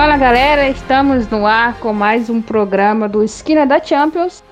Fala 0.00 0.16
galera, 0.16 0.66
estamos 0.66 1.28
no 1.28 1.46
ar 1.46 1.78
com 1.78 1.92
mais 1.92 2.30
um 2.30 2.40
programa 2.40 3.06
do 3.06 3.22
Esquina 3.22 3.66
da 3.66 3.84
Champions. 3.84 4.42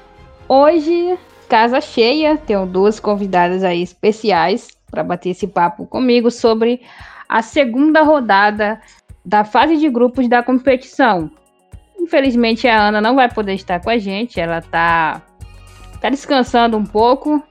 Hoje, 0.47 1.19
casa 1.49 1.81
cheia, 1.81 2.37
tenho 2.37 2.67
duas 2.67 3.01
convidadas 3.01 3.65
aí 3.65 3.83
especiais 3.83 4.69
para 4.91 5.03
bater 5.03 5.31
esse 5.31 5.47
papo 5.47 5.87
comigo 5.87 6.31
sobre 6.31 6.83
a 7.27 7.41
segunda 7.41 8.03
rodada 8.03 8.79
da 9.25 9.43
fase 9.43 9.79
de 9.79 9.89
grupos 9.89 10.29
da 10.29 10.43
competição. 10.43 11.31
Infelizmente 11.99 12.69
a 12.69 12.89
Ana 12.89 13.01
não 13.01 13.15
vai 13.15 13.33
poder 13.33 13.55
estar 13.55 13.81
com 13.81 13.89
a 13.89 13.97
gente, 13.97 14.39
ela 14.39 14.61
tá, 14.61 15.23
tá 15.99 16.11
descansando 16.11 16.77
um 16.77 16.85
pouco, 16.85 17.43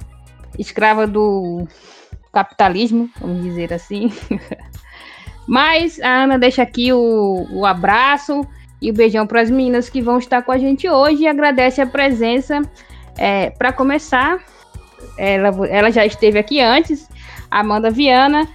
escrava 0.60 1.08
do 1.08 1.68
capitalismo, 2.32 3.10
vamos 3.20 3.42
dizer 3.42 3.74
assim. 3.74 4.12
Mas 5.48 6.00
a 6.02 6.24
Ana 6.24 6.38
deixa 6.38 6.62
aqui 6.62 6.92
o, 6.92 7.48
o 7.50 7.66
abraço 7.66 8.46
e 8.82 8.92
o 8.92 8.94
beijão 8.94 9.26
para 9.26 9.42
as 9.42 9.50
meninas 9.50 9.90
que 9.90 10.02
vão 10.02 10.18
estar 10.18 10.42
com 10.42 10.52
a 10.52 10.58
gente 10.58 10.90
hoje 10.90 11.24
e 11.24 11.28
agradece 11.28 11.80
a 11.82 11.88
presença. 11.88 12.62
É, 13.18 13.50
para 13.52 13.72
começar, 13.72 14.40
ela, 15.18 15.68
ela 15.68 15.90
já 15.90 16.06
esteve 16.06 16.38
aqui 16.38 16.60
antes, 16.60 17.10
Amanda 17.50 17.90
Viana. 17.90 18.48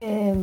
É, 0.00 0.34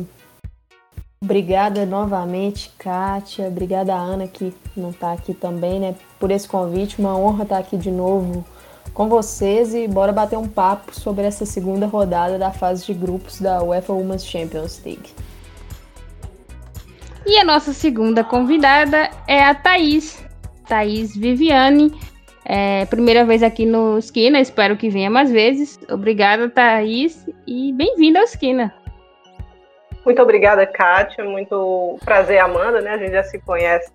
obrigada 1.22 1.84
novamente, 1.84 2.70
Kátia. 2.78 3.48
Obrigada, 3.48 3.94
Ana, 3.94 4.28
que 4.28 4.54
não 4.76 4.90
está 4.90 5.12
aqui 5.12 5.34
também, 5.34 5.80
né, 5.80 5.94
por 6.18 6.30
esse 6.30 6.46
convite. 6.46 6.98
Uma 6.98 7.16
honra 7.16 7.42
estar 7.42 7.58
aqui 7.58 7.76
de 7.76 7.90
novo 7.90 8.44
com 8.94 9.08
vocês 9.08 9.74
e 9.74 9.86
bora 9.86 10.12
bater 10.12 10.36
um 10.36 10.48
papo 10.48 10.94
sobre 10.94 11.24
essa 11.24 11.46
segunda 11.46 11.86
rodada 11.86 12.38
da 12.38 12.50
fase 12.50 12.86
de 12.86 12.94
grupos 12.94 13.40
da 13.40 13.62
UEFA 13.62 13.92
Women's 13.92 14.26
Champions 14.26 14.82
League. 14.84 15.10
E 17.26 17.38
a 17.38 17.44
nossa 17.44 17.72
segunda 17.72 18.24
convidada 18.24 19.10
é 19.28 19.42
a 19.42 19.54
Thaís, 19.54 20.24
Thaís 20.66 21.16
Viviane. 21.16 21.92
É, 22.44 22.86
primeira 22.86 23.24
vez 23.24 23.42
aqui 23.42 23.66
no 23.66 23.98
Esquina, 23.98 24.40
espero 24.40 24.76
que 24.76 24.88
venha 24.88 25.10
mais 25.10 25.30
vezes. 25.30 25.78
Obrigada, 25.88 26.48
Thaís, 26.48 27.28
e 27.46 27.72
bem-vinda 27.72 28.18
ao 28.18 28.24
Esquina. 28.24 28.74
Muito 30.04 30.20
obrigada, 30.22 30.66
Kátia. 30.66 31.24
Muito 31.24 31.98
prazer, 32.04 32.38
Amanda, 32.38 32.80
né? 32.80 32.90
A 32.92 32.98
gente 32.98 33.12
já 33.12 33.22
se 33.22 33.38
conhece 33.38 33.92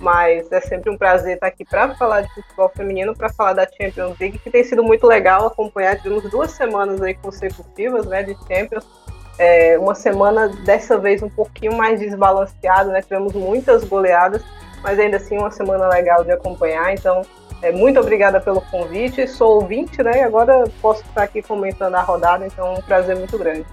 mas 0.00 0.50
é 0.52 0.60
sempre 0.60 0.90
um 0.90 0.96
prazer 0.96 1.34
estar 1.34 1.48
aqui 1.48 1.64
para 1.64 1.94
falar 1.96 2.22
de 2.22 2.32
futebol 2.34 2.68
feminino, 2.68 3.16
para 3.16 3.28
falar 3.32 3.52
da 3.52 3.66
Champions 3.66 4.18
League, 4.18 4.38
que 4.38 4.50
tem 4.50 4.62
sido 4.62 4.82
muito 4.82 5.06
legal 5.06 5.46
acompanhar. 5.46 5.96
Tivemos 5.96 6.30
duas 6.30 6.52
semanas 6.52 7.02
aí 7.02 7.14
consecutivas 7.14 8.06
né, 8.06 8.22
de 8.22 8.36
Champions. 8.46 8.86
É, 9.38 9.78
uma 9.78 9.94
semana 9.94 10.48
dessa 10.48 10.98
vez 10.98 11.22
um 11.22 11.28
pouquinho 11.28 11.76
mais 11.76 12.00
desbalanceada, 12.00 12.90
né? 12.90 13.02
Tivemos 13.02 13.32
muitas 13.34 13.84
goleadas, 13.84 14.42
mas 14.82 14.98
ainda 14.98 15.16
assim 15.16 15.38
uma 15.38 15.50
semana 15.50 15.88
legal 15.88 16.24
de 16.24 16.32
acompanhar. 16.32 16.92
Então, 16.92 17.22
é, 17.62 17.70
muito 17.72 18.00
obrigada 18.00 18.40
pelo 18.40 18.60
convite. 18.62 19.26
Sou 19.28 19.60
ouvinte, 19.60 20.02
né? 20.02 20.18
E 20.18 20.22
agora 20.22 20.64
posso 20.80 21.02
estar 21.02 21.22
aqui 21.22 21.40
comentando 21.42 21.94
a 21.94 22.02
rodada, 22.02 22.46
então 22.46 22.66
é 22.66 22.78
um 22.78 22.82
prazer 22.82 23.16
muito 23.16 23.38
grande. 23.38 23.66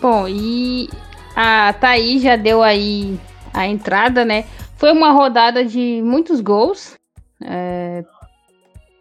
Bom, 0.00 0.26
e 0.28 0.90
a 1.34 1.72
Thaís 1.74 2.22
já 2.22 2.36
deu 2.36 2.62
aí 2.62 3.18
a 3.52 3.66
entrada, 3.66 4.24
né? 4.24 4.44
Foi 4.76 4.92
uma 4.92 5.12
rodada 5.12 5.64
de 5.64 6.00
muitos 6.02 6.40
gols. 6.40 6.96
É, 7.44 8.04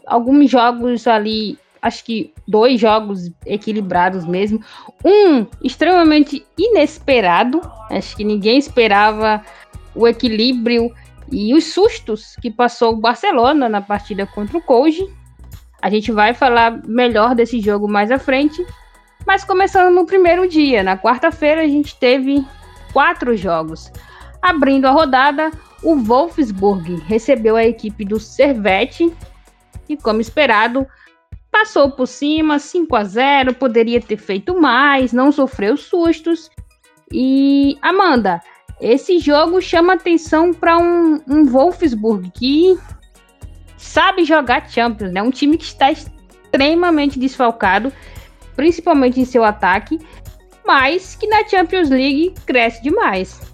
alguns 0.06 0.50
jogos 0.50 1.08
ali, 1.08 1.58
acho 1.82 2.04
que 2.04 2.34
dois 2.48 2.80
jogos 2.80 3.32
equilibrados 3.46 4.26
mesmo. 4.26 4.62
Um 5.04 5.46
extremamente 5.64 6.46
inesperado. 6.58 7.62
Acho 7.90 8.16
que 8.16 8.24
ninguém 8.24 8.58
esperava 8.58 9.44
o 9.96 10.08
equilíbrio 10.08 10.94
e 11.32 11.54
os 11.54 11.66
sustos 11.74 12.36
que 12.42 12.52
passou 12.52 12.94
o 12.94 12.98
Barcelona 12.98 13.70
na 13.70 13.82
partida 13.82 14.26
contra 14.26 14.58
o 14.58 14.62
Couge. 14.62 15.08
A 15.82 15.90
gente 15.90 16.12
vai 16.12 16.34
falar 16.34 16.86
melhor 16.86 17.34
desse 17.34 17.60
jogo 17.60 17.88
mais 17.88 18.12
à 18.12 18.20
frente. 18.20 18.64
Mas 19.26 19.44
começando 19.44 19.94
no 19.94 20.06
primeiro 20.06 20.48
dia, 20.48 20.84
na 20.84 20.98
quarta-feira, 20.98 21.62
a 21.62 21.68
gente 21.68 21.96
teve 21.96 22.46
quatro 22.92 23.36
jogos. 23.36 23.92
Abrindo 24.42 24.86
a 24.86 24.92
rodada, 24.92 25.52
o 25.84 25.96
Wolfsburg 25.96 26.96
recebeu 27.06 27.56
a 27.56 27.64
equipe 27.64 28.04
do 28.04 28.20
Servette 28.20 29.14
e, 29.88 29.96
como 29.96 30.22
esperado, 30.22 30.88
passou 31.52 31.92
por 31.92 32.08
cima 32.08 32.58
5 32.58 32.96
a 32.96 33.04
0, 33.04 33.54
poderia 33.54 34.02
ter 34.02 34.18
feito 34.18 34.60
mais, 34.60 35.14
não 35.14 35.32
sofreu 35.32 35.78
sustos. 35.78 36.50
E 37.12 37.78
Amanda, 37.82 38.42
esse 38.80 39.20
jogo 39.20 39.62
chama 39.62 39.94
atenção 39.94 40.54
para 40.54 40.78
um, 40.78 41.22
um 41.28 41.46
Wolfsburg 41.46 42.32
que 42.32 42.80
sabe 43.78 44.24
jogar 44.24 44.70
Champions, 44.70 45.12
né? 45.12 45.22
Um 45.22 45.32
time 45.32 45.58
que 45.58 45.66
está 45.66 45.92
extremamente 45.92 47.20
desfalcado, 47.20 47.92
principalmente 48.56 49.20
em 49.20 49.26
seu 49.26 49.44
ataque, 49.44 50.00
mas 50.66 51.16
que 51.16 51.28
na 51.28 51.48
Champions 51.48 51.90
League 51.90 52.34
cresce 52.46 52.82
demais. 52.82 53.51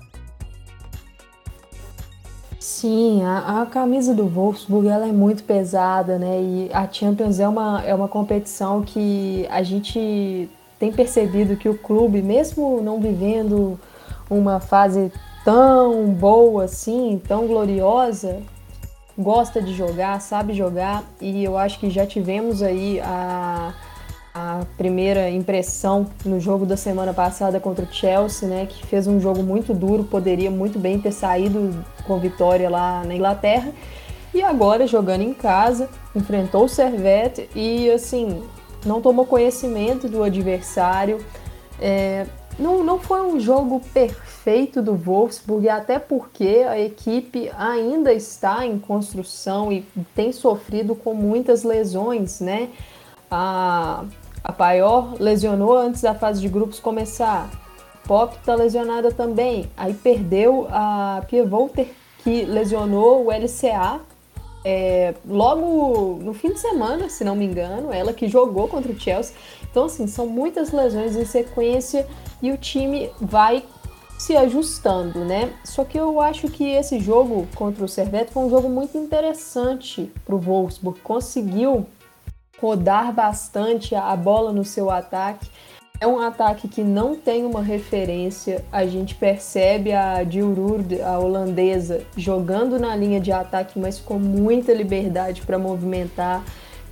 Sim, 2.70 3.24
a, 3.24 3.62
a, 3.62 3.66
camisa 3.66 4.14
do 4.14 4.28
Wolfsburg 4.28 4.90
ela 4.90 5.08
é 5.08 5.12
muito 5.14 5.42
pesada, 5.46 6.20
né? 6.20 6.42
E 6.42 6.70
a 6.74 6.86
Champions 6.92 7.40
é 7.40 7.48
uma, 7.48 7.82
é 7.86 7.96
uma 7.96 8.10
competição 8.10 8.82
que 8.84 9.48
a 9.50 9.64
gente 9.64 10.50
tem 10.78 10.92
percebido 10.92 11.56
que 11.56 11.70
o 11.70 11.78
clube, 11.78 12.22
mesmo 12.22 12.82
não 12.82 13.00
vivendo 13.00 13.80
uma 14.30 14.60
fase 14.60 15.14
tão 15.46 16.08
boa 16.08 16.66
assim, 16.66 17.22
tão 17.26 17.48
gloriosa, 17.48 18.42
gosta 19.18 19.62
de 19.62 19.74
jogar, 19.74 20.20
sabe 20.20 20.54
jogar, 20.54 21.06
e 21.22 21.46
eu 21.46 21.58
acho 21.58 21.80
que 21.80 21.90
já 21.90 22.06
tivemos 22.06 22.62
aí 22.62 23.00
a 23.00 23.74
a 24.38 24.66
primeira 24.78 25.32
impressão 25.32 26.06
no 26.24 26.40
jogo 26.40 26.64
da 26.64 26.78
semana 26.78 27.12
passada 27.12 27.60
contra 27.60 27.84
o 27.84 27.92
Chelsea, 27.92 28.48
né, 28.48 28.68
que 28.68 28.86
fez 28.86 29.08
um 29.08 29.20
jogo 29.20 29.42
muito 29.42 29.74
duro, 29.74 30.04
poderia 30.04 30.52
muito 30.52 30.78
bem 30.78 31.00
ter 31.00 31.12
saído 31.12 31.74
com 32.06 32.20
vitória 32.20 32.70
lá 32.70 33.04
na 33.04 33.16
Inglaterra. 33.16 33.74
E 34.36 34.44
agora 34.44 34.86
jogando 34.86 35.22
em 35.22 35.34
casa, 35.34 35.90
enfrentou 36.16 36.66
o 36.66 36.70
Servette 36.70 37.50
e 37.56 37.90
assim 37.90 38.44
não 38.86 39.02
tomou 39.02 39.26
conhecimento 39.26 40.08
do 40.08 40.22
adversário. 40.22 41.18
É, 41.82 42.28
não, 42.60 42.84
não 42.84 43.00
foi 43.00 43.22
um 43.22 43.40
jogo 43.40 43.82
perfeito 43.92 44.84
do 44.84 44.96
Wolfsburg, 44.96 45.68
até 45.68 45.98
porque 45.98 46.64
a 46.68 46.80
equipe 46.80 47.50
ainda 47.58 48.14
está 48.14 48.64
em 48.68 48.78
construção 48.78 49.72
e 49.72 49.84
tem 50.14 50.32
sofrido 50.32 50.94
com 50.96 51.16
muitas 51.16 51.64
lesões, 51.64 52.40
né? 52.40 52.70
A, 53.32 54.06
a 54.48 54.54
Paior 54.54 55.16
lesionou 55.20 55.78
antes 55.78 56.02
da 56.02 56.16
fase 56.16 56.40
de 56.40 56.48
grupos 56.48 56.80
começar. 56.80 57.50
Pop 58.08 58.34
está 58.34 58.56
lesionada 58.56 59.12
também. 59.12 59.70
Aí 59.76 59.94
perdeu 59.94 60.68
a 60.72 61.22
Pia 61.28 61.46
Volter, 61.46 61.90
que 62.24 62.46
lesionou 62.46 63.26
o 63.26 63.30
LCA 63.30 64.00
é, 64.64 65.14
logo 65.28 66.20
no 66.24 66.34
fim 66.34 66.54
de 66.54 66.62
semana, 66.62 67.10
se 67.10 67.26
não 67.26 67.36
me 67.36 67.44
engano. 67.44 67.92
Ela 67.92 68.14
que 68.14 68.30
jogou 68.30 68.70
contra 68.70 68.90
o 68.90 68.98
Chelsea. 68.98 69.36
Então, 69.70 69.84
assim, 69.84 70.08
são 70.08 70.26
muitas 70.26 70.72
lesões 70.72 71.18
em 71.18 71.26
sequência 71.26 72.08
e 72.42 72.50
o 72.50 72.58
time 72.58 73.12
vai 73.20 73.66
se 74.18 74.34
ajustando, 74.38 75.26
né? 75.26 75.52
Só 75.66 75.84
que 75.84 76.00
eu 76.00 76.22
acho 76.22 76.48
que 76.48 76.64
esse 76.64 77.02
jogo 77.02 77.46
contra 77.54 77.84
o 77.84 77.88
Servette 77.90 78.32
foi 78.32 78.44
um 78.44 78.50
jogo 78.50 78.70
muito 78.70 78.98
interessante 78.98 80.10
para 80.26 80.34
o 80.34 80.40
Wolfsburg. 80.40 81.02
Conseguiu 81.02 81.86
rodar 82.60 83.14
bastante 83.14 83.96
a 83.96 84.16
bola 84.16 84.52
no 84.52 84.64
seu 84.64 84.90
ataque. 84.90 85.48
É 86.00 86.06
um 86.06 86.20
ataque 86.20 86.68
que 86.68 86.84
não 86.84 87.16
tem 87.16 87.44
uma 87.44 87.62
referência. 87.62 88.64
A 88.72 88.86
gente 88.86 89.16
percebe 89.16 89.94
a 89.94 90.24
Dilrur, 90.24 90.82
a 91.04 91.18
holandesa, 91.18 92.04
jogando 92.16 92.80
na 92.80 92.96
linha 92.96 93.20
de 93.20 93.32
ataque, 93.32 93.80
mas 93.80 94.00
com 94.00 94.20
muita 94.20 94.74
liberdade 94.74 95.42
para 95.42 95.58
movimentar. 95.58 96.44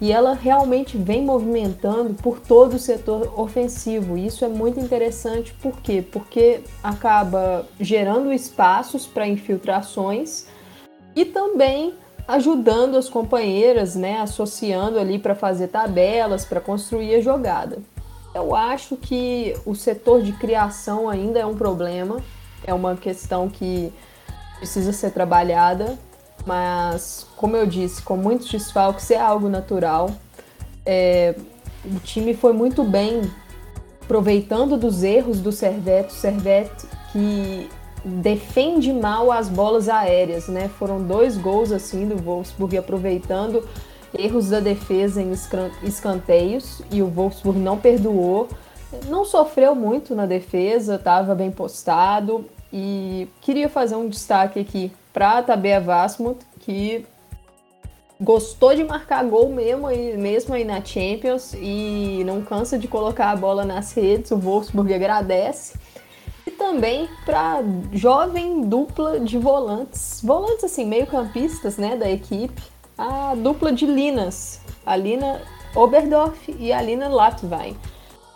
E 0.01 0.11
ela 0.11 0.33
realmente 0.33 0.97
vem 0.97 1.23
movimentando 1.23 2.15
por 2.15 2.39
todo 2.39 2.73
o 2.73 2.79
setor 2.79 3.39
ofensivo. 3.39 4.17
Isso 4.17 4.43
é 4.43 4.47
muito 4.47 4.79
interessante, 4.79 5.53
por 5.61 5.79
quê? 5.81 6.03
Porque 6.11 6.61
acaba 6.83 7.65
gerando 7.79 8.33
espaços 8.33 9.05
para 9.05 9.27
infiltrações 9.27 10.47
e 11.15 11.23
também 11.23 11.93
ajudando 12.27 12.97
as 12.97 13.07
companheiras, 13.07 13.95
né, 13.95 14.19
associando 14.19 14.99
ali 14.99 15.19
para 15.19 15.35
fazer 15.35 15.67
tabelas, 15.67 16.45
para 16.45 16.59
construir 16.59 17.15
a 17.15 17.21
jogada. 17.21 17.79
Eu 18.33 18.55
acho 18.55 18.97
que 18.97 19.55
o 19.65 19.75
setor 19.75 20.21
de 20.21 20.33
criação 20.33 21.09
ainda 21.09 21.39
é 21.39 21.45
um 21.45 21.55
problema, 21.55 22.17
é 22.65 22.73
uma 22.73 22.95
questão 22.95 23.47
que 23.47 23.93
precisa 24.57 24.91
ser 24.91 25.11
trabalhada, 25.11 25.97
mas 26.45 27.27
como 27.37 27.55
eu 27.55 27.65
disse, 27.65 28.01
com 28.01 28.17
muitos 28.17 28.49
desfalques 28.49 29.09
é 29.11 29.19
algo 29.19 29.47
natural. 29.47 30.09
É, 30.85 31.35
o 31.85 31.99
time 31.99 32.33
foi 32.33 32.53
muito 32.53 32.83
bem 32.83 33.21
aproveitando 34.01 34.77
dos 34.77 35.03
erros 35.03 35.39
do 35.39 35.51
Servette, 35.51 36.13
o 36.13 36.17
Servette 36.17 36.87
que 37.11 37.69
defende 38.05 38.93
mal 38.93 39.31
as 39.31 39.49
bolas 39.49 39.89
aéreas, 39.89 40.47
né? 40.47 40.69
Foram 40.77 41.01
dois 41.01 41.37
gols 41.37 41.71
assim 41.71 42.07
do 42.07 42.15
Wolfsburg 42.15 42.77
aproveitando 42.77 43.67
erros 44.17 44.49
da 44.49 44.59
defesa 44.59 45.21
em 45.21 45.33
escanteios 45.83 46.81
e 46.91 47.01
o 47.01 47.07
Wolfsburg 47.07 47.59
não 47.59 47.77
perdoou. 47.77 48.47
Não 49.07 49.25
sofreu 49.25 49.75
muito 49.75 50.15
na 50.15 50.25
defesa, 50.25 50.95
estava 50.95 51.33
bem 51.33 51.51
postado 51.51 52.45
e 52.71 53.27
queria 53.41 53.67
fazer 53.67 53.95
um 53.95 54.07
destaque 54.07 54.59
aqui 54.59 54.91
para 55.11 55.39
a 55.39 55.43
Tabea 55.43 55.81
Vasmut, 55.81 56.39
que 56.59 57.05
gostou 58.21 58.75
de 58.75 58.83
marcar 58.83 59.25
gol 59.25 59.49
mesmo, 59.49 59.87
mesmo 60.17 60.53
aí 60.53 60.63
na 60.63 60.83
Champions 60.83 61.53
e 61.53 62.23
não 62.25 62.41
cansa 62.41 62.77
de 62.77 62.87
colocar 62.87 63.31
a 63.31 63.35
bola 63.35 63.65
nas 63.65 63.93
redes. 63.93 64.31
O 64.31 64.37
Wolfsburg 64.37 64.93
agradece. 64.93 65.73
Também 66.57 67.09
para 67.25 67.63
jovem 67.91 68.67
dupla 68.67 69.19
de 69.19 69.37
volantes, 69.37 70.21
volantes 70.23 70.63
assim, 70.63 70.85
meio-campistas 70.85 71.77
né, 71.77 71.95
da 71.95 72.09
equipe, 72.09 72.61
a 72.97 73.35
dupla 73.35 73.71
de 73.71 73.85
Linas, 73.85 74.61
a 74.85 74.95
Lina 74.95 75.41
Oberdorf 75.75 76.55
e 76.57 76.71
a 76.71 76.81
Lina 76.81 77.09
Latvain. 77.09 77.75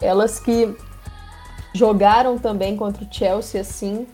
Elas 0.01 0.39
que 0.39 0.75
jogaram 1.73 2.37
também 2.37 2.75
contra 2.75 3.03
o 3.03 3.07
Chelsea 3.09 3.61
assim, 3.61 4.05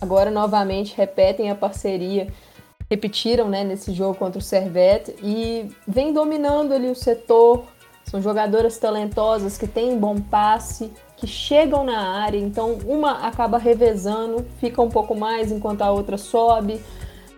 agora 0.00 0.30
novamente 0.30 0.96
repetem 0.96 1.50
a 1.50 1.54
parceria 1.54 2.32
repetiram 2.92 3.48
né, 3.48 3.64
nesse 3.64 3.94
jogo 3.94 4.18
contra 4.18 4.38
o 4.38 4.42
Servette 4.42 5.14
e 5.22 5.74
vem 5.88 6.12
dominando 6.12 6.74
ali 6.74 6.90
o 6.90 6.94
setor. 6.94 7.64
São 8.04 8.20
jogadoras 8.20 8.76
talentosas 8.76 9.56
que 9.56 9.66
têm 9.66 9.98
bom 9.98 10.20
passe, 10.20 10.92
que 11.22 11.26
chegam 11.28 11.84
na 11.84 12.20
área, 12.20 12.36
então 12.36 12.78
uma 12.84 13.28
acaba 13.28 13.56
revezando, 13.56 14.44
fica 14.58 14.82
um 14.82 14.88
pouco 14.88 15.14
mais 15.14 15.52
enquanto 15.52 15.82
a 15.82 15.92
outra 15.92 16.18
sobe. 16.18 16.80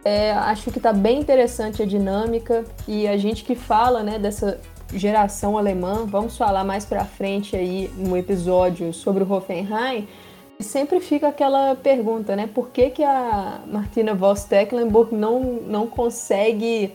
É, 0.03 0.33
acho 0.33 0.71
que 0.71 0.79
está 0.79 0.91
bem 0.91 1.21
interessante 1.21 1.83
a 1.83 1.87
dinâmica 1.87 2.65
e 2.89 3.07
a 3.07 3.19
gente 3.19 3.45
que 3.45 3.55
fala 3.55 4.03
né, 4.03 4.19
dessa 4.19 4.59
geração 4.95 5.59
alemã, 5.59 6.07
vamos 6.07 6.35
falar 6.35 6.65
mais 6.65 6.87
para 6.87 7.05
frente 7.05 7.55
aí 7.57 7.91
no 7.95 8.17
episódio 8.17 8.91
sobre 8.95 9.23
o 9.23 9.31
Hoffenheim, 9.31 10.09
e 10.59 10.65
sempre 10.65 10.99
fica 11.01 11.29
aquela 11.29 11.75
pergunta, 11.75 12.35
né? 12.35 12.47
Por 12.47 12.71
que, 12.71 12.89
que 12.89 13.03
a 13.03 13.61
Martina 13.67 14.15
Voss 14.15 14.45
Tecklenburg 14.45 15.15
não, 15.15 15.41
não 15.67 15.87
consegue 15.87 16.95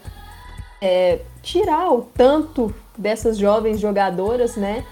é, 0.82 1.20
tirar 1.44 1.92
o 1.92 2.02
tanto 2.02 2.74
dessas 2.98 3.38
jovens 3.38 3.80
jogadoras, 3.80 4.56
né? 4.56 4.86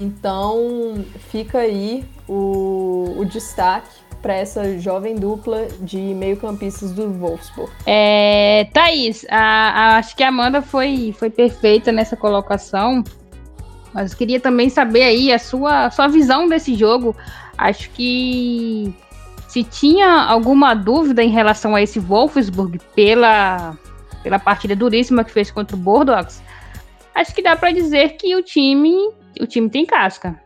Então 0.00 1.04
fica 1.30 1.58
aí 1.58 2.04
o, 2.28 3.14
o 3.18 3.24
destaque 3.24 3.90
para 4.22 4.34
essa 4.34 4.78
jovem 4.78 5.14
dupla 5.14 5.66
de 5.80 5.98
meio-campistas 5.98 6.92
do 6.92 7.10
Wolfsburg. 7.10 7.70
É, 7.86 8.68
Thaís, 8.72 9.24
a, 9.30 9.38
a, 9.38 9.96
acho 9.98 10.16
que 10.16 10.22
a 10.22 10.28
Amanda 10.28 10.60
foi, 10.60 11.14
foi 11.18 11.30
perfeita 11.30 11.92
nessa 11.92 12.16
colocação, 12.16 13.02
mas 13.92 14.14
queria 14.14 14.40
também 14.40 14.68
saber 14.68 15.02
aí 15.02 15.32
a 15.32 15.38
sua, 15.38 15.86
a 15.86 15.90
sua 15.90 16.08
visão 16.08 16.48
desse 16.48 16.74
jogo. 16.74 17.16
Acho 17.56 17.90
que 17.90 18.94
se 19.48 19.64
tinha 19.64 20.24
alguma 20.24 20.74
dúvida 20.74 21.22
em 21.22 21.30
relação 21.30 21.74
a 21.74 21.82
esse 21.82 21.98
Wolfsburg 21.98 22.78
pela, 22.94 23.76
pela 24.22 24.38
partida 24.38 24.76
duríssima 24.76 25.24
que 25.24 25.30
fez 25.30 25.50
contra 25.50 25.74
o 25.76 25.78
Bordeaux, 25.78 26.42
acho 27.14 27.34
que 27.34 27.42
dá 27.42 27.56
para 27.56 27.72
dizer 27.72 28.16
que 28.16 28.36
o 28.36 28.42
time, 28.42 29.10
o 29.40 29.46
time 29.46 29.68
tem 29.68 29.84
casca. 29.84 30.40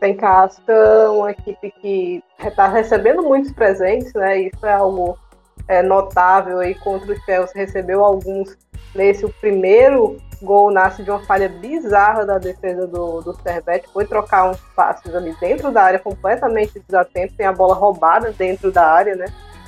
Tem 0.00 0.16
casca, 0.16 1.10
uma 1.10 1.30
equipe 1.30 1.72
que 1.80 2.22
está 2.44 2.68
recebendo 2.68 3.22
muitos 3.22 3.52
presentes, 3.52 4.12
né? 4.14 4.40
Isso 4.40 4.66
é 4.66 4.72
algo 4.72 5.18
é, 5.66 5.82
notável 5.82 6.58
aí 6.58 6.74
contra 6.74 7.12
o 7.12 7.20
Chelsea, 7.22 7.54
recebeu 7.54 8.04
alguns 8.04 8.56
nesse 8.94 9.24
o 9.24 9.32
primeiro 9.40 10.18
gol 10.42 10.70
nasce 10.70 11.02
de 11.02 11.10
uma 11.10 11.20
falha 11.20 11.48
bizarra 11.48 12.24
da 12.26 12.38
defesa 12.38 12.86
do, 12.86 13.22
do 13.22 13.34
Servette, 13.42 13.88
foi 13.92 14.04
trocar 14.04 14.50
uns 14.50 14.60
passes 14.76 15.14
ali 15.14 15.34
dentro 15.40 15.72
da 15.72 15.82
área 15.82 15.98
completamente 15.98 16.78
desatento, 16.86 17.34
tem 17.34 17.46
a 17.46 17.52
bola 17.52 17.74
roubada 17.74 18.30
dentro 18.32 18.70
da 18.70 18.86
área, 18.86 19.16
né? 19.16 19.26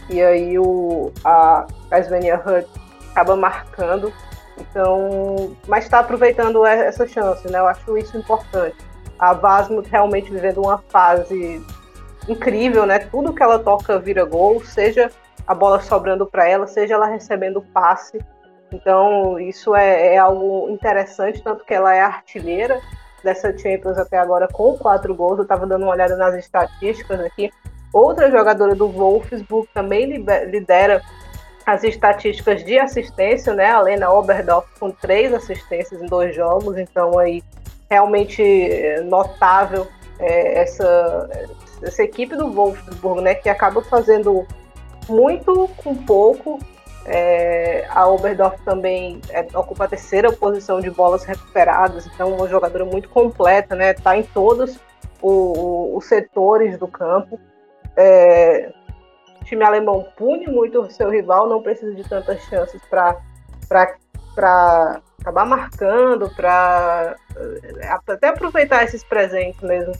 E 0.08 0.22
aí 0.22 0.58
o, 0.58 1.12
a, 1.24 1.66
a 1.90 2.02
Svenja 2.02 2.36
Hutt 2.36 2.68
acaba 3.10 3.34
marcando. 3.34 4.12
Então, 4.58 5.56
mas 5.66 5.84
está 5.84 5.98
aproveitando 5.98 6.64
essa 6.64 7.06
chance, 7.06 7.50
né? 7.50 7.58
Eu 7.58 7.66
acho 7.66 7.96
isso 7.98 8.16
importante. 8.16 8.76
A 9.18 9.32
Vasmut 9.32 9.88
realmente 9.88 10.30
vivendo 10.30 10.62
uma 10.62 10.78
fase 10.88 11.64
incrível, 12.28 12.86
né? 12.86 12.98
Tudo 12.98 13.32
que 13.32 13.42
ela 13.42 13.58
toca 13.58 13.98
vira 13.98 14.24
gol, 14.24 14.62
seja 14.64 15.10
a 15.46 15.54
bola 15.54 15.80
sobrando 15.80 16.26
para 16.26 16.48
ela, 16.48 16.66
seja 16.66 16.94
ela 16.94 17.06
recebendo 17.06 17.62
passe. 17.72 18.18
Então, 18.72 19.38
isso 19.38 19.74
é, 19.74 20.14
é, 20.14 20.18
algo 20.18 20.68
interessante, 20.70 21.42
tanto 21.42 21.64
que 21.64 21.72
ela 21.72 21.94
é 21.94 22.00
artilheira 22.00 22.80
dessa 23.22 23.56
Champions 23.56 23.96
até 23.96 24.18
agora 24.18 24.48
com 24.48 24.76
quatro 24.76 25.14
gols. 25.14 25.38
Eu 25.38 25.42
estava 25.42 25.66
dando 25.66 25.82
uma 25.82 25.92
olhada 25.92 26.16
nas 26.16 26.34
estatísticas 26.34 27.20
aqui. 27.20 27.50
Outra 27.92 28.30
jogadora 28.30 28.74
do 28.74 28.88
Wolfsburg 28.88 29.68
também 29.72 30.24
lidera 30.50 31.00
as 31.66 31.82
estatísticas 31.82 32.64
de 32.64 32.78
assistência, 32.78 33.52
né? 33.52 33.70
A 33.72 33.80
Lena 33.80 34.10
Oberdorf 34.10 34.68
com 34.78 34.90
três 34.90 35.34
assistências 35.34 36.00
em 36.00 36.06
dois 36.06 36.34
jogos, 36.34 36.78
então 36.78 37.18
aí 37.18 37.42
realmente 37.90 38.42
notável 39.04 39.86
é, 40.18 40.60
essa, 40.60 41.28
essa 41.82 42.02
equipe 42.02 42.36
do 42.36 42.50
Wolfsburg, 42.52 43.20
né? 43.20 43.34
Que 43.34 43.48
acaba 43.48 43.82
fazendo 43.82 44.46
muito 45.08 45.68
com 45.76 45.94
pouco 45.94 46.58
é, 47.08 47.86
a 47.88 48.08
Oberdorf 48.08 48.60
também 48.64 49.20
é, 49.30 49.46
ocupa 49.56 49.84
a 49.84 49.88
terceira 49.88 50.32
posição 50.32 50.80
de 50.80 50.90
bolas 50.90 51.25
recuperadas, 51.25 52.04
então 52.06 52.35
uma 52.35 52.49
jogadora 52.49 52.85
muito 52.85 53.08
completa, 53.08 53.76
né? 53.76 53.92
Está 53.92 54.16
em 54.16 54.25
todos 54.25 54.78
os 55.23 56.04
setores 56.04 56.76
do 56.78 56.88
campo. 56.88 57.40
É, 57.96 58.73
o 58.86 58.86
time 59.46 59.64
alemão 59.64 60.06
pune 60.16 60.46
muito 60.46 60.80
o 60.80 60.90
seu 60.90 61.08
rival, 61.08 61.48
não 61.48 61.62
precisa 61.62 61.94
de 61.94 62.06
tantas 62.08 62.40
chances 62.42 62.80
para 62.88 63.16
acabar 65.20 65.46
marcando, 65.46 66.28
para 66.34 67.16
é, 67.78 67.88
até 67.88 68.28
aproveitar 68.28 68.84
esses 68.84 69.02
presentes 69.02 69.60
mesmo 69.62 69.92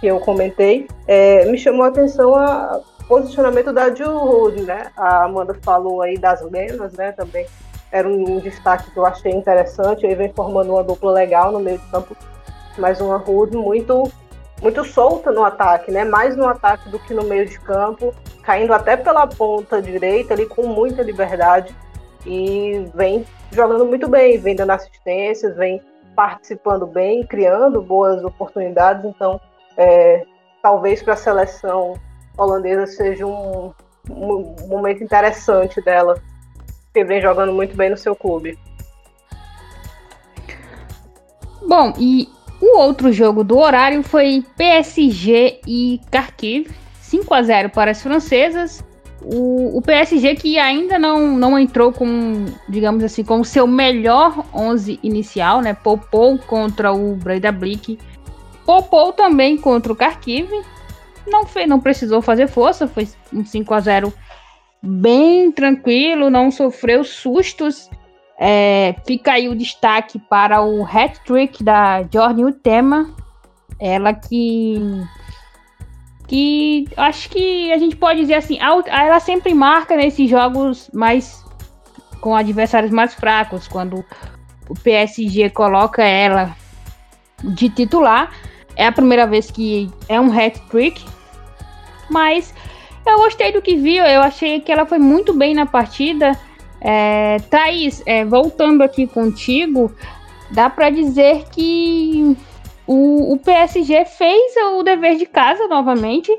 que 0.00 0.06
eu 0.06 0.20
comentei. 0.20 0.86
É, 1.06 1.44
me 1.46 1.58
chamou 1.58 1.84
a 1.84 1.88
atenção 1.88 2.34
a 2.34 2.80
posicionamento 3.08 3.72
da 3.72 3.94
Jill 3.94 4.50
né? 4.66 4.90
A 4.96 5.24
Amanda 5.24 5.54
falou 5.62 6.02
aí 6.02 6.16
das 6.16 6.40
Lenas, 6.42 6.92
né? 6.94 7.12
Também 7.12 7.46
era 7.90 8.08
um 8.08 8.38
destaque 8.38 8.90
que 8.90 8.96
eu 8.96 9.06
achei 9.06 9.32
interessante. 9.32 10.06
Aí 10.06 10.14
vem 10.14 10.32
formando 10.32 10.72
uma 10.72 10.82
dupla 10.82 11.12
legal 11.12 11.52
no 11.52 11.60
meio 11.60 11.78
de 11.78 11.90
campo, 11.90 12.16
mas 12.78 13.00
uma 13.00 13.16
Rude 13.16 13.56
muito 13.56 14.10
muito 14.62 14.84
solta 14.84 15.30
no 15.30 15.44
ataque, 15.44 15.90
né? 15.90 16.04
Mais 16.04 16.36
no 16.36 16.46
ataque 16.46 16.88
do 16.88 16.98
que 16.98 17.12
no 17.12 17.24
meio 17.24 17.46
de 17.46 17.58
campo, 17.60 18.14
caindo 18.42 18.72
até 18.72 18.96
pela 18.96 19.26
ponta 19.26 19.80
direita 19.80 20.34
ali 20.34 20.46
com 20.46 20.66
muita 20.66 21.02
liberdade 21.02 21.74
e 22.26 22.90
vem 22.94 23.26
jogando 23.50 23.84
muito 23.84 24.08
bem, 24.08 24.38
vem 24.38 24.56
dando 24.56 24.70
assistências, 24.70 25.56
vem 25.56 25.80
participando 26.14 26.86
bem, 26.86 27.26
criando 27.26 27.82
boas 27.82 28.24
oportunidades. 28.24 29.04
Então, 29.04 29.40
é, 29.76 30.24
talvez 30.62 31.02
para 31.02 31.14
a 31.14 31.16
seleção 31.16 31.94
holandesa 32.36 32.86
seja 32.86 33.26
um, 33.26 33.72
um 34.10 34.54
momento 34.66 35.02
interessante 35.02 35.80
dela, 35.82 36.20
que 36.92 37.04
vem 37.04 37.20
jogando 37.20 37.52
muito 37.52 37.76
bem 37.76 37.90
no 37.90 37.96
seu 37.96 38.14
clube. 38.14 38.58
Bom, 41.66 41.92
e 41.98 42.28
o 42.60 42.78
outro 42.78 43.12
jogo 43.12 43.44
do 43.44 43.58
horário 43.58 44.02
foi 44.02 44.44
PSG 44.56 45.60
e 45.66 46.00
Kharkiv, 46.10 46.70
5 47.00 47.34
a 47.34 47.42
0 47.42 47.70
para 47.70 47.90
as 47.90 48.02
francesas. 48.02 48.84
O, 49.22 49.78
o, 49.78 49.80
PSG 49.80 50.34
que 50.34 50.58
ainda 50.58 50.98
não, 50.98 51.34
não 51.36 51.58
entrou 51.58 51.90
com, 51.92 52.44
digamos 52.68 53.02
assim, 53.02 53.24
com 53.24 53.40
o 53.40 53.44
seu 53.44 53.66
melhor 53.66 54.44
11 54.52 55.00
inicial, 55.02 55.62
né? 55.62 55.72
Popou 55.72 56.38
contra 56.38 56.92
o 56.92 57.16
Breda 57.16 57.50
Blick. 57.50 57.98
Popou 58.66 59.12
também 59.12 59.56
contra 59.56 59.92
o 59.92 59.96
Kharkiv, 59.96 60.48
não 61.26 61.46
fez, 61.46 61.68
não 61.68 61.80
precisou 61.80 62.20
fazer 62.22 62.48
força, 62.48 62.86
foi 62.86 63.08
um 63.32 63.44
5 63.44 63.74
a 63.74 63.80
0 63.80 64.12
bem 64.82 65.50
tranquilo, 65.50 66.30
não 66.30 66.50
sofreu 66.50 67.04
sustos. 67.04 67.88
É, 68.38 68.96
fica 69.06 69.32
aí 69.32 69.48
o 69.48 69.54
destaque 69.54 70.18
para 70.18 70.62
o 70.62 70.84
hat-trick 70.84 71.62
da 71.62 72.02
Jordan 72.12 72.48
Utema, 72.48 73.14
ela 73.78 74.12
que 74.12 74.80
que 76.26 76.88
acho 76.96 77.28
que 77.28 77.70
a 77.70 77.78
gente 77.78 77.96
pode 77.96 78.20
dizer 78.20 78.34
assim, 78.34 78.58
ela 78.60 79.20
sempre 79.20 79.54
marca 79.54 79.94
nesses 79.94 80.28
jogos 80.28 80.90
mais 80.92 81.44
com 82.20 82.34
adversários 82.34 82.90
mais 82.90 83.14
fracos, 83.14 83.68
quando 83.68 84.04
o 84.68 84.74
PSG 84.74 85.50
coloca 85.50 86.02
ela 86.02 86.56
de 87.42 87.68
titular, 87.68 88.32
é 88.74 88.86
a 88.86 88.92
primeira 88.92 89.26
vez 89.26 89.50
que 89.50 89.90
é 90.08 90.18
um 90.18 90.32
hat-trick, 90.32 91.04
mas 92.10 92.54
eu 93.06 93.18
gostei 93.18 93.52
do 93.52 93.60
que 93.60 93.76
vi, 93.76 93.96
eu 93.98 94.22
achei 94.22 94.60
que 94.60 94.72
ela 94.72 94.86
foi 94.86 94.98
muito 94.98 95.34
bem 95.34 95.54
na 95.54 95.66
partida. 95.66 96.32
É, 96.86 97.38
Thaís, 97.48 98.02
é, 98.04 98.26
voltando 98.26 98.82
aqui 98.82 99.06
contigo, 99.06 99.90
dá 100.50 100.68
para 100.68 100.90
dizer 100.90 101.46
que 101.48 102.36
o, 102.86 103.32
o, 103.32 103.38
PSG 103.38 104.04
fez 104.04 104.54
o 104.74 104.82
dever 104.82 105.16
de 105.16 105.24
casa 105.24 105.66
novamente 105.66 106.30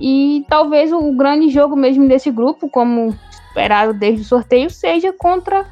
e 0.00 0.46
talvez 0.48 0.90
o 0.90 1.12
grande 1.12 1.50
jogo 1.50 1.76
mesmo 1.76 2.08
desse 2.08 2.30
grupo, 2.30 2.70
como 2.70 3.14
esperado 3.34 3.92
desde 3.92 4.22
o 4.22 4.24
sorteio, 4.24 4.70
seja 4.70 5.12
contra 5.12 5.66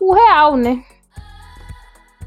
o 0.00 0.14
Real, 0.14 0.56
né? 0.56 0.82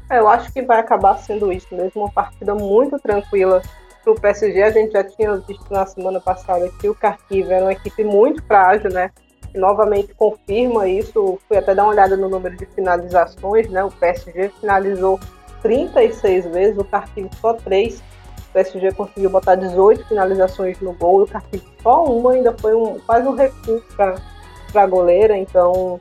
É, 0.08 0.20
eu 0.20 0.28
acho 0.28 0.52
que 0.52 0.62
vai 0.62 0.78
acabar 0.78 1.16
sendo 1.18 1.52
isso 1.52 1.74
mesmo, 1.74 2.02
uma 2.02 2.12
partida 2.12 2.54
muito 2.54 2.96
tranquila 3.00 3.60
para 4.04 4.12
o 4.12 4.20
PSG. 4.20 4.62
A 4.62 4.70
gente 4.70 4.92
já 4.92 5.02
tinha 5.02 5.34
visto 5.38 5.68
na 5.68 5.84
semana 5.84 6.20
passada 6.20 6.70
que 6.80 6.88
o 6.88 6.94
Kharkiv 6.94 7.50
era 7.50 7.64
uma 7.64 7.72
equipe 7.72 8.04
muito 8.04 8.40
frágil, 8.44 8.90
né? 8.90 9.10
E 9.54 9.58
novamente 9.58 10.12
confirma 10.14 10.88
isso. 10.88 11.38
Fui 11.46 11.56
até 11.56 11.74
dar 11.74 11.84
uma 11.84 11.92
olhada 11.92 12.16
no 12.16 12.28
número 12.28 12.56
de 12.56 12.66
finalizações, 12.66 13.68
né? 13.68 13.84
O 13.84 13.90
PSG 13.90 14.50
finalizou 14.60 15.20
36 15.62 16.46
vezes, 16.46 16.78
o 16.78 16.84
Kharkiv 16.84 17.30
só 17.40 17.54
3. 17.54 17.98
O 17.98 18.52
PSG 18.52 18.92
conseguiu 18.92 19.30
botar 19.30 19.54
18 19.54 20.06
finalizações 20.06 20.78
no 20.80 20.92
gol 20.92 21.22
o 21.22 21.26
Kharkiv 21.26 21.62
só 21.82 22.04
uma, 22.04 22.32
ainda 22.32 22.56
foi 22.58 22.74
um, 22.74 22.98
quase 23.00 23.26
um 23.26 23.34
recurso 23.34 23.86
para 23.96 24.82
a 24.82 24.86
goleira. 24.86 25.36
Então, 25.36 25.98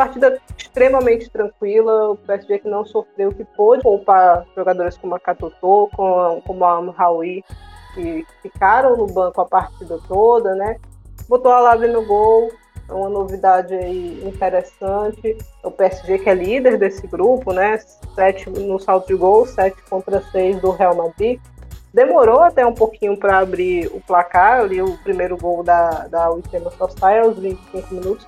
partida 0.00 0.40
extremamente 0.56 1.28
tranquila, 1.28 2.12
o 2.12 2.16
PSG 2.16 2.60
que 2.60 2.68
não 2.68 2.86
sofreu, 2.86 3.32
que 3.32 3.44
pôde 3.44 3.82
poupar 3.82 4.46
jogadores 4.56 4.96
como 4.96 5.14
a 5.14 5.20
Katotô, 5.20 5.90
como, 5.94 6.40
como 6.42 6.64
a 6.64 6.90
Raui, 6.92 7.44
que 7.94 8.24
ficaram 8.40 8.96
no 8.96 9.06
banco 9.06 9.40
a 9.40 9.44
partida 9.44 9.98
toda, 10.08 10.54
né? 10.54 10.76
Botou 11.28 11.52
a 11.52 11.60
Lave 11.60 11.88
no 11.88 12.04
gol, 12.06 12.50
uma 12.90 13.08
novidade 13.08 13.74
interessante. 14.24 15.36
O 15.62 15.70
PSG 15.70 16.18
que 16.18 16.30
é 16.30 16.34
líder 16.34 16.78
desse 16.78 17.06
grupo, 17.06 17.52
né? 17.52 17.78
Sete 18.14 18.48
no 18.50 18.78
salto 18.78 19.08
de 19.08 19.14
gol, 19.14 19.46
7 19.46 19.76
contra 19.88 20.20
6 20.20 20.60
do 20.60 20.70
Real 20.70 20.94
Madrid. 20.94 21.40
Demorou 21.92 22.40
até 22.40 22.64
um 22.64 22.74
pouquinho 22.74 23.16
para 23.16 23.38
abrir 23.38 23.86
o 23.88 24.00
placar, 24.00 24.60
ali 24.60 24.80
o 24.80 24.96
primeiro 24.98 25.36
gol 25.36 25.64
da, 25.64 26.06
da 26.08 26.30
Witema 26.30 26.70
Sostai 26.70 27.20
aos 27.20 27.38
25 27.38 27.94
minutos 27.94 28.26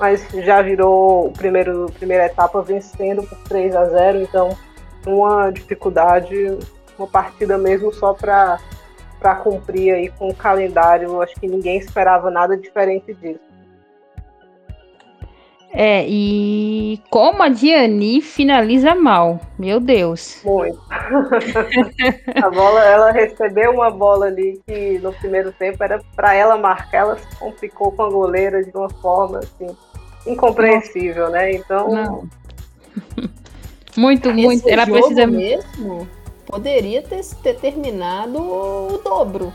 mas 0.00 0.26
já 0.44 0.60
virou 0.60 1.28
o 1.28 1.32
primeiro 1.32 1.86
primeira 1.92 2.26
etapa 2.26 2.60
vencendo 2.60 3.22
por 3.22 3.38
3 3.44 3.76
a 3.76 3.84
0 3.84 4.22
então 4.22 4.56
uma 5.06 5.50
dificuldade, 5.50 6.58
uma 6.98 7.06
partida 7.06 7.58
mesmo 7.58 7.92
só 7.92 8.12
para 8.14 8.58
para 9.18 9.36
cumprir 9.36 9.94
aí 9.94 10.08
com 10.08 10.28
o 10.28 10.34
calendário, 10.34 11.22
acho 11.22 11.36
que 11.36 11.46
ninguém 11.46 11.78
esperava 11.78 12.28
nada 12.28 12.56
diferente 12.56 13.14
disso. 13.14 13.51
É, 15.74 16.04
e 16.06 17.00
como 17.08 17.42
a 17.42 17.48
Diani 17.48 18.20
finaliza 18.20 18.94
mal, 18.94 19.40
meu 19.58 19.80
Deus. 19.80 20.42
Muito. 20.44 20.78
a 22.42 22.50
bola, 22.50 22.84
ela 22.84 23.10
recebeu 23.10 23.72
uma 23.72 23.90
bola 23.90 24.26
ali 24.26 24.60
que 24.66 24.98
no 24.98 25.14
primeiro 25.14 25.50
tempo 25.52 25.82
era 25.82 25.98
para 26.14 26.34
ela 26.34 26.58
marcar, 26.58 26.98
ela 26.98 27.18
se 27.18 27.38
complicou 27.38 27.90
com 27.92 28.02
a 28.02 28.10
goleira 28.10 28.62
de 28.62 28.70
uma 28.76 28.90
forma 28.90 29.38
assim 29.38 29.74
incompreensível, 30.26 31.30
né? 31.30 31.52
Então. 31.52 31.88
Não. 31.88 32.28
muito, 33.96 34.28
Esse 34.28 34.42
muito. 34.42 34.68
Ela 34.68 34.84
precisa 34.84 35.26
mesmo. 35.26 36.06
Poderia 36.44 37.00
ter, 37.00 37.24
ter 37.42 37.54
terminado 37.54 38.38
o 38.38 38.98
dobro. 39.02 39.50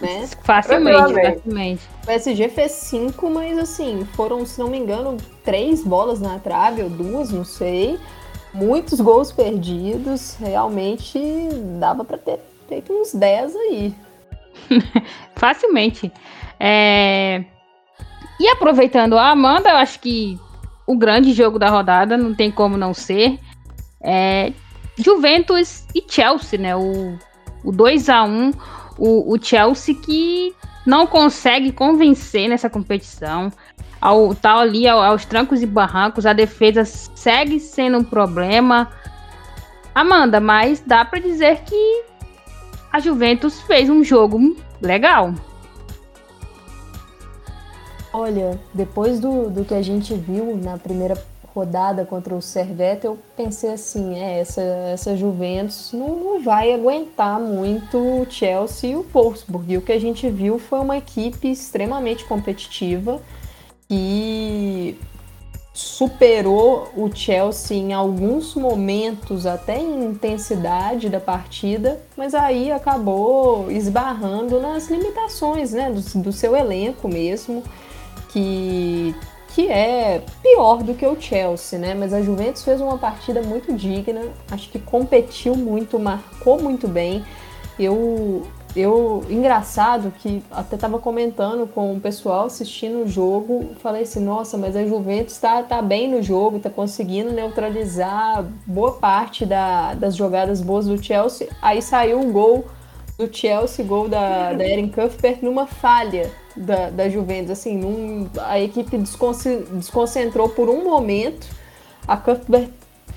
Né? 0.00 0.28
Facilmente, 0.42 1.14
facilmente. 1.14 1.82
O 2.02 2.06
PSG 2.06 2.48
fez 2.48 2.72
cinco, 2.72 3.28
mas 3.28 3.58
assim, 3.58 4.06
foram, 4.14 4.46
se 4.46 4.58
não 4.58 4.68
me 4.68 4.78
engano, 4.78 5.16
três 5.44 5.84
bolas 5.84 6.20
na 6.20 6.38
trave, 6.38 6.82
ou 6.82 6.88
duas, 6.88 7.30
não 7.30 7.44
sei. 7.44 7.98
Muitos 8.52 9.00
gols 9.00 9.30
perdidos. 9.30 10.36
Realmente 10.40 11.18
dava 11.78 12.04
para 12.04 12.18
ter 12.18 12.40
feito 12.68 12.92
uns 12.92 13.14
10 13.14 13.54
aí. 13.56 13.94
facilmente. 15.36 16.10
É... 16.58 17.44
E 18.38 18.48
aproveitando 18.48 19.18
a 19.18 19.30
Amanda, 19.30 19.68
eu 19.68 19.76
acho 19.76 20.00
que 20.00 20.38
o 20.86 20.96
grande 20.96 21.32
jogo 21.32 21.58
da 21.58 21.68
rodada 21.68 22.16
não 22.16 22.34
tem 22.34 22.50
como 22.50 22.76
não 22.76 22.94
ser. 22.94 23.38
É 24.02 24.52
Juventus 24.96 25.84
e 25.94 26.04
Chelsea, 26.06 26.58
né? 26.58 26.76
O, 26.76 27.18
o 27.64 27.72
2 27.72 28.08
a 28.08 28.22
1 28.24 28.52
o, 29.00 29.34
o 29.34 29.42
Chelsea 29.42 29.94
que 29.94 30.54
não 30.86 31.06
consegue 31.06 31.72
convencer 31.72 32.48
nessa 32.48 32.68
competição. 32.68 33.50
Ao, 34.00 34.34
tá 34.34 34.56
ali 34.56 34.86
aos 34.86 35.24
trancos 35.24 35.62
e 35.62 35.66
barrancos, 35.66 36.24
a 36.24 36.32
defesa 36.32 36.84
segue 36.84 37.58
sendo 37.58 37.98
um 37.98 38.04
problema. 38.04 38.90
Amanda, 39.94 40.40
mas 40.40 40.80
dá 40.80 41.04
para 41.04 41.18
dizer 41.18 41.62
que 41.62 42.04
a 42.92 43.00
Juventus 43.00 43.60
fez 43.62 43.90
um 43.90 44.04
jogo 44.04 44.56
legal. 44.80 45.34
Olha, 48.12 48.58
depois 48.74 49.20
do, 49.20 49.48
do 49.50 49.64
que 49.64 49.74
a 49.74 49.82
gente 49.82 50.14
viu 50.14 50.56
na 50.56 50.76
primeira 50.76 51.14
rodada 51.54 52.04
contra 52.04 52.34
o 52.34 52.40
Servette, 52.40 53.06
eu 53.06 53.18
pensei 53.36 53.72
assim, 53.72 54.18
é, 54.18 54.40
essa, 54.40 54.60
essa 54.60 55.16
Juventus 55.16 55.92
não, 55.92 56.16
não 56.16 56.42
vai 56.42 56.72
aguentar 56.72 57.40
muito 57.40 57.98
o 57.98 58.26
Chelsea 58.30 58.90
e 58.90 58.96
o 58.96 59.02
Wolfsburg. 59.02 59.72
E 59.72 59.76
o 59.76 59.82
que 59.82 59.92
a 59.92 60.00
gente 60.00 60.28
viu 60.28 60.58
foi 60.58 60.80
uma 60.80 60.96
equipe 60.96 61.50
extremamente 61.50 62.24
competitiva 62.24 63.20
e 63.88 64.96
superou 65.72 66.90
o 66.96 67.10
Chelsea 67.14 67.76
em 67.76 67.92
alguns 67.92 68.54
momentos, 68.54 69.46
até 69.46 69.78
em 69.78 70.04
intensidade 70.04 71.08
da 71.08 71.20
partida, 71.20 72.00
mas 72.16 72.34
aí 72.34 72.70
acabou 72.70 73.70
esbarrando 73.70 74.60
nas 74.60 74.88
limitações 74.88 75.72
né, 75.72 75.90
do, 75.90 76.22
do 76.22 76.32
seu 76.32 76.54
elenco 76.54 77.08
mesmo 77.08 77.62
que, 78.30 79.14
que 79.54 79.68
é 79.68 80.22
pior 80.42 80.82
do 80.82 80.94
que 80.94 81.06
o 81.06 81.20
Chelsea, 81.20 81.78
né? 81.78 81.94
Mas 81.94 82.12
a 82.12 82.22
Juventus 82.22 82.64
fez 82.64 82.80
uma 82.80 82.96
partida 82.98 83.42
muito 83.42 83.72
digna, 83.72 84.22
acho 84.50 84.68
que 84.70 84.78
competiu 84.78 85.56
muito, 85.56 85.98
marcou 85.98 86.60
muito 86.60 86.86
bem. 86.86 87.24
Eu, 87.78 88.46
eu 88.76 89.24
engraçado 89.28 90.12
que 90.18 90.42
até 90.50 90.76
estava 90.76 90.98
comentando 90.98 91.66
com 91.66 91.94
o 91.94 92.00
pessoal 92.00 92.46
assistindo 92.46 93.04
o 93.04 93.08
jogo, 93.08 93.70
falei 93.80 94.02
assim, 94.02 94.20
nossa, 94.20 94.56
mas 94.56 94.76
a 94.76 94.84
Juventus 94.86 95.34
está 95.34 95.62
tá 95.62 95.82
bem 95.82 96.08
no 96.08 96.22
jogo, 96.22 96.58
está 96.58 96.70
conseguindo 96.70 97.32
neutralizar 97.32 98.44
boa 98.66 98.92
parte 98.92 99.44
da, 99.44 99.94
das 99.94 100.14
jogadas 100.14 100.60
boas 100.60 100.86
do 100.86 101.02
Chelsea. 101.02 101.48
Aí 101.60 101.82
saiu 101.82 102.20
um 102.20 102.30
gol 102.30 102.66
do 103.18 103.34
Chelsea, 103.34 103.84
gol 103.84 104.08
da, 104.08 104.52
da 104.52 104.64
Erin 104.64 104.88
Cuthbert, 104.88 105.38
numa 105.42 105.66
falha 105.66 106.30
da, 106.60 106.90
da 106.90 107.08
Juventus. 107.08 107.50
Assim, 107.50 107.76
num, 107.76 108.28
a 108.38 108.60
equipe 108.60 108.96
desconcentrou 108.98 110.48
por 110.50 110.68
um 110.68 110.84
momento. 110.84 111.46
A 112.06 112.16
Cuthbert 112.16 112.68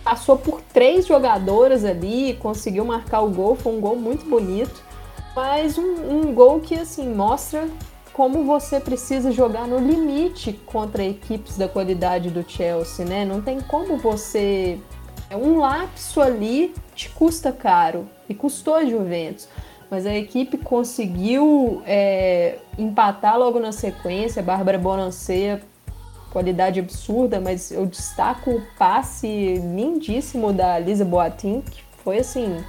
passou 0.04 0.38
por 0.38 0.62
três 0.74 1.06
jogadoras 1.06 1.86
ali, 1.86 2.38
conseguiu 2.40 2.86
marcar 2.86 3.22
o 3.22 3.30
gol. 3.30 3.56
Foi 3.56 3.74
um 3.74 3.82
gol 3.82 3.96
muito 3.96 4.26
bonito. 4.26 4.82
Mas 5.36 5.78
um, 5.78 5.84
um 6.10 6.34
gol 6.34 6.60
que 6.60 6.76
assim 6.76 7.08
mostra 7.14 7.68
como 8.12 8.44
você 8.44 8.80
precisa 8.80 9.32
jogar 9.32 9.68
no 9.68 9.80
limite 9.80 10.54
contra 10.66 11.04
equipes 11.04 11.58
da 11.58 11.68
qualidade 11.68 12.30
do 12.30 12.48
Chelsea, 12.48 13.04
né? 13.06 13.26
Não 13.26 13.42
tem 13.42 13.60
como 13.60 13.98
você. 13.98 14.80
É 15.30 15.36
um 15.36 15.58
lapso 15.58 16.22
ali 16.22 16.76
te 16.94 17.10
custa 17.10 17.52
caro 17.52 18.08
e 18.30 18.36
custou 18.36 18.76
a 18.76 18.86
Juventus 18.86 19.48
mas 19.94 20.08
a 20.08 20.16
equipe 20.16 20.58
conseguiu 20.58 21.84
é, 21.86 22.58
empatar 22.78 23.38
logo 23.38 23.60
na 23.60 23.72
sequência. 23.72 24.42
Bárbara 24.42 24.78
Bonancea, 24.78 25.62
qualidade 26.32 26.80
absurda, 26.80 27.40
mas 27.40 27.72
eu 27.72 27.86
destaco 27.86 28.52
o 28.52 28.62
passe 28.78 29.56
lindíssimo 29.56 30.52
da 30.52 30.80
Lisa 30.80 31.06
Boatin, 31.06 31.62
que 31.62 31.84
foi 32.04 32.20
assim, 32.20 32.64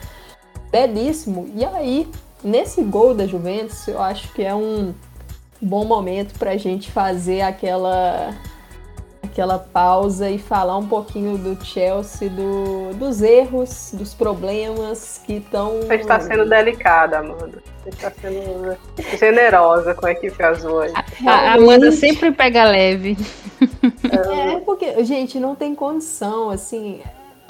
belíssimo. 0.71 1.51
E 1.55 1.65
aí, 1.65 2.09
nesse 2.43 2.83
gol 2.83 3.15
da 3.15 3.27
Juventus, 3.27 3.89
eu 3.89 4.01
acho 4.03 4.33
que 4.33 4.43
é 4.43 4.55
um 4.55 4.95
bom 5.61 5.85
momento 5.85 6.39
para 6.39 6.51
a 6.51 6.57
gente 6.57 6.91
fazer 6.91 7.41
aquela 7.41 8.35
aquela 9.35 9.59
pausa 9.59 10.31
e 10.31 10.39
falar 10.39 10.79
um 10.79 10.87
pouquinho 10.87 11.37
do 11.37 11.63
Chelsea, 11.65 12.31
do, 12.31 12.95
dos 12.95 13.21
erros, 13.21 13.91
dos 13.93 14.15
problemas 14.15 15.21
que 15.27 15.35
estão. 15.35 15.81
Você 15.81 15.97
está 15.97 16.21
sendo 16.21 16.49
delicada, 16.49 17.19
Amanda. 17.19 17.61
Você 17.83 17.89
está 17.89 18.13
sendo 18.13 18.79
generosa 19.19 19.93
com 19.93 20.07
a 20.07 20.13
equipe 20.13 20.41
azul. 20.41 20.83
A, 21.27 21.31
a 21.31 21.55
Amanda 21.55 21.91
sempre 21.91 22.31
pega 22.31 22.63
leve. 22.63 23.17
É, 24.05 24.61
porque, 24.61 25.03
gente, 25.05 25.41
não 25.41 25.57
tem 25.57 25.75
condição, 25.75 26.51
assim. 26.51 27.01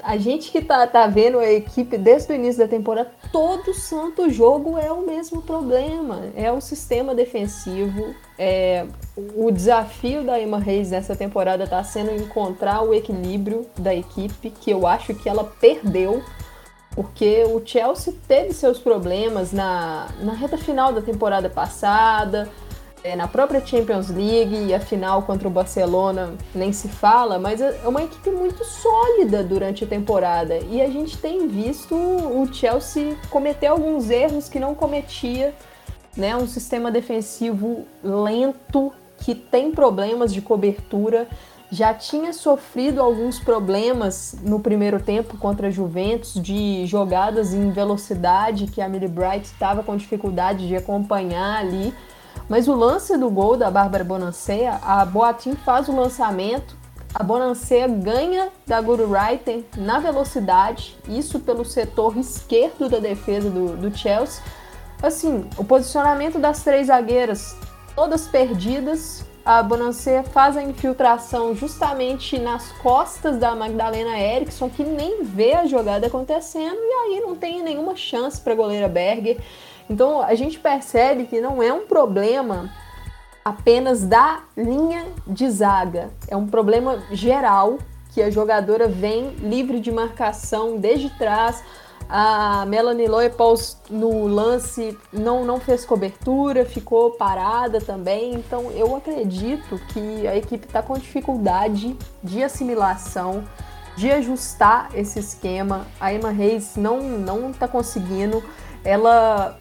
A 0.05 0.17
gente 0.17 0.51
que 0.51 0.61
tá, 0.61 0.85
tá 0.85 1.07
vendo 1.07 1.39
a 1.39 1.51
equipe 1.51 1.97
desde 1.97 2.31
o 2.31 2.35
início 2.35 2.59
da 2.59 2.67
temporada, 2.67 3.11
todo 3.31 3.73
santo 3.73 4.29
jogo 4.29 4.77
é 4.77 4.91
o 4.91 5.05
mesmo 5.05 5.41
problema. 5.41 6.21
É 6.35 6.51
o 6.51 6.61
sistema 6.61 7.15
defensivo. 7.15 8.13
É, 8.37 8.85
o 9.35 9.49
desafio 9.51 10.23
da 10.23 10.39
Emma 10.39 10.59
Reis 10.59 10.91
nessa 10.91 11.15
temporada 11.15 11.63
está 11.63 11.83
sendo 11.83 12.11
encontrar 12.13 12.83
o 12.83 12.93
equilíbrio 12.93 13.65
da 13.79 13.95
equipe, 13.95 14.51
que 14.51 14.69
eu 14.69 14.85
acho 14.85 15.15
que 15.15 15.27
ela 15.27 15.43
perdeu 15.43 16.21
porque 16.95 17.43
o 17.43 17.61
Chelsea 17.65 18.13
teve 18.25 18.53
seus 18.53 18.79
problemas 18.79 19.51
na, 19.51 20.07
na 20.21 20.31
reta 20.31 20.57
final 20.57 20.93
da 20.93 21.01
temporada 21.01 21.49
passada, 21.49 22.47
é, 23.05 23.15
na 23.15 23.27
própria 23.27 23.63
Champions 23.63 24.09
League 24.09 24.55
e 24.65 24.73
a 24.73 24.79
final 24.79 25.21
contra 25.21 25.47
o 25.47 25.51
Barcelona 25.51 26.33
nem 26.55 26.73
se 26.73 26.87
fala, 26.89 27.37
mas 27.37 27.61
é, 27.61 27.81
uma 27.85 28.01
equipe 28.01 28.31
muito 28.31 28.65
sólida 28.65 29.43
durante 29.43 29.83
a 29.83 29.87
temporada 29.87 30.57
e 30.57 30.81
a 30.81 30.89
gente 30.89 31.15
tem 31.15 31.47
visto 31.47 31.93
o 31.93 32.51
Chelsea 32.51 33.15
cometer 33.29 33.67
alguns 33.67 34.09
erros 34.09 34.49
que 34.49 34.59
não 34.59 34.73
cometia, 34.73 35.53
né? 36.17 36.35
Um 36.35 36.47
sistema 36.47 36.89
defensivo 36.89 37.85
lento 38.03 38.91
que 39.19 39.35
tem 39.35 39.71
problemas 39.71 40.33
de 40.33 40.41
cobertura 40.41 41.27
já 41.69 41.93
tinha 41.93 42.33
sofrido 42.33 43.01
alguns 43.01 43.39
problemas 43.39 44.35
no 44.41 44.59
primeiro 44.59 44.99
tempo 44.99 45.37
contra 45.37 45.67
a 45.67 45.71
Juventus 45.71 46.41
de 46.41 46.87
jogadas 46.87 47.53
em 47.53 47.69
velocidade 47.69 48.65
que 48.65 48.81
a 48.81 48.89
Millie 48.89 49.07
Bright 49.07 49.45
estava 49.45 49.83
com 49.83 49.95
dificuldade 49.95 50.67
de 50.67 50.75
acompanhar 50.75 51.59
ali. 51.59 51.93
Mas 52.47 52.67
o 52.67 52.75
lance 52.75 53.17
do 53.17 53.29
gol 53.29 53.57
da 53.57 53.71
Bárbara 53.71 54.03
Bonancea, 54.03 54.79
a 54.83 55.03
Boatim 55.03 55.55
faz 55.55 55.87
o 55.87 55.95
lançamento, 55.95 56.75
a 57.13 57.23
Bonancea 57.23 57.87
ganha 57.87 58.49
da 58.67 58.79
Guru 58.81 59.11
Reiter 59.11 59.63
na 59.77 59.99
velocidade, 59.99 60.97
isso 61.07 61.39
pelo 61.39 61.63
setor 61.63 62.17
esquerdo 62.17 62.89
da 62.89 62.99
defesa 62.99 63.49
do, 63.49 63.77
do 63.77 63.97
Chelsea. 63.97 64.43
Assim, 65.01 65.49
o 65.57 65.63
posicionamento 65.63 66.37
das 66.37 66.61
três 66.61 66.87
zagueiras, 66.87 67.55
todas 67.95 68.27
perdidas, 68.27 69.25
a 69.45 69.61
Bonancea 69.61 70.23
faz 70.23 70.57
a 70.57 70.63
infiltração 70.63 71.55
justamente 71.55 72.37
nas 72.39 72.71
costas 72.73 73.37
da 73.37 73.55
Magdalena 73.55 74.19
Eriksson, 74.19 74.69
que 74.69 74.83
nem 74.83 75.23
vê 75.23 75.53
a 75.53 75.67
jogada 75.67 76.07
acontecendo, 76.07 76.75
e 76.75 76.93
aí 76.93 77.21
não 77.21 77.35
tem 77.35 77.63
nenhuma 77.63 77.95
chance 77.95 78.41
para 78.41 78.53
a 78.53 78.55
goleira 78.55 78.87
Berger. 78.87 79.37
Então 79.89 80.21
a 80.21 80.35
gente 80.35 80.59
percebe 80.59 81.25
que 81.25 81.39
não 81.39 81.61
é 81.61 81.71
um 81.71 81.85
problema 81.85 82.69
apenas 83.43 84.03
da 84.03 84.43
linha 84.57 85.05
de 85.27 85.49
zaga, 85.49 86.09
é 86.27 86.35
um 86.35 86.47
problema 86.47 87.03
geral 87.11 87.77
que 88.13 88.21
a 88.21 88.29
jogadora 88.29 88.87
vem 88.87 89.29
livre 89.35 89.79
de 89.79 89.91
marcação 89.91 90.77
desde 90.77 91.09
trás 91.11 91.63
a 92.07 92.65
Melanie 92.67 93.07
Loepals 93.07 93.77
no 93.89 94.27
lance 94.27 94.95
não, 95.11 95.43
não 95.43 95.59
fez 95.59 95.83
cobertura, 95.85 96.63
ficou 96.63 97.11
parada 97.11 97.81
também. 97.81 98.35
Então 98.35 98.71
eu 98.71 98.95
acredito 98.95 99.79
que 99.89 100.27
a 100.27 100.35
equipe 100.35 100.67
está 100.67 100.81
com 100.83 100.93
dificuldade 100.93 101.95
de 102.23 102.43
assimilação, 102.43 103.43
de 103.97 104.11
ajustar 104.11 104.89
esse 104.93 105.19
esquema. 105.19 105.87
A 105.99 106.13
Emma 106.13 106.29
Reis 106.29 106.75
não 106.75 107.01
não 107.01 107.49
está 107.49 107.67
conseguindo. 107.67 108.43
Ela 108.83 109.57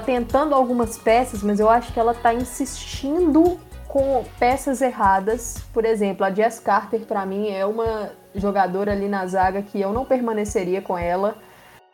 tentando 0.00 0.54
algumas 0.54 0.96
peças, 0.96 1.42
mas 1.42 1.60
eu 1.60 1.68
acho 1.68 1.92
que 1.92 2.00
ela 2.00 2.12
está 2.12 2.32
insistindo 2.32 3.58
com 3.88 4.24
peças 4.38 4.80
erradas. 4.80 5.62
Por 5.72 5.84
exemplo, 5.84 6.24
a 6.24 6.32
Jess 6.32 6.58
Carter 6.58 7.00
para 7.00 7.26
mim 7.26 7.50
é 7.50 7.66
uma 7.66 8.10
jogadora 8.34 8.92
ali 8.92 9.08
na 9.08 9.26
zaga 9.26 9.62
que 9.62 9.80
eu 9.80 9.92
não 9.92 10.04
permaneceria 10.04 10.80
com 10.80 10.96
ela 10.96 11.36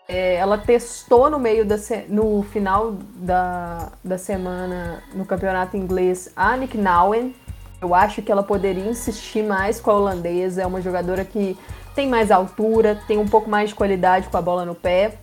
é, 0.09 0.37
ela 0.37 0.57
testou 0.57 1.29
no 1.29 1.39
meio 1.39 1.67
da 1.67 1.77
no 2.09 2.43
final 2.45 2.93
da, 3.15 3.93
da 4.03 4.17
semana 4.17 5.03
no 5.13 5.27
campeonato 5.27 5.77
inglês 5.77 6.33
a 6.35 6.57
Nick 6.57 6.79
Nowen. 6.79 7.35
Eu 7.81 7.95
acho 7.95 8.23
que 8.23 8.33
ela 8.33 8.43
poderia 8.43 8.89
insistir 8.89 9.45
mais 9.45 9.79
com 9.81 9.91
a 9.91 9.95
holandesa. 9.95 10.63
É 10.63 10.67
uma 10.67 10.81
jogadora 10.81 11.25
que 11.25 11.57
tem 11.95 12.09
mais 12.09 12.31
altura, 12.31 13.01
tem 13.07 13.19
um 13.19 13.29
pouco 13.29 13.51
mais 13.51 13.69
de 13.69 13.77
qualidade 13.77 14.29
com 14.29 14.37
a 14.37 14.43
bola 14.43 14.65
no 14.65 14.75
pé. 14.75 15.19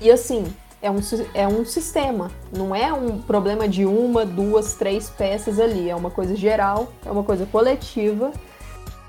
E 0.00 0.10
assim, 0.10 0.44
é 0.82 0.90
um, 0.90 1.00
é 1.34 1.46
um 1.46 1.64
sistema, 1.64 2.30
não 2.56 2.74
é 2.74 2.92
um 2.92 3.20
problema 3.20 3.68
de 3.68 3.84
uma, 3.84 4.24
duas, 4.24 4.74
três 4.74 5.10
peças 5.10 5.60
ali. 5.60 5.90
É 5.90 5.94
uma 5.94 6.10
coisa 6.10 6.34
geral, 6.34 6.92
é 7.04 7.10
uma 7.10 7.22
coisa 7.22 7.46
coletiva. 7.46 8.32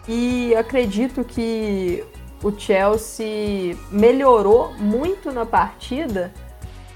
E 0.07 0.53
acredito 0.55 1.23
que 1.23 2.03
o 2.43 2.51
Chelsea 2.51 3.77
melhorou 3.91 4.73
muito 4.73 5.31
na 5.31 5.45
partida 5.45 6.33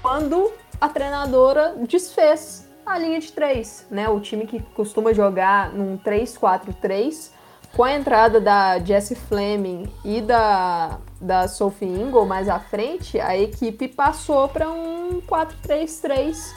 quando 0.02 0.52
a 0.80 0.88
treinadora 0.88 1.74
desfez 1.88 2.68
a 2.84 2.98
linha 2.98 3.18
de 3.18 3.32
três, 3.32 3.86
né? 3.90 4.08
O 4.08 4.20
time 4.20 4.46
que 4.46 4.60
costuma 4.74 5.12
jogar 5.12 5.72
num 5.72 5.96
3-4-3, 5.98 7.30
com 7.76 7.84
a 7.84 7.92
entrada 7.92 8.40
da 8.40 8.78
Jessie 8.78 9.14
Fleming 9.14 9.86
e 10.02 10.22
da, 10.22 10.98
da 11.20 11.46
Sophie 11.46 11.86
Ingle 11.86 12.24
mais 12.24 12.48
à 12.48 12.58
frente, 12.58 13.20
a 13.20 13.36
equipe 13.36 13.86
passou 13.86 14.48
para 14.48 14.70
um 14.70 15.20
4-3-3. 15.20 16.54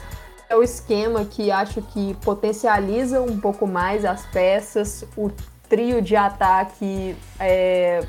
É 0.48 0.56
o 0.56 0.64
esquema 0.64 1.26
que 1.26 1.52
acho 1.52 1.82
que 1.82 2.16
potencializa 2.24 3.22
um 3.22 3.38
pouco 3.38 3.68
mais 3.68 4.06
as 4.06 4.26
peças, 4.28 5.04
o 5.18 5.30
trio 5.68 6.02
de 6.02 6.16
ataque 6.16 7.16
é, 7.38 8.02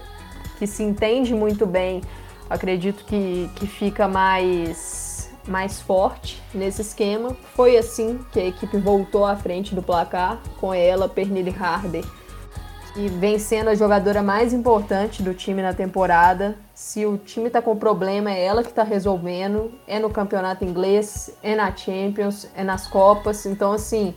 que 0.57 0.66
se 0.66 0.85
entende 0.85 1.35
muito 1.35 1.66
bem, 1.66 2.03
acredito 2.49 3.05
que, 3.05 3.51
que 3.57 3.66
fica 3.66 4.07
mais, 4.07 5.29
mais 5.49 5.81
forte 5.81 6.40
nesse 6.55 6.81
esquema. 6.83 7.37
Foi 7.57 7.77
assim 7.77 8.20
que 8.33 8.38
a 8.38 8.46
equipe 8.46 8.79
voltou 8.79 9.27
à 9.27 9.35
frente 9.35 9.75
do 9.75 9.83
placar, 9.83 10.40
com 10.61 10.73
ela, 10.73 11.09
Pernille 11.09 11.55
Harder, 11.59 12.05
que 13.01 13.09
vem 13.09 13.39
sendo 13.39 13.71
a 13.71 13.75
jogadora 13.75 14.23
mais 14.23 14.53
importante 14.53 15.23
do 15.23 15.33
time 15.33 15.63
na 15.63 15.73
temporada. 15.73 16.55
Se 16.75 17.07
o 17.07 17.17
time 17.17 17.47
está 17.47 17.63
com 17.63 17.75
problema, 17.75 18.31
é 18.31 18.45
ela 18.45 18.63
que 18.63 18.69
está 18.69 18.83
resolvendo. 18.83 19.73
É 19.87 19.99
no 19.99 20.11
campeonato 20.11 20.67
inglês, 20.67 21.35
é 21.43 21.55
na 21.55 21.75
Champions, 21.75 22.47
é 22.55 22.63
nas 22.63 22.87
Copas. 22.87 23.47
Então, 23.47 23.73
assim, 23.73 24.15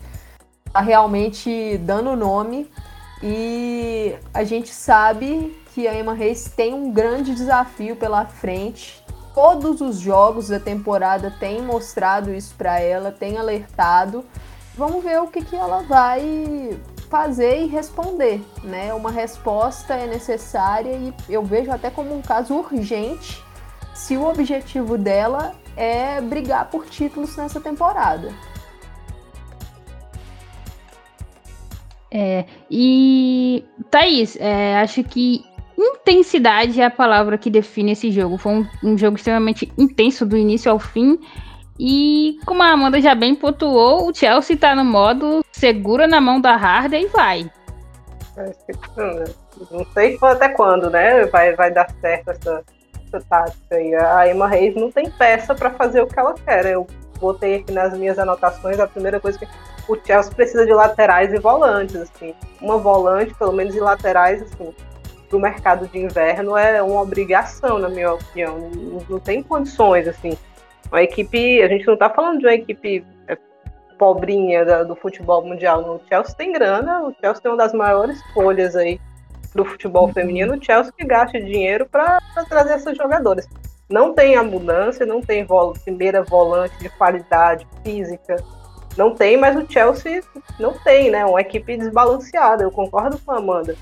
tá 0.74 0.82
realmente 0.82 1.78
dando 1.78 2.14
nome. 2.14 2.70
E 3.22 4.16
a 4.34 4.44
gente 4.44 4.68
sabe 4.68 5.58
que 5.74 5.88
a 5.88 5.98
Emma 5.98 6.14
Reis 6.14 6.52
tem 6.54 6.74
um 6.74 6.92
grande 6.92 7.34
desafio 7.34 7.96
pela 7.96 8.26
frente. 8.26 9.02
Todos 9.34 9.80
os 9.80 9.98
jogos 9.98 10.50
da 10.50 10.60
temporada 10.60 11.34
têm 11.40 11.62
mostrado 11.62 12.34
isso 12.34 12.54
para 12.58 12.82
ela, 12.82 13.14
têm 13.14 13.38
alertado. 13.38 14.26
Vamos 14.76 15.02
ver 15.02 15.22
o 15.22 15.28
que, 15.28 15.42
que 15.42 15.56
ela 15.56 15.84
vai 15.84 16.78
fazer 17.14 17.62
e 17.62 17.68
responder, 17.68 18.42
né? 18.64 18.92
Uma 18.92 19.12
resposta 19.12 19.94
é 19.94 20.08
necessária 20.08 20.96
e 20.96 21.14
eu 21.30 21.44
vejo 21.44 21.70
até 21.70 21.92
como 21.92 22.12
um 22.18 22.24
caso 22.24 22.56
urgente 22.56 23.40
se 23.94 24.18
o 24.18 24.28
objetivo 24.28 24.98
dela 24.98 25.54
é 25.78 26.20
brigar 26.20 26.72
por 26.72 26.88
títulos 26.88 27.38
nessa 27.38 27.62
temporada. 27.62 28.34
É, 32.10 32.46
e 32.68 33.64
Thaís, 33.92 34.36
é, 34.40 34.78
acho 34.78 35.04
que 35.04 35.46
intensidade 35.78 36.82
é 36.82 36.86
a 36.86 36.90
palavra 36.90 37.38
que 37.38 37.52
define 37.52 37.92
esse 37.92 38.12
jogo. 38.12 38.40
Foi 38.40 38.54
um, 38.54 38.68
um, 38.84 38.98
jogo 38.98 39.18
extremamente 39.18 39.72
intenso 39.78 40.26
do 40.26 40.36
início 40.36 40.72
ao 40.72 40.80
fim. 40.80 41.20
E 41.80 42.38
como 42.46 42.62
a 42.62 42.72
Amanda 42.72 43.02
já 43.02 43.16
bem 43.16 43.36
pontuou, 43.36 44.08
o 44.08 44.14
Chelsea 44.14 44.58
tá 44.58 44.76
no 44.76 44.86
modo 44.86 45.44
segura 45.52 46.08
na 46.08 46.22
mão 46.22 46.40
da 46.40 46.54
Harder 46.56 47.02
e 47.02 47.08
vai. 47.08 47.52
Não 49.72 49.86
sei 49.94 50.18
até 50.22 50.50
quando, 50.50 50.90
né? 50.90 51.26
Vai, 51.26 51.56
vai 51.56 51.72
dar 51.72 51.90
certo 52.02 52.32
essa, 52.32 52.64
essa 53.08 53.26
tática 53.28 53.76
aí. 53.76 53.94
A 53.96 54.30
Emma 54.30 54.48
Reis 54.48 54.76
não 54.76 54.92
tem 54.92 55.10
peça 55.10 55.56
para 55.56 55.72
fazer 55.72 56.02
o 56.02 56.08
que 56.08 56.20
ela 56.20 56.34
quer. 56.34 56.66
Eu 56.66 56.88
botei 57.20 57.56
aqui 57.56 57.72
nas 57.72 57.98
minhas 57.98 58.20
anotações 58.20 58.80
a 58.80 58.88
primeira 58.88 59.20
coisa 59.20 59.40
que 59.40 59.48
o 59.88 59.98
Chelsea 60.06 60.34
precisa 60.34 60.66
de 60.66 60.74
laterais 60.74 61.34
e 61.34 61.40
volantes, 61.40 61.96
assim. 61.96 62.34
Uma 62.62 62.78
volante, 62.78 63.34
pelo 63.34 63.52
menos, 63.52 63.76
e 63.76 63.80
laterais, 63.80 64.42
assim 64.42 64.74
para 65.34 65.38
o 65.38 65.42
mercado 65.42 65.88
de 65.88 65.98
inverno 65.98 66.56
é 66.56 66.82
uma 66.82 67.02
obrigação, 67.02 67.80
na 67.80 67.90
minha 67.90 68.14
opinião. 68.14 68.58
Não, 68.60 69.04
não 69.10 69.20
tem 69.20 69.42
condições, 69.42 70.08
assim. 70.08 70.38
Uma 70.94 71.02
equipe, 71.02 71.60
a 71.64 71.68
gente 71.68 71.88
não 71.88 71.96
está 71.96 72.08
falando 72.08 72.38
de 72.38 72.46
uma 72.46 72.54
equipe 72.54 73.04
é, 73.28 73.36
pobrinha 73.98 74.64
da, 74.64 74.84
do 74.84 74.96
futebol 74.96 75.44
mundial. 75.44 75.82
O 75.82 76.08
Chelsea 76.08 76.36
tem 76.36 76.54
grana, 76.54 77.02
o 77.02 77.16
Chelsea 77.20 77.42
tem 77.42 77.52
uma 77.52 77.58
das 77.58 77.74
maiores 77.74 78.22
folhas 78.32 78.76
aí 78.76 79.02
do 79.56 79.66
futebol 79.66 80.06
uhum. 80.06 80.14
feminino. 80.14 80.54
O 80.54 80.64
Chelsea 80.64 80.94
que 80.96 81.04
gasta 81.04 81.42
dinheiro 81.42 81.88
para 81.90 82.20
trazer 82.48 82.74
essas 82.74 82.96
jogadoras. 82.96 83.50
Não 83.90 84.14
tem 84.14 84.36
a 84.36 84.44
mudança, 84.44 85.04
não 85.04 85.20
tem 85.20 85.44
vol 85.44 85.74
primeira 85.84 86.22
volante 86.22 86.78
de 86.78 86.90
qualidade 86.90 87.68
física, 87.84 88.36
não 88.96 89.16
tem, 89.16 89.36
mas 89.36 89.58
o 89.58 89.66
Chelsea 89.68 90.22
não 90.60 90.74
tem, 90.74 91.10
né? 91.10 91.26
Uma 91.26 91.42
equipe 91.42 91.76
desbalanceada. 91.76 92.64
Eu 92.64 92.70
concordo 92.70 93.18
com 93.18 93.32
a 93.32 93.38
Amanda 93.38 93.76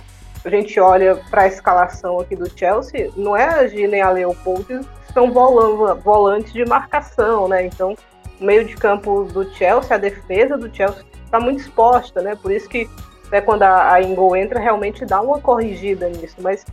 a 0.43 0.50
gente 0.50 0.80
olha 0.80 1.15
para 1.30 1.43
a 1.43 1.47
escalação 1.47 2.19
aqui 2.19 2.36
do 2.36 2.50
Chelsea, 2.58 3.12
não 3.15 3.38
é 3.38 3.45
a 3.45 3.67
Gina 3.67 3.97
e 3.97 4.02
a 4.02 4.10
Leopold 4.10 4.65
que 4.65 5.01
são 5.13 5.32
volantes 5.32 6.54
de 6.54 6.65
marcação, 6.65 7.47
né? 7.47 7.65
Então, 7.65 7.95
meio 8.39 8.65
de 8.65 8.76
campo 8.76 9.24
do 9.26 9.50
Chelsea, 9.54 9.95
a 9.95 10.00
defesa 10.00 10.58
do 10.58 10.74
Chelsea 10.74 11.04
está 11.24 11.39
muito 11.39 11.62
exposta, 11.62 12.21
né? 12.21 12.36
Por 12.36 12.52
isso 12.52 12.67
que 12.67 12.89
até 13.28 13.39
quando 13.39 13.63
a, 13.63 13.93
a 13.93 14.02
Ingo 14.02 14.36
entra, 14.36 14.60
realmente 14.60 15.06
dá 15.06 15.21
uma 15.21 15.39
corrigida 15.39 16.10
nisso. 16.10 16.36
Mas 16.39 16.65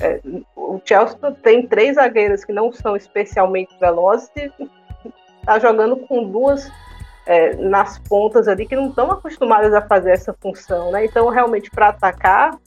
é, 0.00 0.20
o 0.56 0.80
Chelsea 0.84 1.16
tem 1.42 1.66
três 1.66 1.94
zagueiras 1.94 2.44
que 2.44 2.52
não 2.52 2.72
são 2.72 2.96
especialmente 2.96 3.78
velozes 3.78 4.28
e 4.36 4.50
está 5.40 5.58
jogando 5.58 5.96
com 5.96 6.24
duas 6.24 6.68
é, 7.26 7.54
nas 7.54 7.98
pontas 7.98 8.48
ali 8.48 8.66
que 8.66 8.74
não 8.74 8.88
estão 8.88 9.10
acostumadas 9.12 9.72
a 9.72 9.82
fazer 9.82 10.10
essa 10.10 10.34
função, 10.40 10.90
né? 10.90 11.04
Então, 11.04 11.28
realmente, 11.28 11.70
para 11.70 11.90
atacar, 11.90 12.58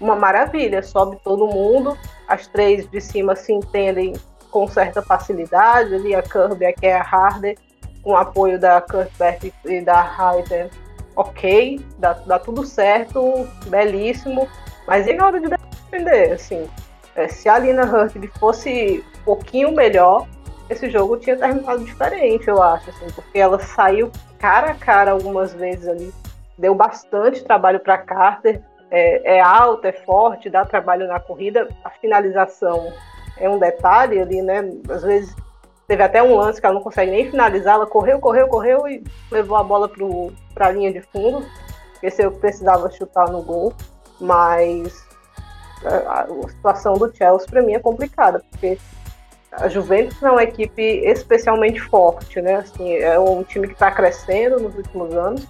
uma 0.00 0.16
maravilha, 0.16 0.82
sobe 0.82 1.18
todo 1.22 1.46
mundo, 1.46 1.96
as 2.26 2.46
três 2.46 2.88
de 2.88 3.00
cima 3.00 3.36
se 3.36 3.52
entendem 3.52 4.14
com 4.52 4.68
certa 4.68 5.02
facilidade, 5.02 5.94
ali 5.94 6.14
a 6.14 6.22
Kirby, 6.22 6.66
aqui 6.66 6.86
é 6.86 6.96
a 6.96 7.02
Harder, 7.02 7.56
com 8.02 8.16
apoio 8.16 8.60
da 8.60 8.80
Kurtberg 8.80 9.52
e 9.64 9.80
da 9.80 10.00
Hayden, 10.00 10.70
ok, 11.16 11.80
dá, 11.98 12.12
dá 12.12 12.38
tudo 12.38 12.64
certo, 12.64 13.48
belíssimo, 13.66 14.46
mas 14.86 15.06
e 15.06 15.14
na 15.14 15.26
hora 15.26 15.40
de 15.40 15.48
defender, 15.48 16.32
assim, 16.32 16.68
é, 17.16 17.28
se 17.28 17.48
a 17.48 17.58
Lina 17.58 17.84
Hurtley 17.84 18.28
fosse 18.38 19.04
um 19.20 19.24
pouquinho 19.24 19.72
melhor, 19.72 20.28
esse 20.68 20.90
jogo 20.90 21.16
tinha 21.16 21.36
terminado 21.36 21.84
diferente, 21.84 22.48
eu 22.48 22.62
acho, 22.62 22.90
assim, 22.90 23.06
porque 23.14 23.38
ela 23.38 23.58
saiu 23.58 24.10
cara 24.38 24.72
a 24.72 24.74
cara 24.74 25.12
algumas 25.12 25.54
vezes 25.54 25.88
ali, 25.88 26.12
deu 26.58 26.74
bastante 26.74 27.42
trabalho 27.42 27.80
para 27.80 27.98
Carter, 27.98 28.60
é, 28.90 29.36
é 29.36 29.40
alta, 29.40 29.88
é 29.88 29.92
forte, 29.92 30.50
dá 30.50 30.66
trabalho 30.66 31.08
na 31.08 31.18
corrida, 31.18 31.68
a 31.82 31.90
finalização 31.90 32.92
é 33.36 33.48
um 33.48 33.58
detalhe 33.58 34.20
ali, 34.20 34.42
né? 34.42 34.60
Às 34.88 35.02
vezes 35.02 35.34
teve 35.86 36.02
até 36.02 36.22
um 36.22 36.36
lance 36.36 36.60
que 36.60 36.66
ela 36.66 36.74
não 36.74 36.82
consegue 36.82 37.10
nem 37.10 37.30
finalizar, 37.30 37.74
ela 37.74 37.86
correu, 37.86 38.18
correu, 38.18 38.48
correu 38.48 38.88
e 38.88 39.04
levou 39.30 39.56
a 39.56 39.62
bola 39.62 39.90
para 40.54 40.66
a 40.66 40.70
linha 40.70 40.92
de 40.92 41.00
fundo, 41.00 41.44
porque 41.92 42.22
eu 42.22 42.32
precisava 42.32 42.90
chutar 42.90 43.28
no 43.30 43.42
gol, 43.42 43.72
mas 44.20 45.06
a, 45.84 46.22
a 46.22 46.48
situação 46.48 46.94
do 46.94 47.14
Chelsea 47.14 47.48
para 47.48 47.62
mim 47.62 47.74
é 47.74 47.78
complicada, 47.78 48.42
porque 48.50 48.78
a 49.52 49.68
Juventus 49.68 50.22
é 50.22 50.30
uma 50.30 50.42
equipe 50.42 50.82
especialmente 50.82 51.78
forte, 51.78 52.40
né? 52.40 52.56
Assim, 52.56 52.94
é 52.96 53.18
um 53.18 53.42
time 53.42 53.66
que 53.66 53.74
está 53.74 53.90
crescendo 53.90 54.58
nos 54.58 54.74
últimos 54.74 55.14
anos. 55.14 55.46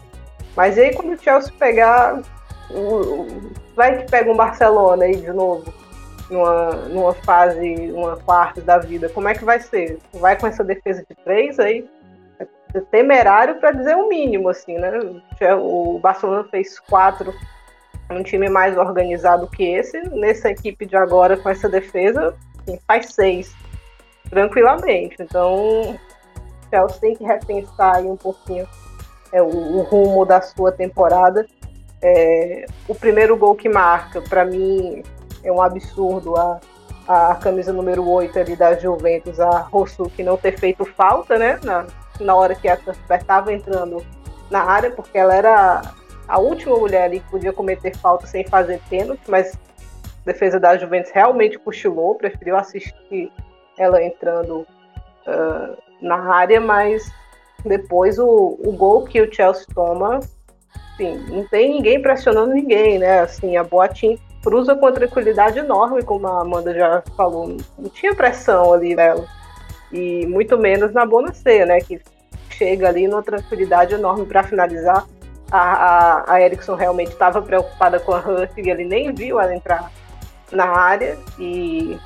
Mas 0.57 0.77
aí 0.77 0.95
quando 0.95 1.13
o 1.13 1.23
Chelsea 1.23 1.53
pegar. 1.59 2.21
Vai 3.77 3.99
que 3.99 4.11
pega 4.11 4.31
um 4.31 4.37
Barcelona 4.37 5.05
aí 5.05 5.17
de 5.17 5.31
novo, 5.33 5.73
numa, 6.33 6.73
numa 6.89 7.15
fase, 7.15 7.93
uma 7.93 8.17
parte 8.17 8.61
da 8.61 8.79
vida, 8.79 9.09
como 9.09 9.29
é 9.29 9.35
que 9.35 9.45
vai 9.45 9.61
ser? 9.61 9.99
Vai 10.15 10.39
com 10.39 10.47
essa 10.47 10.65
defesa 10.65 11.05
de 11.09 11.15
três 11.25 11.59
aí? 11.59 11.89
É 12.75 12.81
temerário 12.81 13.57
para 13.57 13.73
dizer 13.73 13.97
o 13.97 14.09
mínimo, 14.09 14.49
assim, 14.49 14.79
né? 14.79 14.91
O 15.57 15.99
Barcelona 15.99 16.45
fez 16.51 16.81
quatro 16.81 17.33
um 18.11 18.23
time 18.23 18.49
mais 18.49 18.77
organizado 18.77 19.49
que 19.49 19.63
esse. 19.65 20.01
Nessa 20.11 20.51
equipe 20.51 20.87
de 20.87 20.97
agora, 20.97 21.37
com 21.37 21.49
essa 21.49 21.69
defesa, 21.69 22.35
assim, 22.61 22.79
faz 22.87 23.07
seis 23.15 23.55
tranquilamente. 24.29 25.17
Então, 25.21 25.93
o 25.93 25.99
Chelsea 26.71 27.01
tem 27.01 27.15
que 27.15 27.25
repensar 27.25 27.97
aí 27.97 28.07
um 28.07 28.17
pouquinho 28.17 28.67
é, 29.33 29.43
o, 29.43 29.47
o, 29.47 29.83
rumo 29.83 30.25
da 30.25 30.41
sua 30.41 30.73
temporada. 30.73 31.47
É, 32.01 32.67
o 32.89 32.95
primeiro 32.95 33.37
gol 33.37 33.55
que 33.55 33.69
marca, 33.69 34.21
para 34.23 34.45
mim, 34.45 35.03
é 35.43 35.53
um 35.53 35.61
absurdo 35.61 36.37
a, 36.37 36.61
a 37.07 37.35
camisa 37.35 37.73
número 37.73 38.09
8 38.09 38.39
ali 38.39 38.57
da 38.57 38.77
Juventus, 38.79 39.41
a 39.41 39.59
Rossuki, 39.59 40.23
não 40.23 40.37
ter 40.37 40.59
feito 40.59 40.85
falta, 40.85 41.39
né? 41.39 41.59
Na, 41.63 41.87
na 42.21 42.35
hora 42.35 42.55
que 42.55 42.69
a 42.69 42.79
estava 43.11 43.53
entrando 43.53 44.05
na 44.51 44.63
área, 44.63 44.91
porque 44.91 45.19
ela 45.19 45.35
era 45.35 45.83
a 46.29 46.39
última 46.39 46.77
mulher 46.77 47.05
ali 47.05 47.21
que 47.21 47.31
podia 47.31 47.53
cometer 47.53 47.97
falta 47.97 48.27
sem 48.27 48.47
fazer 48.47 48.81
pênalti, 48.89 49.23
mas 49.29 49.55
a 49.55 50.25
defesa 50.25 50.61
da 50.61 50.77
Juventus 50.77 51.11
realmente 51.13 51.59
cochilou, 51.59 52.15
preferiu 52.15 52.57
assistir 52.57 53.33
ela 53.79 54.03
entrando 54.03 54.67
uh, 55.27 55.77
na 56.01 56.35
área, 56.35 56.61
mas 56.61 57.11
depois 57.65 58.19
o, 58.19 58.59
o 58.65 58.73
gol 58.73 59.05
que 59.05 59.21
o 59.21 59.33
Chelsea 59.33 59.67
toma, 59.75 60.21
assim, 60.95 61.17
não 61.29 61.47
tem 61.49 61.71
ninguém 61.71 62.01
pressionando 62.01 62.55
ninguém, 62.55 62.99
né? 62.99 63.21
Assim, 63.21 63.57
a 63.57 63.65
Boatin 63.65 64.19
cruza 64.43 64.75
com 64.75 64.87
uma 64.87 64.93
tranquilidade 64.93 65.59
enorme, 65.59 66.03
como 66.03 66.27
a 66.27 66.41
Amanda 66.41 66.75
já 66.75 67.03
falou, 67.17 67.57
não 67.79 67.89
tinha 67.91 68.15
pressão 68.15 68.73
ali 68.73 68.95
nela. 68.95 69.25
E 69.93 70.27
muito 70.27 70.59
menos 70.59 70.93
na 70.93 71.05
Bonacea, 71.07 71.67
né? 71.67 71.81
Que 71.81 72.01
chega 72.51 72.89
ali 72.89 73.07
numa 73.07 73.23
tranquilidade 73.23 73.95
enorme 73.95 74.27
para 74.27 74.43
finalizar. 74.43 75.07
A, 75.51 75.61
a, 75.61 76.35
a 76.35 76.41
Erickson 76.41 76.75
realmente 76.75 77.13
estava 77.13 77.43
preocupada 77.43 78.01
com 78.01 78.15
a 78.15 78.19
Hurtig, 78.19 78.69
ele 78.69 78.85
nem 78.85 79.15
viu 79.15 79.39
ela 79.39 79.55
entrar 79.55 79.91
na 80.51 80.67
área 80.67 81.19
e 81.39 81.99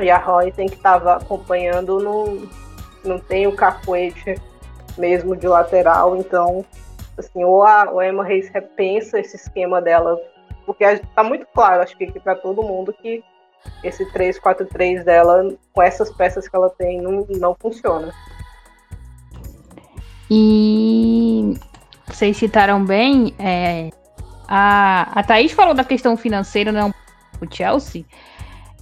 e 0.00 0.10
a 0.10 0.18
Roy 0.18 0.50
tem 0.50 0.68
que 0.68 0.74
estava 0.74 1.14
acompanhando, 1.14 2.00
não, 2.00 2.48
não 3.04 3.18
tem 3.18 3.46
o 3.46 3.54
capoete 3.54 4.34
mesmo 4.98 5.36
de 5.36 5.46
lateral, 5.46 6.16
então 6.16 6.64
assim, 7.16 7.44
ou 7.44 7.62
a, 7.62 7.92
o 7.92 8.02
Emma 8.02 8.24
Reis 8.24 8.48
repensa 8.48 9.18
esse 9.20 9.36
esquema 9.36 9.80
dela, 9.80 10.18
porque 10.64 10.84
está 10.84 11.22
muito 11.22 11.46
claro, 11.46 11.82
acho 11.82 11.96
que 11.96 12.06
para 12.20 12.34
todo 12.34 12.62
mundo 12.62 12.92
que 12.92 13.22
esse 13.82 14.04
3-4-3 14.12 15.04
dela, 15.04 15.54
com 15.72 15.82
essas 15.82 16.10
peças 16.10 16.48
que 16.48 16.56
ela 16.56 16.70
tem, 16.70 17.00
não, 17.00 17.26
não 17.30 17.54
funciona. 17.54 18.12
E 20.30 21.54
vocês 22.06 22.36
citaram 22.36 22.84
bem, 22.84 23.34
é, 23.38 23.90
a, 24.48 25.20
a 25.20 25.22
Thaís 25.22 25.52
falou 25.52 25.74
da 25.74 25.84
questão 25.84 26.16
financeira, 26.16 26.72
né, 26.72 26.92
o 27.40 27.54
Chelsea, 27.54 28.04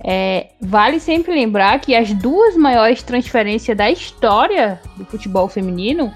é, 0.02 0.50
vale 0.60 0.98
sempre 0.98 1.32
lembrar 1.32 1.78
que 1.80 1.94
as 1.94 2.12
duas 2.14 2.56
maiores 2.56 3.02
transferências 3.02 3.76
da 3.76 3.90
história 3.90 4.80
do 4.96 5.04
futebol 5.04 5.48
feminino 5.48 6.12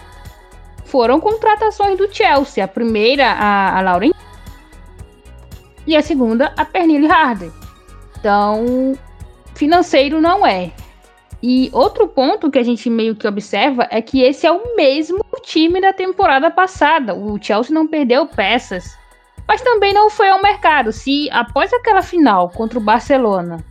foram 0.85 1.21
contratações 1.21 1.99
do 1.99 2.13
Chelsea. 2.13 2.65
A 2.65 2.69
primeira, 2.69 3.27
a, 3.33 3.79
a 3.79 3.83
Lauren, 3.83 4.13
e 5.87 5.97
a 5.97 6.03
segunda, 6.03 6.53
a 6.57 6.65
Pernille 6.65 7.07
Harder. 7.07 7.51
Então, 8.19 8.97
financeiro 9.55 10.21
não 10.21 10.47
é. 10.47 10.73
E 11.43 11.69
outro 11.73 12.09
ponto 12.09 12.51
que 12.51 12.59
a 12.59 12.63
gente 12.63 12.89
meio 12.89 13.15
que 13.15 13.29
observa 13.29 13.87
é 13.91 14.01
que 14.01 14.23
esse 14.23 14.47
é 14.47 14.53
o 14.53 14.75
mesmo 14.77 15.23
time 15.43 15.81
da 15.81 15.93
temporada 15.93 16.51
passada. 16.51 17.15
O 17.15 17.39
Chelsea 17.43 17.75
não 17.75 17.87
perdeu 17.87 18.27
peças, 18.27 18.97
mas 19.47 19.61
também 19.61 19.93
não 19.93 20.09
foi 20.09 20.31
ao 20.31 20.43
mercado. 20.43 20.91
Se 20.91 21.29
após 21.31 21.73
aquela 21.73 22.01
final 22.01 22.49
contra 22.49 22.79
o 22.79 22.83
Barcelona 22.83 23.63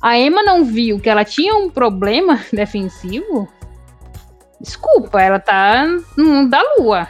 a 0.00 0.18
Emma 0.18 0.42
não 0.42 0.64
viu 0.64 1.00
que 1.00 1.08
ela 1.08 1.24
tinha 1.24 1.54
um 1.56 1.70
problema 1.70 2.40
defensivo, 2.52 3.48
desculpa, 4.60 5.20
ela 5.20 5.38
tá 5.38 5.84
no 6.16 6.48
da 6.48 6.62
lua. 6.78 7.08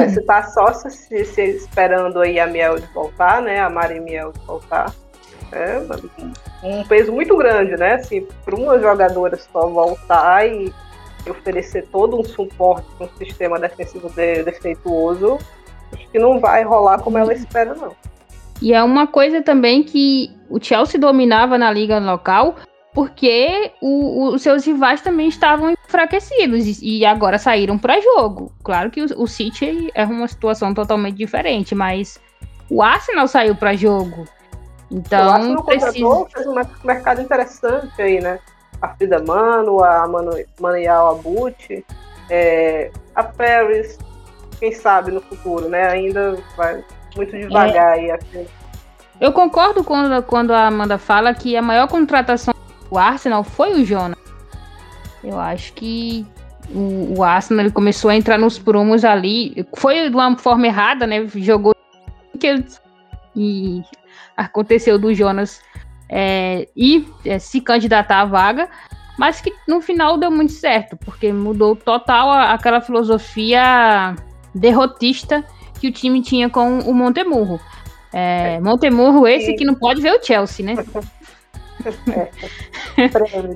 Você 0.00 0.20
tá 0.22 0.42
só 0.44 0.72
se, 0.72 1.24
se, 1.24 1.42
esperando 1.42 2.20
aí 2.20 2.40
a 2.40 2.46
Miel 2.46 2.78
de 2.78 2.86
voltar, 2.92 3.42
né? 3.42 3.60
A 3.60 3.70
Mari 3.70 4.00
Miel 4.00 4.32
de 4.32 4.40
voltar. 4.46 4.92
É 5.52 5.78
um 6.62 6.82
peso 6.84 7.12
muito 7.12 7.36
grande, 7.36 7.76
né? 7.76 7.94
Assim, 7.94 8.26
para 8.44 8.56
uma 8.56 8.78
jogadora 8.78 9.36
só 9.36 9.66
voltar 9.66 10.46
e 10.48 10.72
oferecer 11.28 11.86
todo 11.92 12.18
um 12.18 12.24
suporte 12.24 12.86
para 12.96 13.06
um 13.06 13.10
sistema 13.18 13.58
defensivo 13.58 14.08
de, 14.10 14.42
defeituoso, 14.42 15.38
acho 15.92 16.08
que 16.08 16.18
não 16.18 16.40
vai 16.40 16.64
rolar 16.64 17.00
como 17.00 17.18
ela 17.18 17.32
espera, 17.32 17.74
não. 17.74 17.94
E 18.60 18.72
é 18.72 18.82
uma 18.82 19.06
coisa 19.06 19.42
também 19.42 19.82
que 19.82 20.30
o 20.48 20.62
Chelsea 20.62 20.98
dominava 20.98 21.58
na 21.58 21.70
liga 21.70 21.98
local 21.98 22.56
porque 22.94 23.72
o, 23.80 23.88
o, 23.88 24.34
os 24.34 24.42
seus 24.42 24.64
rivais 24.66 25.00
também 25.00 25.28
estavam 25.28 25.70
enfraquecidos 25.70 26.80
e, 26.82 27.04
agora 27.04 27.38
saíram 27.38 27.78
para 27.78 28.00
jogo. 28.00 28.52
Claro 28.62 28.90
que 28.90 29.00
o, 29.00 29.22
o, 29.22 29.26
City 29.26 29.90
é 29.94 30.04
uma 30.04 30.28
situação 30.28 30.74
totalmente 30.74 31.16
diferente, 31.16 31.74
mas 31.74 32.20
o 32.68 32.82
Arsenal 32.82 33.26
saiu 33.26 33.54
para 33.54 33.74
jogo. 33.74 34.26
Então, 34.90 35.26
o 35.26 35.30
Arsenal 35.30 35.64
precisa... 35.64 36.26
fez 36.34 36.46
um 36.46 36.54
mercado 36.84 37.22
interessante 37.22 38.02
aí, 38.02 38.20
né? 38.20 38.38
A 38.80 38.88
Frida 38.88 39.22
Mano, 39.22 39.82
a 39.82 40.06
Manu, 40.06 40.32
Manuel 40.60 41.08
Abut, 41.08 41.84
é, 42.28 42.90
a 43.14 43.22
Paris, 43.22 43.98
quem 44.58 44.72
sabe 44.72 45.12
no 45.12 45.20
futuro, 45.22 45.68
né? 45.68 45.88
Ainda 45.88 46.36
vai 46.56 46.84
muito 47.16 47.30
devagar 47.30 47.98
é. 47.98 48.00
aí. 48.00 48.10
Assim. 48.10 48.46
Eu 49.20 49.32
concordo 49.32 49.82
quando, 49.82 50.22
quando 50.24 50.52
a 50.52 50.66
Amanda 50.66 50.98
fala 50.98 51.32
que 51.32 51.56
a 51.56 51.62
maior 51.62 51.88
contratação 51.88 52.52
do 52.92 52.98
Arsenal 52.98 53.42
foi 53.42 53.80
o 53.80 53.84
Jonas. 53.86 54.18
Eu 55.24 55.40
acho 55.40 55.72
que 55.72 56.26
o, 56.68 57.14
o 57.16 57.24
Arsenal 57.24 57.64
ele 57.64 57.72
começou 57.72 58.10
a 58.10 58.16
entrar 58.16 58.38
nos 58.38 58.58
promos 58.58 59.02
ali. 59.02 59.66
Foi 59.76 60.10
de 60.10 60.14
uma 60.14 60.36
forma 60.36 60.66
errada, 60.66 61.06
né? 61.06 61.26
Jogou 61.36 61.74
que 62.38 62.64
e 63.34 63.82
aconteceu 64.36 64.98
do 64.98 65.14
Jonas 65.14 65.62
é, 66.06 66.68
ir 66.76 67.08
é, 67.24 67.38
se 67.38 67.62
candidatar 67.62 68.20
à 68.20 68.24
vaga, 68.26 68.68
mas 69.18 69.40
que 69.40 69.50
no 69.66 69.80
final 69.80 70.18
deu 70.18 70.30
muito 70.30 70.52
certo, 70.52 70.94
porque 70.98 71.32
mudou 71.32 71.74
total 71.74 72.30
a, 72.30 72.52
aquela 72.52 72.82
filosofia 72.82 74.14
derrotista 74.54 75.42
que 75.80 75.88
o 75.88 75.92
time 75.92 76.20
tinha 76.20 76.50
com 76.50 76.80
o 76.80 76.92
Montemurro. 76.92 77.58
É, 78.12 78.60
Montemurro, 78.60 79.26
esse 79.26 79.54
que 79.54 79.64
não 79.64 79.74
pode 79.74 80.02
ver 80.02 80.12
o 80.12 80.22
Chelsea, 80.22 80.66
né? 80.66 80.74
É. 82.14 82.28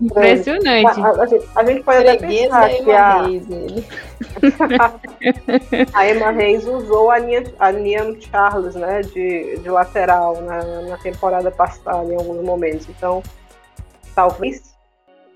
Impressionante. 0.01 1.01
A, 1.01 1.11
a, 1.11 1.27
gente, 1.27 1.49
a, 1.55 1.65
gente, 1.65 1.83
pode 1.83 2.09
até 2.09 2.27
pensar 2.27 2.69
que 2.71 2.91
a... 2.91 3.23
Reis, 3.23 3.47
a 5.93 6.09
Emma 6.09 6.31
Reis 6.31 6.67
usou 6.67 7.11
a, 7.11 7.19
Nia, 7.19 7.45
a 7.59 7.71
Niam 7.71 8.19
Charles 8.21 8.75
né, 8.75 9.03
de, 9.03 9.59
de 9.59 9.69
lateral 9.69 10.41
na, 10.43 10.63
na 10.83 10.97
temporada 10.99 11.51
passada, 11.51 12.13
em 12.13 12.17
alguns 12.17 12.43
momentos. 12.43 12.89
Então, 12.89 13.23
talvez 14.15 14.75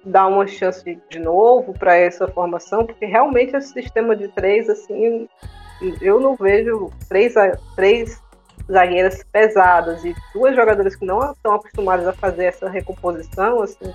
dar 0.04 0.26
uma 0.26 0.46
chance 0.46 0.82
de, 0.84 0.98
de 1.10 1.18
novo 1.18 1.74
para 1.74 1.94
essa 1.94 2.26
formação, 2.26 2.86
porque 2.86 3.04
realmente 3.04 3.54
esse 3.54 3.72
sistema 3.72 4.16
de 4.16 4.28
três, 4.28 4.68
assim, 4.68 5.28
eu 6.00 6.20
não 6.20 6.34
vejo 6.34 6.90
três, 7.08 7.34
três 7.76 8.20
zagueiras 8.70 9.22
pesadas 9.30 10.04
e 10.04 10.14
duas 10.34 10.54
jogadoras 10.56 10.96
que 10.96 11.04
não 11.04 11.32
estão 11.32 11.54
acostumadas 11.54 12.06
a 12.06 12.12
fazer 12.12 12.46
essa 12.46 12.68
recomposição, 12.68 13.62
assim, 13.62 13.92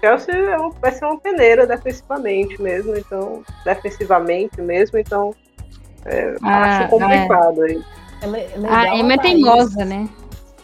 Chelsea 0.00 0.34
é 0.34 0.58
um, 0.58 0.70
vai 0.70 0.90
ser 0.90 1.04
uma 1.04 1.18
peneira 1.20 1.66
defensivamente 1.66 2.60
mesmo, 2.60 2.96
então, 2.96 3.42
defensivamente 3.64 4.60
mesmo, 4.60 4.98
então 4.98 5.34
é, 6.04 6.34
ah, 6.42 6.78
acho 6.78 6.88
complicado 6.88 7.64
é. 7.64 7.70
aí. 7.70 7.84
Ela, 8.20 8.38
ela 8.38 8.68
é 8.68 8.90
a 8.90 8.96
Emma 8.96 9.14
é 9.14 9.18
teimosa, 9.18 9.84
né? 9.84 10.08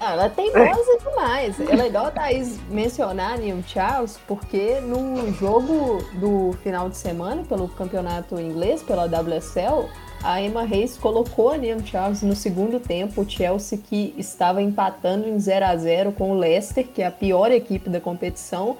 Ah, 0.01 0.13
ela 0.13 0.27
é 0.27 0.29
teimosa 0.29 0.99
demais. 0.99 1.61
Ela 1.61 1.83
é 1.85 1.87
igual 1.89 2.07
a 2.07 2.11
Thaís 2.11 2.59
mencionar 2.69 3.39
Neil 3.39 3.63
Charles, 3.67 4.19
porque 4.29 4.81
no 4.81 5.33
jogo 5.33 5.99
do 6.15 6.53
final 6.63 6.89
de 6.89 6.97
semana, 6.97 7.43
pelo 7.45 7.69
campeonato 7.69 8.41
inglês, 8.41 8.83
pela 8.83 9.07
WSL, 9.07 9.89
a 10.23 10.41
Emma 10.41 10.63
Reis 10.63 10.97
colocou 10.97 11.51
a 11.51 11.57
Liam 11.57 11.85
Charles 11.85 12.23
no 12.23 12.35
segundo 12.35 12.81
tempo, 12.81 13.23
o 13.23 13.29
Chelsea 13.29 13.79
que 13.79 14.15
estava 14.19 14.61
empatando 14.61 15.29
em 15.29 15.39
0 15.39 15.65
a 15.65 15.77
0 15.77 16.13
com 16.13 16.33
o 16.33 16.39
Leicester, 16.39 16.87
que 16.87 17.03
é 17.03 17.07
a 17.07 17.11
pior 17.11 17.51
equipe 17.51 17.89
da 17.89 18.01
competição, 18.01 18.77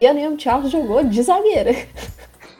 e 0.00 0.06
a 0.06 0.12
Liam 0.12 0.38
Charles 0.38 0.70
jogou 0.70 1.04
de 1.04 1.22
zagueira. 1.22 1.74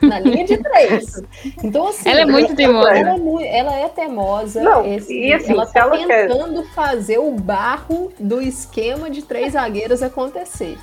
na 0.01 0.19
linha 0.19 0.45
de 0.45 0.57
três. 0.57 1.21
Então, 1.63 1.87
assim. 1.87 2.09
Ela 2.09 2.21
é 2.21 2.25
muito 2.25 2.55
teimosa. 2.55 2.89
Ela, 2.89 3.41
é, 3.41 3.57
ela 3.57 3.75
é 3.75 3.89
teimosa. 3.89 4.61
Não, 4.61 4.85
esse, 4.85 5.13
e 5.13 5.33
assim, 5.33 5.51
ela 5.51 5.65
tá 5.65 5.81
ela 5.81 5.97
tentando 5.97 6.63
quer... 6.63 6.73
fazer 6.73 7.19
o 7.19 7.31
barro 7.31 8.11
do 8.19 8.41
esquema 8.41 9.09
de 9.09 9.21
três 9.21 9.53
zagueiras 9.53 10.03
acontecer. 10.03 10.77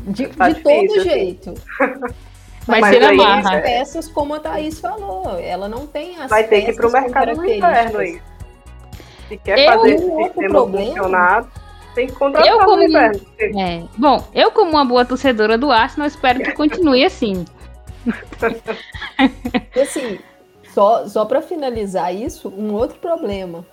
De, 0.00 0.26
tá 0.26 0.48
de 0.48 0.56
difícil, 0.56 0.88
todo 0.88 1.00
assim. 1.00 1.08
jeito. 1.08 1.54
Vai 2.66 2.80
Mas 2.80 2.94
ser 2.94 3.00
na 3.00 3.12
marra. 3.14 3.56
As 3.56 3.62
peças, 3.62 4.08
como 4.08 4.34
a 4.34 4.40
Thaís 4.40 4.78
falou, 4.78 5.38
ela 5.38 5.68
não 5.68 5.86
tem 5.86 6.16
as 6.20 6.30
Vai 6.30 6.44
ter 6.44 6.62
que 6.62 6.70
ir 6.70 6.76
pro 6.76 6.90
mercado 6.90 7.44
interno 7.44 7.98
aí. 7.98 8.20
Se 9.28 9.36
quer 9.38 9.58
eu, 9.58 9.72
fazer 9.72 9.94
esse 9.94 10.04
sistema 10.04 10.48
problema, 10.48 10.86
funcionar, 10.86 11.46
tem 11.94 12.06
que 12.06 12.12
contratar 12.12 12.48
eu 12.48 12.64
como, 12.64 12.82
é, 12.82 13.82
Bom, 13.96 14.24
eu 14.34 14.50
como 14.52 14.70
uma 14.70 14.84
boa 14.84 15.04
torcedora 15.04 15.58
do 15.58 15.70
Arsenal, 15.72 16.06
espero 16.06 16.40
que 16.40 16.52
continue 16.52 17.04
assim. 17.04 17.44
assim, 19.80 20.18
só, 20.72 21.06
só 21.08 21.24
para 21.24 21.42
finalizar 21.42 22.14
isso, 22.14 22.48
um 22.48 22.72
outro 22.74 22.98
problema. 22.98 23.64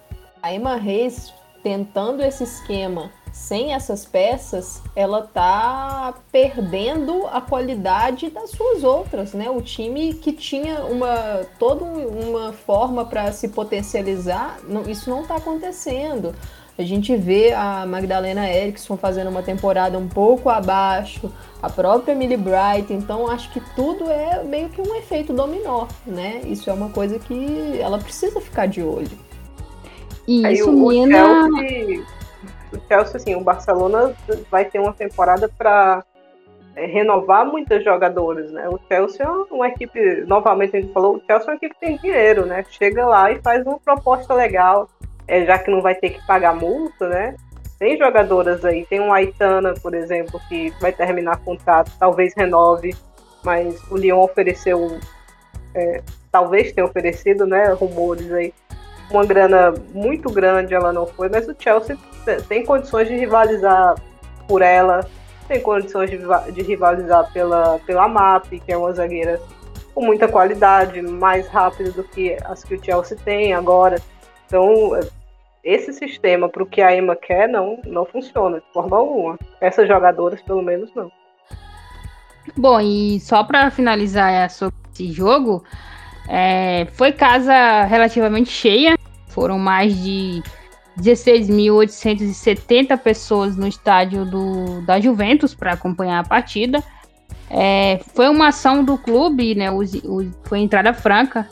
A 0.42 0.54
Emma 0.54 0.76
Reis 0.76 1.34
tentando 1.62 2.24
esse 2.24 2.44
esquema 2.44 3.12
sem 3.32 3.74
essas 3.74 4.06
peças, 4.06 4.82
ela 4.96 5.22
tá 5.22 6.14
perdendo 6.32 7.28
a 7.28 7.42
qualidade 7.42 8.30
das 8.30 8.52
suas 8.52 8.84
outras, 8.84 9.34
né? 9.34 9.50
O 9.50 9.62
time 9.62 10.14
que 10.14 10.32
tinha 10.32 10.84
uma 10.86 11.42
toda 11.58 11.84
uma 11.84 12.54
forma 12.54 13.06
para 13.06 13.32
se 13.32 13.50
potencializar, 13.50 14.60
não, 14.68 14.84
isso 14.84 15.10
não 15.10 15.22
está 15.22 15.36
acontecendo. 15.36 16.34
A 16.78 16.84
gente 16.84 17.14
vê 17.18 17.52
a 17.52 17.86
Magdalena 17.86 18.50
Eriksson 18.50 18.96
fazendo 18.96 19.30
uma 19.30 19.44
temporada 19.44 19.98
um 19.98 20.08
pouco 20.08 20.50
abaixo, 20.50 21.30
a 21.62 21.70
própria 21.70 22.16
Millie 22.16 22.38
Bright, 22.38 22.94
então 22.94 23.30
acho 23.30 23.52
que 23.52 23.60
tudo 23.76 24.10
é 24.10 24.42
meio 24.46 24.70
que 24.70 24.82
um 24.82 24.96
efeito 24.96 25.34
dominó, 25.34 25.88
né? 26.06 26.40
Isso 26.46 26.70
é 26.70 26.74
uma 26.74 26.90
coisa 26.90 27.20
que 27.20 27.78
ela 27.82 27.98
precisa 27.98 28.40
ficar 28.40 28.66
de 28.66 28.82
olho. 28.82 29.12
Isso, 30.26 30.72
Nina 30.72 31.50
o 32.72 32.80
Chelsea, 32.88 33.18
assim, 33.18 33.36
o 33.36 33.42
Barcelona 33.42 34.14
vai 34.50 34.66
ter 34.66 34.80
uma 34.80 34.94
temporada 34.94 35.50
para 35.50 36.04
é, 36.76 36.86
renovar 36.86 37.46
muitas 37.46 37.84
jogadoras, 37.84 38.52
né? 38.52 38.68
O 38.70 38.80
Chelsea 38.88 39.26
é 39.26 39.30
uma 39.30 39.68
equipe, 39.68 40.24
novamente 40.28 40.78
a 40.78 40.82
gente 40.82 40.94
falou, 40.94 41.18
o 41.18 41.22
Chelsea 41.26 41.48
é 41.48 41.52
uma 41.52 41.56
equipe 41.58 41.74
que 41.74 41.80
tem 41.80 41.98
dinheiro, 41.98 42.46
né? 42.46 42.64
Chega 42.70 43.06
lá 43.06 43.32
e 43.32 43.42
faz 43.42 43.66
uma 43.66 43.80
proposta 43.80 44.34
legal, 44.34 44.88
é, 45.28 45.46
já 45.46 45.58
que 45.58 45.72
não 45.72 45.82
vai 45.82 45.96
ter 45.96 46.12
que 46.12 46.26
pagar 46.26 46.56
multa, 46.56 47.08
né? 47.08 47.36
Tem 47.78 47.98
jogadoras 47.98 48.64
aí, 48.66 48.86
tem 48.86 49.00
um 49.00 49.14
Aitana, 49.14 49.74
por 49.82 49.94
exemplo, 49.94 50.40
que 50.48 50.70
vai 50.82 50.92
terminar 50.92 51.38
contrato, 51.38 51.92
talvez 51.98 52.34
renove, 52.36 52.94
mas 53.44 53.82
o 53.90 53.98
Lyon 53.98 54.22
ofereceu, 54.22 55.00
é, 55.74 56.02
talvez 56.32 56.72
tenha 56.74 56.86
oferecido, 56.86 57.46
né? 57.46 57.74
Rumores 57.74 58.32
aí, 58.32 58.54
uma 59.12 59.26
grana 59.26 59.74
muito 59.94 60.30
grande, 60.32 60.74
ela 60.74 60.94
não 60.94 61.08
foi, 61.08 61.30
mas 61.30 61.48
o 61.48 61.56
Chelsea 61.58 61.98
tem 62.48 62.66
condições 62.66 63.08
de 63.08 63.16
rivalizar 63.16 63.96
por 64.48 64.62
ela, 64.62 65.08
tem 65.48 65.62
condições 65.62 66.10
de, 66.10 66.62
rivalizar 66.62 67.32
pela, 67.32 67.80
pela 67.86 68.08
MAP, 68.08 68.60
que 68.60 68.72
é 68.72 68.78
uma 68.78 68.94
zagueira 68.94 69.42
com 69.94 70.06
muita 70.06 70.28
qualidade, 70.28 71.02
mais 71.02 71.48
rápida 71.48 71.92
do 71.92 72.04
que 72.04 72.38
as 72.46 72.64
que 72.64 72.76
o 72.76 72.84
Chelsea 72.84 73.18
tem 73.26 73.54
agora. 73.54 74.00
Então, 74.46 74.92
esse 75.64 75.92
sistema 75.92 76.48
para 76.48 76.64
o 76.64 76.66
que 76.66 76.82
a 76.82 76.96
Emma 76.96 77.16
quer 77.16 77.50
não, 77.50 77.80
não 77.86 78.06
funciona 78.06 78.60
de 78.60 78.74
forma 78.74 78.98
alguma. 78.98 79.38
Essas 79.60 79.88
jogadoras, 79.88 80.42
pelo 80.42 80.62
menos, 80.62 80.94
não. 80.96 81.12
Bom, 82.56 82.80
e 82.80 83.20
só 83.20 83.44
para 83.44 83.70
finalizar 83.70 84.50
sobre 84.50 84.76
esse 84.92 85.12
jogo, 85.12 85.64
é, 86.28 86.88
foi 86.94 87.12
casa 87.12 87.84
relativamente 87.86 88.50
cheia, 88.50 88.96
foram 89.40 89.58
mais 89.58 89.96
de 89.96 90.44
16.870 91.00 92.98
pessoas 92.98 93.56
no 93.56 93.66
estádio 93.66 94.26
do, 94.26 94.82
da 94.82 95.00
Juventus 95.00 95.56
para 95.56 95.72
acompanhar 95.72 96.20
a 96.20 96.28
partida. 96.28 96.84
É, 97.50 98.02
foi 98.14 98.28
uma 98.28 98.50
ação 98.50 98.84
do 98.84 98.98
clube, 98.98 99.56
né? 99.56 99.72
Os, 99.72 99.94
os, 99.94 100.28
foi 100.44 100.60
entrada 100.60 100.94
franca, 100.94 101.48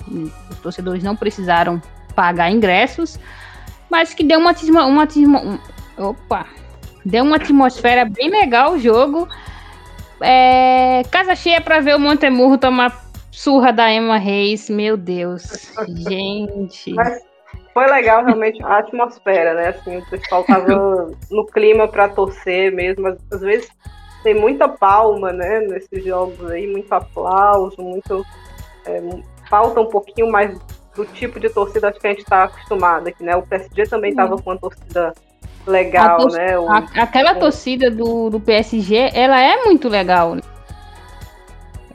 os 0.52 0.58
torcedores 0.58 1.02
não 1.02 1.16
precisaram 1.16 1.82
pagar 2.14 2.52
ingressos, 2.52 3.18
mas 3.90 4.14
que 4.14 4.22
deu 4.22 4.38
uma, 4.38 4.54
uma, 4.86 4.86
uma 4.86 5.08
opa, 5.98 6.46
deu 7.06 7.24
uma 7.24 7.38
atmosfera 7.38 8.04
bem 8.04 8.30
legal 8.30 8.74
o 8.74 8.80
jogo. 8.80 9.30
É, 10.20 11.04
casa 11.10 11.38
cheia 11.38 11.62
para 11.62 11.80
ver 11.80 11.96
o 11.96 12.00
Montemurro 12.00 12.58
tomar 12.58 13.08
surra 13.32 13.72
da 13.72 13.90
Emma 13.90 14.18
Reis, 14.18 14.70
meu 14.70 14.98
Deus, 14.98 15.72
gente. 15.88 16.94
Mas 16.94 17.27
foi 17.78 17.86
legal 17.86 18.26
realmente 18.26 18.64
a 18.64 18.80
atmosfera, 18.80 19.54
né? 19.54 19.68
Assim, 19.68 19.98
o 19.98 20.06
pessoal 20.08 20.44
tava 20.44 21.12
no 21.30 21.46
clima 21.46 21.88
para 21.88 22.10
torcer 22.10 22.72
mesmo. 22.72 23.08
Às, 23.08 23.20
às, 23.32 23.42
vezes 23.42 23.70
tem 24.24 24.34
muita 24.34 24.68
palma, 24.68 25.32
né? 25.32 25.60
Nesses 25.60 26.04
jogos 26.04 26.50
aí, 26.50 26.66
muito 26.66 26.92
aplauso, 26.92 27.80
muito. 27.80 28.26
É, 28.84 29.00
falta 29.48 29.80
um 29.80 29.86
pouquinho 29.86 30.32
mais 30.32 30.58
do 30.96 31.06
tipo 31.06 31.40
de 31.40 31.52
torcida 31.52 31.92
que 31.92 32.08
a 32.08 32.10
gente 32.10 32.24
está 32.24 32.46
acostumado 32.46 33.10
aqui, 33.10 33.24
né? 33.24 33.36
O 33.36 33.44
PSG 33.44 33.84
também 33.84 34.10
estava 34.10 34.36
com 34.38 34.50
uma 34.50 34.58
torcida 34.58 35.14
legal, 35.68 36.30
né? 36.30 36.58
O, 36.58 36.68
a, 36.68 36.78
aquela 36.78 37.34
o... 37.34 37.40
torcida 37.40 37.92
do, 37.92 38.32
do 38.32 38.40
PSG, 38.40 39.12
ela 39.14 39.40
é 39.40 39.66
muito 39.66 39.88
legal, 39.88 40.34
né? 40.34 40.42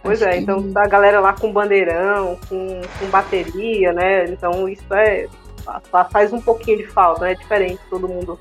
Pois 0.01 0.23
Acho 0.23 0.31
é, 0.31 0.37
que... 0.37 0.43
então 0.45 0.65
a 0.77 0.87
galera 0.87 1.19
lá 1.19 1.33
com 1.33 1.53
bandeirão, 1.53 2.39
com, 2.49 2.83
com 3.01 3.07
bateria, 3.07 3.93
né? 3.93 4.27
Então 4.27 4.69
isso 4.69 4.95
é 4.95 5.27
faz 6.11 6.33
um 6.33 6.41
pouquinho 6.41 6.79
de 6.79 6.87
falta, 6.87 7.23
né? 7.23 7.33
É 7.33 7.35
diferente 7.35 7.81
todo 7.89 8.09
mundo 8.09 8.39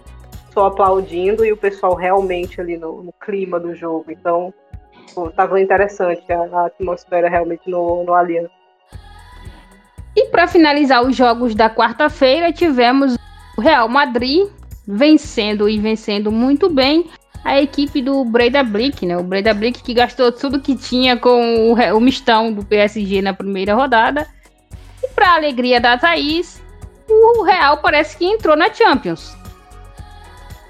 só 0.53 0.67
aplaudindo 0.67 1.45
e 1.45 1.51
o 1.51 1.57
pessoal 1.57 1.95
realmente 1.95 2.59
ali 2.59 2.77
no, 2.77 3.03
no 3.03 3.13
clima 3.13 3.59
do 3.59 3.73
jogo. 3.75 4.11
Então, 4.11 4.53
estava 5.27 5.59
interessante 5.59 6.23
a, 6.31 6.39
a, 6.39 6.65
atmosfera 6.67 7.29
realmente 7.29 7.69
no, 7.69 8.03
no 8.03 8.13
Allianz. 8.13 8.49
E 10.15 10.25
para 10.25 10.47
finalizar 10.47 11.03
os 11.03 11.15
jogos 11.15 11.55
da 11.55 11.69
quarta-feira, 11.69 12.51
tivemos 12.51 13.15
o 13.57 13.61
Real 13.61 13.87
Madrid 13.87 14.47
vencendo 14.85 15.69
e 15.69 15.79
vencendo 15.79 16.31
muito 16.31 16.69
bem 16.69 17.09
a 17.43 17.59
equipe 17.59 18.01
do 18.01 18.23
Breda 18.25 18.61
Blick, 18.63 19.05
né? 19.05 19.17
O 19.17 19.23
Breda 19.23 19.53
Blick 19.53 19.81
que 19.81 19.93
gastou 19.93 20.31
tudo 20.31 20.59
que 20.59 20.75
tinha 20.75 21.17
com 21.17 21.71
o, 21.71 21.97
o 21.97 21.99
mistão 21.99 22.51
do 22.51 22.63
PSG 22.63 23.21
na 23.21 23.33
primeira 23.33 23.73
rodada. 23.73 24.27
E 25.01 25.07
para 25.09 25.35
alegria 25.35 25.79
da 25.79 25.97
Thaís, 25.97 26.60
o 27.21 27.43
Real 27.43 27.77
parece 27.77 28.17
que 28.17 28.25
entrou 28.25 28.55
na 28.55 28.73
Champions. 28.73 29.35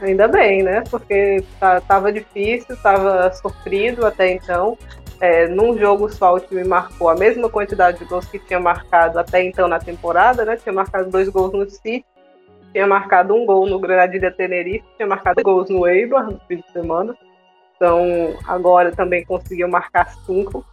Ainda 0.02 0.28
bem, 0.28 0.64
né? 0.64 0.84
Porque 0.90 1.44
tá, 1.60 1.80
tava 1.82 2.12
difícil, 2.12 2.76
tava 2.78 3.32
sofrido 3.34 4.06
até 4.06 4.32
então. 4.32 4.78
É, 5.20 5.48
num 5.48 5.78
jogo 5.78 6.10
só 6.10 6.34
o 6.34 6.40
time 6.40 6.64
marcou 6.64 7.08
a 7.08 7.16
mesma 7.16 7.48
quantidade 7.48 8.00
de 8.00 8.06
gols 8.06 8.26
que 8.26 8.40
tinha 8.40 8.60
marcado 8.60 9.20
até 9.20 9.44
então 9.44 9.68
na 9.68 9.78
temporada, 9.78 10.44
né? 10.44 10.58
Tinha 10.58 10.74
marcado 10.74 11.12
dois 11.12 11.30
gols 11.30 11.54
no 11.54 11.70
City, 11.70 12.04
tinha 12.74 12.88
marcado 12.88 13.36
um 13.36 13.46
gol 13.46 13.68
no 13.68 13.80
Granadilha 13.80 14.32
Tenerife, 14.32 14.84
tinha 14.98 15.08
marcado 15.08 15.44
gols 15.44 15.70
no 15.70 15.88
Eibar 15.88 16.26
no 16.26 16.40
fim 16.48 16.58
de 16.58 16.72
semana. 16.72 17.16
Então 17.76 18.36
agora 18.48 18.92
também 18.92 19.24
conseguiu 19.24 19.68
marcar 19.68 20.12
cinco. 20.26 20.66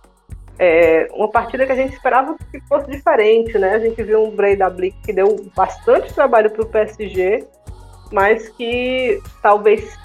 É, 0.59 1.09
uma 1.13 1.31
partida 1.31 1.65
que 1.65 1.73
a 1.73 1.77
gente 1.77 1.95
esperava 1.95 2.37
que 2.51 2.61
fosse 2.63 2.91
diferente, 2.91 3.57
né? 3.59 3.75
A 3.75 3.79
gente 3.79 4.03
viu 4.03 4.25
um 4.25 4.31
Breda 4.31 4.69
Blick 4.69 4.97
que 5.03 5.13
deu 5.13 5.37
bastante 5.55 6.13
trabalho 6.13 6.51
para 6.51 6.63
o 6.63 6.67
PSG, 6.67 7.47
mas 8.11 8.49
que 8.49 9.21
talvez 9.41 9.97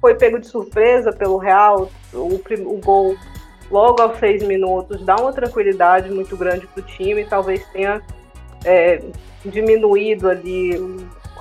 foi 0.00 0.14
pego 0.14 0.38
de 0.38 0.46
surpresa 0.46 1.12
pelo 1.12 1.38
Real. 1.38 1.90
O, 2.12 2.40
o 2.66 2.78
gol 2.78 3.16
logo 3.70 4.02
aos 4.02 4.18
seis 4.18 4.42
minutos 4.42 5.02
dá 5.04 5.16
uma 5.16 5.32
tranquilidade 5.32 6.10
muito 6.10 6.36
grande 6.36 6.66
para 6.66 6.80
o 6.80 6.86
time, 6.86 7.24
talvez 7.24 7.64
tenha 7.72 8.02
é, 8.64 9.02
diminuído 9.44 10.28
ali 10.28 10.78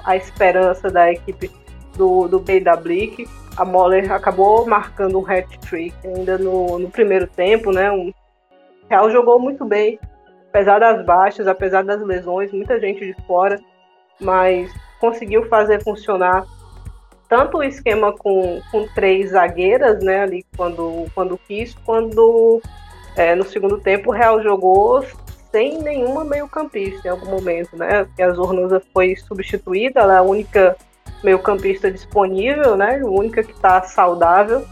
a 0.03 0.15
esperança 0.15 0.89
da 0.89 1.11
equipe 1.11 1.51
do, 1.95 2.27
do 2.27 2.39
Beda 2.39 2.75
Blick. 2.75 3.27
A 3.57 3.65
Moller 3.65 4.11
acabou 4.11 4.65
marcando 4.65 5.19
um 5.19 5.25
hat-trick 5.25 5.93
ainda 6.05 6.37
no, 6.37 6.79
no 6.79 6.89
primeiro 6.89 7.27
tempo, 7.27 7.71
né? 7.71 7.91
O 7.91 8.13
Real 8.89 9.09
jogou 9.11 9.39
muito 9.39 9.65
bem, 9.65 9.99
apesar 10.49 10.79
das 10.79 11.05
baixas, 11.05 11.47
apesar 11.47 11.83
das 11.83 12.01
lesões, 12.01 12.51
muita 12.51 12.79
gente 12.79 13.05
de 13.05 13.15
fora, 13.25 13.59
mas 14.19 14.71
conseguiu 14.99 15.47
fazer 15.47 15.83
funcionar 15.83 16.45
tanto 17.27 17.59
o 17.59 17.63
esquema 17.63 18.11
com, 18.11 18.61
com 18.69 18.85
três 18.89 19.29
zagueiras, 19.31 20.03
né, 20.03 20.23
ali 20.23 20.45
quando, 20.57 21.05
quando 21.15 21.37
quis, 21.37 21.73
quando 21.85 22.61
é, 23.15 23.33
no 23.35 23.45
segundo 23.45 23.79
tempo 23.79 24.09
o 24.09 24.13
Real 24.13 24.43
jogou 24.43 25.01
sem 25.49 25.81
nenhuma 25.81 26.25
meio-campista 26.25 27.07
em 27.07 27.11
algum 27.11 27.29
momento, 27.29 27.75
né? 27.77 28.05
Porque 28.05 28.21
a 28.21 28.31
Zornosa 28.31 28.81
foi 28.93 29.15
substituída, 29.15 29.99
ela 29.99 30.15
é 30.15 30.17
a 30.17 30.21
única 30.21 30.75
meio-campista 31.23 31.91
disponível, 31.91 32.75
né? 32.75 32.99
A 33.01 33.05
única 33.05 33.43
que 33.43 33.51
está 33.51 33.81
saudável. 33.83 34.65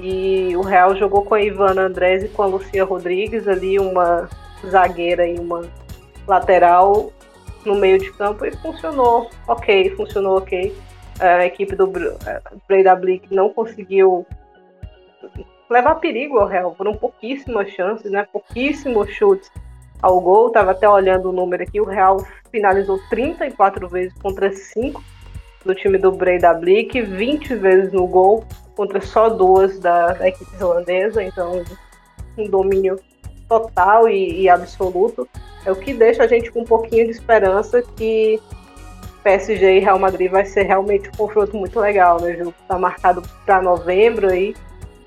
E 0.00 0.56
o 0.56 0.62
Real 0.62 0.94
jogou 0.96 1.24
com 1.24 1.34
a 1.34 1.42
Ivana 1.42 1.82
Andrés 1.82 2.24
e 2.24 2.28
com 2.28 2.42
a 2.42 2.46
Lucia 2.46 2.84
Rodrigues 2.84 3.46
ali, 3.46 3.78
uma 3.78 4.28
zagueira 4.66 5.26
e 5.26 5.38
uma 5.38 5.62
lateral 6.26 7.12
no 7.64 7.76
meio 7.76 7.98
de 7.98 8.12
campo 8.12 8.44
e 8.44 8.54
funcionou 8.56 9.30
ok, 9.46 9.90
funcionou 9.90 10.38
ok. 10.38 10.74
A 11.20 11.46
equipe 11.46 11.76
do 11.76 11.90
Breda 12.66 12.96
Blick 12.96 13.32
não 13.32 13.48
conseguiu 13.50 14.26
levar 15.70 15.94
perigo 15.96 16.38
ao 16.38 16.48
Real, 16.48 16.74
foram 16.74 16.94
pouquíssimas 16.94 17.70
chances, 17.70 18.10
né? 18.10 18.26
Pouquíssimos 18.32 19.08
chutes 19.10 19.50
ao 20.02 20.20
gol. 20.20 20.50
Tava 20.50 20.72
até 20.72 20.88
olhando 20.88 21.30
o 21.30 21.32
número 21.32 21.62
aqui, 21.62 21.80
o 21.80 21.84
Real 21.84 22.18
finalizou 22.50 22.98
34 23.08 23.88
vezes 23.88 24.12
contra 24.18 24.52
5 24.52 25.02
do 25.64 25.74
time 25.74 25.98
do 25.98 26.12
Breda 26.12 26.52
Blick, 26.54 27.00
20 27.00 27.54
vezes 27.56 27.92
no 27.92 28.06
gol 28.06 28.44
contra 28.76 29.00
só 29.00 29.28
duas 29.28 29.78
da, 29.78 30.12
da 30.12 30.28
equipe 30.28 30.54
irlandesa, 30.54 31.22
então 31.22 31.62
um 32.36 32.48
domínio 32.48 32.98
total 33.48 34.08
e, 34.08 34.42
e 34.42 34.48
absoluto 34.48 35.28
é 35.64 35.72
o 35.72 35.76
que 35.76 35.94
deixa 35.94 36.24
a 36.24 36.26
gente 36.26 36.50
com 36.50 36.60
um 36.60 36.64
pouquinho 36.64 37.04
de 37.04 37.12
esperança 37.12 37.82
que 37.96 38.40
PSG 39.22 39.78
e 39.78 39.80
Real 39.80 39.98
Madrid 39.98 40.30
vai 40.30 40.44
ser 40.44 40.64
realmente 40.64 41.08
um 41.08 41.12
confronto 41.12 41.56
muito 41.56 41.80
legal, 41.80 42.20
né? 42.20 42.32
O 42.32 42.36
jogo 42.36 42.54
está 42.60 42.78
marcado 42.78 43.22
para 43.46 43.62
novembro 43.62 44.30
aí, 44.30 44.54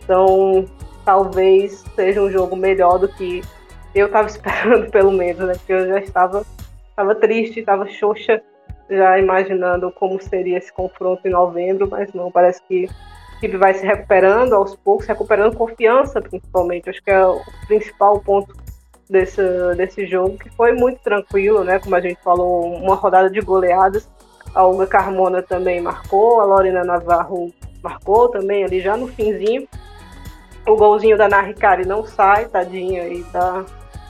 então 0.04 0.66
talvez 1.06 1.86
seja 1.96 2.22
um 2.22 2.32
jogo 2.32 2.56
melhor 2.56 2.98
do 2.98 3.08
que 3.08 3.44
eu 3.94 4.08
estava 4.08 4.26
esperando, 4.28 4.90
pelo 4.90 5.12
menos, 5.12 5.48
né? 5.48 5.54
Porque 5.54 5.74
eu 5.74 5.88
já 5.88 6.00
estava, 6.00 6.44
estava 6.90 7.14
triste, 7.14 7.60
estava 7.60 7.88
xoxa, 7.88 8.42
já 8.90 9.20
imaginando 9.20 9.92
como 9.92 10.22
seria 10.22 10.58
esse 10.58 10.72
confronto 10.72 11.28
em 11.28 11.32
novembro, 11.32 11.88
mas 11.90 12.14
não, 12.14 12.32
parece 12.32 12.62
que 12.64 12.88
equipe 13.38 13.58
vai 13.58 13.74
se 13.74 13.86
recuperando 13.86 14.54
aos 14.54 14.76
poucos, 14.76 15.06
recuperando 15.06 15.56
confiança, 15.56 16.22
principalmente. 16.22 16.90
Acho 16.90 17.04
que 17.04 17.12
é 17.12 17.26
o 17.26 17.40
principal 17.68 18.20
ponto 18.20 18.54
desse, 19.10 19.42
desse 19.76 20.06
jogo, 20.08 20.38
que 20.38 20.50
foi 20.50 20.74
muito 20.74 21.00
tranquilo, 21.02 21.64
né? 21.64 21.80
Como 21.80 21.96
a 21.96 22.02
gente 22.02 22.22
falou, 22.24 22.66
uma 22.66 22.96
rodada 22.96 23.30
de 23.30 23.40
goleadas. 23.42 24.10
A 24.54 24.66
Olga 24.66 24.88
Carmona 24.88 25.42
também 25.42 25.82
marcou, 25.82 26.42
a 26.42 26.46
Lorena 26.46 26.84
Navarro 26.84 27.54
marcou 27.84 28.30
também 28.30 28.64
ali 28.64 28.82
já 28.82 28.98
no 28.98 29.08
finzinho. 29.08 29.68
O 30.68 30.76
golzinho 30.76 31.18
da 31.18 31.30
Naricari 31.30 31.86
não 31.86 32.06
sai, 32.06 32.46
tadinha, 32.46 33.08
e 33.08 33.24
tá, 33.26 33.64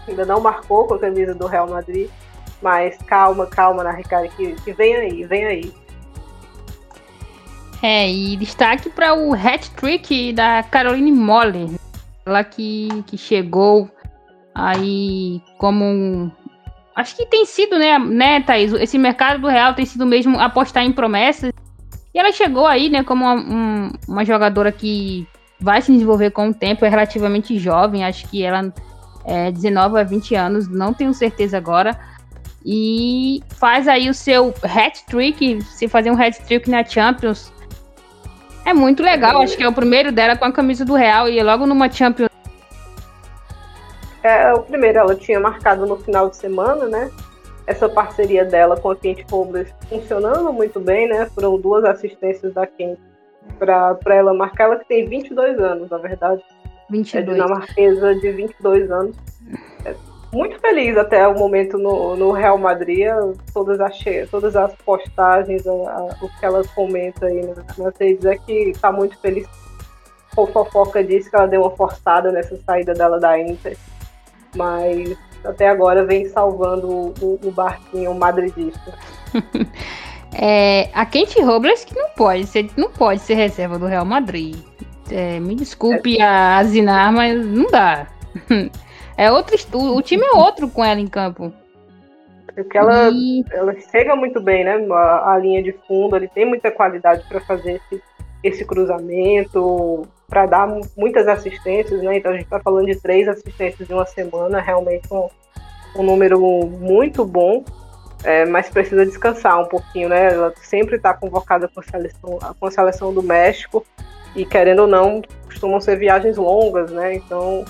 ainda 0.07 0.25
não 0.25 0.39
marcou 0.39 0.87
com 0.87 0.95
a 0.95 0.99
camisa 0.99 1.35
do 1.35 1.45
Real 1.45 1.67
Madrid. 1.67 2.09
Mas 2.61 2.97
calma, 3.05 3.45
calma, 3.45 3.83
Naricari, 3.83 4.29
que, 4.29 4.53
que 4.55 4.73
vem 4.73 4.95
aí, 4.95 5.23
vem 5.25 5.45
aí. 5.45 5.73
É, 7.81 8.09
e 8.09 8.35
destaque 8.37 8.89
para 8.89 9.13
o 9.13 9.33
hat-trick 9.33 10.33
da 10.33 10.63
Caroline 10.63 11.11
Moller, 11.11 11.69
ela 12.25 12.43
que, 12.43 12.89
que 13.05 13.17
chegou 13.17 13.89
aí 14.55 15.39
como 15.59 16.31
acho 16.95 17.15
que 17.15 17.27
tem 17.27 17.45
sido, 17.45 17.77
né, 17.77 17.99
né, 17.99 18.41
Thaís? 18.41 18.73
Esse 18.73 18.97
mercado 18.97 19.41
do 19.41 19.47
Real 19.47 19.75
tem 19.75 19.85
sido 19.85 20.05
mesmo 20.05 20.39
apostar 20.39 20.83
em 20.83 20.91
promessas. 20.91 21.53
E 22.11 22.19
ela 22.19 22.31
chegou 22.31 22.65
aí, 22.65 22.89
né, 22.89 23.03
como 23.03 23.23
uma, 23.23 23.35
um, 23.35 23.91
uma 24.07 24.25
jogadora 24.25 24.71
que 24.71 25.27
vai 25.59 25.79
se 25.81 25.91
desenvolver 25.91 26.31
com 26.31 26.49
o 26.49 26.53
tempo, 26.53 26.83
é 26.83 26.89
relativamente 26.89 27.59
jovem, 27.59 28.03
acho 28.03 28.27
que 28.27 28.43
ela 28.43 28.73
é 29.23 29.51
19 29.51 29.99
a 29.99 30.03
20 30.03 30.35
anos, 30.35 30.67
não 30.67 30.93
tenho 30.93 31.13
certeza 31.13 31.57
agora. 31.57 31.97
E 32.69 33.41
faz 33.55 33.87
aí 33.87 34.09
o 34.09 34.13
seu 34.13 34.53
hat-trick, 34.61 35.61
se 35.63 35.87
fazer 35.87 36.11
um 36.11 36.21
hat-trick 36.21 36.69
na 36.69 36.83
Champions. 36.83 37.53
É 38.65 38.73
muito 38.73 39.01
legal, 39.01 39.41
acho 39.41 39.55
que 39.55 39.63
é 39.63 39.69
o 39.69 39.73
primeiro 39.73 40.11
dela 40.11 40.35
com 40.35 40.43
a 40.43 40.51
camisa 40.51 40.83
do 40.83 40.93
Real 40.93 41.29
e 41.29 41.41
logo 41.41 41.65
numa 41.65 41.89
Champions 41.89 42.27
é, 44.27 44.53
o 44.53 44.61
primeiro 44.61 44.99
ela 44.99 45.15
tinha 45.15 45.39
marcado 45.39 45.85
no 45.85 45.95
final 45.95 46.29
de 46.29 46.35
semana, 46.35 46.85
né? 46.85 47.09
Essa 47.65 47.87
parceria 47.87 48.43
dela 48.43 48.75
com 48.75 48.91
a 48.91 48.95
Kent 48.95 49.23
Robles 49.31 49.73
funcionando 49.87 50.51
muito 50.51 50.81
bem, 50.81 51.07
né? 51.07 51.27
Foram 51.33 51.57
duas 51.57 51.85
assistências 51.85 52.53
da 52.53 52.67
Kent 52.67 52.99
para 53.57 53.97
ela 54.09 54.33
marcar. 54.33 54.65
Ela 54.65 54.79
que 54.79 54.87
tem 54.87 55.07
22 55.07 55.59
anos, 55.59 55.89
na 55.89 55.97
verdade. 55.97 56.43
22. 56.89 57.15
É 57.15 57.31
dinamarquesa 57.33 58.15
de 58.15 58.31
22 58.31 58.91
anos. 58.91 59.15
É 59.85 59.93
muito 60.31 60.59
feliz 60.59 60.97
até 60.97 61.27
o 61.27 61.37
momento 61.37 61.77
no, 61.77 62.15
no 62.15 62.31
Real 62.31 62.57
Madrid. 62.57 63.07
Todas 63.53 63.79
as, 63.79 63.97
todas 64.29 64.55
as 64.55 64.73
postagens, 64.75 65.65
a, 65.67 65.71
a, 65.71 66.03
o 66.21 66.29
que 66.39 66.45
ela 66.45 66.63
comenta 66.75 67.27
aí 67.27 67.41
nas 67.77 67.97
redes 67.99 68.25
é 68.25 68.35
que 68.37 68.53
está 68.69 68.91
muito 68.91 69.17
feliz. 69.19 69.47
O 70.35 70.45
Fofoca 70.47 71.03
disse 71.03 71.29
que 71.29 71.35
ela 71.35 71.47
deu 71.47 71.61
uma 71.61 71.71
forçada 71.71 72.31
nessa 72.31 72.55
saída 72.57 72.93
dela 72.93 73.19
da 73.19 73.39
Inter 73.39 73.75
mas 74.55 75.15
até 75.45 75.69
agora 75.69 76.05
vem 76.05 76.27
salvando 76.27 77.13
o, 77.21 77.39
o 77.43 77.51
barquinho 77.51 78.13
madridista. 78.13 78.93
é, 80.33 80.89
a 80.93 81.05
Kent 81.05 81.35
Robles 81.39 81.85
que 81.85 81.95
não 81.95 82.09
pode 82.09 82.45
ser, 82.45 82.69
não 82.75 82.89
pode 82.89 83.21
ser 83.21 83.35
reserva 83.35 83.77
do 83.79 83.85
Real 83.85 84.05
Madrid. 84.05 84.57
É, 85.09 85.39
me 85.39 85.55
desculpe 85.55 86.19
é. 86.19 86.23
a 86.23 86.63
Zinar, 86.63 87.13
mas 87.13 87.45
não 87.45 87.67
dá. 87.67 88.07
É 89.17 89.31
outro 89.31 89.57
o 89.73 90.01
time 90.01 90.23
é 90.23 90.31
outro 90.33 90.69
com 90.69 90.85
ela 90.85 90.99
em 90.99 91.07
campo. 91.07 91.51
Porque 92.53 92.77
ela, 92.77 93.09
e... 93.11 93.43
ela 93.51 93.75
chega 93.91 94.15
muito 94.15 94.39
bem, 94.39 94.63
né? 94.63 94.77
A, 94.91 95.33
a 95.33 95.37
linha 95.37 95.61
de 95.61 95.73
fundo, 95.87 96.15
ele 96.15 96.27
tem 96.27 96.45
muita 96.45 96.71
qualidade 96.71 97.23
para 97.27 97.39
fazer 97.41 97.81
esse, 97.91 98.03
esse 98.43 98.65
cruzamento, 98.65 100.07
para 100.27 100.45
dar 100.45 100.67
muitas 100.95 101.27
assistências, 101.27 102.01
né? 102.01 102.17
Então 102.17 102.31
a 102.31 102.35
gente 102.35 102.45
está 102.45 102.59
falando 102.59 102.85
de 102.85 102.99
três 102.99 103.27
assistências 103.27 103.89
em 103.89 103.93
uma 103.93 104.05
semana, 104.05 104.59
realmente 104.59 105.07
um, 105.11 105.27
um 105.95 106.03
número 106.03 106.39
muito 106.65 107.25
bom, 107.25 107.63
é, 108.23 108.45
mas 108.45 108.69
precisa 108.69 109.05
descansar 109.05 109.59
um 109.61 109.65
pouquinho, 109.65 110.09
né? 110.09 110.33
Ela 110.33 110.53
sempre 110.57 110.95
está 110.95 111.13
convocada 111.13 111.67
com 111.67 111.79
a, 111.79 111.83
seleção, 111.83 112.39
com 112.59 112.65
a 112.65 112.71
seleção 112.71 113.13
do 113.13 113.23
México 113.23 113.85
e 114.35 114.45
querendo 114.45 114.81
ou 114.81 114.87
não 114.87 115.21
costumam 115.45 115.79
ser 115.79 115.97
viagens 115.97 116.37
longas, 116.37 116.91
né? 116.91 117.15
Então 117.15 117.63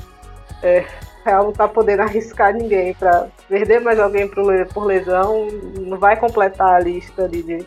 é, 0.63 0.85
ela 1.31 1.43
não 1.43 1.51
está 1.51 1.67
podendo 1.67 2.01
arriscar 2.01 2.53
ninguém 2.53 2.93
para 2.93 3.27
perder 3.47 3.79
mais 3.79 3.99
alguém 3.99 4.27
por 4.27 4.85
lesão, 4.85 5.47
não 5.79 5.97
vai 5.97 6.17
completar 6.17 6.75
a 6.75 6.79
lista 6.79 7.27
de, 7.27 7.43
de 7.43 7.65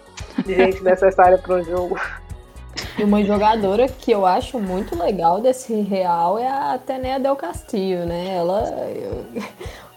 gente 0.55 0.83
necessária 0.85 1.39
para 1.39 1.57
um 1.57 1.65
jogo. 1.65 1.99
E 2.99 3.03
uma 3.03 3.23
jogadora 3.25 3.89
que 3.89 4.11
eu 4.11 4.27
acho 4.27 4.59
muito 4.59 4.99
legal 4.99 5.41
desse 5.41 5.75
Real 5.81 6.39
é 6.39 6.47
a 6.47 6.75
Atenea 6.75 7.19
Del 7.19 7.37
Castillo, 7.37 8.05
né? 8.05 8.37
Ela, 8.37 8.63
eu, 8.95 9.25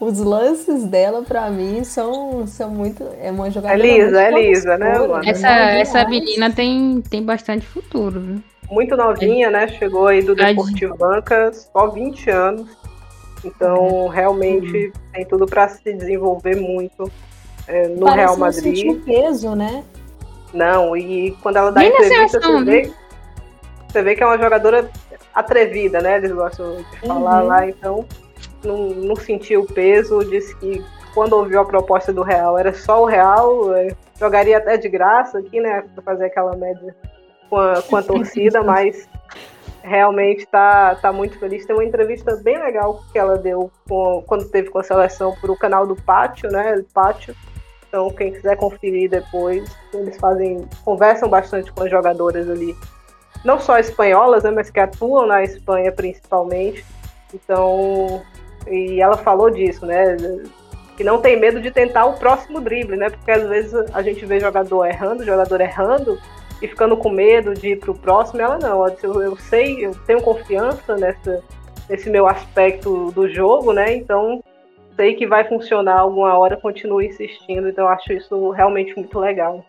os 0.00 0.18
lances 0.18 0.84
dela 0.84 1.22
para 1.22 1.50
mim 1.50 1.84
são, 1.84 2.46
são 2.46 2.70
muito 2.70 3.04
é 3.20 3.30
uma 3.30 3.50
jogadora 3.50 3.78
é 3.78 3.96
lisa, 3.96 4.22
é 4.22 4.30
lisa, 4.30 4.78
né? 4.78 4.94
Essa 5.24 5.48
essa 5.48 6.08
menina 6.08 6.50
tem 6.50 7.02
tem 7.02 7.22
bastante 7.22 7.66
futuro. 7.66 8.20
Viu? 8.20 8.42
Muito 8.70 8.96
novinha, 8.96 9.48
é. 9.48 9.50
né? 9.50 9.68
Chegou 9.68 10.06
aí 10.06 10.22
do 10.22 10.34
Deportivo 10.34 10.96
Banca, 10.96 11.52
só 11.52 11.86
20 11.88 12.30
anos. 12.30 12.83
Então, 13.44 14.08
realmente 14.08 14.86
uhum. 14.86 14.92
tem 15.12 15.24
tudo 15.26 15.46
para 15.46 15.68
se 15.68 15.92
desenvolver 15.92 16.56
muito 16.56 17.10
é, 17.66 17.88
no 17.88 18.06
Parece 18.06 18.18
Real 18.18 18.36
Madrid. 18.36 18.86
Não 18.86 19.00
peso, 19.00 19.54
né? 19.54 19.84
Não, 20.52 20.96
e 20.96 21.32
quando 21.42 21.56
ela 21.56 21.70
dá 21.70 21.80
Nem 21.80 21.90
entrevista, 21.90 22.40
você 22.40 22.64
vê, 22.64 22.82
né? 22.82 22.94
você 23.88 24.02
vê 24.02 24.14
que 24.14 24.22
é 24.22 24.26
uma 24.26 24.38
jogadora 24.38 24.88
atrevida, 25.34 26.00
né? 26.00 26.16
Eles 26.16 26.32
gostam 26.32 26.76
de 26.76 27.00
falar 27.00 27.42
uhum. 27.42 27.48
lá, 27.48 27.68
então 27.68 28.06
não, 28.64 28.90
não 28.90 29.16
sentiu 29.16 29.62
o 29.62 29.66
peso, 29.66 30.24
disse 30.24 30.54
que 30.56 30.84
quando 31.12 31.34
ouviu 31.34 31.60
a 31.60 31.64
proposta 31.64 32.12
do 32.12 32.22
Real 32.22 32.58
era 32.58 32.72
só 32.72 33.02
o 33.02 33.06
Real, 33.06 33.74
é, 33.74 33.88
jogaria 34.18 34.58
até 34.58 34.76
de 34.76 34.88
graça 34.88 35.38
aqui, 35.38 35.60
né? 35.60 35.84
Pra 35.94 36.02
fazer 36.02 36.26
aquela 36.26 36.56
média 36.56 36.94
com 37.50 37.58
a, 37.58 37.82
com 37.82 37.96
a 37.96 38.02
torcida, 38.02 38.62
mas 38.64 39.08
realmente 39.84 40.46
tá, 40.46 40.94
tá 40.96 41.12
muito 41.12 41.38
feliz. 41.38 41.64
Tem 41.66 41.76
uma 41.76 41.84
entrevista 41.84 42.34
bem 42.36 42.58
legal 42.58 43.04
que 43.12 43.18
ela 43.18 43.36
deu 43.36 43.70
com, 43.88 44.24
quando 44.26 44.48
teve 44.48 44.70
com 44.70 44.78
a 44.78 44.82
seleção 44.82 45.36
para 45.40 45.52
o 45.52 45.56
canal 45.56 45.86
do 45.86 45.94
Pátio, 45.94 46.50
né? 46.50 46.82
Pátio 46.92 47.36
então, 47.94 48.10
quem 48.10 48.32
quiser 48.32 48.56
conferir 48.56 49.08
depois, 49.08 49.70
eles 49.92 50.16
fazem, 50.16 50.68
conversam 50.84 51.28
bastante 51.28 51.70
com 51.70 51.84
as 51.84 51.90
jogadoras 51.92 52.50
ali, 52.50 52.76
não 53.44 53.60
só 53.60 53.78
espanholas, 53.78 54.42
né, 54.42 54.50
mas 54.50 54.68
que 54.68 54.80
atuam 54.80 55.28
na 55.28 55.44
Espanha 55.44 55.92
principalmente. 55.92 56.84
Então, 57.32 58.20
e 58.66 59.00
ela 59.00 59.16
falou 59.16 59.48
disso, 59.48 59.86
né? 59.86 60.16
Que 60.96 61.04
não 61.04 61.20
tem 61.20 61.38
medo 61.38 61.60
de 61.60 61.70
tentar 61.70 62.06
o 62.06 62.14
próximo 62.14 62.60
drible, 62.60 62.96
né? 62.96 63.10
Porque 63.10 63.30
às 63.30 63.48
vezes 63.48 63.72
a 63.94 64.02
gente 64.02 64.26
vê 64.26 64.40
jogador 64.40 64.86
errando, 64.86 65.24
jogador 65.24 65.60
errando 65.60 66.18
e 66.64 66.68
ficando 66.68 66.96
com 66.96 67.10
medo 67.10 67.54
de 67.54 67.70
ir 67.70 67.78
para 67.78 67.90
o 67.90 67.98
próximo. 67.98 68.40
Ela 68.40 68.58
não, 68.58 68.86
eu, 69.02 69.22
eu 69.22 69.36
sei, 69.36 69.84
eu 69.84 69.94
tenho 70.06 70.22
confiança 70.22 70.96
nessa, 70.96 71.42
nesse 71.88 72.08
meu 72.08 72.26
aspecto 72.26 73.12
do 73.12 73.28
jogo, 73.28 73.72
né? 73.72 73.94
Então 73.94 74.42
sei 74.96 75.14
que 75.14 75.26
vai 75.26 75.44
funcionar 75.44 76.00
alguma 76.00 76.38
hora, 76.38 76.56
continuo 76.56 77.02
insistindo, 77.02 77.68
então 77.68 77.86
acho 77.88 78.12
isso 78.12 78.50
realmente 78.50 78.94
muito 78.96 79.18
legal. 79.18 79.64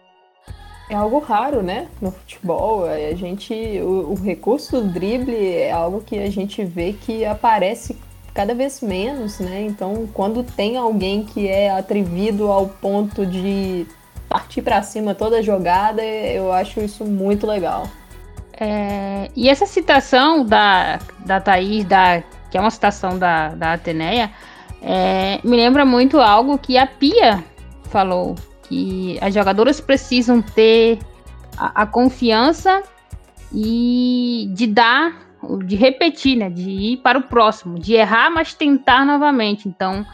É 0.89 0.95
algo 0.95 1.17
raro, 1.17 1.63
né? 1.63 1.87
No 1.99 2.11
futebol, 2.11 2.85
a 2.85 3.13
gente, 3.13 3.53
o, 3.81 4.11
o 4.11 4.15
recurso 4.15 4.79
do 4.79 4.87
drible 4.87 5.35
é 5.35 5.71
algo 5.71 6.01
que 6.01 6.19
a 6.19 6.29
gente 6.29 6.63
vê 6.63 6.93
que 6.93 7.25
aparece 7.25 7.97
cada 8.35 8.53
vez 8.53 8.81
menos, 8.81 9.39
né? 9.39 9.63
Então, 9.63 10.07
quando 10.13 10.43
tem 10.43 10.77
alguém 10.77 11.23
que 11.25 11.47
é 11.47 11.71
atrevido 11.71 12.51
ao 12.51 12.67
ponto 12.67 13.25
de 13.25 13.87
partir 14.35 14.61
para 14.61 14.81
cima 14.81 15.15
toda 15.15 15.41
jogada, 15.41 16.03
eu 16.03 16.51
acho 16.51 16.81
isso 16.81 17.05
muito 17.05 17.47
legal. 17.47 17.87
É, 18.59 19.29
e 19.33 19.47
essa 19.47 19.65
citação 19.65 20.45
da, 20.45 20.99
da 21.25 21.39
Thaís, 21.39 21.85
da, 21.85 22.21
que 22.51 22.57
é 22.57 22.59
uma 22.59 22.69
citação 22.69 23.17
da, 23.17 23.49
da 23.49 23.73
Ateneia, 23.73 24.29
é, 24.81 25.39
me 25.41 25.55
lembra 25.55 25.85
muito 25.85 26.19
algo 26.19 26.57
que 26.57 26.77
a 26.77 26.85
Pia 26.85 27.41
falou, 27.89 28.35
que 28.63 29.17
as 29.21 29.33
jogadoras 29.33 29.79
precisam 29.79 30.41
ter 30.41 30.99
a, 31.57 31.83
a 31.83 31.85
confiança 31.85 32.83
e 33.53 34.49
de 34.53 34.67
dar, 34.67 35.15
de 35.65 35.77
repetir, 35.77 36.35
né? 36.35 36.49
De 36.49 36.69
ir 36.69 36.97
para 36.97 37.17
o 37.17 37.23
próximo, 37.23 37.79
de 37.79 37.93
errar, 37.93 38.29
mas 38.29 38.53
tentar 38.53 39.05
novamente. 39.05 39.69
Então, 39.69 40.05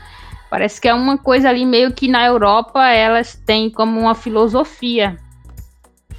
parece 0.52 0.82
que 0.82 0.90
é 0.90 0.94
uma 0.94 1.18
coisa 1.18 1.48
ali 1.48 1.66
meio 1.66 1.94
que 1.94 2.10
na 2.10 2.26
Europa 2.26 2.86
elas 2.86 3.36
têm 3.46 3.70
como 3.70 3.98
uma 3.98 4.14
filosofia. 4.14 5.16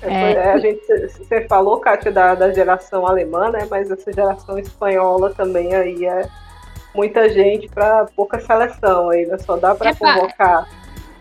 É, 0.01 0.33
é, 0.33 0.53
a 0.53 0.59
gente, 0.59 0.81
você 0.87 1.47
falou, 1.47 1.79
Kátia, 1.79 2.11
da, 2.11 2.35
da 2.35 2.51
geração 2.51 3.07
alemã, 3.07 3.51
né? 3.51 3.69
Mas 3.71 3.91
essa 3.91 4.11
geração 4.11 4.59
espanhola 4.59 5.35
também 5.35 5.75
aí 5.75 6.07
é 6.07 6.27
muita 6.95 7.29
gente 7.29 7.69
para 7.69 8.07
pouca 8.17 8.41
seleção 8.41 9.11
ainda. 9.11 9.39
Só 9.39 9.57
dá 9.57 9.75
para 9.75 9.91
é 9.91 9.95
convocar 9.95 10.67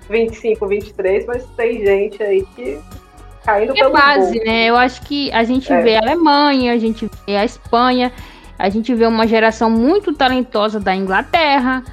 25, 0.09 0.65
23, 0.65 1.25
mas 1.25 1.45
tem 1.57 1.85
gente 1.85 2.23
aí 2.23 2.45
que 2.55 2.79
caindo 3.43 3.71
é 3.71 3.75
pelo 3.75 3.91
base, 3.91 4.37
gol. 4.37 4.45
né? 4.45 4.65
Eu 4.67 4.77
acho 4.77 5.01
que 5.01 5.29
a 5.33 5.43
gente 5.43 5.71
é. 5.71 5.81
vê 5.81 5.97
a 5.97 5.99
Alemanha, 5.99 6.71
a 6.71 6.77
gente 6.77 7.11
vê 7.27 7.35
a 7.35 7.43
Espanha, 7.43 8.09
a 8.57 8.69
gente 8.69 8.95
vê 8.95 9.05
uma 9.05 9.27
geração 9.27 9.69
muito 9.69 10.13
talentosa 10.13 10.79
da 10.79 10.95
Inglaterra. 10.95 11.83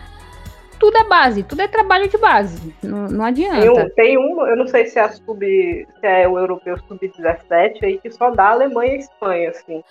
Tudo 0.79 0.97
é 0.97 1.05
base, 1.05 1.43
tudo 1.43 1.63
é 1.63 1.69
trabalho 1.69 2.09
de 2.09 2.17
base. 2.19 2.75
Não, 2.83 3.09
não 3.09 3.25
adianta. 3.25 3.61
Tem 3.61 3.71
um, 3.71 3.91
tem 3.91 4.19
um, 4.19 4.47
eu 4.47 4.57
não 4.57 4.67
sei 4.67 4.87
se 4.87 4.99
é, 4.99 5.03
a 5.03 5.09
sub, 5.11 5.41
se 5.41 6.07
é 6.07 6.29
o 6.29 6.39
europeu 6.39 6.79
sub-17 6.87 7.83
aí, 7.83 7.99
que 7.99 8.11
só 8.11 8.31
dá 8.31 8.51
Alemanha 8.51 8.95
e 8.95 8.99
Espanha, 8.99 9.51
assim. 9.51 9.83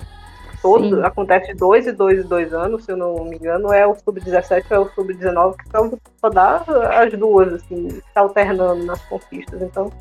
Todos, 0.62 0.90
Sim. 0.90 1.04
acontece 1.04 1.54
dois 1.54 1.86
e 1.86 1.92
dois 1.92 2.20
e 2.20 2.24
dois 2.24 2.54
anos, 2.54 2.86
se 2.86 2.92
eu 2.92 2.98
não 2.98 3.26
me 3.26 3.36
engano, 3.36 3.72
é 3.72 3.86
o 3.86 3.96
sub-17 3.96 4.66
ou 4.72 4.78
é 4.78 4.80
o 4.80 4.90
sub-19 4.90 5.56
que 5.58 5.70
só, 5.70 5.90
só 6.20 6.30
dá 6.30 6.64
as 7.02 7.14
duas, 7.14 7.54
assim, 7.54 8.02
tá 8.14 8.22
alternando 8.22 8.84
nas 8.84 9.02
conquistas. 9.06 9.62
Então, 9.62 9.92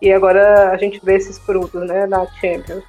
e 0.00 0.12
agora 0.12 0.70
a 0.70 0.76
gente 0.76 1.00
vê 1.04 1.16
esses 1.16 1.38
frutos, 1.38 1.86
né, 1.86 2.06
na 2.06 2.24
Champions. 2.26 2.84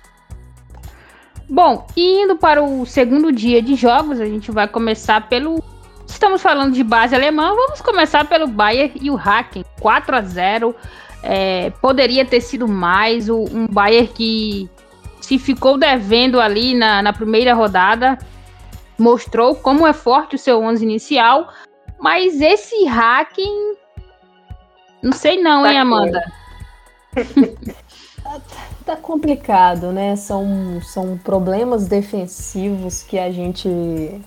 Bom, 1.50 1.88
indo 1.98 2.36
para 2.38 2.62
o 2.62 2.86
segundo 2.86 3.32
dia 3.32 3.62
de 3.62 3.74
jogos, 3.74 4.20
a 4.22 4.26
gente 4.26 4.52
vai 4.52 4.68
começar 4.68 5.28
pelo. 5.28 5.64
Estamos 6.10 6.42
falando 6.42 6.74
de 6.74 6.84
base 6.84 7.16
alemã, 7.16 7.54
vamos 7.56 7.82
começar 7.82 8.28
pelo 8.28 8.48
Bayern 8.48 8.94
e 9.00 9.12
o 9.12 9.16
Hacken. 9.16 9.64
4 9.80 10.16
a 10.16 10.22
0 10.22 10.76
é, 11.22 11.70
Poderia 11.82 12.26
ter 12.26 12.42
sido 12.42 12.68
mais. 12.68 13.30
Um 13.30 13.68
Bayern 13.68 14.08
que 14.08 14.70
se 15.22 15.38
ficou 15.38 15.78
devendo 15.78 16.42
ali 16.42 16.74
na, 16.74 17.04
na 17.04 17.14
primeira 17.14 17.54
rodada, 17.54 18.18
mostrou 18.98 19.56
como 19.56 19.86
é 19.86 19.94
forte 19.94 20.36
o 20.36 20.40
seu 20.40 20.60
11 20.60 20.84
inicial, 20.84 21.54
mas 22.00 22.42
esse 22.42 22.86
hacking. 22.86 23.76
Não 25.04 25.14
sei 25.14 25.42
não, 25.42 25.62
tá 25.62 25.72
hein, 25.72 25.80
Amanda? 25.80 26.34
tá, 28.24 28.42
tá 28.84 28.96
complicado, 28.98 29.92
né? 29.92 30.16
São, 30.16 30.82
são 30.82 31.18
problemas 31.18 31.88
defensivos 31.88 33.04
que 33.04 33.20
a 33.20 33.32
gente 33.32 34.20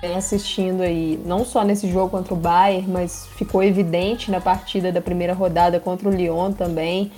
vem 0.00 0.16
assistindo 0.16 0.82
aí, 0.82 1.20
não 1.24 1.44
só 1.44 1.62
nesse 1.62 1.90
jogo 1.90 2.10
contra 2.10 2.32
o 2.32 2.36
Bayern, 2.36 2.88
mas 2.88 3.26
ficou 3.36 3.62
evidente 3.62 4.30
na 4.30 4.40
partida 4.40 4.90
da 4.90 5.00
primeira 5.00 5.34
rodada 5.34 5.78
contra 5.78 6.08
o 6.08 6.12
Lyon 6.12 6.52
também 6.52 7.12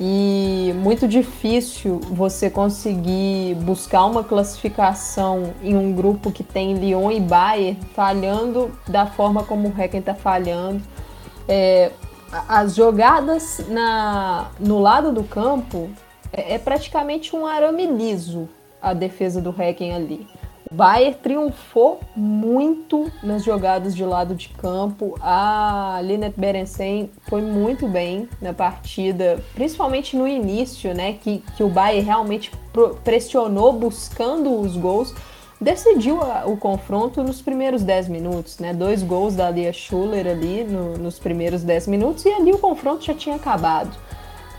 e 0.00 0.72
muito 0.76 1.06
difícil 1.06 2.00
você 2.00 2.48
conseguir 2.48 3.54
buscar 3.56 4.04
uma 4.06 4.24
classificação 4.24 5.52
em 5.62 5.76
um 5.76 5.92
grupo 5.92 6.32
que 6.32 6.42
tem 6.42 6.74
Lyon 6.74 7.10
e 7.10 7.20
Bayern 7.20 7.78
falhando 7.94 8.70
da 8.88 9.06
forma 9.06 9.44
como 9.44 9.68
o 9.68 9.80
Hecken 9.80 10.00
está 10.00 10.14
falhando. 10.14 10.82
É, 11.46 11.92
as 12.48 12.74
jogadas 12.74 13.64
na, 13.68 14.50
no 14.58 14.80
lado 14.80 15.12
do 15.12 15.22
campo 15.22 15.90
é, 16.32 16.54
é 16.54 16.58
praticamente 16.58 17.36
um 17.36 17.46
arame 17.46 17.86
liso 17.86 18.48
a 18.80 18.94
defesa 18.94 19.40
do 19.40 19.54
Hecken 19.56 19.94
ali. 19.94 20.26
Bayern 20.72 21.18
triunfou 21.22 22.00
muito 22.16 23.12
nas 23.22 23.44
jogadas 23.44 23.94
de 23.94 24.04
lado 24.04 24.34
de 24.34 24.48
campo. 24.48 25.18
A 25.20 26.00
Linet 26.02 26.34
Berensen 26.36 27.10
foi 27.28 27.42
muito 27.42 27.86
bem 27.86 28.28
na 28.40 28.54
partida, 28.54 29.42
principalmente 29.54 30.16
no 30.16 30.26
início, 30.26 30.94
né? 30.94 31.14
Que, 31.14 31.42
que 31.56 31.62
o 31.62 31.68
Bayern 31.68 32.06
realmente 32.06 32.50
pressionou 33.04 33.72
buscando 33.72 34.58
os 34.60 34.76
gols. 34.76 35.14
Decidiu 35.60 36.20
a, 36.22 36.44
o 36.46 36.56
confronto 36.56 37.22
nos 37.22 37.42
primeiros 37.42 37.82
10 37.82 38.08
minutos, 38.08 38.58
né? 38.58 38.72
Dois 38.72 39.02
gols 39.02 39.36
da 39.36 39.50
Lia 39.50 39.72
Schuller 39.72 40.26
ali 40.26 40.64
no, 40.64 40.96
nos 40.96 41.18
primeiros 41.18 41.62
10 41.62 41.86
minutos, 41.86 42.24
e 42.24 42.30
ali 42.30 42.50
o 42.50 42.58
confronto 42.58 43.04
já 43.04 43.14
tinha 43.14 43.36
acabado. 43.36 43.94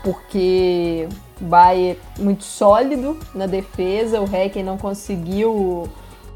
Porque 0.02 1.08
o 1.40 1.44
Bayern 1.44 1.98
muito 2.18 2.44
sólido 2.44 3.18
na 3.34 3.46
defesa, 3.46 4.20
o 4.20 4.24
Hecken 4.24 4.62
não 4.62 4.78
conseguiu 4.78 5.88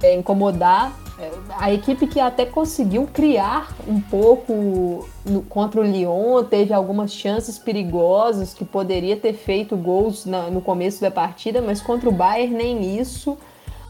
é, 0.03 0.15
incomodar. 0.15 0.93
É, 1.19 1.31
a 1.59 1.73
equipe 1.73 2.07
que 2.07 2.21
até 2.21 2.47
conseguiu 2.47 3.09
criar 3.13 3.75
um 3.87 4.01
pouco 4.01 5.09
no, 5.25 5.43
contra 5.43 5.81
o 5.81 5.85
Lyon, 5.85 6.45
teve 6.45 6.73
algumas 6.73 7.13
chances 7.13 7.59
perigosas 7.59 8.55
que 8.55 8.65
poderia 8.65 9.17
ter 9.17 9.33
feito 9.33 9.77
gols 9.77 10.25
na, 10.25 10.49
no 10.51 10.61
começo 10.61 11.01
da 11.01 11.11
partida, 11.11 11.61
mas 11.61 11.81
contra 11.81 12.09
o 12.09 12.13
Bayern 12.13 12.55
nem 12.55 12.99
isso. 12.99 13.37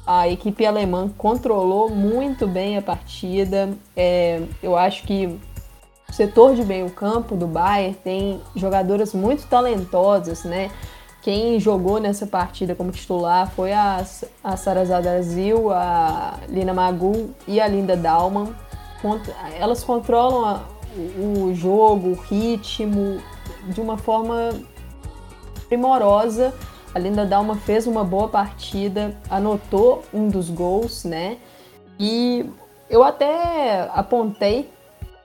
A 0.06 0.26
equipe 0.26 0.64
alemã 0.64 1.11
controlou 1.18 1.90
muito 1.90 2.46
bem 2.46 2.78
a 2.78 2.82
partida. 2.82 3.68
É, 3.94 4.40
eu 4.62 4.74
acho 4.74 5.02
que 5.02 5.38
o 6.09 6.12
setor 6.14 6.54
de 6.54 6.64
meio 6.64 6.88
campo 6.88 7.36
do 7.36 7.46
Bayern 7.46 7.94
tem 8.02 8.40
jogadoras 8.56 9.12
muito 9.12 9.46
talentosas, 9.46 10.44
né? 10.44 10.70
Quem 11.23 11.59
jogou 11.59 11.99
nessa 11.99 12.27
partida 12.27 12.75
como 12.75 12.91
titular 12.91 13.51
foi 13.51 13.73
a, 13.73 14.05
a 14.43 14.57
Sarazada 14.57 15.21
Zil, 15.23 15.71
a 15.71 16.39
Lina 16.49 16.73
Magu 16.73 17.35
e 17.47 17.61
a 17.61 17.66
Linda 17.66 17.97
Dalman. 17.97 18.55
Elas 19.59 19.83
controlam 19.83 20.45
a, 20.45 20.62
o 21.19 21.53
jogo, 21.55 22.11
o 22.11 22.14
ritmo 22.14 23.21
de 23.69 23.81
uma 23.81 23.99
forma 23.99 24.51
primorosa. 25.69 26.55
A 26.95 26.99
Linda 26.99 27.27
Dalma 27.27 27.57
fez 27.57 27.87
uma 27.87 28.03
boa 28.03 28.29
partida, 28.29 29.16
anotou 29.29 30.03
um 30.12 30.29
dos 30.29 30.49
gols, 30.49 31.05
né? 31.05 31.37
E 31.99 32.49
eu 32.89 33.05
até 33.05 33.91
apontei 33.93 34.71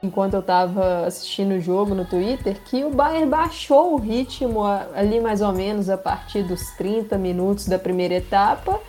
enquanto 0.04 0.34
eu 0.34 0.41
estava 0.41 1.06
assistindo 1.06 1.54
o 1.54 1.62
jogo 1.62 1.95
no 1.95 2.04
Twitter, 2.04 2.58
que 2.66 2.84
o 2.84 2.89
Bayern 2.89 3.30
baixou 3.30 3.93
o 3.93 3.97
ritmo 3.97 4.62
ali 4.93 5.22
mais 5.22 5.41
ou 5.41 5.54
menos 5.54 5.89
a 5.89 5.97
partir 5.97 6.43
dos 6.43 6.62
30 6.72 7.18
minutos 7.18 7.68
da 7.68 7.80
primeira 7.80 8.16
etapa 8.16 8.80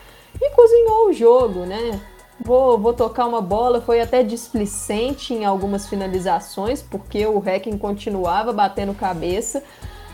e 0.43 0.51
cozinhou 0.51 1.09
o 1.09 1.13
jogo, 1.13 1.61
né? 1.61 2.01
Vou, 2.41 2.77
vou 2.77 2.93
tocar 2.93 3.27
uma 3.27 3.41
bola, 3.41 3.81
foi 3.81 4.01
até 4.01 4.25
displicente 4.25 5.33
em 5.33 5.45
algumas 5.45 5.89
finalizações, 5.89 6.83
porque 6.83 7.25
o 7.25 7.39
Hacking 7.39 7.79
continuava 7.79 8.53
batendo 8.53 8.93
cabeça, 8.93 9.63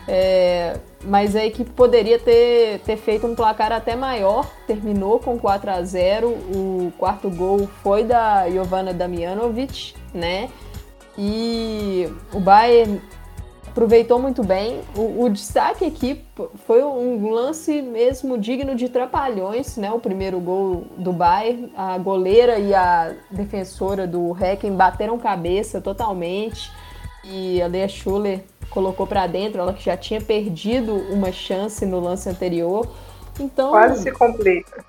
é, 0.07 0.77
mas 1.03 1.35
a 1.35 1.43
equipe 1.43 1.71
poderia 1.71 2.19
ter, 2.19 2.79
ter 2.81 2.97
feito 2.97 3.25
um 3.25 3.33
placar 3.33 3.71
até 3.71 3.95
maior, 3.95 4.45
terminou 4.67 5.19
com 5.19 5.37
4 5.39 5.71
a 5.71 5.81
0 5.81 6.29
o 6.29 6.93
quarto 6.99 7.27
gol 7.29 7.67
foi 7.81 8.03
da 8.03 8.47
Jovana 8.51 8.93
Damianovic, 8.93 9.95
né? 10.13 10.47
E 11.23 12.11
o 12.33 12.39
Bayern 12.39 12.99
aproveitou 13.67 14.17
muito 14.17 14.43
bem. 14.43 14.81
O, 14.97 15.25
o, 15.25 15.29
destaque 15.29 15.85
aqui 15.85 16.25
foi 16.65 16.83
um 16.83 17.29
lance 17.29 17.79
mesmo 17.79 18.39
digno 18.39 18.73
de 18.73 18.89
trapalhões, 18.89 19.77
né? 19.77 19.91
O 19.91 19.99
primeiro 19.99 20.39
gol 20.39 20.87
do 20.97 21.13
Bayern, 21.13 21.71
a 21.77 21.95
goleira 21.99 22.57
e 22.57 22.73
a 22.73 23.13
defensora 23.29 24.07
do 24.07 24.35
Hecken 24.35 24.75
bateram 24.75 25.19
cabeça 25.19 25.79
totalmente 25.79 26.71
e 27.23 27.61
a 27.61 27.67
Lea 27.67 27.87
Schuller 27.87 28.41
colocou 28.71 29.05
para 29.05 29.27
dentro, 29.27 29.61
ela 29.61 29.73
que 29.73 29.83
já 29.85 29.95
tinha 29.95 30.19
perdido 30.19 30.95
uma 31.11 31.31
chance 31.31 31.85
no 31.85 31.99
lance 31.99 32.27
anterior. 32.27 32.87
Então 33.39 33.69
quase 33.69 34.01
se 34.01 34.11
complica. 34.11 34.83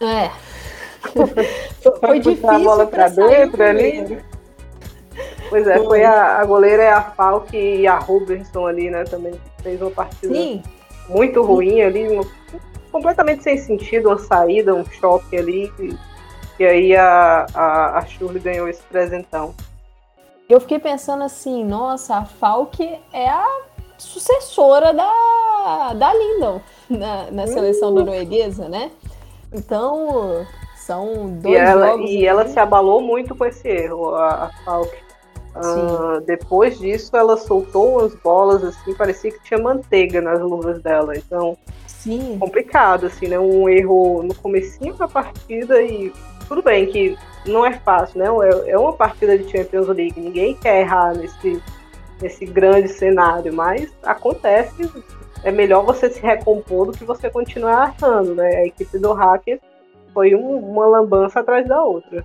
É. 0.00 0.30
foi 1.98 2.20
difícil 2.20 2.48
a 2.48 2.58
bola 2.60 2.86
para 2.86 3.08
dentro 3.08 3.64
ali. 3.64 4.22
Pois 5.54 5.68
é, 5.68 5.78
foi 5.84 6.02
a, 6.02 6.40
a 6.40 6.44
goleira 6.44 6.82
é 6.82 6.90
a 6.90 7.00
Falk 7.00 7.56
e 7.56 7.86
a 7.86 7.96
Robertson 7.96 8.66
ali, 8.66 8.90
né? 8.90 9.04
Também 9.04 9.40
fez 9.62 9.80
uma 9.80 9.92
partida 9.92 10.34
Sim. 10.34 10.60
muito 11.08 11.44
ruim 11.44 11.80
ali, 11.80 12.08
completamente 12.90 13.44
sem 13.44 13.56
sentido, 13.56 14.08
uma 14.08 14.18
saída, 14.18 14.74
um 14.74 14.84
choque 14.84 15.36
ali. 15.36 15.72
E, 15.78 15.96
e 16.58 16.64
aí 16.66 16.96
a, 16.96 17.46
a, 17.54 17.98
a 17.98 18.04
Shirley 18.04 18.40
ganhou 18.40 18.66
esse 18.66 18.82
presentão. 18.82 19.54
Eu 20.48 20.60
fiquei 20.60 20.80
pensando 20.80 21.22
assim, 21.22 21.64
nossa, 21.64 22.16
a 22.16 22.24
Falk 22.24 22.82
é 23.12 23.28
a 23.28 23.46
sucessora 23.96 24.92
da, 24.92 25.92
da 25.94 26.12
Lindon 26.12 26.60
na, 26.90 27.30
na 27.30 27.46
seleção 27.46 27.90
hum. 27.90 27.94
norueguesa, 27.94 28.68
né? 28.68 28.90
Então, 29.52 30.44
são 30.74 31.28
dois 31.40 31.54
e 31.54 31.56
ela, 31.56 31.86
jogos. 31.92 32.10
E 32.10 32.26
ela 32.26 32.48
se 32.48 32.58
abalou 32.58 33.00
muito 33.00 33.36
com 33.36 33.44
esse 33.44 33.68
erro, 33.68 34.16
a, 34.16 34.46
a 34.46 34.50
Falk. 34.64 35.03
Uh, 35.54 36.20
depois 36.22 36.78
disso, 36.78 37.16
ela 37.16 37.36
soltou 37.36 37.98
umas 37.98 38.14
bolas 38.16 38.64
assim, 38.64 38.92
parecia 38.94 39.30
que 39.30 39.42
tinha 39.44 39.60
manteiga 39.60 40.20
nas 40.20 40.40
luvas 40.40 40.82
dela. 40.82 41.16
Então, 41.16 41.56
Sim. 41.86 42.38
complicado, 42.38 43.06
assim, 43.06 43.28
né? 43.28 43.38
Um 43.38 43.68
erro 43.68 44.22
no 44.22 44.34
comecinho 44.34 44.94
da 44.94 45.06
partida 45.06 45.80
e 45.80 46.12
tudo 46.48 46.60
bem 46.60 46.86
que 46.86 47.16
não 47.46 47.64
é 47.64 47.72
fácil, 47.74 48.18
né? 48.18 48.26
É, 48.26 48.70
é 48.70 48.78
uma 48.78 48.92
partida 48.92 49.38
de 49.38 49.50
Champions 49.50 49.86
League, 49.88 50.20
ninguém 50.20 50.54
quer 50.54 50.80
errar 50.80 51.14
nesse, 51.14 51.62
nesse 52.20 52.44
grande 52.44 52.88
cenário, 52.88 53.52
mas 53.52 53.92
acontece. 54.02 54.90
É 55.44 55.52
melhor 55.52 55.84
você 55.84 56.08
se 56.10 56.20
recompor 56.20 56.86
do 56.86 56.92
que 56.92 57.04
você 57.04 57.28
continuar 57.28 57.94
errando, 57.98 58.34
né? 58.34 58.56
A 58.56 58.66
equipe 58.66 58.98
do 58.98 59.12
Hacker 59.12 59.60
foi 60.12 60.34
um, 60.34 60.56
uma 60.56 60.86
lambança 60.86 61.40
atrás 61.40 61.68
da 61.68 61.84
outra. 61.84 62.24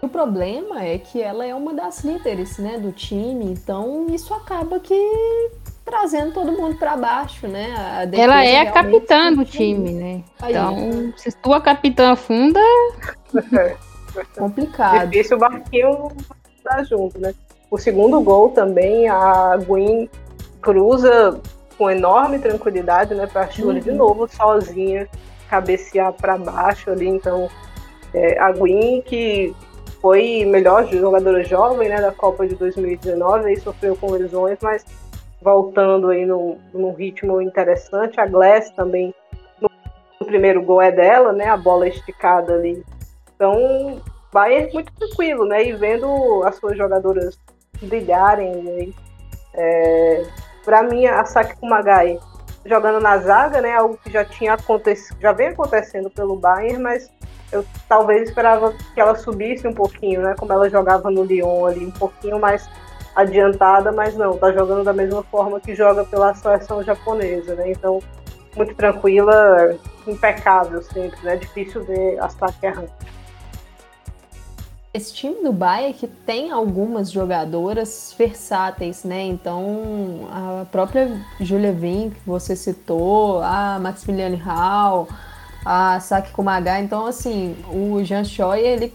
O 0.00 0.08
problema 0.08 0.84
é 0.84 0.96
que 0.98 1.20
ela 1.20 1.44
é 1.44 1.54
uma 1.54 1.74
das 1.74 2.04
líderes, 2.04 2.58
né, 2.58 2.78
do 2.78 2.92
time, 2.92 3.46
então 3.46 4.06
isso 4.10 4.32
acaba 4.32 4.78
que 4.78 4.94
trazendo 5.84 6.34
todo 6.34 6.52
mundo 6.52 6.76
para 6.76 6.96
baixo, 6.96 7.48
né? 7.48 8.06
ela 8.12 8.44
é 8.44 8.60
a 8.60 8.70
capitã 8.70 9.32
do 9.32 9.44
time, 9.44 9.92
né? 9.92 10.24
Aí, 10.40 10.52
então, 10.52 11.12
se 11.16 11.32
tua 11.32 11.60
capitã 11.60 12.12
afunda, 12.12 12.60
complicado. 14.38 15.08
Difícil 15.08 15.36
o 15.36 15.40
barquinho 15.40 16.08
estar 16.56 16.84
junto, 16.84 17.18
né? 17.18 17.34
O 17.70 17.78
segundo 17.78 18.20
gol 18.20 18.50
também, 18.50 19.08
a 19.08 19.56
Gwen 19.66 20.08
cruza 20.60 21.40
com 21.76 21.90
enorme 21.90 22.38
tranquilidade, 22.38 23.14
né, 23.14 23.26
para 23.26 23.44
a 23.44 23.62
uhum. 23.62 23.78
de 23.78 23.92
novo 23.92 24.28
sozinha 24.28 25.08
cabecear 25.48 26.12
para 26.12 26.36
baixo 26.36 26.90
ali, 26.90 27.06
então 27.06 27.48
é, 28.12 28.38
a 28.38 28.52
Gwen 28.52 29.00
que 29.02 29.54
foi 30.00 30.44
melhor 30.44 30.86
jogadora 30.86 31.42
jovem 31.42 31.88
né, 31.88 32.00
da 32.00 32.12
Copa 32.12 32.46
de 32.46 32.54
2019, 32.54 33.48
aí 33.48 33.60
sofreu 33.60 33.96
com 33.96 34.12
lesões, 34.12 34.58
mas 34.62 34.84
voltando 35.42 36.08
aí 36.08 36.24
no, 36.24 36.56
num 36.72 36.92
ritmo 36.92 37.40
interessante. 37.40 38.20
A 38.20 38.26
Glass 38.26 38.70
também, 38.70 39.14
no, 39.60 39.70
no 40.20 40.26
primeiro 40.26 40.62
gol 40.62 40.80
é 40.80 40.92
dela, 40.92 41.32
né, 41.32 41.48
a 41.48 41.56
bola 41.56 41.88
esticada 41.88 42.54
ali. 42.54 42.84
Então, 43.34 44.00
Bayern 44.32 44.72
muito 44.72 44.92
tranquilo, 44.92 45.44
né, 45.46 45.64
e 45.64 45.72
vendo 45.72 46.42
as 46.44 46.56
suas 46.56 46.76
jogadoras 46.76 47.38
brilharem. 47.82 48.62
Né, 48.62 48.88
é, 49.54 50.26
Para 50.64 50.82
mim, 50.82 51.06
a 51.06 51.24
Saki 51.24 51.56
Kumagai 51.56 52.18
jogando 52.64 53.00
na 53.00 53.18
zaga, 53.18 53.60
né, 53.60 53.74
algo 53.74 53.96
que 53.96 54.10
já 54.10 54.24
tinha 54.24 54.54
acontecido, 54.54 55.18
já 55.20 55.32
vem 55.32 55.48
acontecendo 55.48 56.10
pelo 56.10 56.36
Bayern, 56.36 56.82
mas 56.82 57.10
eu 57.50 57.64
talvez 57.88 58.28
esperava 58.28 58.74
que 58.94 59.00
ela 59.00 59.14
subisse 59.16 59.66
um 59.66 59.72
pouquinho, 59.72 60.22
né? 60.22 60.34
Como 60.38 60.52
ela 60.52 60.68
jogava 60.68 61.10
no 61.10 61.24
Lyon 61.24 61.66
ali, 61.66 61.86
um 61.86 61.90
pouquinho 61.90 62.38
mais 62.38 62.68
adiantada, 63.14 63.90
mas 63.90 64.14
não, 64.14 64.36
tá 64.36 64.52
jogando 64.52 64.84
da 64.84 64.92
mesma 64.92 65.22
forma 65.24 65.58
que 65.60 65.74
joga 65.74 66.04
pela 66.04 66.34
seleção 66.34 66.82
japonesa, 66.82 67.54
né? 67.54 67.72
Então, 67.72 68.00
muito 68.56 68.74
tranquila, 68.74 69.76
impecável 70.06 70.82
sempre, 70.82 71.18
né? 71.22 71.36
Difícil 71.36 71.84
ver 71.84 72.18
a 72.20 72.28
Saki 72.28 72.66
errando. 72.66 72.90
Esse 74.92 75.12
time 75.12 75.42
do 75.42 75.52
Bayern 75.52 75.92
que 75.92 76.06
tem 76.06 76.50
algumas 76.50 77.10
jogadoras 77.10 78.14
versáteis, 78.16 79.04
né? 79.04 79.22
Então, 79.22 80.28
a 80.32 80.64
própria 80.64 81.20
Julia 81.40 81.72
Vink, 81.72 82.14
que 82.14 82.26
você 82.28 82.56
citou, 82.56 83.42
a 83.42 83.78
Maximiliane 83.78 84.36
Hall, 84.36 85.06
a 85.64 86.00
Saki 86.00 86.32
Kumagai. 86.32 86.82
Então, 86.82 87.06
assim, 87.06 87.56
o 87.70 88.02
Jean 88.04 88.24
Choi, 88.24 88.60
ele 88.60 88.94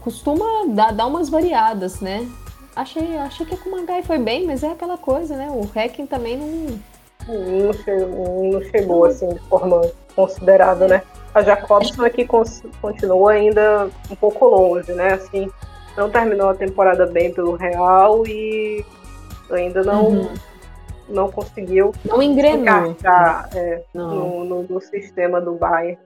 costuma 0.00 0.44
dar, 0.68 0.92
dar 0.92 1.06
umas 1.06 1.28
variadas, 1.28 2.00
né? 2.00 2.28
Achei, 2.74 3.16
achei 3.16 3.46
que 3.46 3.54
a 3.54 3.58
Kumagai 3.58 4.02
foi 4.02 4.18
bem, 4.18 4.46
mas 4.46 4.62
é 4.62 4.70
aquela 4.70 4.98
coisa, 4.98 5.36
né? 5.36 5.48
O 5.50 5.62
Hacking 5.74 6.06
também 6.06 6.36
não... 6.36 6.96
Não 7.28 7.72
chegou, 7.72 8.52
não 8.52 8.62
chegou 8.62 9.04
assim, 9.04 9.28
de 9.28 9.40
forma 9.48 9.80
considerável, 10.14 10.86
né? 10.86 11.02
A 11.34 11.42
Jacobson 11.42 12.04
aqui 12.04 12.24
continua 12.80 13.32
ainda 13.32 13.90
um 14.10 14.14
pouco 14.14 14.46
longe, 14.46 14.92
né? 14.92 15.14
Assim, 15.14 15.50
não 15.96 16.08
terminou 16.08 16.50
a 16.50 16.54
temporada 16.54 17.06
bem 17.06 17.32
pelo 17.32 17.56
Real 17.56 18.26
e 18.26 18.84
ainda 19.50 19.82
não... 19.82 20.08
Uhum 20.08 20.55
não 21.08 21.30
conseguiu 21.30 21.92
não 22.04 22.22
engrenou 22.22 22.86
encaixar 22.86 23.48
é, 23.54 23.82
não. 23.94 24.14
No, 24.14 24.44
no, 24.44 24.62
no, 24.64 24.80
sistema 24.80 25.40
do 25.40 25.54
Bayern. 25.54 25.98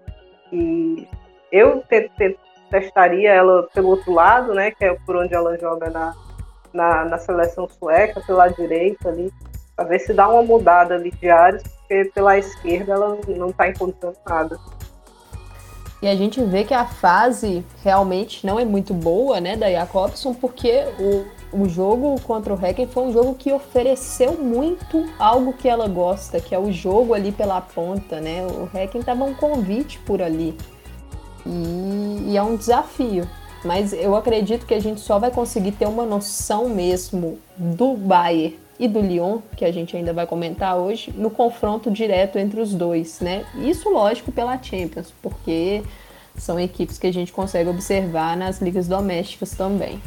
E 0.52 1.06
eu 1.50 1.82
te, 1.88 2.10
te, 2.16 2.38
testaria 2.70 3.32
ela 3.32 3.68
pelo 3.74 3.88
outro 3.88 4.12
lado, 4.12 4.54
né, 4.54 4.70
que 4.70 4.84
é 4.84 4.94
por 5.06 5.16
onde 5.16 5.34
ela 5.34 5.58
joga 5.58 5.90
na, 5.90 6.14
na, 6.72 7.04
na 7.04 7.18
seleção 7.18 7.68
sueca, 7.68 8.20
pela 8.26 8.48
direita 8.48 9.08
ali, 9.08 9.32
para 9.74 9.86
ver 9.86 9.98
se 10.00 10.12
dá 10.12 10.28
uma 10.28 10.42
mudada 10.42 10.94
ali 10.94 11.10
de 11.10 11.28
áreas, 11.28 11.62
porque 11.62 12.10
pela 12.14 12.38
esquerda 12.38 12.92
ela 12.92 13.18
não 13.28 13.48
está 13.48 13.68
encontrando 13.68 14.16
nada. 14.26 14.58
E 16.02 16.08
a 16.08 16.16
gente 16.16 16.42
vê 16.42 16.64
que 16.64 16.72
a 16.72 16.86
fase 16.86 17.64
realmente 17.82 18.46
não 18.46 18.58
é 18.58 18.64
muito 18.64 18.94
boa, 18.94 19.40
né, 19.40 19.56
da 19.56 19.70
Jacobson, 19.70 20.32
porque 20.32 20.84
o, 20.98 21.26
o 21.52 21.68
jogo 21.68 22.20
contra 22.20 22.54
o 22.54 22.56
Hacken 22.56 22.86
foi 22.86 23.04
um 23.04 23.12
jogo 23.12 23.34
que 23.34 23.52
ofereceu 23.52 24.34
muito 24.34 25.08
algo 25.18 25.52
que 25.52 25.68
ela 25.68 25.88
gosta, 25.88 26.40
que 26.40 26.54
é 26.54 26.58
o 26.58 26.70
jogo 26.70 27.14
ali 27.14 27.32
pela 27.32 27.60
ponta, 27.60 28.20
né? 28.20 28.46
O 28.46 28.64
Hacken 28.76 29.02
tava 29.02 29.24
um 29.24 29.34
convite 29.34 29.98
por 30.00 30.22
ali. 30.22 30.56
E, 31.44 32.30
e, 32.30 32.36
é 32.36 32.42
um 32.42 32.56
desafio. 32.56 33.26
Mas 33.64 33.92
eu 33.92 34.14
acredito 34.14 34.64
que 34.64 34.74
a 34.74 34.80
gente 34.80 35.00
só 35.00 35.18
vai 35.18 35.30
conseguir 35.30 35.72
ter 35.72 35.86
uma 35.86 36.06
noção 36.06 36.68
mesmo 36.68 37.38
do 37.56 37.94
Bayer 37.94 38.54
e 38.78 38.88
do 38.88 39.00
Lyon, 39.00 39.40
que 39.56 39.64
a 39.64 39.72
gente 39.72 39.94
ainda 39.94 40.12
vai 40.12 40.26
comentar 40.26 40.76
hoje, 40.78 41.12
no 41.14 41.30
confronto 41.30 41.90
direto 41.90 42.38
entre 42.38 42.60
os 42.60 42.72
dois, 42.72 43.20
né? 43.20 43.44
Isso, 43.56 43.90
lógico, 43.90 44.32
pela 44.32 44.60
Champions, 44.62 45.12
porque 45.20 45.82
são 46.36 46.58
equipes 46.58 46.98
que 46.98 47.06
a 47.06 47.12
gente 47.12 47.32
consegue 47.32 47.68
observar 47.68 48.36
nas 48.36 48.62
ligas 48.62 48.88
domésticas 48.88 49.50
também. 49.50 50.00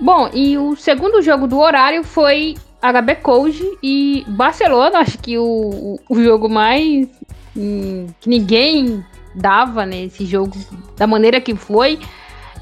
Bom, 0.00 0.30
e 0.32 0.56
o 0.56 0.74
segundo 0.76 1.20
jogo 1.20 1.46
do 1.46 1.58
horário 1.58 2.02
foi 2.02 2.54
HB 2.80 3.16
Cold 3.16 3.78
e 3.82 4.24
Barcelona, 4.28 5.00
acho 5.00 5.18
que 5.18 5.36
o, 5.36 6.00
o 6.08 6.22
jogo 6.22 6.48
mais 6.48 7.06
hum, 7.54 8.06
que 8.18 8.28
ninguém 8.30 9.04
dava 9.34 9.84
nesse 9.84 10.24
jogo 10.24 10.56
da 10.96 11.06
maneira 11.06 11.40
que 11.40 11.54
foi. 11.54 11.98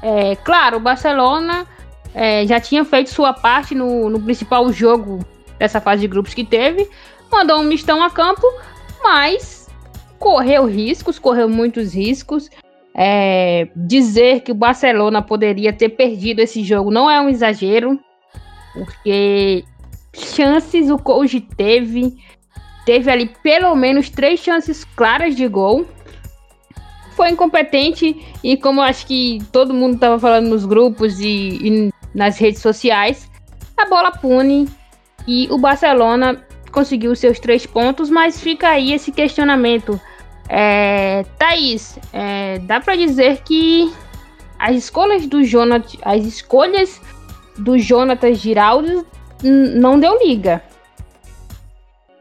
É, 0.01 0.35
claro, 0.35 0.77
o 0.77 0.79
Barcelona 0.81 1.65
é, 2.13 2.45
já 2.45 2.59
tinha 2.59 2.83
feito 2.83 3.09
sua 3.09 3.31
parte 3.31 3.73
no, 3.73 4.09
no 4.09 4.19
principal 4.19 4.71
jogo 4.73 5.19
dessa 5.57 5.79
fase 5.79 6.01
de 6.01 6.07
grupos 6.07 6.33
que 6.33 6.43
teve, 6.43 6.89
mandou 7.31 7.59
um 7.59 7.63
mistão 7.63 8.03
a 8.03 8.09
campo, 8.09 8.45
mas 9.01 9.69
correu 10.17 10.65
riscos, 10.65 11.17
correu 11.17 11.47
muitos 11.47 11.93
riscos. 11.93 12.49
É, 12.95 13.69
dizer 13.75 14.41
que 14.41 14.51
o 14.51 14.55
Barcelona 14.55 15.21
poderia 15.21 15.71
ter 15.71 15.89
perdido 15.89 16.39
esse 16.39 16.63
jogo 16.63 16.91
não 16.91 17.09
é 17.09 17.21
um 17.21 17.29
exagero, 17.29 17.99
porque 18.73 19.63
chances 20.13 20.89
o 20.89 20.97
Koji 20.97 21.41
teve. 21.41 22.17
Teve 22.85 23.11
ali 23.11 23.31
pelo 23.43 23.75
menos 23.75 24.09
três 24.09 24.39
chances 24.39 24.83
claras 24.83 25.35
de 25.35 25.47
gol 25.47 25.85
foi 27.19 27.31
incompetente 27.31 28.15
e 28.41 28.55
como 28.55 28.81
acho 28.81 29.05
que 29.05 29.39
todo 29.51 29.73
mundo 29.73 29.95
estava 29.95 30.17
falando 30.17 30.47
nos 30.47 30.65
grupos 30.65 31.19
e, 31.19 31.27
e, 31.27 31.89
nas 32.15 32.37
redes 32.37 32.61
sociais, 32.61 33.29
a 33.75 33.85
bola 33.89 34.09
pune 34.09 34.69
e 35.27 35.45
o 35.51 35.57
Barcelona 35.57 36.41
conseguiu 36.71 37.13
seus 37.17 37.37
três 37.37 37.65
pontos, 37.65 38.09
mas 38.09 38.39
fica 38.39 38.69
aí 38.69 38.93
esse 38.93 39.11
questionamento. 39.11 39.99
É, 40.49 41.23
Thaís, 41.37 41.99
é, 42.11 42.57
dá 42.59 42.81
para 42.81 42.95
dizer 42.95 43.41
que 43.43 43.93
as 44.57 44.75
escolhas 44.75 45.27
do 45.27 45.43
Jonathan, 45.43 45.97
as 46.03 46.25
escolhas 46.25 46.99
do 47.57 47.77
Jonathan 47.77 48.33
Giraldo 48.33 49.05
não 49.43 49.99
deu 49.99 50.17
liga. 50.19 50.61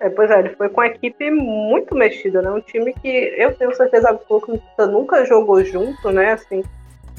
É, 0.00 0.08
pois 0.10 0.30
é, 0.30 0.38
ele 0.38 0.50
foi 0.50 0.68
com 0.68 0.80
a 0.80 0.86
equipe 0.86 1.30
muito 1.30 1.94
mexida, 1.94 2.40
né? 2.40 2.50
Um 2.50 2.60
time 2.60 2.92
que 2.92 3.08
eu 3.08 3.52
tenho 3.54 3.74
certeza 3.74 4.10
absoluta 4.10 4.86
nunca 4.86 5.24
jogou 5.24 5.64
junto, 5.64 6.10
né? 6.10 6.32
Assim, 6.32 6.62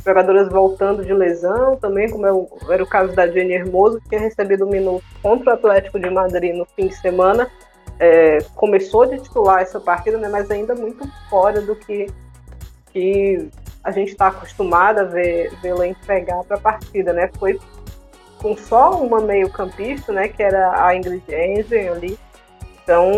jogadoras 0.06 0.48
voltando 0.48 1.04
de 1.04 1.14
lesão, 1.14 1.76
também 1.76 2.10
como 2.10 2.26
é 2.26 2.74
era 2.74 2.84
o 2.84 2.88
caso 2.88 3.14
da 3.14 3.28
Jenny 3.28 3.54
Hermoso, 3.54 4.00
que 4.00 4.10
tinha 4.10 4.22
recebido 4.22 4.66
um 4.66 4.70
minuto 4.70 5.04
contra 5.22 5.52
o 5.52 5.54
Atlético 5.56 6.00
de 6.00 6.10
Madrid 6.10 6.56
no 6.56 6.66
fim 6.66 6.88
de 6.88 6.96
semana. 6.96 7.50
É, 8.00 8.40
começou 8.56 9.06
de 9.06 9.20
titular 9.20 9.62
essa 9.62 9.80
partida, 9.80 10.18
né? 10.18 10.30
Mas 10.30 10.50
ainda 10.50 10.74
muito 10.74 11.06
fora 11.30 11.62
do 11.62 11.76
que, 11.76 12.08
que 12.94 13.50
a 13.84 13.92
gente 13.92 14.12
está 14.12 14.28
acostumado 14.28 15.00
a 15.00 15.04
ver 15.04 15.54
vê-la 15.62 15.88
entregar 15.88 16.44
para 16.46 16.58
a 16.58 16.62
partida, 16.62 17.12
né? 17.12 17.30
Foi 17.38 17.60
com 18.42 18.56
só 18.56 19.02
uma 19.02 19.20
meio 19.20 19.50
campista, 19.50 20.14
né? 20.14 20.30
Que 20.30 20.42
era 20.42 20.86
a 20.86 20.96
Ingrid 20.96 21.24
Engen 21.30 21.90
ali 21.90 22.20
então, 22.90 23.12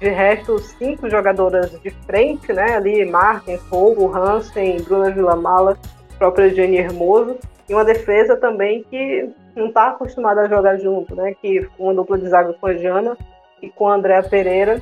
de 0.00 0.08
resto, 0.08 0.58
cinco 0.58 1.10
jogadoras 1.10 1.70
de 1.82 1.90
frente, 2.06 2.50
né? 2.50 2.76
Ali, 2.76 3.04
Martins, 3.04 3.60
Fogo, 3.64 4.10
Hansen, 4.16 4.80
Bruna 4.80 5.10
Villamala, 5.10 5.76
própria 6.16 6.48
Jenny 6.48 6.78
Hermoso. 6.78 7.36
E 7.68 7.74
uma 7.74 7.84
defesa 7.84 8.38
também 8.38 8.82
que 8.84 9.28
não 9.54 9.66
está 9.66 9.88
acostumada 9.88 10.40
a 10.40 10.48
jogar 10.48 10.78
junto, 10.78 11.14
né? 11.14 11.34
Que 11.42 11.68
uma 11.78 11.92
dupla 11.92 12.16
de 12.16 12.26
zaga 12.26 12.54
com 12.54 12.68
a 12.68 12.74
Jana 12.74 13.18
e 13.62 13.70
com 13.70 13.88
a 13.88 13.94
Andréa 13.94 14.22
Pereira. 14.22 14.80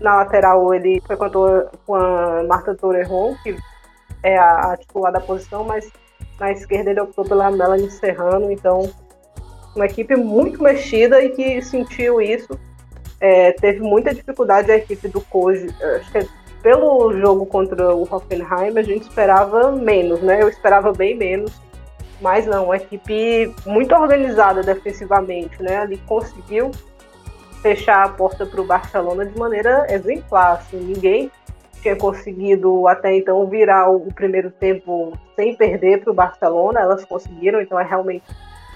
Na 0.00 0.16
lateral, 0.16 0.72
ele 0.72 1.00
frequentou 1.06 1.68
com 1.86 1.94
a 1.94 2.44
Marta 2.44 2.74
Torrejon, 2.74 3.34
que 3.42 3.56
é 4.22 4.38
a, 4.38 4.72
a 4.72 4.76
titular 4.76 5.12
da 5.12 5.20
posição, 5.20 5.64
mas 5.64 5.90
na 6.38 6.52
esquerda 6.52 6.90
ele 6.90 7.00
optou 7.00 7.24
pela 7.24 7.50
Melanie 7.50 7.90
Serrano. 7.90 8.50
Então, 8.50 8.90
uma 9.74 9.86
equipe 9.86 10.14
muito 10.16 10.62
mexida 10.62 11.22
e 11.22 11.30
que 11.30 11.60
sentiu 11.62 12.20
isso 12.20 12.58
é, 13.20 13.52
teve 13.52 13.80
muita 13.80 14.14
dificuldade 14.14 14.70
a 14.70 14.76
equipe 14.76 15.08
do 15.08 15.20
Koji. 15.20 15.68
Acho 15.96 16.12
que 16.12 16.28
pelo 16.62 17.12
jogo 17.18 17.46
contra 17.46 17.94
o 17.94 18.02
Hoffenheim 18.02 18.76
a 18.76 18.82
gente 18.82 19.02
esperava 19.02 19.72
menos, 19.72 20.20
né? 20.20 20.42
Eu 20.42 20.48
esperava 20.48 20.92
bem 20.92 21.16
menos. 21.16 21.52
Mas 22.20 22.46
não, 22.46 22.66
uma 22.66 22.76
equipe 22.76 23.52
muito 23.64 23.94
organizada 23.94 24.62
defensivamente, 24.62 25.62
né? 25.62 25.78
Ali 25.78 25.98
conseguiu 25.98 26.70
fechar 27.62 28.04
a 28.04 28.08
porta 28.08 28.46
para 28.46 28.60
o 28.60 28.64
Barcelona 28.64 29.26
de 29.26 29.38
maneira 29.38 29.86
exemplar. 29.90 30.52
Assim, 30.52 30.78
ninguém 30.78 31.30
tinha 31.80 31.96
conseguido 31.96 32.86
até 32.88 33.14
então 33.16 33.46
virar 33.46 33.90
o 33.90 34.12
primeiro 34.12 34.50
tempo 34.50 35.12
sem 35.36 35.54
perder 35.56 36.02
para 36.02 36.10
o 36.10 36.14
Barcelona. 36.14 36.80
Elas 36.80 37.04
conseguiram, 37.04 37.60
então 37.60 37.78
é 37.78 37.84
realmente 37.84 38.24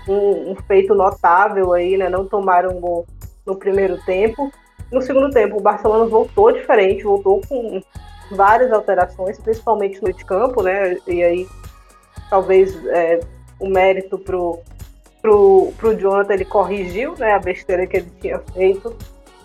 um, 0.08 0.52
um, 0.52 0.56
feito 0.66 0.94
notável 0.94 1.72
aí, 1.72 1.96
né? 1.96 2.08
Não 2.08 2.26
tomaram 2.26 2.80
gol 2.80 3.06
no 3.46 3.56
primeiro 3.56 3.98
tempo. 4.04 4.50
No 4.90 5.00
segundo 5.00 5.30
tempo, 5.30 5.56
o 5.56 5.62
Barcelona 5.62 6.04
voltou 6.04 6.52
diferente, 6.52 7.04
voltou 7.04 7.40
com 7.48 7.80
várias 8.30 8.70
alterações, 8.72 9.38
principalmente 9.38 9.96
no 9.96 10.04
meio 10.04 10.16
de 10.16 10.24
campo, 10.24 10.62
né? 10.62 10.96
E 11.06 11.22
aí, 11.22 11.46
talvez 12.28 12.74
é, 12.86 13.20
o 13.58 13.68
mérito 13.68 14.18
pro, 14.18 14.58
pro, 15.22 15.72
pro 15.78 15.96
Jonathan, 15.96 16.34
ele 16.34 16.44
corrigiu 16.44 17.14
né, 17.16 17.32
a 17.32 17.38
besteira 17.38 17.86
que 17.86 17.98
ele 17.98 18.12
tinha 18.20 18.38
feito. 18.52 18.94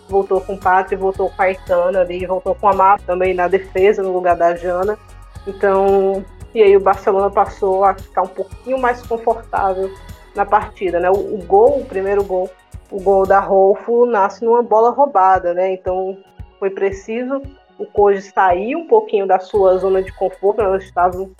Voltou 0.08 0.40
com 0.40 0.54
o 0.54 0.58
Pátria, 0.58 0.98
voltou 0.98 1.30
com 1.30 1.42
a 1.42 1.44
Aitana 1.44 2.00
ali, 2.00 2.26
voltou 2.26 2.54
com 2.54 2.68
a 2.68 2.72
Mapa 2.72 3.02
também 3.06 3.34
na 3.34 3.46
defesa, 3.46 4.02
no 4.02 4.12
lugar 4.12 4.36
da 4.36 4.56
Jana. 4.56 4.98
Então, 5.46 6.24
e 6.54 6.62
aí 6.62 6.76
o 6.76 6.80
Barcelona 6.80 7.30
passou 7.30 7.84
a 7.84 7.94
ficar 7.94 8.22
um 8.22 8.28
pouquinho 8.28 8.78
mais 8.78 9.06
confortável 9.06 9.90
na 10.34 10.44
partida, 10.44 10.98
né? 10.98 11.10
O, 11.10 11.34
o 11.34 11.44
gol, 11.46 11.80
o 11.80 11.84
primeiro 11.84 12.24
gol, 12.24 12.50
o 12.90 13.00
gol 13.00 13.26
da 13.26 13.38
Rolfo 13.38 14.06
nasce 14.06 14.44
numa 14.44 14.62
bola 14.62 14.90
roubada, 14.90 15.52
né? 15.52 15.72
Então 15.72 16.16
foi 16.58 16.70
preciso 16.70 17.42
o 17.78 17.86
Koji 17.86 18.22
sair 18.22 18.74
um 18.74 18.86
pouquinho 18.86 19.26
da 19.26 19.38
sua 19.38 19.78
zona 19.78 20.02
de 20.02 20.12
conforto, 20.12 20.60
elas 20.60 20.82
estavam 20.82 21.30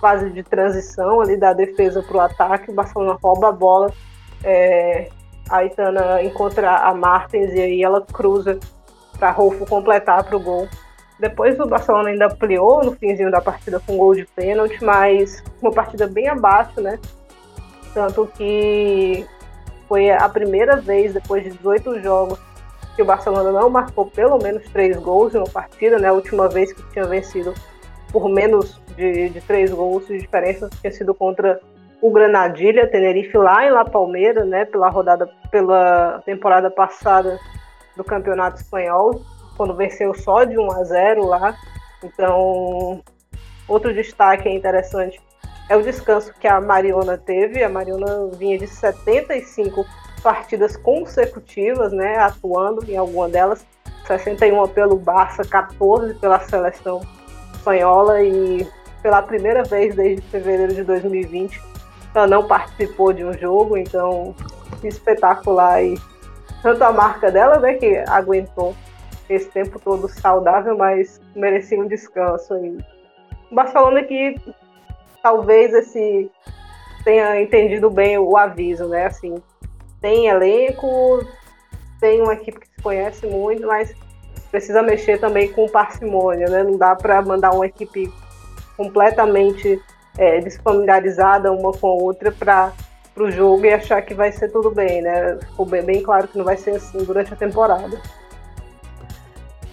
fase 0.00 0.30
de 0.30 0.42
transição 0.42 1.20
ali 1.20 1.36
da 1.36 1.52
defesa 1.52 2.02
para 2.02 2.16
o 2.16 2.20
ataque, 2.20 2.70
o 2.70 2.74
Barcelona 2.74 3.18
rouba 3.22 3.48
a 3.48 3.52
bola, 3.52 3.92
é, 4.42 5.08
a 5.48 5.64
Itana 5.64 6.22
encontra 6.22 6.76
a 6.76 6.94
Martins 6.94 7.52
e 7.52 7.60
aí 7.60 7.82
ela 7.82 8.00
cruza 8.00 8.58
para 9.18 9.30
Rolfo 9.30 9.66
completar 9.66 10.24
para 10.24 10.36
o 10.36 10.40
gol. 10.40 10.68
Depois 11.18 11.60
o 11.60 11.66
Barcelona 11.66 12.08
ainda 12.08 12.26
ampliou 12.26 12.82
no 12.82 12.92
finzinho 12.92 13.30
da 13.30 13.40
partida 13.40 13.78
com 13.78 13.94
um 13.94 13.98
gol 13.98 14.14
de 14.14 14.24
pênalti, 14.24 14.82
mas 14.82 15.42
uma 15.60 15.70
partida 15.70 16.06
bem 16.06 16.28
abaixo, 16.28 16.80
né? 16.80 16.98
Tanto 17.92 18.26
que 18.34 19.26
foi 19.86 20.10
a 20.10 20.28
primeira 20.28 20.76
vez, 20.76 21.12
depois 21.12 21.44
de 21.44 21.50
18 21.50 22.00
jogos, 22.00 22.38
que 22.96 23.02
o 23.02 23.04
Barcelona 23.04 23.52
não 23.52 23.68
marcou 23.68 24.06
pelo 24.06 24.38
menos 24.38 24.62
três 24.70 24.96
gols 24.96 25.34
em 25.34 25.38
uma 25.38 25.48
partida, 25.48 25.98
né? 25.98 26.08
A 26.08 26.12
última 26.12 26.48
vez 26.48 26.72
que 26.72 26.82
tinha 26.92 27.04
vencido 27.04 27.52
por 28.12 28.28
menos 28.28 28.80
de, 28.96 29.30
de 29.30 29.40
três 29.40 29.72
gols 29.72 30.06
de 30.06 30.18
diferença 30.18 30.68
tinha 30.80 30.92
sido 30.92 31.14
contra 31.14 31.60
o 32.00 32.10
Granadilha, 32.10 32.88
Tenerife 32.88 33.36
lá 33.36 33.66
em 33.66 33.70
La 33.70 33.84
Palmeira, 33.84 34.44
né? 34.44 34.64
Pela 34.64 34.88
rodada, 34.88 35.28
pela 35.50 36.22
temporada 36.24 36.70
passada 36.70 37.38
do 37.96 38.02
Campeonato 38.02 38.60
Espanhol, 38.60 39.22
quando 39.56 39.76
venceu 39.76 40.14
só 40.14 40.44
de 40.44 40.58
1 40.58 40.72
a 40.72 40.84
0 40.84 41.26
lá. 41.26 41.56
Então, 42.02 43.02
outro 43.68 43.92
destaque 43.92 44.48
interessante 44.48 45.20
é 45.68 45.76
o 45.76 45.82
descanso 45.82 46.32
que 46.40 46.48
a 46.48 46.60
Mariona 46.60 47.18
teve. 47.18 47.62
A 47.62 47.68
Mariona 47.68 48.28
vinha 48.34 48.58
de 48.58 48.66
75 48.66 49.84
partidas 50.22 50.76
consecutivas, 50.76 51.92
né, 51.92 52.18
atuando 52.18 52.84
em 52.90 52.96
alguma 52.96 53.28
delas, 53.28 53.64
61 54.06 54.68
pelo 54.68 54.96
Barça, 54.96 55.42
14 55.44 56.14
pela 56.14 56.40
seleção 56.40 57.00
espanhola 57.60 58.22
e 58.22 58.66
pela 59.02 59.22
primeira 59.22 59.62
vez 59.62 59.94
desde 59.94 60.22
fevereiro 60.28 60.74
de 60.74 60.82
2020 60.84 61.60
ela 62.14 62.26
não 62.26 62.46
participou 62.46 63.12
de 63.12 63.24
um 63.24 63.32
jogo, 63.32 63.76
então 63.76 64.34
espetacular 64.82 65.82
e 65.82 66.00
tanto 66.62 66.82
a 66.82 66.92
marca 66.92 67.30
dela, 67.30 67.58
né, 67.58 67.74
que 67.74 67.96
aguentou 68.08 68.74
esse 69.28 69.48
tempo 69.48 69.78
todo 69.78 70.08
saudável, 70.08 70.76
mas 70.76 71.20
merecia 71.36 71.80
um 71.80 71.86
descanso 71.86 72.52
aí. 72.54 72.76
O 73.50 73.54
Barcelona 73.54 74.02
que 74.02 74.34
talvez 75.22 75.72
esse 75.72 76.30
tenha 77.04 77.40
entendido 77.40 77.88
bem 77.88 78.18
o 78.18 78.36
aviso, 78.36 78.88
né? 78.88 79.06
Assim, 79.06 79.36
tem 80.00 80.26
elenco, 80.26 81.24
tem 82.00 82.20
uma 82.20 82.34
equipe 82.34 82.60
que 82.60 82.66
se 82.66 82.82
conhece 82.82 83.26
muito, 83.26 83.66
mas 83.66 83.94
precisa 84.50 84.82
mexer 84.82 85.18
também 85.18 85.52
com 85.52 85.68
parcimônia, 85.68 86.48
né? 86.48 86.62
Não 86.62 86.76
dá 86.76 86.94
para 86.94 87.22
mandar 87.22 87.52
uma 87.52 87.66
equipe 87.66 88.12
completamente 88.76 89.80
é, 90.18 90.40
desfamiliarizada 90.40 91.52
uma 91.52 91.72
com 91.72 91.86
a 91.86 91.92
outra 91.92 92.32
para 92.32 92.72
pro 93.14 93.30
jogo 93.30 93.66
e 93.66 93.72
achar 93.72 94.00
que 94.02 94.14
vai 94.14 94.32
ser 94.32 94.50
tudo 94.50 94.70
bem, 94.70 95.02
né? 95.02 95.38
Ficou 95.40 95.66
bem, 95.66 95.82
bem 95.82 96.02
claro 96.02 96.28
que 96.28 96.38
não 96.38 96.44
vai 96.44 96.56
ser 96.56 96.70
assim 96.70 97.04
durante 97.04 97.32
a 97.32 97.36
temporada. 97.36 98.00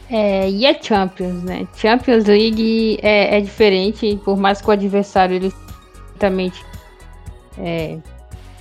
É, 0.09 0.49
e 0.49 0.65
é 0.65 0.81
Champions, 0.81 1.43
né? 1.43 1.67
Champions 1.75 2.25
League 2.25 2.99
é, 3.01 3.37
é 3.37 3.41
diferente, 3.41 4.19
por 4.23 4.37
mais 4.37 4.61
que 4.61 4.67
o 4.67 4.71
adversário 4.71 5.35
ele 5.35 5.53
é, 7.59 7.97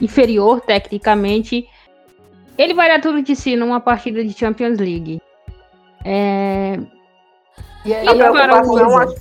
inferior 0.01 0.61
tecnicamente, 0.61 1.67
ele 2.59 2.75
vai 2.75 2.89
dar 2.89 3.01
tudo 3.01 3.23
de 3.23 3.35
si 3.35 3.57
numa 3.57 3.81
partida 3.81 4.25
de 4.25 4.33
Champions 4.33 4.79
League. 4.79 5.21
É... 6.07 6.79
E 7.85 7.95
aí, 7.95 8.09
a 8.09 8.31
preocupação, 8.31 8.99
acho, 8.99 9.17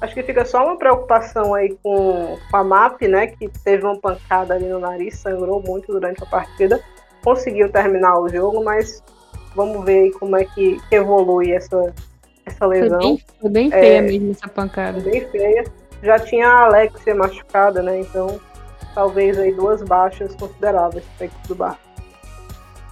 acho, 0.00 0.14
que 0.14 0.22
fica 0.22 0.44
só 0.44 0.64
uma 0.64 0.76
preocupação 0.76 1.54
aí 1.54 1.76
com, 1.82 2.38
com 2.50 2.56
a 2.56 2.64
MAP, 2.64 3.02
né? 3.02 3.28
Que 3.28 3.48
teve 3.48 3.84
uma 3.84 3.98
pancada 3.98 4.54
ali 4.54 4.66
no 4.66 4.78
nariz, 4.78 5.18
sangrou 5.18 5.62
muito 5.62 5.92
durante 5.92 6.22
a 6.22 6.26
partida. 6.26 6.80
Conseguiu 7.22 7.70
terminar 7.70 8.18
o 8.18 8.28
jogo, 8.28 8.62
mas 8.62 9.02
Vamos 9.54 9.84
ver 9.84 10.04
aí 10.04 10.12
como 10.12 10.36
é 10.36 10.44
que, 10.44 10.80
que 10.88 10.94
evolui 10.94 11.52
essa, 11.52 11.94
essa 12.44 12.66
lesão. 12.66 13.00
Foi 13.00 13.08
bem, 13.08 13.24
foi 13.40 13.50
bem 13.50 13.70
feia 13.70 13.98
é, 13.98 14.00
mesmo 14.00 14.32
essa 14.32 14.48
pancada. 14.48 15.00
Bem 15.00 15.28
feia. 15.28 15.64
Já 16.02 16.18
tinha 16.18 16.48
a 16.48 16.64
Alexia 16.64 17.14
machucada, 17.14 17.82
né? 17.82 18.00
Então, 18.00 18.40
talvez 18.94 19.38
aí 19.38 19.54
duas 19.54 19.82
baixas 19.82 20.34
consideráveis 20.34 21.04
para 21.16 21.24
a 21.24 21.26
equipe 21.26 21.48
do 21.48 21.54
Bar. 21.54 21.78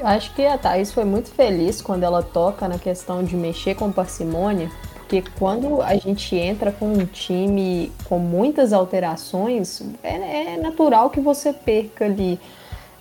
Acho 0.04 0.34
que 0.34 0.44
a 0.44 0.58
Thaís 0.58 0.92
foi 0.92 1.04
muito 1.04 1.30
feliz 1.30 1.80
quando 1.80 2.02
ela 2.02 2.22
toca 2.22 2.68
na 2.68 2.78
questão 2.78 3.22
de 3.22 3.36
mexer 3.36 3.74
com 3.74 3.92
parcimônia, 3.92 4.70
porque 4.98 5.22
quando 5.38 5.80
a 5.82 5.94
gente 5.96 6.34
entra 6.34 6.72
com 6.72 6.92
um 6.92 7.06
time 7.06 7.92
com 8.08 8.18
muitas 8.18 8.72
alterações, 8.72 9.82
é, 10.02 10.54
é 10.54 10.56
natural 10.56 11.10
que 11.10 11.20
você 11.20 11.52
perca 11.52 12.06
ali 12.06 12.40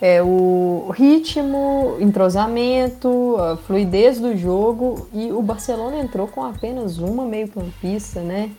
é, 0.01 0.21
o 0.21 0.89
ritmo, 0.93 1.97
entrosamento, 1.99 3.37
a 3.37 3.57
fluidez 3.57 4.19
do 4.19 4.35
jogo 4.35 5.07
e 5.13 5.31
o 5.31 5.41
Barcelona 5.41 5.99
entrou 5.99 6.27
com 6.27 6.43
apenas 6.43 6.97
uma 6.97 7.23
meio-campista, 7.23 8.19
né? 8.21 8.49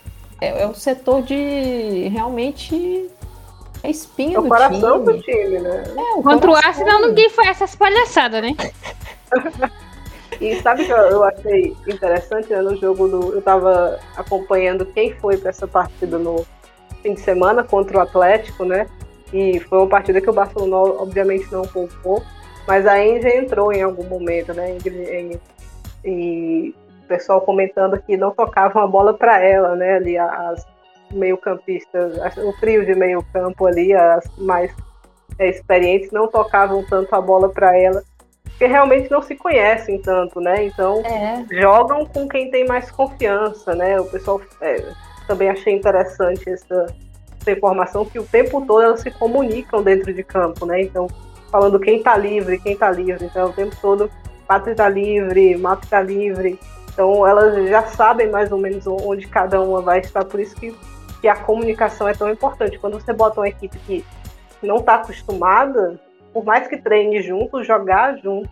É, 0.40 0.62
é 0.62 0.66
o 0.66 0.74
setor 0.74 1.22
de 1.22 2.08
realmente 2.08 3.08
a 3.82 3.88
espinha 3.88 4.36
é 4.36 4.38
o 4.38 4.42
do 4.42 4.48
coração 4.48 5.04
time. 5.04 5.16
do 5.16 5.22
time, 5.22 5.58
né? 5.58 5.84
É, 5.96 6.14
o 6.14 6.22
Contra 6.22 6.50
o 6.50 6.54
Arsenal 6.54 7.00
ninguém 7.00 7.28
faz 7.30 7.48
essas 7.48 7.74
palhaçadas, 7.74 8.42
né? 8.42 8.56
e 10.40 10.56
sabe 10.62 10.84
que 10.84 10.92
eu 10.92 11.24
achei 11.24 11.76
interessante 11.88 12.50
né, 12.50 12.62
no 12.62 12.76
jogo 12.76 13.08
do. 13.08 13.34
Eu 13.34 13.42
tava 13.42 13.98
acompanhando 14.16 14.86
quem 14.86 15.12
foi 15.14 15.36
para 15.36 15.50
essa 15.50 15.66
partida 15.66 16.16
no 16.16 16.46
fim 17.02 17.14
de 17.14 17.20
semana 17.20 17.64
contra 17.64 17.98
o 17.98 18.00
Atlético, 18.00 18.64
né? 18.64 18.86
E 19.32 19.58
foi 19.60 19.78
uma 19.78 19.88
partida 19.88 20.20
que 20.20 20.30
o 20.30 20.32
Barcelona, 20.32 20.76
obviamente, 20.76 21.50
não 21.50 21.62
poupou, 21.62 22.22
mas 22.68 22.86
a 22.86 23.02
Enge 23.04 23.28
entrou 23.28 23.72
em 23.72 23.82
algum 23.82 24.04
momento, 24.04 24.54
né? 24.54 24.76
E, 24.84 25.40
e 26.04 26.74
o 27.02 27.08
pessoal 27.08 27.40
comentando 27.40 28.00
que 28.00 28.16
não 28.16 28.30
tocavam 28.30 28.82
a 28.82 28.86
bola 28.86 29.12
para 29.14 29.40
ela, 29.40 29.74
né? 29.74 29.94
Ali 29.94 30.16
as 30.16 30.64
meio-campistas, 31.12 32.14
o 32.38 32.52
trio 32.60 32.84
de 32.84 32.94
meio-campo 32.94 33.66
ali, 33.66 33.92
as 33.92 34.24
mais 34.38 34.74
é, 35.38 35.48
experientes, 35.48 36.10
não 36.10 36.28
tocavam 36.28 36.84
tanto 36.84 37.14
a 37.14 37.20
bola 37.20 37.48
para 37.48 37.76
ela, 37.78 38.02
porque 38.44 38.66
realmente 38.66 39.10
não 39.10 39.22
se 39.22 39.34
conhecem 39.34 40.00
tanto, 40.00 40.40
né? 40.40 40.64
Então 40.64 41.00
é. 41.04 41.44
jogam 41.60 42.04
com 42.06 42.28
quem 42.28 42.50
tem 42.50 42.66
mais 42.66 42.90
confiança, 42.90 43.74
né? 43.74 43.98
O 44.00 44.04
pessoal 44.06 44.40
é, 44.60 44.84
também 45.26 45.48
achei 45.48 45.74
interessante 45.74 46.48
essa 46.48 46.86
essa 47.42 47.50
informação 47.50 48.04
que 48.04 48.18
o 48.18 48.24
tempo 48.24 48.64
todo 48.64 48.80
elas 48.80 49.00
se 49.00 49.10
comunicam 49.10 49.82
dentro 49.82 50.14
de 50.14 50.22
campo, 50.22 50.64
né? 50.64 50.80
Então, 50.82 51.08
falando 51.50 51.78
quem 51.78 51.98
está 51.98 52.16
livre, 52.16 52.58
quem 52.58 52.72
está 52.72 52.90
livre. 52.90 53.26
Então, 53.26 53.50
o 53.50 53.52
tempo 53.52 53.76
todo, 53.82 54.10
Pátria 54.46 54.72
está 54.72 54.88
livre, 54.88 55.56
Map 55.56 55.82
está 55.82 56.00
livre. 56.00 56.58
Então, 56.92 57.26
elas 57.26 57.68
já 57.68 57.82
sabem 57.82 58.30
mais 58.30 58.50
ou 58.52 58.58
menos 58.58 58.86
onde 58.86 59.26
cada 59.26 59.60
uma 59.60 59.82
vai 59.82 60.00
estar. 60.00 60.24
Por 60.24 60.40
isso 60.40 60.54
que, 60.56 60.74
que 61.22 61.28
a 61.28 61.36
comunicação 61.36 62.08
é 62.08 62.12
tão 62.12 62.28
importante. 62.28 62.78
Quando 62.80 63.00
você 63.00 63.12
bota 63.12 63.40
uma 63.40 63.48
equipe 63.48 63.78
que 63.86 64.04
não 64.60 64.78
está 64.78 64.96
acostumada, 64.96 65.98
por 66.32 66.44
mais 66.44 66.66
que 66.66 66.76
treine 66.76 67.22
junto, 67.22 67.62
jogar 67.62 68.18
junto 68.18 68.50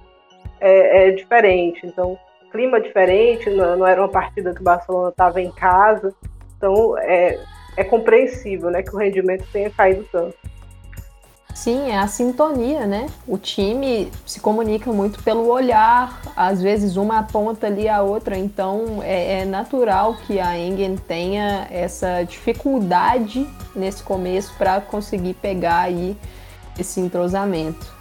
é, 0.60 1.08
é 1.08 1.10
diferente. 1.10 1.84
Então, 1.84 2.16
clima 2.52 2.80
diferente, 2.80 3.50
não, 3.50 3.78
não, 3.78 3.86
era 3.86 4.00
uma 4.00 4.08
partida 4.08 4.54
que 4.54 4.60
o 4.60 4.64
Barcelona 4.64 5.08
estava 5.08 5.40
em 5.42 5.50
casa. 5.50 6.14
Então, 6.56 6.96
é, 6.98 7.40
é 7.76 7.82
compreensível, 7.82 8.70
né, 8.70 8.84
que 8.84 8.94
o 8.94 8.98
rendimento 8.98 9.44
tenha 9.52 9.68
caído 9.68 10.06
tanto. 10.12 10.36
Sim, 11.54 11.90
é 11.90 11.98
a 11.98 12.06
sintonia, 12.06 12.86
né? 12.86 13.06
O 13.26 13.36
time 13.36 14.10
se 14.24 14.40
comunica 14.40 14.92
muito 14.92 15.22
pelo 15.22 15.48
olhar, 15.48 16.20
às 16.36 16.62
vezes 16.62 16.96
uma 16.96 17.18
aponta 17.18 17.66
ali 17.66 17.88
a 17.88 18.02
outra, 18.02 18.36
então 18.36 19.02
é, 19.02 19.40
é 19.40 19.44
natural 19.44 20.16
que 20.26 20.40
a 20.40 20.56
Engen 20.56 20.96
tenha 20.96 21.66
essa 21.70 22.22
dificuldade 22.22 23.46
nesse 23.74 24.02
começo 24.02 24.54
para 24.56 24.80
conseguir 24.80 25.34
pegar 25.34 25.80
aí 25.80 26.16
esse 26.78 27.00
entrosamento. 27.00 27.92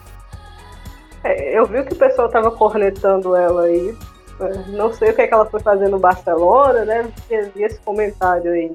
É, 1.23 1.57
eu 1.57 1.65
vi 1.65 1.83
que 1.83 1.93
o 1.93 1.97
pessoal 1.97 2.27
estava 2.27 2.51
cornetando 2.51 3.35
ela 3.35 3.63
aí. 3.63 3.97
É, 4.39 4.69
não 4.69 4.93
sei 4.93 5.09
o 5.09 5.13
que, 5.13 5.21
é 5.21 5.27
que 5.27 5.33
ela 5.33 5.45
foi 5.45 5.59
fazer 5.59 5.89
no 5.89 5.99
Barcelona, 5.99 6.85
né? 6.85 7.11
Vi 7.53 7.63
esse 7.63 7.79
comentário 7.79 8.51
aí 8.51 8.71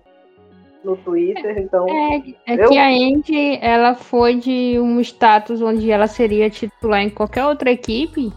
no 0.85 0.97
Twitter, 0.97 1.59
então. 1.59 1.87
É, 1.89 2.22
é 2.47 2.64
eu... 2.64 2.68
que 2.68 2.78
a 2.78 2.89
Andy 2.89 3.59
ela 3.61 3.95
foi 3.95 4.37
de 4.37 4.78
um 4.78 5.01
status 5.01 5.62
onde 5.62 5.91
ela 5.91 6.07
seria 6.07 6.51
titular 6.51 7.01
em 7.01 7.11
qualquer 7.11 7.45
outra 7.47 7.70
equipe 7.70 8.32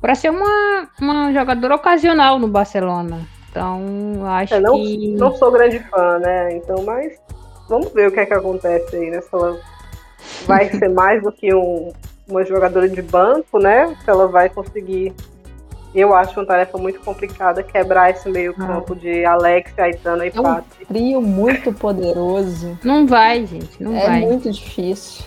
para 0.00 0.14
ser 0.14 0.30
uma, 0.30 0.88
uma 1.00 1.32
jogadora 1.32 1.74
ocasional 1.74 2.38
no 2.38 2.48
Barcelona. 2.48 3.26
Então, 3.50 3.80
acho 4.26 4.54
é, 4.54 4.60
não, 4.60 4.74
que. 4.74 5.08
Não 5.14 5.34
sou 5.36 5.50
grande 5.52 5.78
fã, 5.78 6.18
né? 6.18 6.56
Então, 6.56 6.82
mas 6.84 7.12
vamos 7.68 7.92
ver 7.92 8.08
o 8.08 8.12
que 8.12 8.20
é 8.20 8.26
que 8.26 8.34
acontece 8.34 8.96
aí, 8.96 9.10
né? 9.10 9.20
Se 9.20 9.28
ela 9.32 9.58
vai 10.46 10.68
ser 10.76 10.88
mais 10.88 11.22
do 11.22 11.30
que 11.30 11.54
um, 11.54 11.92
uma 12.28 12.44
jogadora 12.44 12.88
de 12.88 13.00
banco, 13.00 13.58
né? 13.58 13.94
Se 14.04 14.10
ela 14.10 14.26
vai 14.26 14.48
conseguir 14.48 15.14
eu 15.94 16.14
acho 16.14 16.38
uma 16.38 16.46
tarefa 16.46 16.76
muito 16.76 17.00
complicada 17.00 17.62
quebrar 17.62 18.10
esse 18.10 18.28
meio-campo 18.28 18.94
ah. 18.94 18.96
de 18.96 19.24
Alex, 19.24 19.78
Aitana 19.78 20.26
e 20.26 20.32
é 20.34 20.40
um 20.40 20.62
trio 20.88 21.22
muito 21.22 21.72
poderoso. 21.72 22.76
Não 22.82 23.06
vai, 23.06 23.46
gente, 23.46 23.82
não 23.82 23.96
é 23.96 24.06
vai. 24.06 24.22
É 24.22 24.26
muito 24.26 24.50
difícil. 24.50 25.24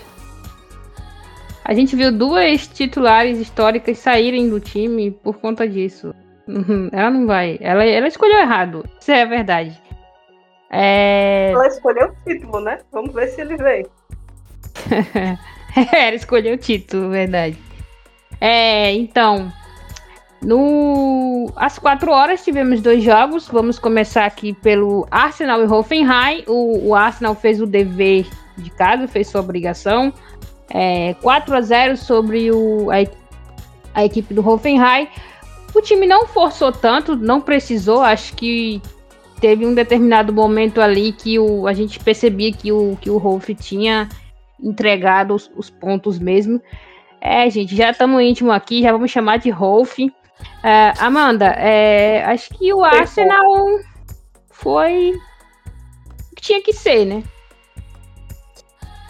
A 1.63 1.73
gente 1.73 1.95
viu 1.95 2.11
duas 2.11 2.67
titulares 2.67 3.39
históricas 3.39 3.97
saírem 3.97 4.49
do 4.49 4.59
time 4.59 5.11
por 5.11 5.37
conta 5.37 5.67
disso. 5.67 6.13
Uhum, 6.47 6.89
ela 6.91 7.09
não 7.09 7.27
vai. 7.27 7.57
Ela, 7.61 7.83
ela 7.83 8.07
escolheu 8.07 8.39
errado. 8.39 8.85
Isso 8.99 9.11
é 9.11 9.21
a 9.21 9.25
verdade. 9.25 9.81
É... 10.69 11.51
Ela 11.51 11.67
escolheu 11.67 12.07
o 12.07 12.15
título, 12.29 12.61
né? 12.61 12.79
Vamos 12.91 13.13
ver 13.13 13.27
se 13.27 13.41
ele 13.41 13.57
vem. 13.57 13.85
ela 15.93 16.15
escolheu 16.15 16.55
o 16.55 16.57
título, 16.57 17.09
verdade. 17.09 17.57
É, 18.39 18.93
então, 18.93 19.51
no, 20.41 21.51
às 21.55 21.79
quatro 21.79 22.11
horas 22.11 22.43
tivemos 22.43 22.81
dois 22.81 23.03
jogos. 23.03 23.47
Vamos 23.47 23.79
começar 23.79 24.25
aqui 24.25 24.53
pelo 24.53 25.07
Arsenal 25.09 25.63
e 25.63 25.67
Hoffenheim. 25.67 26.43
O, 26.47 26.89
o 26.89 26.95
Arsenal 26.95 27.35
fez 27.35 27.61
o 27.61 27.65
dever 27.65 28.27
de 28.57 28.69
casa, 28.71 29.07
fez 29.07 29.27
sua 29.27 29.41
obrigação. 29.41 30.13
É, 30.69 31.15
4 31.21 31.55
a 31.55 31.61
0 31.61 31.97
sobre 31.97 32.51
o, 32.51 32.89
a, 32.91 32.95
a 33.99 34.05
equipe 34.05 34.33
do 34.33 34.47
Hoffenheim. 34.47 35.07
O 35.73 35.81
time 35.81 36.05
não 36.07 36.27
forçou 36.27 36.71
tanto, 36.71 37.15
não 37.15 37.41
precisou. 37.41 38.01
Acho 38.01 38.35
que 38.35 38.81
teve 39.39 39.65
um 39.65 39.73
determinado 39.73 40.33
momento 40.33 40.81
ali 40.81 41.11
que 41.11 41.39
o, 41.39 41.67
a 41.67 41.73
gente 41.73 41.99
percebia 41.99 42.51
que 42.51 42.71
o, 42.71 42.97
que 42.99 43.09
o 43.09 43.17
Hoff 43.17 43.53
tinha 43.55 44.09
entregado 44.61 45.33
os, 45.33 45.51
os 45.55 45.69
pontos 45.69 46.19
mesmo. 46.19 46.61
É, 47.19 47.49
gente, 47.49 47.75
já 47.75 47.91
estamos 47.91 48.21
íntimo 48.21 48.51
aqui, 48.51 48.81
já 48.81 48.91
vamos 48.91 49.11
chamar 49.11 49.37
de 49.37 49.49
Rolf. 49.49 49.97
É, 50.63 50.93
Amanda, 50.99 51.45
é, 51.45 52.23
acho 52.25 52.49
que 52.49 52.73
o 52.73 52.83
Arsenal 52.83 53.43
foi 54.49 55.13
o 56.31 56.35
que 56.35 56.41
tinha 56.41 56.61
que 56.61 56.73
ser, 56.73 57.05
né? 57.05 57.23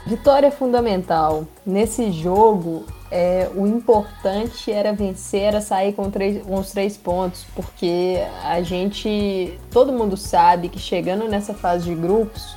Vitória 0.05 0.51
fundamental. 0.51 1.45
Nesse 1.65 2.11
jogo, 2.11 2.85
é, 3.09 3.49
o 3.55 3.65
importante 3.65 4.71
era 4.71 4.93
vencer, 4.93 5.41
era 5.41 5.61
sair 5.61 5.93
com, 5.93 6.09
três, 6.09 6.45
com 6.45 6.55
os 6.55 6.71
três 6.71 6.97
pontos, 6.97 7.45
porque 7.55 8.17
a 8.43 8.61
gente, 8.61 9.59
todo 9.71 9.91
mundo 9.91 10.15
sabe 10.15 10.69
que 10.69 10.79
chegando 10.79 11.27
nessa 11.27 11.53
fase 11.53 11.85
de 11.85 11.95
grupos, 11.95 12.55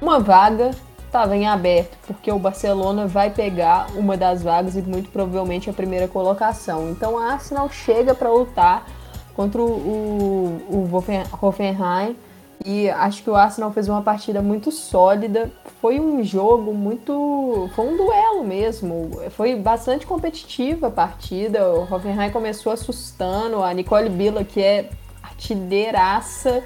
uma 0.00 0.20
vaga 0.20 0.72
estava 1.16 1.34
em 1.34 1.46
aberto, 1.46 1.96
porque 2.06 2.30
o 2.30 2.38
Barcelona 2.38 3.06
vai 3.06 3.30
pegar 3.30 3.86
uma 3.94 4.16
das 4.16 4.42
vagas 4.42 4.76
e 4.76 4.82
muito 4.82 5.10
provavelmente 5.10 5.70
a 5.70 5.72
primeira 5.72 6.06
colocação. 6.06 6.90
Então 6.90 7.18
a 7.18 7.32
Arsenal 7.32 7.70
chega 7.70 8.14
para 8.14 8.30
lutar 8.30 8.86
contra 9.34 9.60
o, 9.60 9.64
o, 9.64 10.88
o 10.90 10.96
Hoffenheim 11.40 12.16
e 12.64 12.90
acho 12.90 13.22
que 13.22 13.30
o 13.30 13.34
Arsenal 13.34 13.72
fez 13.72 13.88
uma 13.88 14.02
partida 14.02 14.42
muito 14.42 14.70
sólida, 14.70 15.50
foi 15.80 15.98
um 16.00 16.22
jogo 16.22 16.74
muito. 16.74 17.70
Foi 17.74 17.86
um 17.86 17.96
duelo 17.96 18.44
mesmo. 18.44 19.10
Foi 19.30 19.54
bastante 19.54 20.06
competitiva 20.06 20.88
a 20.88 20.90
partida. 20.90 21.70
O 21.70 21.82
Hoffenheim 21.82 22.30
começou 22.30 22.72
assustando. 22.72 23.62
A 23.62 23.72
Nicole 23.72 24.08
Billa, 24.08 24.44
que 24.44 24.60
é 24.60 24.90
artilheiraça, 25.22 26.62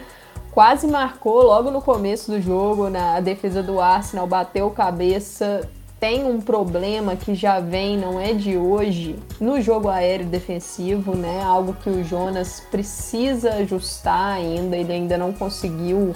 quase 0.53 0.87
marcou 0.87 1.43
logo 1.43 1.71
no 1.71 1.81
começo 1.81 2.31
do 2.31 2.41
jogo. 2.41 2.89
Na 2.89 3.21
defesa 3.21 3.63
do 3.63 3.81
Arsenal, 3.81 4.27
bateu 4.27 4.71
cabeça. 4.71 5.69
Tem 5.99 6.25
um 6.25 6.41
problema 6.41 7.15
que 7.15 7.35
já 7.35 7.61
vem, 7.61 7.99
não 7.99 8.19
é 8.19 8.33
de 8.33 8.57
hoje, 8.57 9.19
no 9.39 9.61
jogo 9.61 9.89
aéreo 9.89 10.27
defensivo, 10.27 11.15
né? 11.15 11.43
Algo 11.43 11.75
que 11.75 11.91
o 11.91 12.03
Jonas 12.03 12.61
precisa 12.71 13.55
ajustar 13.55 14.35
ainda. 14.37 14.77
Ele 14.77 14.93
ainda 14.93 15.19
não 15.19 15.33
conseguiu. 15.33 16.15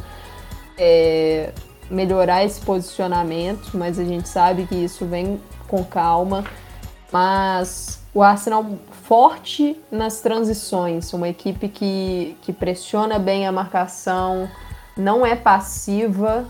É 0.79 1.53
melhorar 1.91 2.45
esse 2.45 2.61
posicionamento, 2.61 3.71
mas 3.75 3.99
a 3.99 4.05
gente 4.05 4.29
sabe 4.29 4.67
que 4.67 4.75
isso 4.75 5.05
vem 5.07 5.41
com 5.69 5.85
calma. 5.85 6.45
Mas 7.13 8.01
o 8.13 8.23
Arsenal 8.23 8.67
forte 9.05 9.81
nas 9.91 10.21
transições, 10.21 11.13
uma 11.13 11.29
equipe 11.29 11.69
que, 11.69 12.37
que 12.43 12.53
pressiona 12.53 13.19
bem 13.19 13.47
a 13.47 13.53
marcação, 13.53 14.49
não 14.97 15.25
é 15.25 15.37
passiva. 15.37 16.47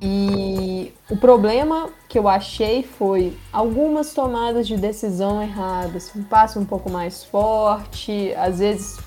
E 0.00 0.92
o 1.08 1.16
problema 1.16 1.88
que 2.08 2.18
eu 2.18 2.28
achei 2.28 2.82
foi 2.82 3.36
algumas 3.52 4.12
tomadas 4.12 4.66
de 4.66 4.76
decisão 4.76 5.40
erradas, 5.42 6.10
um 6.14 6.22
passe 6.22 6.58
um 6.58 6.64
pouco 6.64 6.90
mais 6.90 7.24
forte, 7.24 8.34
às 8.36 8.58
vezes 8.58 8.98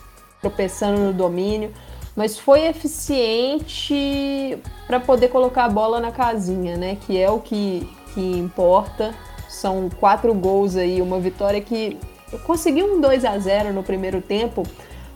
tropeçando 0.41 0.99
no 0.99 1.13
domínio 1.13 1.73
mas 2.17 2.39
foi 2.39 2.65
eficiente 2.65 4.57
para 4.87 4.99
poder 4.99 5.27
colocar 5.27 5.65
a 5.65 5.69
bola 5.69 5.99
na 5.99 6.11
casinha, 6.11 6.75
né? 6.75 6.97
Que 7.05 7.15
é 7.15 7.29
o 7.29 7.39
que, 7.39 7.87
que 8.11 8.19
importa. 8.19 9.13
São 9.47 9.87
quatro 9.99 10.33
gols 10.33 10.75
aí, 10.75 10.99
uma 10.99 11.19
vitória 11.19 11.61
que 11.61 11.95
conseguiu 12.43 12.95
um 12.95 13.01
2 13.01 13.25
a 13.25 13.37
0 13.37 13.73
no 13.73 13.83
primeiro 13.83 14.21
tempo, 14.21 14.63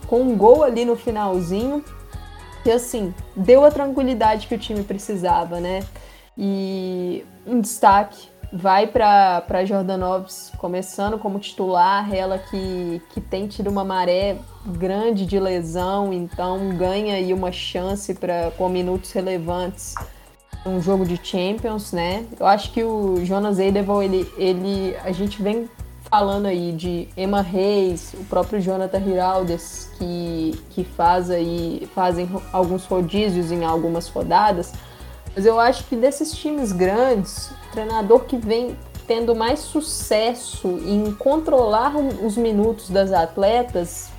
com 0.06 0.22
um 0.22 0.36
gol 0.36 0.62
ali 0.62 0.84
no 0.84 0.96
finalzinho, 0.96 1.84
que 2.62 2.70
assim, 2.70 3.14
deu 3.34 3.64
a 3.64 3.70
tranquilidade 3.70 4.46
que 4.46 4.54
o 4.54 4.58
time 4.58 4.82
precisava, 4.82 5.60
né? 5.60 5.80
E 6.36 7.24
um 7.46 7.60
destaque 7.60 8.28
vai 8.52 8.86
para 8.86 9.64
Jordanovs 9.64 10.52
começando 10.58 11.18
como 11.18 11.38
titular, 11.38 12.14
ela 12.14 12.38
que, 12.38 13.00
que 13.10 13.20
tem 13.20 13.46
tido 13.46 13.70
uma 13.70 13.82
maré 13.82 14.36
grande 14.66 15.24
de 15.24 15.40
lesão, 15.40 16.12
então 16.12 16.76
ganha 16.76 17.14
aí 17.14 17.32
uma 17.32 17.50
chance 17.50 18.14
para 18.14 18.50
com 18.56 18.68
minutos 18.68 19.10
relevantes 19.12 19.94
um 20.64 20.80
jogo 20.80 21.04
de 21.04 21.18
Champions, 21.22 21.92
né? 21.92 22.24
Eu 22.38 22.46
acho 22.46 22.72
que 22.72 22.84
o 22.84 23.24
Jonas 23.24 23.58
Eidevall, 23.58 24.02
ele, 24.02 24.30
ele 24.36 24.96
a 25.02 25.10
gente 25.10 25.42
vem 25.42 25.68
falando 26.12 26.44
aí 26.44 26.72
de 26.72 27.08
Emma 27.16 27.40
Reis, 27.40 28.12
o 28.12 28.24
próprio 28.24 28.60
Jonathan 28.60 28.98
Hiraldes, 28.98 29.90
que, 29.96 30.62
que 30.68 30.84
faz 30.84 31.30
aí, 31.30 31.88
fazem 31.94 32.28
alguns 32.52 32.84
rodízios 32.84 33.50
em 33.50 33.64
algumas 33.64 34.08
rodadas, 34.08 34.74
mas 35.34 35.46
eu 35.46 35.58
acho 35.58 35.84
que 35.84 35.96
desses 35.96 36.32
times 36.32 36.70
grandes, 36.70 37.50
treinador 37.72 38.26
que 38.26 38.36
vem 38.36 38.76
tendo 39.06 39.34
mais 39.34 39.60
sucesso 39.60 40.68
em 40.84 41.14
controlar 41.14 41.96
os 41.96 42.36
minutos 42.36 42.90
das 42.90 43.10
atletas 43.10 44.10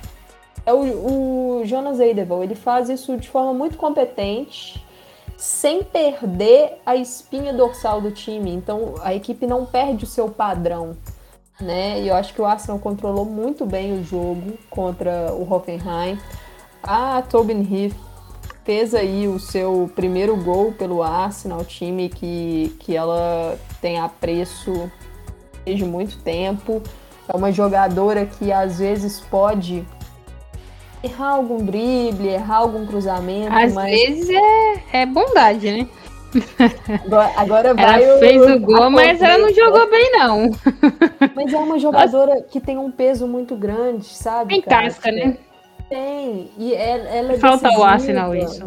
é 0.66 0.74
o, 0.74 1.60
o 1.60 1.64
Jonas 1.64 2.00
Eidevall. 2.00 2.42
Ele 2.42 2.56
faz 2.56 2.88
isso 2.88 3.16
de 3.16 3.28
forma 3.28 3.54
muito 3.54 3.76
competente, 3.76 4.84
sem 5.36 5.84
perder 5.84 6.72
a 6.84 6.96
espinha 6.96 7.52
dorsal 7.52 8.00
do 8.00 8.10
time. 8.10 8.52
Então 8.52 8.96
a 9.00 9.14
equipe 9.14 9.46
não 9.46 9.64
perde 9.64 10.02
o 10.02 10.08
seu 10.08 10.28
padrão. 10.28 10.96
Né? 11.60 12.02
E 12.02 12.08
eu 12.08 12.14
acho 12.14 12.34
que 12.34 12.40
o 12.40 12.44
Arsenal 12.44 12.78
controlou 12.78 13.24
muito 13.24 13.64
bem 13.64 13.92
o 13.92 14.04
jogo 14.04 14.58
contra 14.68 15.32
o 15.32 15.50
Hoffenheim. 15.50 16.18
A 16.82 17.22
Tobin 17.22 17.62
Heath 17.62 17.94
fez 18.64 18.94
aí 18.94 19.28
o 19.28 19.38
seu 19.38 19.90
primeiro 19.94 20.36
gol 20.36 20.72
pelo 20.72 21.02
Arsenal, 21.02 21.64
time 21.64 22.08
que, 22.08 22.74
que 22.80 22.96
ela 22.96 23.58
tem 23.80 24.00
apreço 24.00 24.90
desde 25.64 25.84
muito 25.84 26.18
tempo. 26.18 26.82
É 27.28 27.36
uma 27.36 27.52
jogadora 27.52 28.26
que 28.26 28.50
às 28.52 28.78
vezes 28.78 29.20
pode 29.20 29.86
errar 31.02 31.30
algum 31.34 31.64
drible, 31.64 32.28
errar 32.28 32.56
algum 32.56 32.86
cruzamento. 32.86 33.54
Às 33.54 33.72
mas... 33.72 33.90
vezes 33.90 34.30
é, 34.30 35.02
é 35.02 35.06
bondade, 35.06 35.70
né? 35.70 35.88
Agora, 37.04 37.32
agora 37.36 37.74
vai 37.74 38.04
ela 38.04 38.18
fez 38.18 38.42
o, 38.50 38.60
gol, 38.60 38.90
mas 38.90 39.20
ela 39.22 39.38
não 39.38 39.54
jogou 39.54 39.88
bem, 39.90 40.10
não. 40.12 40.50
Mas 41.34 41.52
é 41.52 41.58
uma 41.58 41.78
jogadora 41.78 42.42
que 42.42 42.60
tem 42.60 42.78
um 42.78 42.90
peso 42.90 43.26
muito 43.26 43.56
grande, 43.56 44.06
sabe? 44.06 44.54
Tem 44.54 44.62
casca, 44.62 45.10
né? 45.10 45.36
Tem. 45.88 46.50
E 46.58 46.74
é, 46.74 47.18
ela 47.18 47.32
é 47.32 47.38
Falta 47.38 47.64
decisiva. 47.64 47.80
o 47.80 47.84
Arsenal 47.84 48.34
isso. 48.34 48.66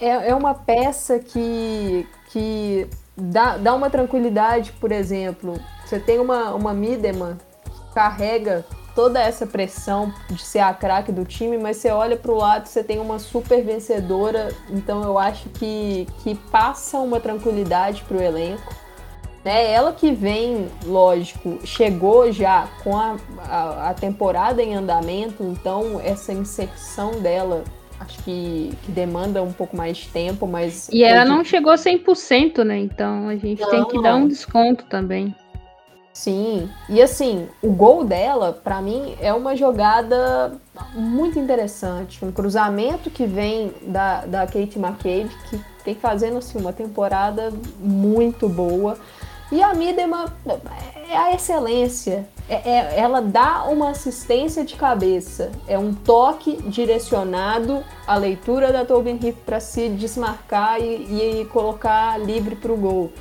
É, 0.00 0.30
é 0.30 0.34
uma 0.34 0.54
peça 0.54 1.18
que, 1.18 2.06
que 2.30 2.86
dá, 3.16 3.56
dá 3.56 3.74
uma 3.74 3.90
tranquilidade, 3.90 4.72
por 4.72 4.90
exemplo. 4.90 5.54
Você 5.84 5.98
tem 5.98 6.18
uma, 6.18 6.54
uma 6.54 6.72
Midema 6.72 7.38
que 7.64 7.94
carrega 7.94 8.64
toda 8.94 9.20
essa 9.20 9.46
pressão 9.46 10.12
de 10.30 10.42
ser 10.42 10.60
a 10.60 10.72
craque 10.72 11.10
do 11.10 11.24
time, 11.24 11.58
mas 11.58 11.78
você 11.78 11.90
olha 11.90 12.16
para 12.16 12.30
o 12.30 12.36
lado, 12.36 12.66
você 12.66 12.82
tem 12.82 12.98
uma 12.98 13.18
super 13.18 13.62
vencedora, 13.62 14.54
então 14.70 15.02
eu 15.02 15.18
acho 15.18 15.48
que, 15.50 16.06
que 16.22 16.34
passa 16.34 16.98
uma 16.98 17.18
tranquilidade 17.18 18.02
para 18.06 18.16
o 18.16 18.22
elenco. 18.22 18.74
Né? 19.44 19.70
Ela 19.70 19.92
que 19.92 20.12
vem, 20.12 20.68
lógico, 20.86 21.58
chegou 21.64 22.32
já 22.32 22.68
com 22.82 22.96
a, 22.96 23.16
a, 23.40 23.90
a, 23.90 23.94
temporada 23.94 24.62
em 24.62 24.74
andamento, 24.74 25.42
então 25.42 26.00
essa 26.02 26.32
inserção 26.32 27.20
dela 27.20 27.64
acho 28.00 28.22
que, 28.22 28.72
que 28.84 28.92
demanda 28.92 29.42
um 29.42 29.52
pouco 29.52 29.76
mais 29.76 29.98
de 29.98 30.08
tempo, 30.08 30.46
mas. 30.46 30.88
E 30.90 31.04
ela 31.04 31.24
não 31.24 31.44
chegou 31.44 31.74
100%, 31.74 32.64
né? 32.64 32.78
Então 32.78 33.28
a 33.28 33.36
gente 33.36 33.60
não, 33.60 33.70
tem 33.70 33.84
que 33.86 34.02
dar 34.02 34.16
um 34.16 34.26
desconto 34.26 34.84
também. 34.86 35.34
Sim, 36.14 36.70
e 36.88 37.02
assim, 37.02 37.48
o 37.60 37.70
gol 37.72 38.04
dela, 38.04 38.52
para 38.52 38.80
mim, 38.80 39.16
é 39.20 39.34
uma 39.34 39.56
jogada 39.56 40.52
muito 40.94 41.40
interessante. 41.40 42.24
Um 42.24 42.30
cruzamento 42.30 43.10
que 43.10 43.26
vem 43.26 43.74
da, 43.82 44.24
da 44.24 44.46
Kate 44.46 44.78
McCabe, 44.78 45.28
que 45.50 45.60
tem 45.82 45.96
fazendo 45.96 46.38
assim, 46.38 46.56
uma 46.60 46.72
temporada 46.72 47.52
muito 47.80 48.48
boa. 48.48 48.96
E 49.50 49.60
a 49.60 49.74
Midema 49.74 50.32
é 51.10 51.16
a 51.16 51.34
excelência. 51.34 52.28
É, 52.48 52.54
é, 52.54 53.00
ela 53.00 53.20
dá 53.20 53.64
uma 53.64 53.90
assistência 53.90 54.64
de 54.64 54.76
cabeça. 54.76 55.50
É 55.66 55.76
um 55.76 55.92
toque 55.92 56.62
direcionado 56.68 57.82
à 58.06 58.16
leitura 58.16 58.72
da 58.72 58.84
Tobin 58.84 59.18
Heath 59.20 59.36
para 59.44 59.58
se 59.58 59.88
desmarcar 59.88 60.80
e, 60.80 61.40
e 61.40 61.44
colocar 61.46 62.18
livre 62.20 62.54
para 62.54 62.72
o 62.72 62.76
gol. 62.76 63.12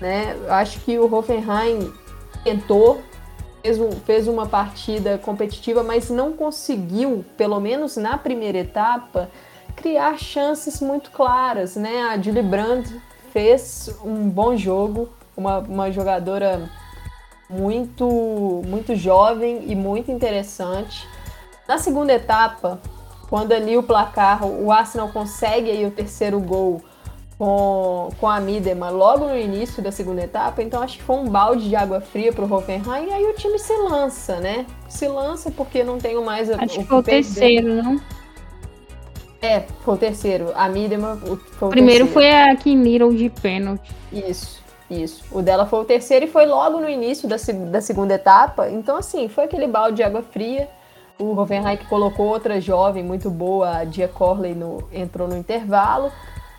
Né? 0.00 0.36
Acho 0.48 0.80
que 0.80 0.98
o 0.98 1.14
Hoffenheim 1.14 2.01
tentou, 2.42 3.00
fez, 3.62 3.78
um, 3.78 3.90
fez 3.92 4.28
uma 4.28 4.46
partida 4.46 5.18
competitiva, 5.18 5.82
mas 5.82 6.10
não 6.10 6.32
conseguiu, 6.32 7.24
pelo 7.36 7.60
menos 7.60 7.96
na 7.96 8.18
primeira 8.18 8.58
etapa, 8.58 9.30
criar 9.76 10.18
chances 10.18 10.80
muito 10.80 11.10
claras. 11.10 11.76
Né? 11.76 12.02
A 12.02 12.20
Julie 12.20 12.42
Brand 12.42 12.86
fez 13.32 13.94
um 14.04 14.28
bom 14.28 14.56
jogo, 14.56 15.08
uma, 15.36 15.58
uma 15.58 15.90
jogadora 15.90 16.68
muito, 17.48 18.62
muito 18.66 18.94
jovem 18.96 19.64
e 19.70 19.74
muito 19.74 20.10
interessante. 20.10 21.06
Na 21.66 21.78
segunda 21.78 22.12
etapa, 22.12 22.80
quando 23.28 23.52
ali 23.52 23.76
o 23.78 23.82
placar, 23.82 24.44
o 24.44 24.70
Arsenal 24.70 25.08
consegue 25.08 25.70
aí 25.70 25.86
o 25.86 25.90
terceiro 25.90 26.40
gol 26.40 26.82
com, 27.38 28.08
com 28.20 28.28
a 28.28 28.40
Midema 28.40 28.90
logo 28.90 29.26
no 29.26 29.36
início 29.36 29.82
da 29.82 29.90
segunda 29.90 30.22
etapa, 30.22 30.62
então 30.62 30.82
acho 30.82 30.98
que 30.98 31.02
foi 31.02 31.16
um 31.16 31.28
balde 31.28 31.68
de 31.68 31.76
água 31.76 32.00
fria 32.00 32.32
para 32.32 32.44
o 32.44 32.52
Hoffenheim 32.52 33.08
e 33.08 33.12
aí 33.12 33.24
o 33.24 33.34
time 33.34 33.58
se 33.58 33.72
lança, 33.78 34.38
né? 34.40 34.66
Se 34.88 35.08
lança 35.08 35.50
porque 35.50 35.82
não 35.82 35.98
tenho 35.98 36.24
mais 36.24 36.50
a, 36.50 36.62
acho 36.62 36.80
o 36.80 36.82
que 36.82 36.88
foi 36.88 36.98
o 36.98 37.02
terceiro, 37.02 37.82
não? 37.82 38.00
É, 39.40 39.64
foi 39.84 39.94
o 39.94 39.96
terceiro. 39.96 40.52
A 40.54 40.68
Midema 40.68 41.16
foi 41.16 41.68
o 41.68 41.70
Primeiro 41.70 42.06
terceiro. 42.06 42.30
foi 42.30 42.52
a 42.52 42.54
Kim 42.56 42.80
Little 42.82 43.12
de 43.14 43.28
pênalti. 43.28 43.90
Isso. 44.12 44.62
Isso. 44.88 45.24
O 45.32 45.40
dela 45.40 45.66
foi 45.66 45.80
o 45.80 45.84
terceiro 45.84 46.26
e 46.26 46.28
foi 46.28 46.46
logo 46.46 46.78
no 46.78 46.88
início 46.88 47.26
da, 47.26 47.36
da 47.70 47.80
segunda 47.80 48.14
etapa. 48.14 48.68
Então, 48.70 48.96
assim, 48.96 49.26
foi 49.28 49.44
aquele 49.44 49.66
balde 49.66 49.96
de 49.96 50.02
água 50.02 50.22
fria. 50.22 50.68
O 51.18 51.38
Hoffenheim 51.38 51.76
que 51.76 51.86
colocou 51.86 52.26
outra 52.26 52.60
jovem 52.60 53.02
muito 53.02 53.30
boa, 53.30 53.78
a 53.78 53.84
Dia 53.84 54.06
Corley, 54.06 54.54
no, 54.54 54.86
entrou 54.92 55.26
no 55.26 55.36
intervalo. 55.36 56.12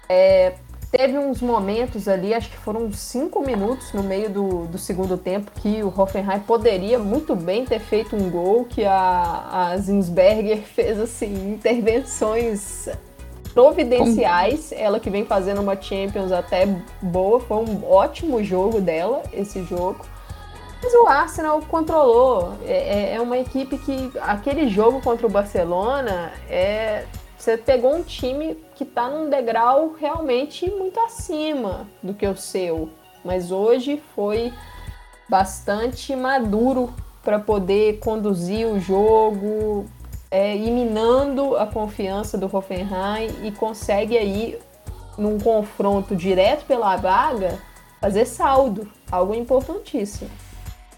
É, 0.10 0.54
teve 0.96 1.18
uns 1.18 1.42
momentos 1.42 2.08
ali, 2.08 2.36
acho 2.36 2.52
que 2.52 2.58
foram 2.58 2.94
cinco 2.94 3.44
minutos 3.44 3.92
no 3.94 4.04
meio 4.04 4.30
do, 4.30 4.68
do 4.68 4.78
segundo 4.78 5.18
tempo, 5.18 5.50
que 5.60 5.82
o 5.82 5.88
Hoffenheim 5.88 6.40
poderia 6.42 7.00
muito 7.00 7.36
bem 7.36 7.66
ter 7.66 7.80
feito 7.80 8.16
um 8.16 8.30
gol, 8.30 8.66
que 8.66 8.86
a, 8.86 9.72
a 9.72 9.78
Zinsberger 9.78 10.60
fez 10.76 11.00
assim, 11.00 11.54
intervenções 11.54 12.88
providenciais. 13.56 14.72
Ela 14.72 15.00
que 15.00 15.10
vem 15.10 15.26
fazendo 15.26 15.62
uma 15.62 15.76
Champions 15.82 16.32
até 16.32 16.68
boa, 17.02 17.40
foi 17.40 17.58
um 17.58 17.84
ótimo 17.90 18.44
jogo 18.44 18.80
dela, 18.80 19.24
esse 19.34 19.64
jogo. 19.64 20.06
Mas 20.84 20.94
o 20.94 21.08
Arsenal 21.08 21.60
controlou. 21.62 22.54
É, 22.68 23.14
é, 23.14 23.16
é 23.16 23.22
uma 23.22 23.40
equipe 23.40 23.80
que. 23.80 24.12
Aquele 24.22 24.68
jogo 24.70 25.02
contra 25.02 25.26
o 25.26 25.30
Barcelona 25.30 26.34
é. 26.48 27.06
Você 27.44 27.58
pegou 27.58 27.94
um 27.94 28.02
time 28.02 28.56
que 28.74 28.86
está 28.86 29.10
num 29.10 29.30
degrau 29.30 29.98
realmente 30.00 30.66
muito 30.72 30.98
acima 31.02 31.86
do 32.02 32.14
que 32.14 32.26
o 32.26 32.38
seu. 32.38 32.90
Mas 33.22 33.52
hoje 33.52 34.02
foi 34.16 34.54
bastante 35.28 36.16
maduro 36.16 36.94
para 37.22 37.40
poder 37.40 38.00
conduzir 38.00 38.66
o 38.66 38.80
jogo, 38.80 39.86
é, 40.32 40.56
minando 40.56 41.58
a 41.58 41.68
confiança 41.68 42.38
do 42.38 42.50
Hoffenheim 42.50 43.28
e 43.44 43.52
consegue 43.52 44.18
aí, 44.18 44.58
num 45.18 45.38
confronto 45.38 46.16
direto 46.16 46.64
pela 46.64 46.96
vaga, 46.96 47.60
fazer 48.00 48.24
saldo, 48.24 48.90
algo 49.12 49.36
importantíssimo. 49.36 50.32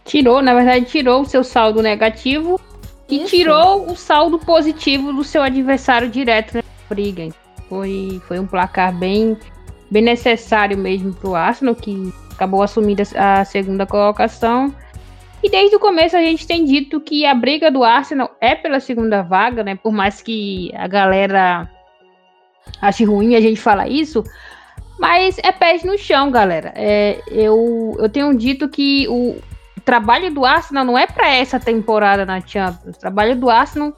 Tirou, 0.03 0.43
na 0.43 0.53
verdade, 0.53 0.85
tirou 0.85 1.23
o 1.23 1.25
seu 1.25 1.43
saldo 1.43 1.81
negativo 1.81 2.61
e 3.09 3.17
Isso. 3.17 3.27
tirou 3.27 3.89
o 3.89 3.95
saldo 3.95 4.39
positivo 4.39 5.13
do 5.13 5.23
seu 5.23 5.41
adversário 5.41 6.09
direto 6.09 6.55
na 6.55 6.63
briga. 6.89 7.29
Foi, 7.69 8.21
foi 8.27 8.39
um 8.39 8.47
placar 8.47 8.95
bem, 8.97 9.37
bem 9.89 10.03
necessário 10.03 10.77
mesmo 10.77 11.13
para 11.13 11.29
o 11.29 11.35
Arsenal, 11.35 11.75
que 11.75 12.13
acabou 12.31 12.61
assumindo 12.61 13.01
a 13.15 13.45
segunda 13.45 13.85
colocação 13.85 14.73
e 15.45 15.49
desde 15.49 15.75
o 15.75 15.79
começo 15.79 16.17
a 16.17 16.21
gente 16.21 16.47
tem 16.47 16.65
dito 16.65 16.99
que 16.99 17.23
a 17.23 17.35
briga 17.35 17.69
do 17.69 17.83
Arsenal 17.83 18.35
é 18.41 18.55
pela 18.55 18.79
segunda 18.79 19.21
vaga, 19.21 19.63
né? 19.63 19.75
Por 19.75 19.91
mais 19.93 20.19
que 20.19 20.71
a 20.73 20.87
galera 20.87 21.69
ache 22.81 23.03
ruim 23.03 23.35
a 23.35 23.39
gente 23.39 23.61
falar 23.61 23.87
isso, 23.87 24.23
mas 24.97 25.37
é 25.43 25.51
pés 25.51 25.83
no 25.83 25.99
chão, 25.99 26.31
galera. 26.31 26.73
É, 26.75 27.21
eu, 27.27 27.95
eu 27.99 28.09
tenho 28.09 28.35
dito 28.35 28.67
que 28.67 29.07
o 29.07 29.35
trabalho 29.85 30.33
do 30.33 30.43
Arsenal 30.43 30.83
não 30.83 30.97
é 30.97 31.05
para 31.05 31.33
essa 31.33 31.59
temporada 31.59 32.25
na 32.25 32.41
Champions. 32.41 32.97
O 32.97 32.99
trabalho 32.99 33.35
do 33.35 33.49
Arsenal 33.49 33.93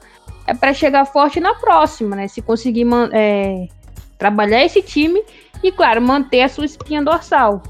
é 0.46 0.54
para 0.54 0.72
chegar 0.74 1.06
forte 1.06 1.40
na 1.40 1.54
próxima, 1.54 2.14
né? 2.14 2.28
Se 2.28 2.42
conseguir 2.42 2.86
é, 3.12 3.66
trabalhar 4.18 4.62
esse 4.62 4.82
time 4.82 5.22
e, 5.62 5.72
claro, 5.72 6.00
manter 6.00 6.42
a 6.42 6.48
sua 6.48 6.66
espinha 6.66 7.02
dorsal. 7.02 7.62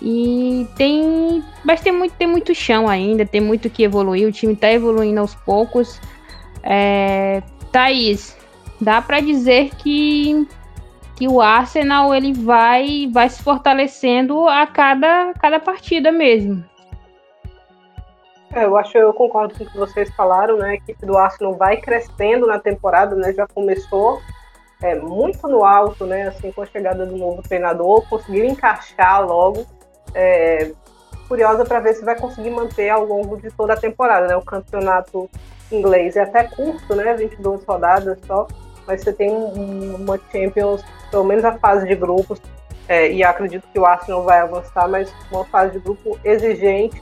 E 0.00 0.66
tem. 0.76 1.42
Mas 1.64 1.80
tem 1.80 1.92
muito, 1.92 2.14
tem 2.14 2.26
muito 2.26 2.54
chão 2.54 2.88
ainda, 2.88 3.26
tem 3.26 3.40
muito 3.40 3.68
que 3.68 3.82
evoluir. 3.82 4.26
O 4.26 4.32
time 4.32 4.56
tá 4.56 4.72
evoluindo 4.72 5.20
aos 5.20 5.34
poucos. 5.34 6.00
É, 6.62 7.42
Thaís, 7.70 8.36
dá 8.80 9.00
para 9.00 9.20
dizer 9.20 9.70
que, 9.76 10.46
que 11.16 11.28
o 11.28 11.40
Arsenal 11.40 12.14
ele 12.14 12.32
vai, 12.32 13.08
vai 13.12 13.28
se 13.28 13.42
fortalecendo 13.42 14.48
a 14.48 14.66
cada, 14.66 15.34
cada 15.34 15.60
partida 15.60 16.10
mesmo. 16.10 16.71
É, 18.54 18.66
eu 18.66 18.76
acho, 18.76 18.98
eu 18.98 19.12
concordo 19.14 19.54
com 19.54 19.64
o 19.64 19.66
que 19.66 19.78
vocês 19.78 20.10
falaram, 20.10 20.58
né? 20.58 20.70
A 20.70 20.74
equipe 20.74 21.06
do 21.06 21.16
Arsenal 21.16 21.54
vai 21.54 21.78
crescendo 21.78 22.46
na 22.46 22.58
temporada, 22.58 23.16
né? 23.16 23.32
Já 23.32 23.46
começou 23.46 24.20
é, 24.82 24.94
muito 24.94 25.48
no 25.48 25.64
alto, 25.64 26.04
né? 26.04 26.28
Assim, 26.28 26.52
com 26.52 26.60
a 26.60 26.66
chegada 26.66 27.06
do 27.06 27.16
novo 27.16 27.42
treinador, 27.42 28.06
conseguiu 28.10 28.44
encaixar 28.44 29.24
logo 29.24 29.64
é, 30.14 30.70
curiosa 31.28 31.64
para 31.64 31.80
ver 31.80 31.94
se 31.94 32.04
vai 32.04 32.14
conseguir 32.14 32.50
manter 32.50 32.90
ao 32.90 33.06
longo 33.06 33.40
de 33.40 33.50
toda 33.52 33.72
a 33.72 33.76
temporada. 33.76 34.26
Né? 34.26 34.36
O 34.36 34.42
campeonato 34.42 35.30
inglês 35.70 36.14
é 36.16 36.20
até 36.20 36.44
curto, 36.44 36.94
né? 36.94 37.14
22 37.14 37.64
rodadas 37.64 38.18
só, 38.26 38.46
mas 38.86 39.00
você 39.00 39.14
tem 39.14 39.30
um, 39.30 39.96
uma 39.96 40.20
Champions, 40.30 40.84
pelo 41.10 41.24
menos 41.24 41.42
a 41.42 41.52
fase 41.52 41.86
de 41.86 41.94
grupos, 41.94 42.38
é, 42.86 43.10
e 43.10 43.24
acredito 43.24 43.66
que 43.72 43.78
o 43.78 43.86
Arsenal 43.86 44.24
vai 44.24 44.40
avançar, 44.40 44.86
mas 44.88 45.10
uma 45.30 45.46
fase 45.46 45.72
de 45.72 45.78
grupo 45.78 46.18
exigente 46.22 47.00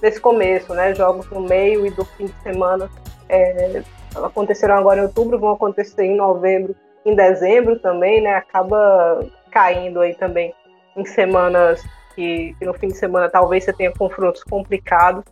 desse 0.00 0.20
começo, 0.20 0.72
né? 0.74 0.94
Jogos 0.94 1.28
no 1.30 1.40
meio 1.40 1.86
e 1.86 1.90
do 1.90 2.04
fim 2.04 2.26
de 2.26 2.42
semana 2.42 2.90
é, 3.28 3.82
aconteceram 4.14 4.76
agora 4.76 5.00
em 5.00 5.02
outubro, 5.02 5.38
vão 5.38 5.52
acontecer 5.52 6.04
em 6.04 6.16
novembro, 6.16 6.74
em 7.04 7.14
dezembro 7.14 7.78
também, 7.78 8.20
né? 8.20 8.34
Acaba 8.34 9.26
caindo 9.50 10.00
aí 10.00 10.14
também 10.14 10.54
em 10.96 11.04
semanas 11.04 11.82
que, 12.14 12.54
que 12.58 12.64
no 12.64 12.74
fim 12.74 12.88
de 12.88 12.96
semana 12.96 13.28
talvez 13.28 13.64
você 13.64 13.72
tenha 13.72 13.92
confrontos 13.92 14.42
complicados, 14.42 15.24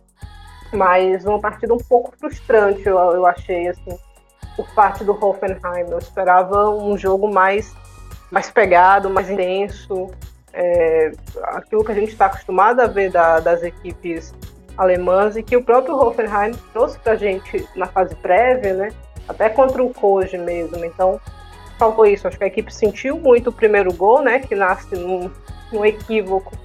mas 0.71 1.25
uma 1.25 1.39
partida 1.39 1.73
um 1.73 1.77
pouco 1.77 2.13
frustrante, 2.17 2.85
eu, 2.85 2.97
eu 2.97 3.25
achei, 3.25 3.67
assim, 3.67 3.97
por 4.55 4.67
parte 4.73 5.03
do 5.03 5.11
Hoffenheim. 5.11 5.89
Eu 5.89 5.97
esperava 5.97 6.69
um 6.69 6.97
jogo 6.97 7.31
mais, 7.31 7.73
mais 8.31 8.49
pegado, 8.49 9.09
mais 9.09 9.29
intenso, 9.29 10.09
é, 10.53 11.11
aquilo 11.43 11.83
que 11.83 11.91
a 11.91 11.95
gente 11.95 12.11
está 12.11 12.25
acostumado 12.27 12.79
a 12.79 12.87
ver 12.87 13.11
da, 13.11 13.39
das 13.39 13.63
equipes 13.63 14.33
alemãs 14.77 15.35
e 15.35 15.43
que 15.43 15.57
o 15.57 15.63
próprio 15.63 15.95
Hoffenheim 15.95 16.53
trouxe 16.71 16.99
para 16.99 17.13
a 17.13 17.15
gente 17.15 17.67
na 17.75 17.87
fase 17.87 18.15
prévia, 18.15 18.73
né? 18.73 18.89
Até 19.27 19.49
contra 19.49 19.83
o 19.83 19.93
Koji 19.93 20.37
mesmo. 20.37 20.85
Então, 20.85 21.19
faltou 21.77 22.05
isso. 22.05 22.27
Acho 22.27 22.37
que 22.37 22.43
a 22.43 22.47
equipe 22.47 22.73
sentiu 22.73 23.17
muito 23.17 23.49
o 23.49 23.53
primeiro 23.53 23.93
gol, 23.93 24.21
né? 24.21 24.39
Que 24.39 24.55
nasce 24.55 24.95
num, 24.95 25.31
num 25.71 25.85
equívoco 25.85 26.55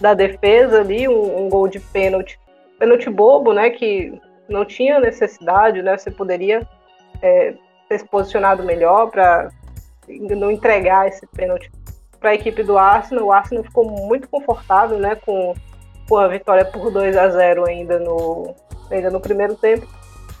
da 0.00 0.14
defesa 0.14 0.80
ali, 0.80 1.08
um, 1.08 1.46
um 1.46 1.48
gol 1.48 1.68
de 1.68 1.80
pênalti. 1.80 2.38
Pênalti 2.78 3.08
bobo, 3.08 3.52
né? 3.52 3.70
Que 3.70 4.20
não 4.48 4.64
tinha 4.64 5.00
necessidade, 5.00 5.82
né? 5.82 5.96
Você 5.96 6.10
poderia 6.10 6.66
é, 7.22 7.54
ter 7.88 7.98
se 7.98 8.04
posicionado 8.06 8.62
melhor 8.62 9.10
para 9.10 9.48
não 10.08 10.50
entregar 10.50 11.08
esse 11.08 11.26
pênalti 11.28 11.70
para 12.20 12.30
a 12.30 12.34
equipe 12.34 12.62
do 12.62 12.76
Arsenal. 12.78 13.26
O 13.26 13.32
Arsenal 13.32 13.64
ficou 13.64 13.88
muito 13.90 14.28
confortável, 14.28 14.98
né? 14.98 15.14
Com, 15.14 15.54
com 16.08 16.16
a 16.16 16.28
vitória 16.28 16.64
por 16.64 16.90
2 16.90 17.16
a 17.16 17.28
0 17.28 17.66
ainda 17.66 17.98
no, 17.98 18.54
ainda 18.90 19.10
no 19.10 19.20
primeiro 19.20 19.54
tempo. 19.54 19.86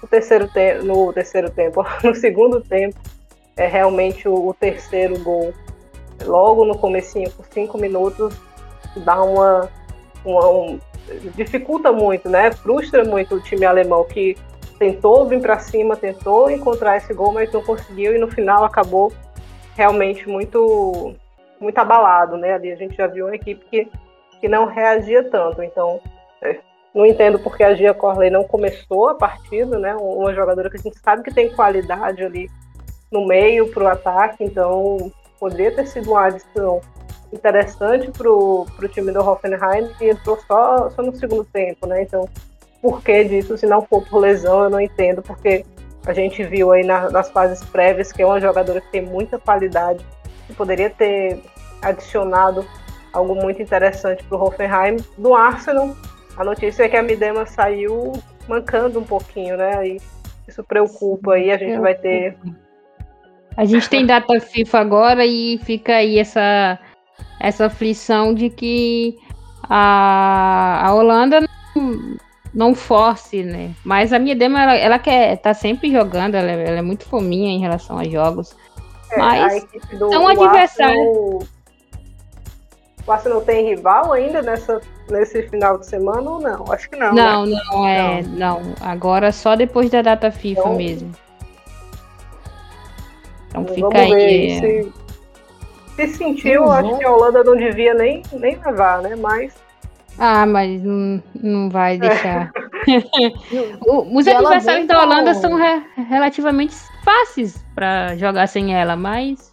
No 0.02 0.08
terceiro, 0.08 0.48
te 0.48 0.74
no 0.82 1.12
terceiro 1.12 1.50
tempo, 1.50 1.84
no 2.04 2.14
segundo 2.14 2.60
tempo, 2.60 2.98
é 3.56 3.66
realmente 3.66 4.28
o, 4.28 4.48
o 4.48 4.54
terceiro 4.54 5.18
gol. 5.20 5.52
Logo 6.24 6.64
no 6.64 6.78
comecinho, 6.78 7.30
por 7.30 7.46
cinco 7.46 7.78
minutos, 7.78 8.34
dá 8.98 9.22
uma, 9.22 9.68
uma 10.24 10.48
um, 10.48 10.78
dificulta 11.34 11.92
muito, 11.92 12.28
né? 12.28 12.52
Frustra 12.52 13.04
muito 13.04 13.36
o 13.36 13.40
time 13.40 13.64
alemão 13.64 14.04
que 14.04 14.36
tentou 14.78 15.26
vir 15.26 15.40
para 15.40 15.58
cima, 15.58 15.96
tentou 15.96 16.50
encontrar 16.50 16.96
esse 16.96 17.12
gol, 17.14 17.32
mas 17.32 17.52
não 17.52 17.62
conseguiu 17.62 18.14
e 18.14 18.18
no 18.18 18.28
final 18.28 18.64
acabou 18.64 19.12
realmente 19.76 20.28
muito 20.28 21.14
muito 21.60 21.78
abalado, 21.78 22.36
né? 22.36 22.54
Ali 22.54 22.72
a 22.72 22.76
gente 22.76 22.96
já 22.96 23.06
viu 23.06 23.26
uma 23.26 23.34
equipe 23.34 23.64
que, 23.70 23.90
que 24.44 24.48
não 24.48 24.66
reagia 24.66 25.24
tanto, 25.30 25.62
então 25.62 25.98
é, 26.42 26.58
não 26.94 27.06
entendo 27.06 27.38
porque 27.38 27.64
a 27.64 27.74
Gia 27.74 27.94
Corley 27.94 28.28
não 28.28 28.44
começou 28.44 29.08
a 29.08 29.14
partida, 29.14 29.78
né? 29.78 29.96
Uma 29.96 30.34
jogadora 30.34 30.68
que 30.68 30.76
a 30.76 30.80
gente 30.80 30.98
sabe 30.98 31.22
que 31.22 31.32
tem 31.32 31.48
qualidade 31.48 32.22
ali 32.22 32.50
no 33.10 33.26
meio 33.26 33.72
para 33.72 33.84
o 33.84 33.88
ataque, 33.88 34.44
então 34.44 35.10
poderia 35.40 35.74
ter 35.74 35.86
sido 35.86 36.10
uma 36.10 36.26
adição 36.26 36.82
interessante 37.32 38.10
para 38.10 38.30
o 38.30 38.66
time 38.92 39.12
do 39.12 39.26
Hoffenheim 39.26 39.90
e 39.98 40.10
entrou 40.10 40.38
só, 40.46 40.90
só 40.90 41.00
no 41.00 41.16
segundo 41.16 41.46
tempo, 41.46 41.86
né? 41.86 42.02
Então, 42.02 42.28
por 42.82 43.02
que 43.02 43.24
disso? 43.24 43.56
Se 43.56 43.64
não 43.64 43.80
for 43.80 44.06
por 44.06 44.18
lesão, 44.18 44.64
eu 44.64 44.68
não 44.68 44.78
entendo, 44.78 45.22
porque 45.22 45.64
a 46.04 46.12
gente 46.12 46.44
viu 46.44 46.70
aí 46.70 46.84
na, 46.84 47.08
nas 47.08 47.30
fases 47.30 47.64
prévias 47.64 48.12
que 48.12 48.20
é 48.20 48.26
uma 48.26 48.38
jogadora 48.38 48.82
que 48.82 48.90
tem 48.90 49.00
muita 49.00 49.38
qualidade, 49.38 50.04
que 50.46 50.52
poderia 50.52 50.90
ter 50.90 51.40
adicionado 51.80 52.62
algo 53.14 53.34
muito 53.34 53.62
interessante 53.62 54.22
para 54.24 54.36
o 54.36 54.42
Hoffenheim. 54.42 54.96
Do 55.16 55.34
Arsenal, 55.34 55.96
a 56.36 56.44
notícia 56.44 56.82
é 56.82 56.88
que 56.88 56.96
a 56.96 57.02
Midema 57.02 57.46
saiu 57.46 58.12
mancando 58.48 58.98
um 58.98 59.04
pouquinho, 59.04 59.56
né? 59.56 59.86
E 59.86 60.00
isso 60.46 60.62
preocupa 60.62 61.34
aí, 61.34 61.50
a 61.50 61.56
gente 61.56 61.78
vai 61.78 61.94
ter. 61.94 62.36
A 63.56 63.64
gente 63.64 63.88
tem 63.88 64.04
data 64.04 64.38
FIFA 64.40 64.80
agora 64.80 65.24
e 65.24 65.58
fica 65.64 65.94
aí 65.94 66.18
essa 66.18 66.78
essa 67.38 67.66
aflição 67.66 68.34
de 68.34 68.50
que 68.50 69.16
a, 69.68 70.86
a 70.86 70.94
Holanda 70.94 71.40
não, 71.40 72.16
não 72.52 72.74
force, 72.74 73.42
né? 73.42 73.74
Mas 73.84 74.12
a 74.12 74.18
minha 74.18 74.34
dema, 74.34 74.62
ela, 74.62 74.74
ela 74.74 74.98
quer 74.98 75.36
tá 75.36 75.54
sempre 75.54 75.90
jogando, 75.90 76.34
ela, 76.34 76.50
ela, 76.50 76.78
é 76.78 76.82
muito 76.82 77.04
fominha 77.04 77.50
em 77.50 77.60
relação 77.60 77.98
a 77.98 78.04
jogos. 78.04 78.56
É, 79.12 79.18
mas 79.18 79.66
são 79.98 80.26
adversários. 80.26 81.53
O 83.06 83.12
Arsenal 83.12 83.42
tem 83.42 83.68
rival 83.68 84.12
ainda 84.12 84.40
nessa, 84.40 84.80
nesse 85.10 85.42
final 85.48 85.78
de 85.78 85.86
semana 85.86 86.30
ou 86.30 86.40
não? 86.40 86.64
Acho 86.70 86.88
que 86.88 86.96
não. 86.96 87.14
Não, 87.14 87.46
né? 87.46 87.60
não, 87.70 87.86
é. 87.86 88.22
Não. 88.22 88.60
não. 88.60 88.74
Agora 88.80 89.30
só 89.30 89.54
depois 89.54 89.90
da 89.90 90.00
data 90.00 90.30
FIFA 90.30 90.60
então, 90.60 90.76
mesmo. 90.76 91.12
Então 93.48 93.64
fica 93.66 93.98
aí. 93.98 94.52
É. 94.52 94.60
Se 94.60 94.92
se 95.96 96.08
sentiu, 96.08 96.70
acho 96.70 96.98
que 96.98 97.04
a 97.04 97.12
Holanda 97.12 97.44
não 97.44 97.56
devia 97.56 97.94
nem, 97.94 98.22
nem 98.32 98.58
levar, 98.58 99.00
né? 99.02 99.14
Mas. 99.14 99.54
Ah, 100.18 100.46
mas 100.46 100.82
não, 100.82 101.22
não 101.34 101.70
vai 101.70 101.98
deixar. 101.98 102.52
É. 102.86 102.92
Os 103.86 104.28
adversários 104.28 104.86
da 104.86 105.02
Holanda 105.02 105.32
com... 105.32 105.40
são 105.40 105.54
re 105.54 105.82
relativamente 106.06 106.74
fáceis 107.02 107.64
para 107.74 108.14
jogar 108.16 108.46
sem 108.46 108.76
ela, 108.76 108.94
mas 108.94 109.50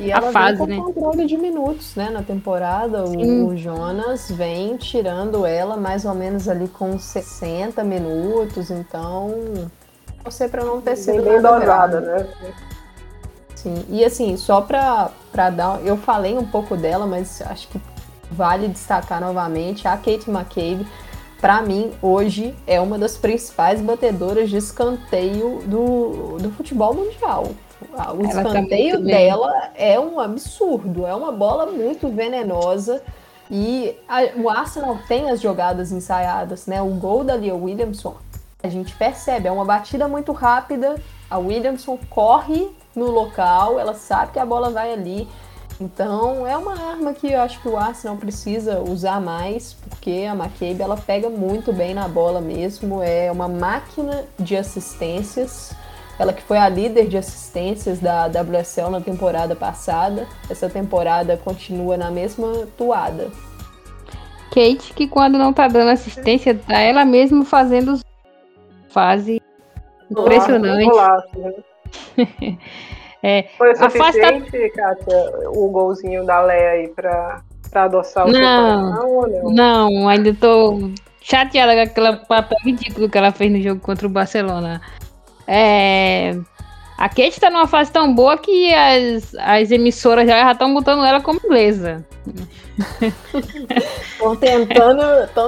E 0.00 0.10
ela 0.10 0.28
a 0.28 0.32
fase, 0.32 0.64
vem 0.64 0.80
com 0.80 0.88
né? 0.88 0.92
controle 0.94 1.26
de 1.26 1.36
minutos, 1.36 1.94
né, 1.94 2.10
na 2.10 2.22
temporada. 2.22 3.04
O, 3.04 3.46
o, 3.46 3.56
Jonas 3.56 4.30
vem 4.30 4.76
tirando 4.76 5.46
ela 5.46 5.76
mais 5.76 6.04
ou 6.04 6.14
menos 6.14 6.48
ali 6.48 6.68
com 6.68 6.98
60 6.98 7.82
minutos, 7.84 8.70
então 8.70 9.70
você 10.24 10.48
para 10.48 10.64
não 10.64 10.80
ter 10.80 10.96
sido 10.96 11.22
bem 11.22 11.40
dosada, 11.40 12.00
né? 12.00 12.26
Sim. 13.54 13.84
E 13.88 14.04
assim, 14.04 14.36
só 14.36 14.60
para 14.60 15.10
para 15.32 15.50
dar, 15.50 15.84
eu 15.84 15.96
falei 15.96 16.36
um 16.36 16.46
pouco 16.46 16.76
dela, 16.76 17.06
mas 17.06 17.40
acho 17.42 17.68
que 17.68 17.80
vale 18.30 18.68
destacar 18.68 19.20
novamente 19.20 19.86
a 19.86 19.96
Kate 19.96 20.28
McCabe. 20.30 20.86
Para 21.40 21.62
mim, 21.62 21.92
hoje 22.02 22.54
é 22.66 22.80
uma 22.80 22.98
das 22.98 23.16
principais 23.16 23.80
batedoras 23.80 24.50
de 24.50 24.56
escanteio 24.56 25.60
do, 25.64 26.36
do 26.38 26.50
futebol 26.50 26.92
mundial. 26.92 27.52
O 28.12 28.24
Ela 28.24 28.42
escanteio 28.42 28.98
tá 28.98 29.04
dela 29.04 29.70
é 29.74 29.98
um 29.98 30.20
absurdo, 30.20 31.06
é 31.06 31.14
uma 31.14 31.32
bola 31.32 31.66
muito 31.66 32.08
venenosa. 32.08 33.02
E 33.50 33.96
a, 34.08 34.38
o 34.40 34.48
Arsenal 34.48 34.98
tem 35.08 35.30
as 35.30 35.40
jogadas 35.40 35.90
ensaiadas, 35.90 36.66
né? 36.66 36.82
O 36.82 36.90
gol 36.90 37.24
da 37.24 37.36
Lia 37.36 37.54
Williamson, 37.54 38.16
a 38.62 38.68
gente 38.68 38.94
percebe, 38.94 39.48
é 39.48 39.52
uma 39.52 39.64
batida 39.64 40.06
muito 40.06 40.32
rápida. 40.32 40.96
A 41.30 41.38
Williamson 41.38 41.98
corre 42.10 42.68
no 42.94 43.10
local, 43.10 43.78
ela 43.78 43.94
sabe 43.94 44.32
que 44.32 44.38
a 44.38 44.46
bola 44.46 44.70
vai 44.70 44.92
ali. 44.92 45.28
Então 45.80 46.46
é 46.46 46.56
uma 46.56 46.72
arma 46.72 47.14
que 47.14 47.30
eu 47.30 47.40
acho 47.40 47.60
que 47.62 47.68
o 47.68 47.76
Arsenal 47.76 48.16
precisa 48.16 48.80
usar 48.80 49.20
mais, 49.20 49.74
porque 49.88 50.26
a 50.28 50.34
McCabe 50.34 50.82
ela 50.82 50.96
pega 50.96 51.30
muito 51.30 51.72
bem 51.72 51.94
na 51.94 52.08
bola 52.08 52.40
mesmo, 52.40 53.00
é 53.00 53.30
uma 53.30 53.46
máquina 53.46 54.24
de 54.38 54.56
assistências. 54.56 55.72
Ela 56.18 56.32
que 56.32 56.42
foi 56.42 56.58
a 56.58 56.68
líder 56.68 57.06
de 57.06 57.16
assistências 57.16 58.00
da 58.00 58.26
WSL 58.26 58.90
na 58.90 59.00
temporada 59.00 59.54
passada. 59.54 60.26
Essa 60.50 60.68
temporada 60.68 61.36
continua 61.36 61.96
na 61.96 62.10
mesma 62.10 62.66
toada. 62.76 63.30
Kate, 64.50 64.92
que 64.94 65.06
quando 65.06 65.38
não 65.38 65.52
tá 65.52 65.68
dando 65.68 65.90
assistência, 65.90 66.54
tá 66.54 66.80
ela 66.80 67.04
mesma 67.04 67.44
fazendo 67.44 67.98
fase 68.88 69.40
impressionante. 70.10 70.90
Né? 71.36 71.54
é, 73.22 73.42
Foi 73.56 73.72
o 73.72 73.76
suficiente, 73.76 74.50
tá... 74.50 74.74
Kátia, 74.74 75.50
o 75.54 75.68
golzinho 75.68 76.24
da 76.24 76.40
Léa 76.40 76.70
aí 76.70 76.88
pra, 76.88 77.42
pra 77.70 77.84
adoçar 77.84 78.26
o 78.26 78.32
não, 78.32 79.22
não? 79.22 79.50
Não, 79.52 80.08
ainda 80.08 80.34
tô 80.34 80.90
chateada 81.20 81.74
com 81.74 81.80
aquele 81.80 82.16
papel 82.26 82.58
ridículo 82.64 83.08
que 83.08 83.18
ela 83.18 83.30
fez 83.30 83.52
no 83.52 83.60
jogo 83.60 83.80
contra 83.80 84.06
o 84.06 84.10
Barcelona. 84.10 84.80
É, 85.50 86.38
a 86.98 87.08
Kate 87.08 87.40
tá 87.40 87.48
numa 87.48 87.66
fase 87.66 87.90
tão 87.90 88.14
boa 88.14 88.36
que 88.36 88.74
as, 88.74 89.34
as 89.38 89.70
emissoras 89.70 90.28
já 90.28 90.52
estão 90.52 90.74
botando 90.74 91.04
ela 91.04 91.22
como 91.22 91.40
inglesa. 91.42 92.04
Estão 94.02 94.36
tentando, 94.36 95.02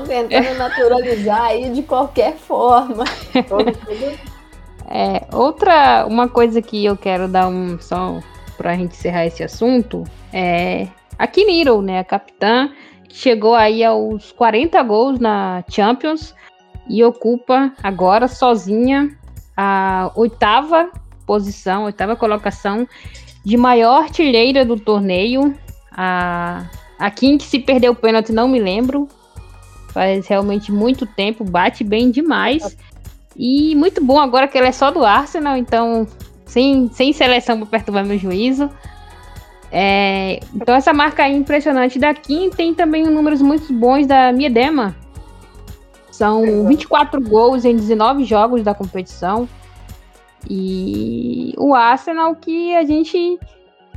tentando 0.06 0.58
naturalizar 0.58 1.42
aí 1.42 1.70
de 1.70 1.82
qualquer 1.82 2.36
forma. 2.36 3.04
É, 4.92 5.24
outra, 5.32 6.04
uma 6.06 6.28
coisa 6.28 6.60
que 6.60 6.84
eu 6.84 6.96
quero 6.96 7.28
dar 7.28 7.46
um 7.46 7.78
só 7.80 8.18
pra 8.56 8.74
gente 8.74 8.96
encerrar 8.96 9.26
esse 9.26 9.42
assunto 9.42 10.02
é 10.32 10.88
a 11.16 11.28
Kiniro, 11.28 11.80
né, 11.80 12.00
a 12.00 12.04
capitã, 12.04 12.70
que 13.08 13.16
chegou 13.16 13.54
aí 13.54 13.84
aos 13.84 14.32
40 14.32 14.82
gols 14.82 15.20
na 15.20 15.62
Champions 15.68 16.34
e 16.88 17.04
ocupa 17.04 17.72
agora 17.82 18.26
sozinha 18.26 19.16
a 19.56 20.10
oitava 20.14 20.90
posição, 21.26 21.84
oitava 21.84 22.16
colocação 22.16 22.88
de 23.44 23.56
maior 23.56 24.02
artilheira 24.02 24.64
do 24.64 24.78
torneio. 24.78 25.54
A, 25.92 26.68
a 26.98 27.10
Kim 27.10 27.38
que 27.38 27.44
se 27.44 27.58
perdeu 27.58 27.92
o 27.92 27.96
pênalti, 27.96 28.32
não 28.32 28.48
me 28.48 28.58
lembro. 28.58 29.08
Faz 29.92 30.26
realmente 30.26 30.70
muito 30.70 31.06
tempo, 31.06 31.44
bate 31.44 31.82
bem 31.82 32.10
demais. 32.10 32.76
E 33.36 33.74
muito 33.74 34.04
bom 34.04 34.18
agora 34.18 34.48
que 34.48 34.58
ela 34.58 34.68
é 34.68 34.72
só 34.72 34.90
do 34.90 35.04
Arsenal, 35.04 35.56
então 35.56 36.06
sem, 36.44 36.90
sem 36.92 37.12
seleção 37.12 37.58
para 37.58 37.66
perturbar 37.66 38.04
meu 38.04 38.18
juízo. 38.18 38.70
É, 39.72 40.40
então 40.52 40.74
essa 40.74 40.92
marca 40.92 41.22
aí 41.22 41.36
impressionante 41.36 41.98
da 41.98 42.12
Kim 42.12 42.50
tem 42.50 42.74
também 42.74 43.04
números 43.04 43.40
muito 43.40 43.72
bons 43.72 44.04
da 44.06 44.32
Miedema, 44.32 44.96
são 46.20 46.66
24 46.66 47.18
gols 47.18 47.64
em 47.64 47.74
19 47.74 48.24
jogos 48.24 48.62
da 48.62 48.74
competição. 48.74 49.48
E 50.48 51.54
o 51.56 51.74
Arsenal 51.74 52.34
que 52.34 52.76
a 52.76 52.84
gente 52.84 53.38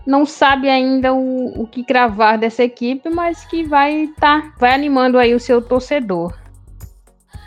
não 0.08 0.26
sabe 0.26 0.70
ainda 0.70 1.14
o, 1.14 1.64
o 1.64 1.68
que 1.68 1.84
cravar 1.84 2.38
dessa 2.38 2.64
equipe, 2.64 3.10
mas 3.10 3.44
que 3.44 3.66
vai 3.66 4.10
tá, 4.22 4.54
vai 4.58 4.74
animando 4.74 5.18
aí 5.18 5.36
o 5.36 5.40
seu 5.40 5.62
torcedor. 5.62 6.34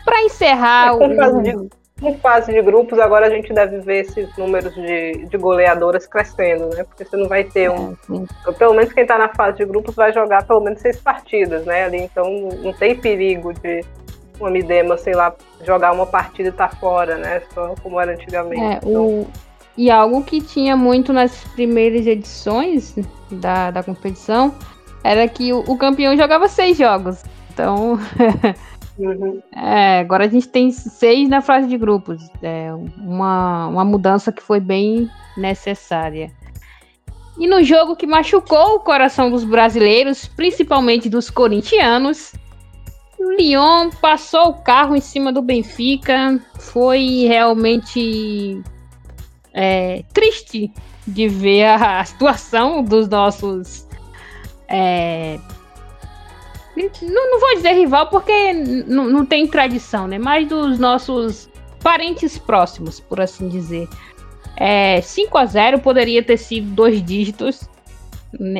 Para 0.05 0.21
encerrar 0.21 0.89
é, 0.89 0.91
o 0.93 1.69
em 1.99 2.15
fase 2.19 2.53
de 2.53 2.61
grupos, 2.61 2.99
agora 2.99 3.25
a 3.25 3.29
gente 3.31 3.51
deve 3.51 3.79
ver 3.79 4.01
esses 4.01 4.37
números 4.37 4.75
de, 4.75 5.25
de 5.25 5.37
goleadoras 5.37 6.05
crescendo, 6.05 6.69
né? 6.75 6.83
Porque 6.83 7.03
você 7.03 7.17
não 7.17 7.27
vai 7.27 7.43
ter 7.43 7.71
um. 7.71 7.95
É, 8.47 8.51
pelo 8.51 8.75
menos 8.75 8.93
quem 8.93 9.01
está 9.01 9.17
na 9.17 9.29
fase 9.29 9.57
de 9.57 9.65
grupos 9.65 9.95
vai 9.95 10.13
jogar 10.13 10.45
pelo 10.45 10.61
menos 10.61 10.79
seis 10.79 11.01
partidas, 11.01 11.65
né? 11.65 11.85
Ali, 11.85 11.97
então 11.97 12.29
não 12.61 12.71
tem 12.73 12.95
perigo 12.95 13.51
de 13.53 13.83
um 14.39 14.45
Amidema, 14.45 14.97
sei 14.97 15.13
lá, 15.13 15.33
jogar 15.63 15.91
uma 15.91 16.05
partida 16.05 16.49
e 16.49 16.51
tá 16.51 16.67
fora, 16.69 17.17
né? 17.17 17.41
Só 17.53 17.75
como 17.81 17.99
era 17.99 18.13
antigamente. 18.13 18.61
É, 18.61 18.77
então... 18.77 19.05
o... 19.05 19.27
E 19.77 19.91
algo 19.91 20.23
que 20.23 20.41
tinha 20.41 20.75
muito 20.75 21.13
nas 21.13 21.43
primeiras 21.49 22.07
edições 22.07 22.95
da, 23.29 23.69
da 23.69 23.83
competição 23.83 24.55
era 25.03 25.27
que 25.27 25.53
o, 25.53 25.59
o 25.67 25.77
campeão 25.77 26.17
jogava 26.17 26.47
seis 26.47 26.77
jogos. 26.77 27.23
Então. 27.53 27.99
Uhum. 28.97 29.41
É, 29.55 29.99
agora 29.99 30.25
a 30.25 30.27
gente 30.27 30.47
tem 30.47 30.71
seis 30.71 31.29
na 31.29 31.39
fase 31.39 31.67
de 31.67 31.77
grupos. 31.77 32.27
É 32.41 32.73
uma, 32.97 33.67
uma 33.67 33.85
mudança 33.85 34.31
que 34.31 34.41
foi 34.41 34.59
bem 34.59 35.07
necessária. 35.37 36.31
E 37.37 37.45
no 37.47 37.63
jogo 37.63 37.95
que 37.95 38.07
machucou 38.07 38.75
o 38.75 38.79
coração 38.79 39.29
dos 39.29 39.43
brasileiros, 39.43 40.27
principalmente 40.27 41.07
dos 41.09 41.29
corintianos, 41.29 42.33
o 43.27 43.35
Lyon 43.35 43.89
passou 44.01 44.49
o 44.49 44.53
carro 44.53 44.95
em 44.95 45.01
cima 45.01 45.33
do 45.33 45.41
Benfica. 45.41 46.39
Foi 46.59 47.25
realmente 47.27 48.61
é, 49.53 50.03
triste 50.13 50.71
de 51.05 51.27
ver 51.27 51.65
a, 51.65 51.99
a 51.99 52.05
situação 52.05 52.83
dos 52.83 53.07
nossos. 53.09 53.85
É, 54.69 55.39
não, 57.01 57.31
não, 57.31 57.39
vou 57.39 57.55
dizer 57.55 57.73
rival 57.73 58.07
porque 58.07 58.53
não, 58.53 59.25
tem 59.25 59.47
tradição, 59.47 60.07
né? 60.07 60.19
Mas 60.19 60.47
dos 60.47 60.77
nossos 60.77 61.49
parentes 61.81 62.37
próximos, 62.37 62.99
por 62.99 63.19
assim 63.19 63.49
dizer. 63.49 63.87
É, 64.55 65.01
5 65.01 65.37
a 65.37 65.45
0 65.45 65.79
poderia 65.79 66.23
ter 66.23 66.37
sido 66.37 66.67
dois 66.73 67.03
dígitos. 67.03 67.67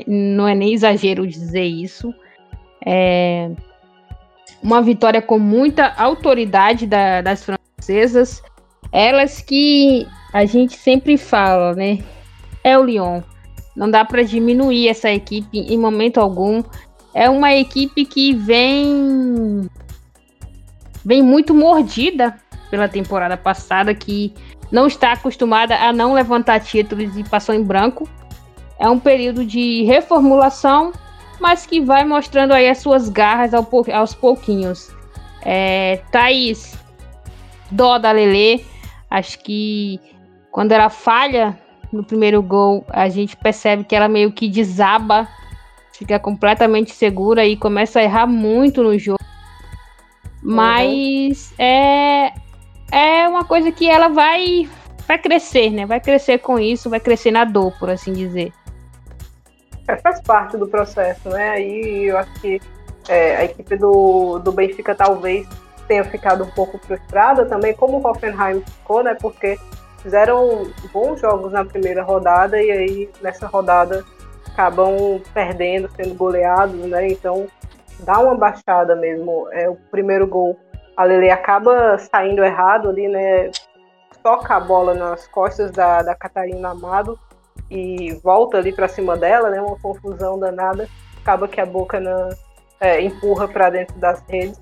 Não 0.07 0.47
é 0.47 0.55
nem 0.55 0.73
exagero 0.73 1.27
dizer 1.27 1.65
isso. 1.65 2.13
É, 2.85 3.51
uma 4.61 4.81
vitória 4.81 5.21
com 5.21 5.39
muita 5.39 5.93
autoridade 5.97 6.85
da, 6.85 7.21
das 7.21 7.43
francesas. 7.43 8.41
Elas 8.91 9.41
que 9.41 10.07
a 10.33 10.45
gente 10.45 10.77
sempre 10.77 11.17
fala, 11.17 11.73
né? 11.73 11.99
É 12.63 12.77
o 12.77 12.83
Lyon. 12.83 13.21
Não 13.75 13.89
dá 13.89 14.03
para 14.03 14.23
diminuir 14.23 14.87
essa 14.87 15.09
equipe 15.09 15.59
em 15.59 15.77
momento 15.77 16.19
algum. 16.19 16.63
É 17.13 17.29
uma 17.29 17.53
equipe 17.53 18.05
que 18.05 18.33
vem 18.33 19.69
vem 21.05 21.21
muito 21.21 21.53
mordida 21.53 22.35
pela 22.69 22.89
temporada 22.89 23.37
passada, 23.37 23.93
que 23.93 24.33
não 24.71 24.87
está 24.87 25.13
acostumada 25.13 25.75
a 25.75 25.93
não 25.93 26.13
levantar 26.13 26.59
títulos 26.59 27.15
e 27.17 27.23
passou 27.23 27.55
em 27.55 27.63
branco. 27.63 28.09
É 28.77 28.89
um 28.89 28.99
período 28.99 29.45
de 29.45 29.83
reformulação 29.83 30.91
mas 31.39 31.65
que 31.65 31.81
vai 31.81 32.03
mostrando 32.03 32.53
aí 32.53 32.69
as 32.69 32.79
suas 32.79 33.09
garras 33.09 33.53
ao, 33.53 33.67
aos 33.93 34.13
pouquinhos. 34.13 34.91
É, 35.43 36.01
Thaís, 36.11 36.77
dó 37.71 37.97
da 37.97 38.11
Lele, 38.11 38.65
acho 39.09 39.39
que 39.39 39.99
quando 40.51 40.71
ela 40.71 40.89
falha 40.89 41.57
no 41.91 42.03
primeiro 42.03 42.41
gol, 42.41 42.85
a 42.89 43.07
gente 43.09 43.37
percebe 43.37 43.83
que 43.83 43.95
ela 43.95 44.07
meio 44.07 44.31
que 44.31 44.47
desaba, 44.47 45.27
fica 45.93 46.19
completamente 46.19 46.91
segura 46.91 47.45
e 47.45 47.55
começa 47.55 47.99
a 47.99 48.03
errar 48.03 48.27
muito 48.27 48.83
no 48.83 48.97
jogo. 48.97 49.17
Mas 50.41 51.51
uhum. 51.51 51.65
é, 51.65 52.33
é 52.91 53.27
uma 53.27 53.43
coisa 53.43 53.71
que 53.71 53.89
ela 53.89 54.07
vai, 54.07 54.69
vai 55.07 55.17
crescer, 55.17 55.69
né? 55.71 55.85
Vai 55.85 55.99
crescer 55.99 56.39
com 56.39 56.59
isso, 56.59 56.89
vai 56.89 56.99
crescer 56.99 57.31
na 57.31 57.43
dor, 57.43 57.73
por 57.79 57.89
assim 57.89 58.13
dizer. 58.13 58.53
Faz 60.01 60.21
parte 60.21 60.57
do 60.57 60.67
processo, 60.67 61.29
né? 61.29 61.51
Aí 61.51 62.07
eu 62.07 62.17
acho 62.17 62.33
que 62.41 62.61
é, 63.07 63.37
a 63.37 63.45
equipe 63.45 63.75
do, 63.77 64.39
do 64.39 64.51
Benfica 64.51 64.93
talvez 64.93 65.47
tenha 65.87 66.03
ficado 66.03 66.43
um 66.43 66.49
pouco 66.51 66.77
frustrada 66.77 67.45
também, 67.45 67.73
como 67.73 67.97
o 67.97 68.05
Hoffenheim 68.05 68.61
ficou, 68.61 69.01
né? 69.01 69.15
Porque 69.19 69.57
fizeram 70.01 70.69
bons 70.91 71.21
jogos 71.21 71.53
na 71.53 71.63
primeira 71.63 72.03
rodada 72.03 72.61
e 72.61 72.69
aí 72.69 73.09
nessa 73.21 73.47
rodada 73.47 74.03
acabam 74.47 75.21
perdendo, 75.33 75.89
sendo 75.95 76.15
goleados, 76.15 76.79
né? 76.85 77.07
Então 77.07 77.47
dá 78.01 78.19
uma 78.19 78.35
baixada 78.35 78.95
mesmo. 78.95 79.47
É 79.51 79.69
o 79.69 79.75
primeiro 79.89 80.27
gol, 80.27 80.59
a 80.97 81.03
Lele 81.05 81.29
acaba 81.29 81.97
saindo 81.97 82.43
errado 82.43 82.89
ali, 82.89 83.07
né? 83.07 83.49
Toca 84.21 84.55
a 84.55 84.59
bola 84.59 84.93
nas 84.93 85.27
costas 85.27 85.71
da, 85.71 86.01
da 86.01 86.13
Catarina 86.13 86.71
Amado 86.71 87.17
e 87.69 88.13
volta 88.23 88.57
ali 88.57 88.71
para 88.71 88.87
cima 88.87 89.17
dela, 89.17 89.49
né? 89.49 89.61
Uma 89.61 89.77
confusão 89.79 90.39
danada. 90.39 90.87
Acaba 91.21 91.47
que 91.47 91.59
a 91.59 91.65
Boca 91.65 91.99
na, 91.99 92.29
é, 92.79 93.01
empurra 93.01 93.47
para 93.47 93.69
dentro 93.69 93.95
das 93.97 94.23
redes. 94.27 94.59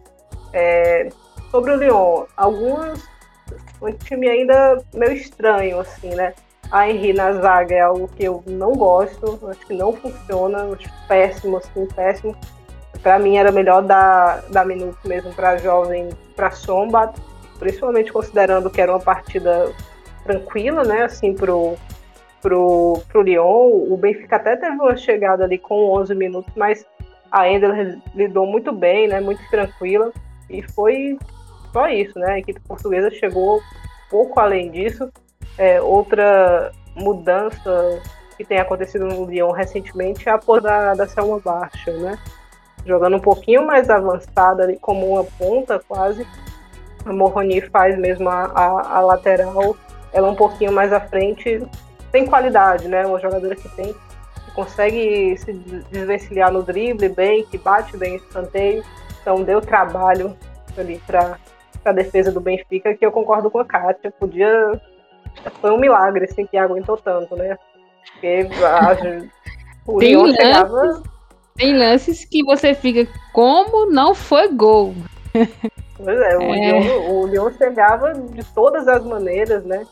É, 0.54 1.10
sobre 1.52 1.72
o 1.72 1.76
Lyon, 1.76 2.26
algumas 2.36 3.04
um 3.82 3.92
time 3.92 4.28
ainda 4.28 4.82
meio 4.94 5.14
estranho, 5.14 5.80
assim, 5.80 6.10
né? 6.10 6.34
A 6.72 6.90
Henry 6.90 7.14
na 7.14 7.34
zaga 7.34 7.76
é 7.76 7.82
algo 7.82 8.08
que 8.08 8.24
eu 8.24 8.44
não 8.48 8.74
gosto, 8.74 9.40
acho 9.48 9.66
que 9.68 9.74
não 9.74 9.94
funciona, 9.94 10.64
acho 10.74 10.90
péssimo, 11.08 11.58
assim, 11.58 11.86
péssimo. 11.88 12.36
Para 13.04 13.20
mim 13.20 13.38
era 13.38 13.52
melhor 13.52 13.84
dar, 13.84 14.42
dar 14.50 14.66
minuto 14.66 14.98
mesmo 15.06 15.32
para 15.34 15.58
jovem, 15.58 16.10
para 16.36 16.50
Somba, 16.52 17.14
principalmente 17.60 18.12
considerando 18.12 18.70
que 18.70 18.82
era 18.82 18.92
uma 18.92 19.00
partida 19.00 19.72
tranquila, 20.24 20.84
né, 20.84 21.04
assim, 21.04 21.36
pro, 21.36 21.76
pro, 22.46 23.02
pro 23.10 23.24
Lyon. 23.24 23.92
O 23.92 23.98
Benfica 23.98 24.36
até 24.36 24.56
teve 24.56 24.76
uma 24.76 24.96
chegada 24.96 25.44
ali 25.44 25.58
com 25.58 25.90
11 25.96 26.14
minutos, 26.14 26.54
mas 26.56 26.86
a 27.32 27.50
Ender 27.50 27.98
lidou 28.14 28.46
muito 28.46 28.72
bem, 28.72 29.08
né, 29.08 29.20
muito 29.20 29.42
tranquila, 29.50 30.12
e 30.48 30.62
foi 30.62 31.18
só 31.74 31.88
isso, 31.88 32.20
né? 32.20 32.34
A 32.34 32.40
equipe 32.40 32.60
portuguesa 32.60 33.10
chegou 33.10 33.60
pouco 34.12 34.40
além 34.40 34.70
disso. 34.70 35.12
É, 35.58 35.82
outra 35.82 36.72
mudança 36.96 38.00
que 38.38 38.46
tem 38.46 38.60
acontecido 38.60 39.06
no 39.06 39.26
Lyon 39.26 39.52
recentemente 39.52 40.30
é 40.30 40.32
a 40.32 40.38
pôr 40.38 40.62
da, 40.62 40.94
da 40.94 41.08
Selma 41.08 41.40
Baixa, 41.40 41.92
né? 41.94 42.16
Jogando 42.86 43.18
um 43.18 43.22
pouquinho 43.22 43.66
mais 43.66 43.90
avançada 43.90 44.64
ali, 44.64 44.78
como 44.78 45.14
uma 45.14 45.24
ponta 45.24 45.82
quase. 45.88 46.28
A 47.04 47.12
Morroni 47.12 47.60
faz 47.62 47.98
mesmo 47.98 48.30
a, 48.30 48.46
a, 48.46 48.98
a, 48.98 49.02
lateral, 49.02 49.76
ela 50.14 50.30
um 50.30 50.36
pouquinho 50.36 50.72
mais 50.72 50.94
à 50.94 51.00
frente. 51.00 51.60
Tem 52.16 52.26
qualidade, 52.26 52.88
né? 52.88 53.06
Uma 53.06 53.20
jogadora 53.20 53.58
que 53.58 53.68
tem, 53.68 53.94
que 53.94 54.52
consegue 54.56 55.36
se 55.38 55.52
desvencilhar 55.92 56.50
no 56.50 56.64
drible 56.64 57.10
bem, 57.10 57.44
que 57.44 57.58
bate 57.58 57.98
bem 57.98 58.16
escanteio. 58.16 58.86
Então 59.22 59.44
deu 59.44 59.60
trabalho 59.60 60.34
ali 60.78 60.98
para 61.06 61.38
a 61.84 61.92
defesa 61.92 62.32
do 62.32 62.40
Benfica, 62.40 62.96
que 62.96 63.06
eu 63.06 63.12
concordo 63.12 63.52
com 63.52 63.60
a 63.60 63.66
Kátia. 63.66 64.14
Podia. 64.18 64.82
Foi 65.60 65.72
um 65.72 65.78
milagre 65.78 66.24
assim, 66.24 66.48
que 66.48 66.56
aguentou 66.56 66.96
tanto, 66.96 67.36
né? 67.36 67.58
Porque 68.14 68.48
a, 68.64 69.22
o 69.86 70.00
tem 70.00 70.12
Lyon 70.12 70.34
chegava. 70.34 71.04
Tem 71.58 71.78
lances 71.78 72.24
que 72.24 72.46
você 72.46 72.74
fica, 72.74 73.12
como 73.34 73.92
não 73.92 74.16
foi 74.16 74.48
gol? 74.48 74.96
Pois 75.98 76.18
é, 76.18 76.38
o, 76.38 76.42
é. 76.42 76.80
Lyon, 76.80 77.12
o 77.12 77.28
Lyon 77.28 77.52
chegava 77.58 78.14
de 78.14 78.44
todas 78.54 78.88
as 78.88 79.04
maneiras, 79.04 79.66
né? 79.66 79.86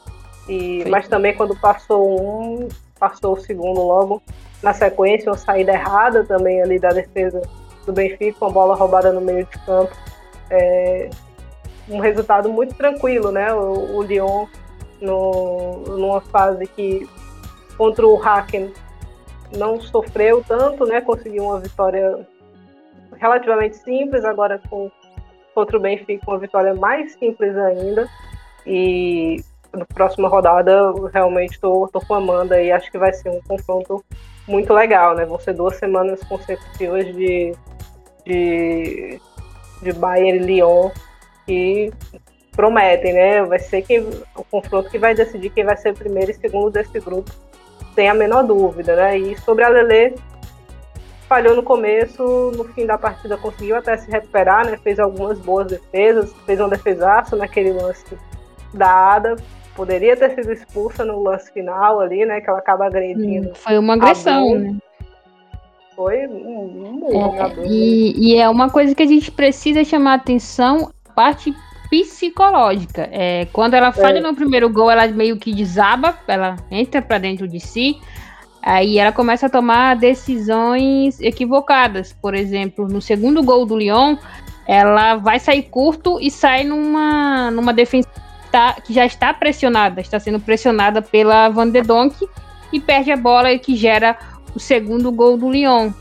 E, 0.48 0.84
mas 0.90 1.07
também 1.07 1.36
quando 1.36 1.60
passou 1.60 2.20
um, 2.20 2.68
passou 2.99 3.34
o 3.34 3.40
segundo 3.40 3.82
logo 3.82 4.22
na 4.61 4.74
sequência, 4.74 5.32
uma 5.32 5.38
saída 5.38 5.74
errada 5.74 6.24
também 6.24 6.61
ali 6.61 6.80
da 6.80 6.90
defesa 6.90 7.41
do 7.86 7.91
Benfica, 7.91 8.45
uma 8.45 8.52
bola 8.52 8.76
roubada 8.76 9.11
no 9.11 9.22
meio 9.22 9.45
de 9.45 9.60
campo. 9.65 9.94
É, 10.49 11.10
um 11.90 11.99
resultado 11.99 12.49
muito 12.49 12.74
tranquilo, 12.76 13.32
né? 13.32 13.53
O, 13.53 13.98
o 13.98 14.03
Lyon 14.03 14.48
no, 15.02 15.84
numa 15.98 16.22
fase 16.22 16.65
que 16.68 17.07
contra 17.78 18.07
o 18.07 18.22
Haken 18.22 18.72
não 19.57 19.82
sofreu 19.82 20.44
tanto, 20.48 20.86
né? 20.86 21.02
Conseguiu 21.02 21.44
uma 21.44 21.60
vitória 21.60 22.26
relativamente 23.18 23.78
simples, 23.78 24.24
agora 24.24 24.61
com 24.70 24.90
contra 25.53 25.78
o 25.78 25.80
Benfica 25.80 26.24
uma 26.28 26.40
vitória 26.40 26.74
mais 26.74 27.14
simples 27.14 27.56
ainda. 27.56 28.10
E 28.65 29.44
na 29.73 29.85
próxima 29.85 30.27
rodada 30.27 30.93
realmente 31.11 31.53
estou 31.53 31.89
com 31.89 32.13
a 32.13 32.17
Amanda 32.17 32.61
e 32.61 32.71
acho 32.71 32.91
que 32.91 32.97
vai 32.97 33.11
ser 33.11 33.29
um 33.29 33.41
confronto 33.41 34.03
muito 34.47 34.73
legal, 34.73 35.15
né? 35.15 35.25
Vão 35.25 35.39
ser 35.39 35.53
duas 35.53 35.75
semanas 35.77 36.21
consecutivas 36.23 37.05
de, 37.15 37.55
de, 38.25 39.19
de 39.81 39.93
Bayern 39.93 40.39
e 40.39 40.45
Lyon 40.45 40.91
que 41.45 41.91
prometem, 42.51 43.13
né? 43.13 43.43
Vai 43.43 43.59
ser 43.59 43.81
quem, 43.81 43.99
o 44.35 44.43
confronto 44.43 44.89
que 44.89 44.99
vai 44.99 45.15
decidir 45.15 45.49
quem 45.49 45.63
vai 45.63 45.77
ser 45.77 45.93
primeiro 45.93 46.31
e 46.31 46.35
segundo 46.35 46.71
desse 46.71 46.99
grupo, 46.99 47.31
sem 47.95 48.07
a 48.09 48.13
menor 48.13 48.43
dúvida, 48.43 48.95
né? 48.95 49.17
E 49.17 49.37
sobre 49.39 49.63
a 49.63 49.69
Lele, 49.69 50.15
falhou 51.27 51.55
no 51.55 51.63
começo, 51.63 52.51
no 52.55 52.65
fim 52.65 52.85
da 52.85 52.97
partida 52.97 53.37
conseguiu 53.37 53.75
até 53.75 53.97
se 53.97 54.09
recuperar, 54.11 54.65
né? 54.65 54.77
Fez 54.77 54.99
algumas 54.99 55.39
boas 55.39 55.67
defesas, 55.67 56.31
fez 56.45 56.59
um 56.59 56.69
defesaço 56.69 57.35
naquele 57.35 57.71
lance 57.71 58.17
da 58.73 59.13
Ada, 59.15 59.35
poderia 59.75 60.15
ter 60.15 60.35
sido 60.35 60.51
expulsa 60.51 61.03
no 61.03 61.21
lance 61.21 61.51
final 61.51 61.99
ali, 61.99 62.25
né? 62.25 62.41
Que 62.41 62.49
ela 62.49 62.59
acaba 62.59 62.85
agredindo. 62.85 63.53
Foi 63.55 63.77
uma 63.77 63.93
agressão, 63.93 64.55
né? 64.57 64.75
Foi 65.95 66.27
um, 66.27 67.01
um 67.03 67.33
é, 67.35 67.67
e, 67.67 68.13
e, 68.17 68.35
é 68.35 68.49
uma 68.49 68.69
coisa 68.69 68.95
que 68.95 69.03
a 69.03 69.07
gente 69.07 69.31
precisa 69.31 69.83
chamar 69.83 70.15
atenção 70.15 70.91
parte 71.15 71.53
psicológica. 71.89 73.07
É, 73.11 73.45
quando 73.53 73.75
ela 73.75 73.91
falha 73.91 74.17
é. 74.17 74.21
no 74.21 74.33
primeiro 74.33 74.67
gol, 74.71 74.89
ela 74.89 75.07
meio 75.07 75.37
que 75.37 75.53
desaba, 75.53 76.17
ela 76.27 76.55
entra 76.71 77.01
para 77.01 77.19
dentro 77.19 77.47
de 77.47 77.59
si. 77.59 77.99
Aí 78.63 78.97
ela 78.97 79.11
começa 79.11 79.45
a 79.45 79.49
tomar 79.49 79.95
decisões 79.95 81.19
equivocadas. 81.19 82.13
Por 82.13 82.33
exemplo, 82.33 82.87
no 82.87 83.01
segundo 83.01 83.43
gol 83.43 83.65
do 83.65 83.77
Lyon, 83.77 84.17
ela 84.65 85.17
vai 85.17 85.39
sair 85.39 85.63
curto 85.63 86.19
e 86.19 86.31
sai 86.31 86.63
numa, 86.63 87.51
numa 87.51 87.73
defesa 88.53 88.81
que 88.81 88.93
já 88.93 89.05
está 89.05 89.34
pressionada, 89.34 89.99
está 89.99 90.19
sendo 90.19 90.39
pressionada 90.39 91.01
pela 91.01 91.49
Van 91.49 91.69
de 91.69 91.81
Donk 91.81 92.15
e 92.71 92.80
perde 92.80 93.11
a 93.11 93.17
bola 93.17 93.51
e 93.51 93.59
que 93.59 93.75
gera 93.75 94.17
o 94.55 94.59
segundo 94.59 95.11
gol 95.11 95.38
do 95.38 95.49
Lyon. 95.49 95.91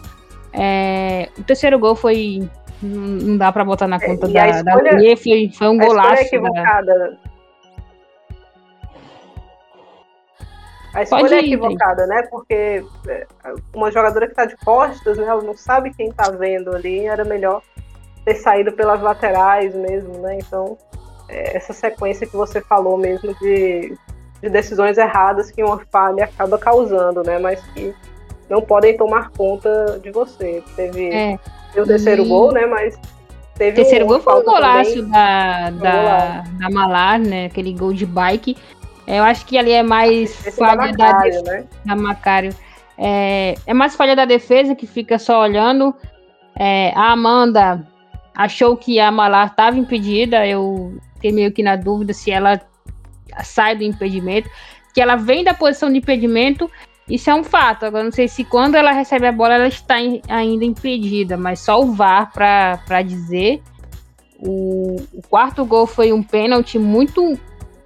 É, 0.52 1.30
o 1.38 1.42
terceiro 1.42 1.78
gol 1.78 1.96
foi 1.96 2.48
não 2.82 3.36
dá 3.38 3.52
pra 3.52 3.64
botar 3.64 3.86
na 3.86 3.96
é, 3.96 4.00
conta 4.00 4.28
da, 4.28 4.48
escolha, 4.48 4.92
da 4.96 5.16
foi, 5.16 5.50
foi 5.54 5.68
um 5.68 5.78
golaço. 5.78 6.08
A 6.10 6.22
escolha 6.22 6.26
equivocada. 6.26 7.18
A 10.94 11.02
escolha 11.02 11.34
é 11.36 11.38
equivocada, 11.38 12.06
né? 12.06 12.22
Porque 12.28 12.84
é, 13.08 13.26
uma 13.72 13.90
jogadora 13.90 14.26
que 14.28 14.34
tá 14.34 14.44
de 14.44 14.56
costas, 14.56 15.16
né? 15.16 15.24
Ela 15.24 15.42
não 15.42 15.56
sabe 15.56 15.94
quem 15.94 16.10
tá 16.10 16.30
vendo 16.30 16.74
ali. 16.74 17.06
Era 17.06 17.24
melhor 17.24 17.62
ter 18.24 18.34
saído 18.34 18.72
pelas 18.72 19.00
laterais 19.00 19.74
mesmo, 19.74 20.18
né? 20.18 20.38
Então, 20.38 20.76
essa 21.32 21.72
sequência 21.72 22.26
que 22.26 22.36
você 22.36 22.60
falou 22.60 22.96
mesmo 22.96 23.34
de, 23.40 23.96
de 24.40 24.48
decisões 24.48 24.98
erradas 24.98 25.50
que 25.50 25.62
uma 25.62 25.80
falha 25.90 26.24
acaba 26.24 26.58
causando, 26.58 27.22
né? 27.22 27.38
Mas 27.38 27.60
que 27.74 27.94
não 28.48 28.60
podem 28.60 28.96
tomar 28.96 29.30
conta 29.30 29.98
de 30.02 30.10
você. 30.10 30.62
Teve 30.76 31.10
é 31.12 31.38
o 31.76 31.86
terceiro 31.86 32.24
e... 32.24 32.28
gol, 32.28 32.52
né? 32.52 32.66
Mas 32.66 32.98
teve. 33.54 33.72
O 33.72 33.74
terceiro 33.76 34.04
um 34.04 34.08
gol 34.08 34.20
foi 34.20 34.40
um 34.40 34.44
golaço 34.44 35.02
da, 35.02 35.70
da, 35.70 36.44
da 36.58 36.70
Malar, 36.70 37.18
né? 37.18 37.46
Aquele 37.46 37.72
gol 37.72 37.92
de 37.92 38.04
bike. 38.04 38.56
É, 39.06 39.18
eu 39.18 39.24
acho 39.24 39.44
que 39.46 39.58
ali 39.58 39.72
é 39.72 39.82
mais 39.82 40.30
Esse 40.46 40.58
falha 40.58 40.92
da, 40.92 41.06
Macário, 41.06 41.42
da, 41.42 41.52
né? 41.52 41.64
da 41.84 41.96
Macário. 41.96 42.54
É, 42.98 43.54
é 43.66 43.74
mais 43.74 43.96
falha 43.96 44.14
da 44.14 44.24
defesa 44.24 44.74
que 44.74 44.86
fica 44.86 45.18
só 45.18 45.40
olhando. 45.40 45.94
É, 46.54 46.92
a 46.94 47.12
Amanda 47.12 47.84
achou 48.34 48.76
que 48.76 49.00
a 49.00 49.10
Malar 49.10 49.48
estava 49.48 49.76
impedida. 49.76 50.46
Eu 50.46 50.94
fiquei 51.22 51.32
meio 51.32 51.52
que 51.52 51.62
na 51.62 51.76
dúvida 51.76 52.12
se 52.12 52.30
ela 52.30 52.60
sai 53.44 53.76
do 53.76 53.84
impedimento. 53.84 54.50
Que 54.92 55.00
ela 55.00 55.16
vem 55.16 55.44
da 55.44 55.54
posição 55.54 55.90
de 55.90 55.98
impedimento 55.98 56.70
isso 57.08 57.30
é 57.30 57.34
um 57.34 57.44
fato. 57.44 57.84
Agora, 57.84 58.04
não 58.04 58.12
sei 58.12 58.28
se 58.28 58.44
quando 58.44 58.74
ela 58.74 58.92
recebe 58.92 59.26
a 59.26 59.32
bola 59.32 59.54
ela 59.54 59.68
está 59.68 60.00
in, 60.00 60.22
ainda 60.28 60.64
impedida, 60.64 61.36
mas 61.36 61.60
só 61.60 61.80
o 61.80 61.92
VAR 61.92 62.32
para 62.32 63.02
dizer. 63.02 63.60
O, 64.38 64.96
o, 65.12 65.22
quarto 65.28 65.64
gol 65.64 65.86
foi 65.86 66.12
um 66.12 66.20
pênalti 66.20 66.76
muito 66.76 67.38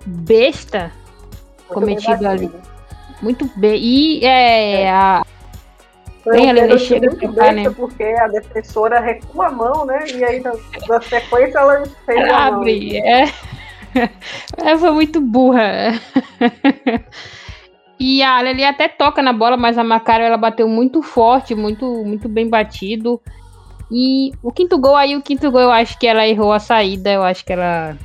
besta 0.07 0.91
muito 1.59 1.75
cometido 1.75 2.27
ali. 2.27 2.51
Muito 3.21 3.51
bem. 3.57 3.79
E 3.79 4.25
é, 4.25 4.83
é. 4.83 4.91
a. 4.91 5.23
Foi 6.27 6.41
um 6.41 6.55
pênalti 6.55 6.79
chega 6.81 7.09
muito 7.09 7.29
besta 7.29 7.53
né? 7.53 7.71
porque 7.71 8.03
a 8.03 8.27
defensora 8.27 8.99
recua 8.99 9.47
a 9.47 9.51
mão, 9.53 9.87
né? 9.87 10.05
E 10.13 10.25
aí 10.25 10.41
na, 10.41 10.55
na 10.89 11.01
sequência 11.01 11.57
ela 11.57 11.85
fez 12.05 12.19
ela 12.19 12.47
abre. 12.47 12.97
É. 12.97 13.27
é. 14.65 14.77
Foi 14.77 14.91
muito 14.91 15.21
burra. 15.21 15.93
E 17.99 18.23
a 18.23 18.37
Ali 18.37 18.63
até 18.63 18.89
toca 18.89 19.23
na 19.23 19.33
bola, 19.33 19.57
mas 19.57 19.79
a 19.79 19.83
Macaro 19.83 20.23
ela 20.23 20.37
bateu 20.37 20.69
muito 20.69 21.01
forte, 21.01 21.55
muito, 21.55 22.05
muito 22.05 22.29
bem 22.29 22.47
batido. 22.47 23.19
E 23.91 24.33
o 24.43 24.53
quinto 24.53 24.79
gol 24.79 24.95
aí, 24.95 25.17
o 25.17 25.23
quinto 25.23 25.51
gol 25.51 25.63
eu 25.63 25.71
acho 25.71 25.99
que 25.99 26.07
ela 26.07 26.27
errou 26.29 26.53
a 26.53 26.59
saída, 26.59 27.11
eu 27.11 27.23
acho 27.23 27.43
que 27.43 27.55
ela 27.55 27.97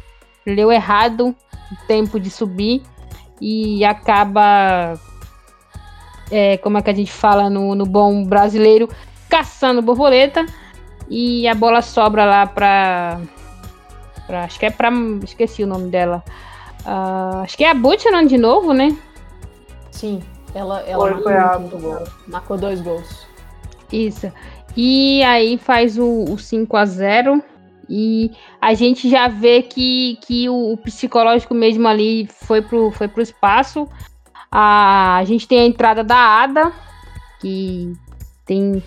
leu 0.48 0.72
errado 0.72 1.36
o 1.70 1.88
tempo 1.88 2.22
de 2.22 2.30
subir. 2.30 2.82
e 3.42 3.84
acaba, 3.84 4.94
é, 6.32 6.58
como 6.58 6.78
é 6.78 6.82
que 6.82 6.90
a 6.90 6.94
gente 6.94 7.12
fala 7.12 7.50
no, 7.50 7.76
no 7.76 7.86
bom 7.86 8.24
brasileiro, 8.24 8.90
caçando 9.30 9.82
borboleta 9.82 10.46
e 11.10 11.48
a 11.48 11.54
bola 11.54 11.82
sobra 11.82 12.26
lá 12.26 12.48
para 12.48 13.20
acho 14.46 14.58
que 14.58 14.66
é 14.66 14.72
para 14.72 14.90
esqueci 15.24 15.64
o 15.64 15.68
nome 15.68 15.90
dela. 15.90 16.24
Uh, 16.86 17.42
acho 17.44 17.58
que 17.58 17.64
é 17.64 17.70
a 17.70 17.74
Butchanan 17.74 18.26
de 18.26 18.38
novo, 18.38 18.74
né? 18.74 18.98
Sim, 19.92 20.22
ela, 20.56 20.82
ela 20.82 21.22
foi, 21.22 21.34
marcou, 21.34 21.80
gol. 21.80 22.04
marcou 22.28 22.58
dois 22.58 22.82
gols. 22.82 23.28
Isso. 23.92 24.32
E 24.76 25.22
aí 25.24 25.58
faz 25.58 25.98
o, 25.98 26.26
o 26.30 26.38
5 26.38 26.78
a 26.78 26.86
0 26.86 27.44
e 27.90 28.32
a 28.62 28.74
gente 28.74 29.10
já 29.10 29.28
vê 29.28 29.62
que, 29.62 30.18
que 30.22 30.48
o, 30.48 30.72
o 30.72 30.78
psicológico 30.78 31.54
mesmo 31.54 31.88
ali 31.88 32.26
foi 32.28 32.62
pro, 32.62 32.90
foi 32.92 33.08
pro 33.10 33.22
espaço. 33.22 33.88
A, 34.52 35.16
a 35.18 35.24
gente 35.24 35.48
tem 35.48 35.62
a 35.62 35.66
entrada 35.66 36.04
da 36.04 36.18
Ada, 36.18 36.74
que 37.40 37.94
tem. 38.46 38.84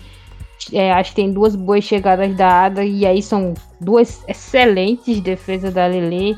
É, 0.71 0.93
acho 0.93 1.09
que 1.11 1.15
tem 1.15 1.33
duas 1.33 1.55
boas 1.55 1.83
chegadas 1.83 2.35
da 2.35 2.65
Ada, 2.65 2.85
e 2.85 3.05
aí 3.05 3.21
são 3.21 3.53
duas 3.81 4.23
excelentes 4.27 5.19
defesas 5.19 5.73
da 5.73 5.87
Lele. 5.87 6.37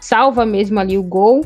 Salva 0.00 0.46
mesmo 0.46 0.78
ali 0.78 0.96
o 0.96 1.02
gol. 1.02 1.42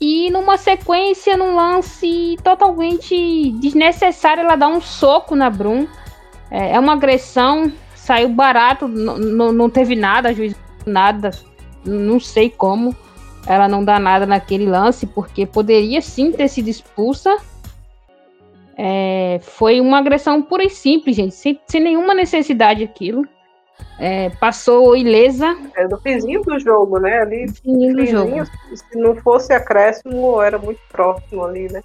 E 0.00 0.30
numa 0.30 0.56
sequência, 0.56 1.36
num 1.36 1.56
lance 1.56 2.36
totalmente 2.42 3.52
desnecessário, 3.60 4.42
ela 4.42 4.56
dá 4.56 4.68
um 4.68 4.80
soco 4.80 5.34
na 5.34 5.50
Brum. 5.50 5.86
É, 6.50 6.72
é 6.74 6.80
uma 6.80 6.94
agressão, 6.94 7.72
saiu 7.94 8.28
barato, 8.30 8.88
não 8.88 9.68
teve 9.70 9.94
nada, 9.94 10.34
juiz 10.34 10.54
nada, 10.86 11.30
não 11.84 12.18
sei 12.18 12.48
como 12.48 12.96
ela 13.46 13.68
não 13.68 13.84
dá 13.84 13.98
nada 13.98 14.26
naquele 14.26 14.66
lance, 14.66 15.06
porque 15.06 15.46
poderia 15.46 16.00
sim 16.00 16.32
ter 16.32 16.48
sido 16.48 16.68
expulsa. 16.68 17.36
É, 18.76 19.40
foi 19.42 19.80
uma 19.80 19.98
agressão 19.98 20.40
pura 20.40 20.64
e 20.64 20.70
simples, 20.70 21.16
gente, 21.16 21.34
sem, 21.34 21.60
sem 21.66 21.80
nenhuma 21.80 22.14
necessidade 22.14 22.84
aquilo. 22.84 23.26
É, 23.98 24.30
passou 24.30 24.96
ilesa. 24.96 25.56
É 25.76 25.86
do 25.88 25.98
vizinho 25.98 26.42
do 26.42 26.58
jogo, 26.58 27.00
né? 27.00 27.20
Ali, 27.20 27.46
do 27.46 27.96
vizinho, 27.96 28.06
jogo. 28.06 28.46
se 28.46 28.98
não 28.98 29.16
fosse 29.16 29.52
acréscimo, 29.52 30.40
era 30.40 30.58
muito 30.58 30.80
próximo 30.90 31.44
ali, 31.44 31.70
né? 31.72 31.80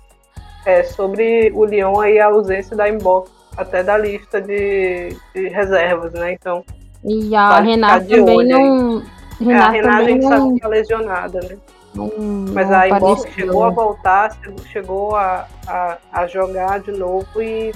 É, 0.66 0.84
sobre 0.84 1.52
o 1.54 1.66
Lyon 1.66 2.00
aí, 2.00 2.20
a 2.20 2.28
ausência 2.28 2.76
da 2.76 2.88
inbox 2.88 3.32
até 3.58 3.84
da 3.84 3.98
lista 3.98 4.42
de, 4.42 5.16
de 5.34 5.48
reservas, 5.50 6.14
né? 6.14 6.34
Então. 6.34 6.64
E 7.04 7.36
a 7.36 7.60
Renata 7.60 8.06
também 8.06 8.46
não. 8.48 9.04
Renata 9.44 9.66
é, 9.66 9.68
a 9.68 9.70
Renata 9.70 9.98
a 9.98 10.04
gente 10.06 10.24
não... 10.24 10.30
sabe 10.30 10.60
que 10.60 10.66
é 10.66 10.70
lesionada, 10.70 11.40
né? 11.42 11.58
Não, 11.94 12.12
Mas 12.52 12.70
não 12.70 13.14
a 13.14 13.28
chegou 13.32 13.64
a 13.64 13.70
voltar, 13.70 14.38
chegou 14.72 15.16
a, 15.16 15.48
a, 15.68 15.98
a, 16.12 16.28
jogar 16.28 16.80
de 16.80 16.92
novo 16.92 17.40
e 17.40 17.72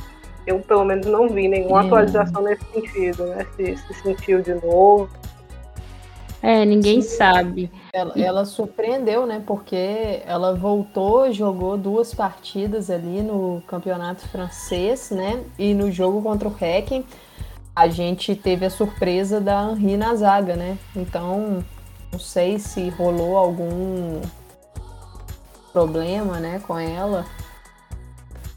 eu 0.48 0.60
pelo 0.60 0.84
menos 0.86 1.06
não 1.06 1.30
vi 1.30 1.48
nenhuma 1.48 1.84
é. 1.84 1.86
atualização 1.86 2.42
nesse 2.42 2.66
sentido, 2.74 3.28
né? 3.28 3.46
Se, 3.56 3.78
se 3.78 3.94
sentiu 4.02 4.42
de 4.42 4.56
novo. 4.56 5.08
É, 6.42 6.66
ninguém 6.66 7.02
Sim. 7.02 7.18
sabe. 7.18 7.72
Ela, 7.94 8.14
ela, 8.16 8.46
surpreendeu, 8.46 9.26
né? 9.26 9.42
Porque 9.46 10.22
ela 10.26 10.56
voltou, 10.56 11.32
jogou 11.32 11.78
duas 11.78 12.14
partidas 12.14 12.90
ali 12.90 13.22
no 13.22 13.62
campeonato 13.68 14.28
francês, 14.30 15.12
né? 15.12 15.44
E 15.58 15.74
no 15.74 15.92
jogo 15.92 16.22
contra 16.22 16.48
o 16.48 16.56
Hecken, 16.60 17.06
a 17.78 17.88
gente 17.88 18.36
teve 18.36 18.66
a 18.66 18.72
surpresa 18.72 19.40
da 19.40 19.70
Henri 19.72 19.98
na 19.98 20.16
zaga, 20.16 20.56
né? 20.56 20.80
Então, 20.96 21.64
não 22.12 22.18
sei 22.18 22.58
se 22.58 22.90
rolou 22.90 23.38
algum 23.38 24.20
problema, 25.72 26.40
né, 26.40 26.60
com 26.66 26.76
ela. 26.80 27.24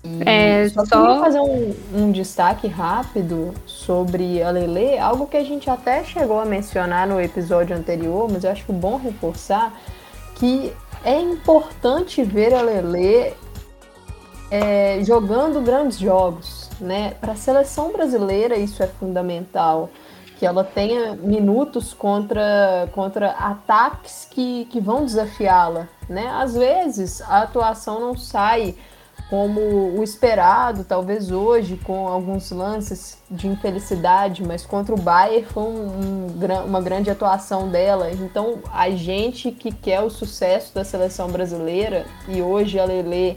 E 0.03 0.23
é, 0.25 0.67
só, 0.71 0.87
só... 0.87 1.21
fazer 1.21 1.39
um, 1.39 1.75
um, 1.95 2.11
destaque 2.11 2.67
rápido 2.67 3.53
sobre 3.67 4.43
a 4.43 4.51
Lele, 4.51 4.99
algo 4.99 5.27
que 5.27 5.37
a 5.37 5.45
gente 5.45 5.69
até 5.69 6.03
chegou 6.03 6.41
a 6.41 6.47
mencionar 6.47 7.07
no 7.07 7.21
episódio 7.21 7.77
anterior, 7.77 8.27
mas 8.33 8.45
eu 8.45 8.51
acho 8.51 8.65
que 8.65 8.73
é 8.73 8.75
bom 8.75 8.97
reforçar 8.97 9.79
que 10.37 10.73
é 11.05 11.21
importante 11.21 12.25
ver 12.25 12.55
a 12.55 12.63
Lele 12.63 13.35
é, 14.51 15.05
jogando 15.05 15.61
grandes 15.61 15.99
jogos, 15.99 16.60
né? 16.81 17.15
Para 17.21 17.33
a 17.33 17.37
seleção 17.37 17.93
brasileira 17.93 18.57
isso 18.57 18.83
é 18.83 18.87
fundamental, 18.87 19.91
que 20.39 20.47
ela 20.47 20.65
tenha 20.65 21.15
minutos 21.15 21.93
contra, 21.93 22.89
contra 22.93 23.33
ataques 23.33 24.27
que, 24.31 24.65
que 24.67 24.81
vão 24.81 25.05
desafiá-la, 25.05 25.87
né? 26.09 26.29
Às 26.29 26.55
vezes 26.55 27.21
a 27.23 27.43
atuação 27.43 28.01
não 28.01 28.17
sai 28.17 28.75
como 29.31 29.61
o 29.61 30.03
esperado, 30.03 30.83
talvez 30.83 31.31
hoje, 31.31 31.77
com 31.77 32.09
alguns 32.09 32.51
lances 32.51 33.17
de 33.31 33.47
infelicidade, 33.47 34.43
mas 34.43 34.67
contra 34.67 34.93
o 34.93 34.99
Bayern 34.99 35.47
foi 35.47 35.63
um, 35.63 36.27
um, 36.37 36.65
uma 36.67 36.81
grande 36.81 37.11
atuação 37.11 37.69
dela. 37.69 38.11
Então, 38.11 38.59
a 38.73 38.91
gente 38.91 39.53
que 39.53 39.71
quer 39.71 40.01
o 40.01 40.11
sucesso 40.11 40.75
da 40.75 40.83
seleção 40.83 41.29
brasileira, 41.29 42.07
e 42.27 42.43
hoje 42.43 42.81
a 42.81 42.85
Lele 42.85 43.37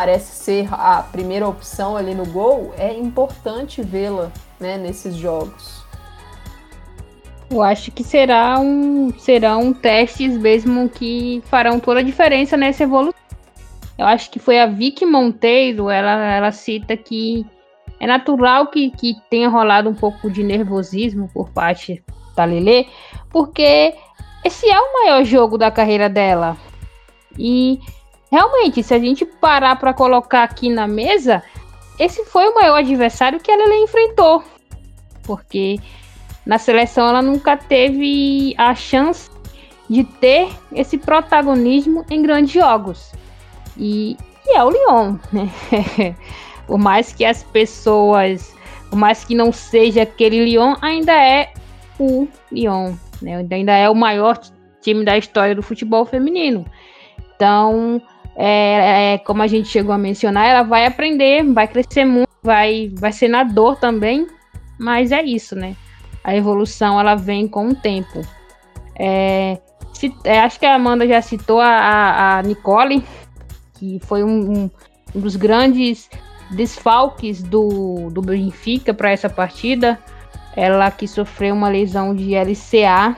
parece 0.00 0.34
ser 0.34 0.66
a 0.72 1.02
primeira 1.02 1.46
opção 1.46 1.94
ali 1.94 2.14
no 2.14 2.24
gol, 2.24 2.72
é 2.78 2.90
importante 2.94 3.82
vê-la 3.82 4.32
né, 4.58 4.78
nesses 4.78 5.14
jogos. 5.14 5.84
Eu 7.50 7.62
acho 7.62 7.92
que 7.92 8.02
será 8.02 8.58
um, 8.58 9.12
serão 9.18 9.74
testes 9.74 10.38
mesmo 10.38 10.88
que 10.88 11.42
farão 11.50 11.78
toda 11.78 12.00
a 12.00 12.02
diferença 12.02 12.56
nessa 12.56 12.82
evolução 12.84 13.20
eu 13.98 14.06
acho 14.06 14.30
que 14.30 14.38
foi 14.38 14.58
a 14.58 14.64
Vicky 14.64 15.04
Monteiro, 15.04 15.90
ela, 15.90 16.12
ela 16.12 16.50
cita 16.50 16.96
que 16.96 17.44
é 18.00 18.06
natural 18.06 18.68
que, 18.68 18.90
que 18.92 19.16
tenha 19.28 19.50
rolado 19.50 19.90
um 19.90 19.94
pouco 19.94 20.30
de 20.30 20.42
nervosismo 20.42 21.28
por 21.34 21.50
parte 21.50 22.02
da 22.34 22.46
Lele, 22.46 22.88
porque 23.28 23.92
esse 24.42 24.66
é 24.66 24.80
o 24.80 24.92
maior 24.94 25.22
jogo 25.24 25.58
da 25.58 25.70
carreira 25.70 26.08
dela. 26.08 26.56
E 27.38 27.78
realmente, 28.30 28.82
se 28.82 28.94
a 28.94 28.98
gente 28.98 29.24
parar 29.24 29.76
para 29.76 29.92
colocar 29.92 30.44
aqui 30.44 30.68
na 30.68 30.86
mesa, 30.86 31.42
esse 31.98 32.24
foi 32.24 32.48
o 32.48 32.54
maior 32.54 32.76
adversário 32.76 33.40
que 33.40 33.50
a 33.50 33.56
Lele 33.56 33.82
enfrentou. 33.82 34.42
Porque 35.22 35.78
na 36.46 36.58
seleção 36.58 37.08
ela 37.08 37.20
nunca 37.20 37.56
teve 37.56 38.54
a 38.56 38.74
chance 38.74 39.30
de 39.88 40.04
ter 40.04 40.48
esse 40.72 40.96
protagonismo 40.96 42.04
em 42.08 42.22
grandes 42.22 42.52
jogos. 42.52 43.12
E, 43.76 44.16
e 44.46 44.56
é 44.56 44.62
o 44.62 44.70
Lyon, 44.70 45.16
né? 45.32 45.50
por 46.66 46.78
mais 46.78 47.12
que 47.12 47.24
as 47.24 47.42
pessoas, 47.42 48.54
por 48.88 48.96
mais 48.96 49.24
que 49.24 49.34
não 49.34 49.52
seja 49.52 50.02
aquele 50.02 50.44
Lyon, 50.44 50.76
ainda 50.80 51.12
é 51.12 51.52
o 51.98 52.28
Lyon, 52.50 52.94
né? 53.20 53.44
Ainda 53.50 53.72
é 53.72 53.90
o 53.90 53.94
maior 53.94 54.38
time 54.80 55.04
da 55.04 55.18
história 55.18 55.54
do 55.54 55.62
futebol 55.62 56.06
feminino. 56.06 56.64
Então, 57.34 58.00
é, 58.36 59.14
é, 59.14 59.18
como 59.18 59.42
a 59.42 59.46
gente 59.46 59.68
chegou 59.68 59.92
a 59.92 59.98
mencionar, 59.98 60.46
ela 60.46 60.62
vai 60.62 60.86
aprender, 60.86 61.42
vai 61.52 61.66
crescer 61.68 62.04
muito, 62.04 62.30
vai, 62.42 62.90
vai 62.94 63.12
ser 63.12 63.28
na 63.28 63.42
dor 63.42 63.76
também, 63.76 64.26
mas 64.78 65.12
é 65.12 65.22
isso, 65.22 65.54
né? 65.54 65.76
A 66.22 66.34
evolução 66.34 66.98
ela 66.98 67.14
vem 67.14 67.48
com 67.48 67.68
o 67.68 67.74
tempo. 67.74 68.20
É, 68.98 69.58
se, 69.92 70.14
é, 70.24 70.40
acho 70.40 70.58
que 70.58 70.66
a 70.66 70.74
Amanda 70.74 71.06
já 71.06 71.20
citou 71.20 71.60
a, 71.60 72.38
a, 72.38 72.42
Nicole, 72.42 73.04
que 73.74 73.98
foi 74.04 74.22
um, 74.22 74.70
um 75.14 75.20
dos 75.20 75.36
grandes 75.36 76.08
desfalques 76.50 77.42
do, 77.42 78.10
do 78.10 78.22
Benfica 78.22 78.92
para 78.92 79.10
essa 79.10 79.28
partida. 79.28 79.98
Ela 80.56 80.90
que 80.90 81.06
sofreu 81.06 81.54
uma 81.54 81.68
lesão 81.68 82.14
de 82.14 82.34
LCA 82.34 83.16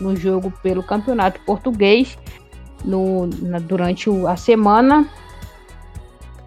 no 0.00 0.16
jogo 0.16 0.52
pelo 0.62 0.82
Campeonato 0.82 1.40
Português 1.40 2.18
no, 2.84 3.26
na, 3.26 3.58
durante 3.58 4.10
o, 4.10 4.28
a 4.28 4.36
semana. 4.36 5.08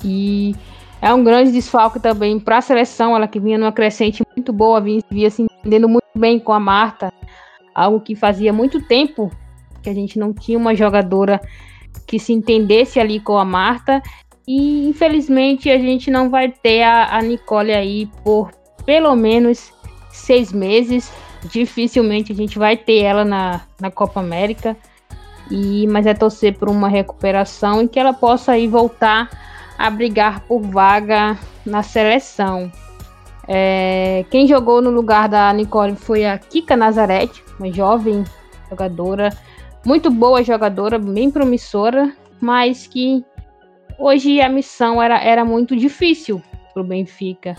E 0.03 0.55
é 1.01 1.14
um 1.14 1.23
grande 1.23 1.51
desfalque 1.51 1.99
também 1.99 2.39
para 2.39 2.57
a 2.57 2.61
seleção. 2.61 3.15
Ela 3.15 3.27
que 3.27 3.39
vinha 3.39 3.57
numa 3.57 3.72
crescente 3.72 4.23
muito 4.35 4.53
boa, 4.53 4.80
vinha, 4.80 5.01
vinha 5.09 5.30
se 5.30 5.41
entendendo 5.41 5.89
muito 5.89 6.07
bem 6.15 6.39
com 6.39 6.53
a 6.53 6.59
Marta. 6.59 7.11
Algo 7.73 7.99
que 7.99 8.15
fazia 8.15 8.53
muito 8.53 8.81
tempo 8.88 9.31
que 9.81 9.89
a 9.89 9.93
gente 9.93 10.18
não 10.18 10.34
tinha 10.34 10.57
uma 10.57 10.76
jogadora 10.76 11.39
que 12.05 12.19
se 12.19 12.34
entendesse 12.34 12.99
ali 12.99 13.19
com 13.19 13.38
a 13.38 13.45
Marta. 13.45 14.01
E 14.47 14.88
infelizmente 14.88 15.69
a 15.69 15.77
gente 15.77 16.09
não 16.09 16.30
vai 16.30 16.49
ter 16.49 16.84
a, 16.84 17.18
a 17.18 17.22
Nicole 17.22 17.73
aí 17.73 18.09
por 18.23 18.51
pelo 18.85 19.15
menos 19.15 19.73
seis 20.09 20.51
meses. 20.53 21.11
Dificilmente 21.51 22.31
a 22.31 22.35
gente 22.35 22.57
vai 22.57 22.76
ter 22.76 22.99
ela 23.03 23.23
na, 23.23 23.61
na 23.80 23.91
Copa 23.91 24.19
América. 24.19 24.76
E, 25.49 25.88
mas 25.88 26.06
é 26.06 26.14
torcer 26.14 26.57
por 26.57 26.69
uma 26.69 26.90
recuperação 26.90 27.82
e 27.82 27.88
que 27.88 27.99
ela 27.99 28.14
possa 28.14 28.53
aí 28.53 28.68
voltar 28.68 29.30
a 29.78 29.90
brigar 29.90 30.41
por 30.41 30.61
vaga 30.61 31.38
na 31.65 31.84
seleção. 31.84 32.72
É, 33.48 34.26
quem 34.30 34.48
jogou 34.48 34.82
no 34.82 34.90
lugar 34.90 35.30
da 35.30 35.52
Nicole 35.53 35.95
foi 35.95 36.26
a 36.26 36.38
Kika 36.38 36.76
Nazarete, 36.76 37.44
uma 37.60 37.72
jovem 37.72 38.24
jogadora 38.69 39.30
muito 39.88 40.11
boa 40.11 40.44
jogadora, 40.44 40.99
bem 40.99 41.32
promissora. 41.32 42.14
mas 42.41 42.86
que 42.86 43.24
hoje 43.98 44.41
a 44.41 44.49
missão 44.49 45.02
era, 45.02 45.18
era 45.24 45.45
muito 45.45 45.78
difícil 45.78 46.41
para 46.74 46.82
o 46.82 46.86
Benfica. 46.86 47.56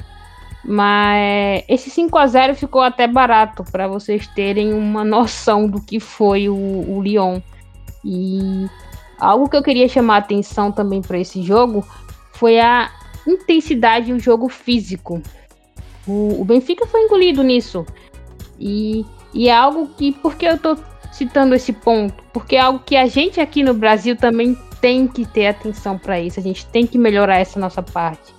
Mas 0.62 1.64
esse 1.66 1.88
5 1.88 2.18
a 2.18 2.26
0 2.26 2.54
ficou 2.54 2.82
até 2.82 3.06
barato 3.06 3.64
para 3.72 3.88
vocês 3.88 4.26
terem 4.26 4.74
uma 4.74 5.02
noção 5.04 5.66
do 5.66 5.80
que 5.80 5.98
foi 5.98 6.50
o, 6.50 6.54
o 6.54 7.00
Lyon. 7.02 7.40
E 8.10 8.66
algo 9.20 9.50
que 9.50 9.56
eu 9.56 9.62
queria 9.62 9.86
chamar 9.86 10.14
a 10.14 10.18
atenção 10.18 10.72
também 10.72 11.02
para 11.02 11.18
esse 11.18 11.42
jogo 11.42 11.86
foi 12.32 12.58
a 12.58 12.90
intensidade 13.26 14.10
e 14.10 14.14
o 14.14 14.18
jogo 14.18 14.48
físico. 14.48 15.22
O, 16.06 16.40
o 16.40 16.44
Benfica 16.44 16.86
foi 16.86 17.02
engolido 17.02 17.42
nisso. 17.42 17.84
E, 18.58 19.04
e 19.34 19.50
é 19.50 19.54
algo 19.54 19.88
que, 19.88 20.12
por 20.12 20.36
que 20.36 20.46
eu 20.46 20.54
estou 20.54 20.78
citando 21.12 21.54
esse 21.54 21.74
ponto? 21.74 22.24
Porque 22.32 22.56
é 22.56 22.60
algo 22.60 22.78
que 22.78 22.96
a 22.96 23.06
gente 23.06 23.40
aqui 23.40 23.62
no 23.62 23.74
Brasil 23.74 24.16
também 24.16 24.56
tem 24.80 25.06
que 25.06 25.26
ter 25.26 25.48
atenção 25.48 25.98
para 25.98 26.18
isso. 26.18 26.40
A 26.40 26.42
gente 26.42 26.64
tem 26.66 26.86
que 26.86 26.96
melhorar 26.96 27.36
essa 27.36 27.60
nossa 27.60 27.82
parte. 27.82 28.34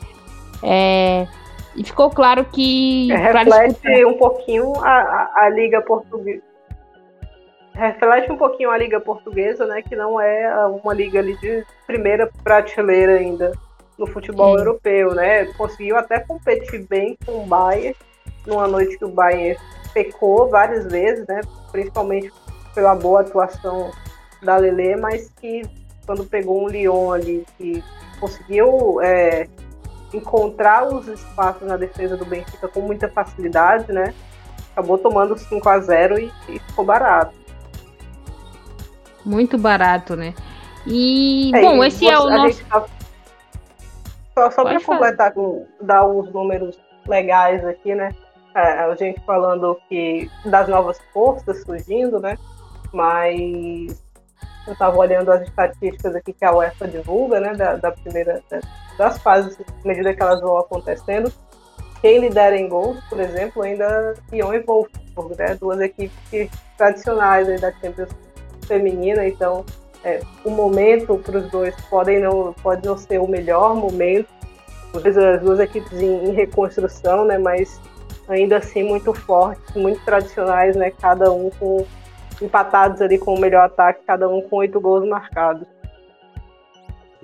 É, 0.64 1.28
e 1.76 1.84
ficou 1.84 2.10
claro 2.10 2.46
que. 2.46 3.12
É, 3.12 3.16
reflete 3.16 4.06
um 4.06 4.18
pouquinho 4.18 4.74
a, 4.78 4.90
a, 4.90 5.44
a, 5.44 5.50
Liga 5.50 5.82
Portuguesa. 5.82 6.49
Reflete 7.80 8.30
um 8.30 8.36
pouquinho 8.36 8.72
a 8.72 8.78
Liga 8.78 9.00
Portuguesa, 9.00 9.66
né? 9.66 9.82
Que 9.82 9.96
não 9.96 10.20
é 10.20 10.54
uma 10.66 10.94
liga 10.94 11.20
ali 11.20 11.38
de 11.38 11.66
primeira 11.88 12.30
prateleira 12.44 13.14
ainda 13.14 13.54
no 13.98 14.06
futebol 14.06 14.54
Sim. 14.54 14.60
europeu, 14.60 15.16
né? 15.16 15.46
Conseguiu 15.54 15.96
até 15.96 16.20
competir 16.20 16.86
bem 16.88 17.18
com 17.26 17.44
o 17.44 17.46
Bayern, 17.46 17.96
numa 18.46 18.68
noite 18.68 18.98
que 18.98 19.06
o 19.06 19.10
Bayern 19.10 19.58
pecou 19.94 20.50
várias 20.50 20.92
vezes, 20.92 21.26
né? 21.26 21.40
Principalmente 21.72 22.34
pela 22.76 22.94
boa 22.96 23.22
atuação 23.22 23.92
da 24.44 24.58
Lele, 24.58 24.98
mas 24.98 25.30
que 25.40 25.64
quando 26.06 26.26
pegou 26.26 26.62
um 26.62 26.68
Lyon 26.68 27.14
ali 27.14 27.46
que 27.58 27.82
conseguiu 28.20 29.00
é, 29.02 29.48
encontrar 30.14 30.86
os 30.86 31.08
espaços 31.08 31.66
na 31.66 31.78
defesa 31.78 32.18
do 32.18 32.26
Benfica 32.26 32.68
com 32.68 32.82
muita 32.82 33.08
facilidade, 33.08 33.94
né? 33.94 34.14
Acabou 34.74 34.98
tomando 34.98 35.38
5 35.38 35.70
a 35.70 35.80
0 35.80 36.20
e, 36.20 36.32
e 36.50 36.60
ficou 36.60 36.84
barato. 36.84 37.39
Muito 39.26 39.58
barato, 39.58 40.16
né? 40.16 40.34
E, 40.86 41.52
é, 41.54 41.62
bom, 41.62 41.84
esse 41.84 42.08
é 42.08 42.18
o 42.18 42.30
nosso. 42.30 42.66
Tá... 42.66 42.86
Só, 44.34 44.52
só 44.52 44.64
para 44.64 44.82
completar, 44.82 45.34
com, 45.34 45.66
dar 45.82 46.06
uns 46.08 46.32
números 46.32 46.80
legais 47.08 47.66
aqui, 47.66 47.94
né? 47.94 48.16
É, 48.56 48.62
a 48.62 48.96
gente 48.96 49.20
falando 49.26 49.78
que 49.88 50.30
das 50.46 50.68
novas 50.68 50.98
forças 51.14 51.62
surgindo, 51.64 52.20
né? 52.20 52.38
Mas 52.94 54.02
eu 54.66 54.74
estava 54.74 54.98
olhando 54.98 55.32
as 55.32 55.42
estatísticas 55.42 56.16
aqui 56.16 56.34
que 56.34 56.46
a 56.46 56.56
UEFA 56.56 56.88
divulga, 56.88 57.40
né? 57.40 57.54
Da, 57.54 57.76
da 57.76 57.92
primeira, 57.92 58.42
das 58.98 59.18
fases, 59.20 59.58
à 59.60 59.88
medida 59.88 60.14
que 60.14 60.22
elas 60.22 60.42
vão 60.42 60.58
acontecendo. 60.58 61.32
Quem 62.02 62.20
lidera 62.20 62.58
em 62.58 62.70
gols, 62.70 62.98
por 63.10 63.20
exemplo, 63.20 63.62
ainda 63.62 64.14
Lyon 64.32 64.54
e 64.54 64.60
Wolfsburg, 64.60 65.38
né? 65.38 65.56
Duas 65.56 65.80
equipes 65.82 66.50
tradicionais 66.78 67.50
aí 67.50 67.60
da 67.60 67.72
Champions 67.74 68.10
feminina, 68.70 69.28
então 69.28 69.66
é, 70.04 70.22
o 70.46 70.50
momento 70.50 71.18
para 71.18 71.40
os 71.40 71.52
dois 71.52 71.76
podem 71.90 72.22
não, 72.22 72.54
pode 72.64 72.88
não 72.88 72.98
ser 72.98 73.20
o 73.20 73.28
melhor 73.28 73.76
momento. 73.76 74.30
As 74.94 75.42
duas 75.42 75.60
equipes 75.60 76.00
em, 76.00 76.30
em, 76.30 76.32
reconstrução, 76.32 77.26
né? 77.26 77.38
Mas 77.38 77.80
ainda 78.28 78.58
assim 78.58 78.84
muito 78.84 79.14
fortes, 79.14 79.76
muito 79.76 80.04
tradicionais, 80.06 80.76
né? 80.76 80.92
Cada 80.92 81.32
um 81.32 81.52
com 81.60 81.86
empatados 82.42 83.02
ali 83.02 83.18
com 83.20 83.36
o 83.36 83.40
melhor 83.40 83.66
ataque, 83.66 84.02
cada 84.08 84.30
um 84.30 84.42
com 84.42 84.56
oito 84.58 84.80
gols 84.80 85.08
marcados. 85.08 85.68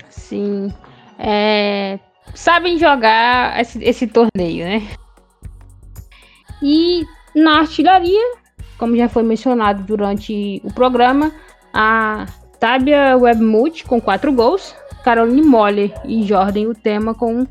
Sim 0.09 0.71
é, 1.17 1.99
sabem 2.33 2.77
jogar 2.77 3.59
esse, 3.59 3.83
esse 3.83 4.07
torneio, 4.07 4.65
né? 4.65 4.87
E 6.61 7.05
na 7.35 7.59
artilharia, 7.59 8.33
como 8.77 8.95
já 8.95 9.07
foi 9.07 9.23
mencionado 9.23 9.83
durante 9.83 10.61
o 10.63 10.73
programa, 10.73 11.31
a 11.73 12.25
Tabia 12.59 13.17
Webmut 13.17 13.85
com 13.85 14.01
quatro 14.01 14.31
gols, 14.31 14.75
Caroline 15.03 15.41
Moller 15.41 15.93
e 16.05 16.23
Jordan 16.23 16.69
Utema 16.69 17.13
com 17.13 17.45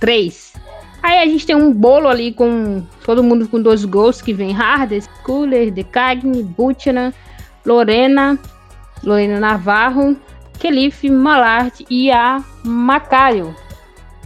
três. 0.00 0.52
Aí 1.02 1.18
a 1.18 1.26
gente 1.26 1.46
tem 1.46 1.56
um 1.56 1.72
bolo 1.72 2.08
ali 2.08 2.32
com 2.32 2.82
todo 3.04 3.22
mundo 3.22 3.48
com 3.48 3.60
dois 3.60 3.84
gols, 3.84 4.20
que 4.20 4.32
vem 4.32 4.54
Hardes, 4.54 5.08
Kuller, 5.24 5.70
De 5.70 5.84
Cagni, 5.84 6.42
Butchana, 6.42 7.14
Lorena, 7.64 8.38
Lorena 9.04 9.38
Navarro, 9.38 10.16
Kelif 10.58 11.08
Malard 11.08 11.86
e 11.88 12.10
a 12.10 12.42
Macário, 12.64 13.54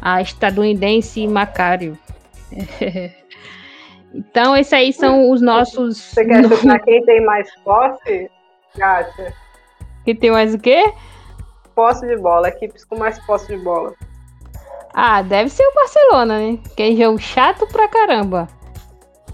a 0.01 0.23
estadunidense 0.23 1.27
Macário. 1.27 1.99
então, 4.15 4.57
esses 4.57 4.73
aí 4.73 4.93
são 4.93 5.31
os 5.31 5.41
nossos. 5.41 5.97
Você 5.99 6.25
quer 6.25 6.47
chutar 6.49 6.79
quem 6.81 7.05
tem 7.05 7.25
mais 7.25 7.49
posse, 7.63 8.31
Kátia? 8.77 9.35
Quem 10.05 10.17
tem 10.17 10.31
mais 10.31 10.55
o 10.55 10.59
quê? 10.59 10.93
Posse 11.75 12.07
de 12.07 12.17
bola, 12.17 12.49
equipes 12.49 12.85
com 12.85 12.99
mais 12.99 13.19
posse 13.25 13.57
de 13.57 13.63
bola. 13.63 13.95
Ah, 14.95 15.23
deve 15.23 15.49
ser 15.49 15.63
o 15.63 15.75
Barcelona, 15.75 16.39
né? 16.39 16.59
Que 16.77 16.83
é 16.83 16.93
jogo 16.93 17.19
chato 17.19 17.67
pra 17.69 17.89
caramba. 17.89 18.49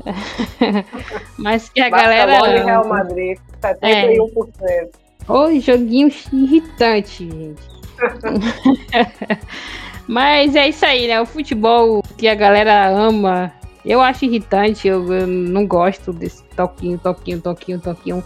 Mas 1.36 1.68
que 1.68 1.80
a 1.80 1.90
Barcelona 1.90 2.16
galera. 2.16 2.40
Barcelona 2.40 2.60
e 2.60 2.64
Real 2.64 2.88
Madrid, 2.88 3.38
71%. 3.60 4.52
É. 4.62 4.88
Oi, 5.28 5.60
joguinho 5.60 6.08
irritante, 6.32 7.28
gente. 7.28 7.62
Mas 10.06 10.54
é 10.54 10.68
isso 10.68 10.86
aí, 10.86 11.08
né? 11.08 11.20
O 11.20 11.26
futebol 11.26 12.02
que 12.16 12.28
a 12.28 12.34
galera 12.34 12.88
ama. 12.88 13.52
Eu 13.88 14.02
acho 14.02 14.26
irritante, 14.26 14.86
eu, 14.86 15.10
eu 15.14 15.26
não 15.26 15.66
gosto 15.66 16.12
desse 16.12 16.44
toquinho, 16.54 16.98
toquinho, 16.98 17.40
toquinho, 17.40 17.80
toquinho. 17.80 18.24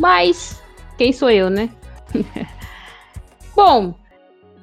Mas 0.00 0.60
quem 0.98 1.12
sou 1.12 1.30
eu, 1.30 1.48
né? 1.48 1.70
Bom, 3.54 3.94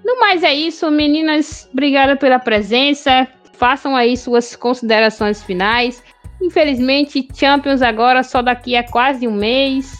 no 0.04 0.20
mais 0.20 0.44
é 0.44 0.54
isso, 0.54 0.92
meninas. 0.92 1.70
Obrigada 1.72 2.18
pela 2.18 2.38
presença. 2.38 3.26
Façam 3.54 3.96
aí 3.96 4.18
suas 4.18 4.58
considerações 4.58 5.42
finais. 5.42 6.04
Infelizmente, 6.42 7.26
Champions 7.34 7.82
agora 7.82 8.22
só 8.22 8.42
daqui 8.42 8.76
a 8.76 8.84
quase 8.84 9.26
um 9.26 9.34
mês. 9.34 9.98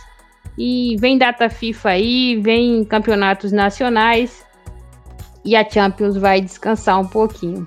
E 0.58 0.98
vem 1.00 1.18
data 1.18 1.50
FIFA 1.50 1.90
aí, 1.92 2.42
vem 2.42 2.84
campeonatos 2.84 3.54
nacionais 3.54 4.46
e 5.46 5.56
a 5.56 5.70
Champions 5.70 6.18
vai 6.18 6.42
descansar 6.42 7.00
um 7.00 7.08
pouquinho. 7.08 7.66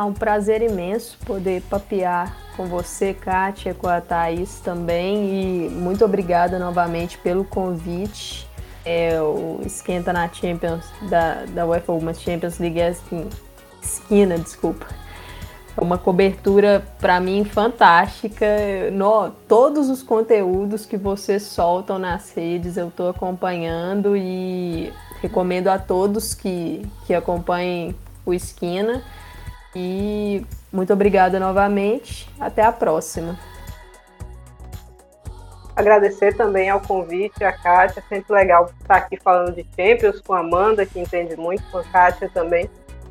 Ah, 0.00 0.04
um 0.04 0.12
prazer 0.12 0.62
imenso 0.62 1.18
poder 1.26 1.60
papear 1.62 2.36
com 2.56 2.66
você, 2.66 3.12
Kátia, 3.12 3.74
com 3.74 3.88
a 3.88 4.00
Thaís 4.00 4.60
também. 4.60 5.66
E 5.66 5.68
muito 5.70 6.04
obrigada 6.04 6.56
novamente 6.56 7.18
pelo 7.18 7.44
convite. 7.44 8.48
É, 8.84 9.20
o 9.20 9.60
Esquenta 9.66 10.12
na 10.12 10.32
Champions 10.32 10.84
da, 11.10 11.46
da 11.46 11.66
UEFA 11.66 11.90
Women's 11.90 12.20
Champions 12.20 12.60
League 12.60 12.78
é 12.78 12.90
assim, 12.90 13.28
esquina, 13.82 14.38
desculpa 14.38 14.86
é 15.76 15.80
uma 15.80 15.98
cobertura 15.98 16.84
para 17.00 17.18
mim 17.18 17.44
fantástica. 17.44 18.46
No, 18.92 19.30
todos 19.48 19.90
os 19.90 20.00
conteúdos 20.00 20.86
que 20.86 20.96
vocês 20.96 21.42
soltam 21.42 21.98
nas 21.98 22.32
redes 22.32 22.76
eu 22.76 22.86
estou 22.86 23.08
acompanhando 23.08 24.16
e 24.16 24.92
recomendo 25.20 25.66
a 25.66 25.76
todos 25.78 26.34
que, 26.34 26.86
que 27.04 27.12
acompanhem 27.12 27.96
o 28.24 28.32
Esquina. 28.34 29.02
E 29.80 30.44
muito 30.72 30.92
obrigada 30.92 31.38
novamente. 31.38 32.28
Até 32.40 32.62
a 32.62 32.72
próxima. 32.72 33.38
Agradecer 35.76 36.36
também 36.36 36.68
ao 36.68 36.80
convite, 36.80 37.44
a 37.44 37.52
Kátia. 37.52 38.02
Sempre 38.08 38.34
legal 38.34 38.68
estar 38.80 38.96
aqui 38.96 39.16
falando 39.22 39.54
de 39.54 39.64
Champions 39.76 40.20
com 40.20 40.34
a 40.34 40.40
Amanda, 40.40 40.84
que 40.84 40.98
entende 40.98 41.36
muito, 41.36 41.62
com 41.70 41.78
a 41.78 41.84
Kátia 41.84 42.28
também 42.34 42.68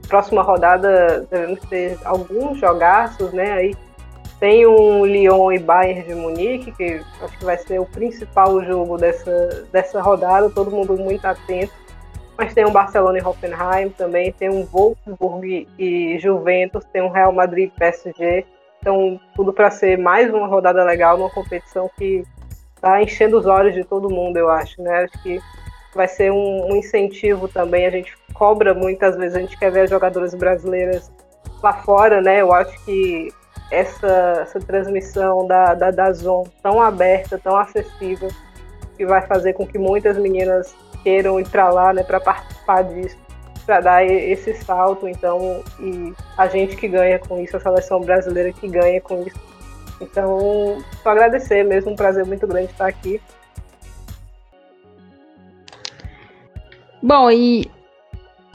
próxima 0.07 0.41
rodada 0.41 1.27
devemos 1.29 1.59
ter 1.69 1.97
alguns 2.03 2.57
jogaços, 2.57 3.31
né? 3.33 3.51
Aí 3.51 3.75
tem 4.39 4.65
um 4.65 5.05
Lyon 5.05 5.51
e 5.51 5.59
Bayern 5.59 6.03
de 6.03 6.15
Munique, 6.15 6.71
que 6.71 7.01
acho 7.21 7.37
que 7.37 7.45
vai 7.45 7.57
ser 7.57 7.79
o 7.79 7.85
principal 7.85 8.63
jogo 8.63 8.97
dessa, 8.97 9.65
dessa 9.71 10.01
rodada, 10.01 10.49
todo 10.49 10.71
mundo 10.71 10.97
muito 10.97 11.25
atento. 11.25 11.73
Mas 12.37 12.53
tem 12.53 12.65
um 12.65 12.71
Barcelona 12.71 13.17
e 13.17 13.21
Hoffenheim 13.21 13.89
também, 13.89 14.31
tem 14.31 14.49
um 14.49 14.63
Wolfsburg 14.63 15.67
e 15.79 16.19
Juventus, 16.19 16.85
tem 16.93 17.01
um 17.01 17.09
Real 17.09 17.31
Madrid 17.31 17.69
e 17.69 17.79
PSG. 17.79 18.45
Então, 18.79 19.19
tudo 19.35 19.51
para 19.51 19.71
ser 19.71 19.97
mais 19.97 20.31
uma 20.31 20.45
rodada 20.45 20.83
legal, 20.83 21.17
uma 21.17 21.31
competição 21.31 21.89
que 21.97 22.23
está 22.75 23.01
enchendo 23.01 23.39
os 23.39 23.45
olhos 23.47 23.73
de 23.73 23.83
todo 23.83 24.09
mundo, 24.09 24.37
eu 24.37 24.49
acho, 24.49 24.81
né? 24.81 25.03
Acho 25.03 25.23
que 25.23 25.39
vai 25.95 26.07
ser 26.07 26.31
um, 26.31 26.71
um 26.71 26.75
incentivo 26.75 27.47
também. 27.47 27.87
A 27.87 27.89
gente 27.89 28.15
cobra 28.33 28.73
muitas 28.73 29.15
vezes, 29.15 29.35
a 29.35 29.39
gente 29.39 29.57
quer 29.57 29.71
ver 29.71 29.81
as 29.81 29.89
jogadoras 29.89 30.35
brasileiras 30.35 31.11
lá 31.61 31.73
fora, 31.73 32.21
né? 32.21 32.41
Eu 32.41 32.53
acho 32.53 32.85
que 32.85 33.33
essa, 33.71 34.39
essa 34.41 34.59
transmissão 34.59 35.45
da, 35.47 35.73
da, 35.73 35.91
da 35.91 36.11
Zon 36.13 36.45
tão 36.61 36.79
aberta, 36.79 37.39
tão 37.43 37.57
acessível, 37.57 38.29
que 38.97 39.05
vai 39.05 39.21
fazer 39.21 39.53
com 39.53 39.65
que 39.65 39.77
muitas 39.77 40.17
meninas 40.17 40.75
queiram 41.03 41.39
ir 41.39 41.47
para 41.47 41.69
lá, 41.69 41.93
né, 41.93 42.03
para 42.03 42.19
participar 42.19 42.81
disso, 42.83 43.17
para 43.65 43.79
dar 43.79 44.05
esse 44.05 44.53
salto. 44.55 45.07
Então, 45.07 45.63
e 45.79 46.13
a 46.37 46.47
gente 46.47 46.75
que 46.75 46.87
ganha 46.87 47.19
com 47.19 47.39
isso, 47.39 47.55
a 47.55 47.59
seleção 47.59 48.01
brasileira 48.01 48.51
que 48.51 48.67
ganha 48.67 48.99
com 48.99 49.23
isso. 49.23 49.39
Então, 50.01 50.77
só 51.01 51.09
agradecer 51.11 51.63
mesmo, 51.63 51.91
um 51.91 51.95
prazer 51.95 52.25
muito 52.25 52.45
grande 52.47 52.71
estar 52.71 52.87
aqui. 52.87 53.21
Bom, 57.01 57.31
e 57.31 57.69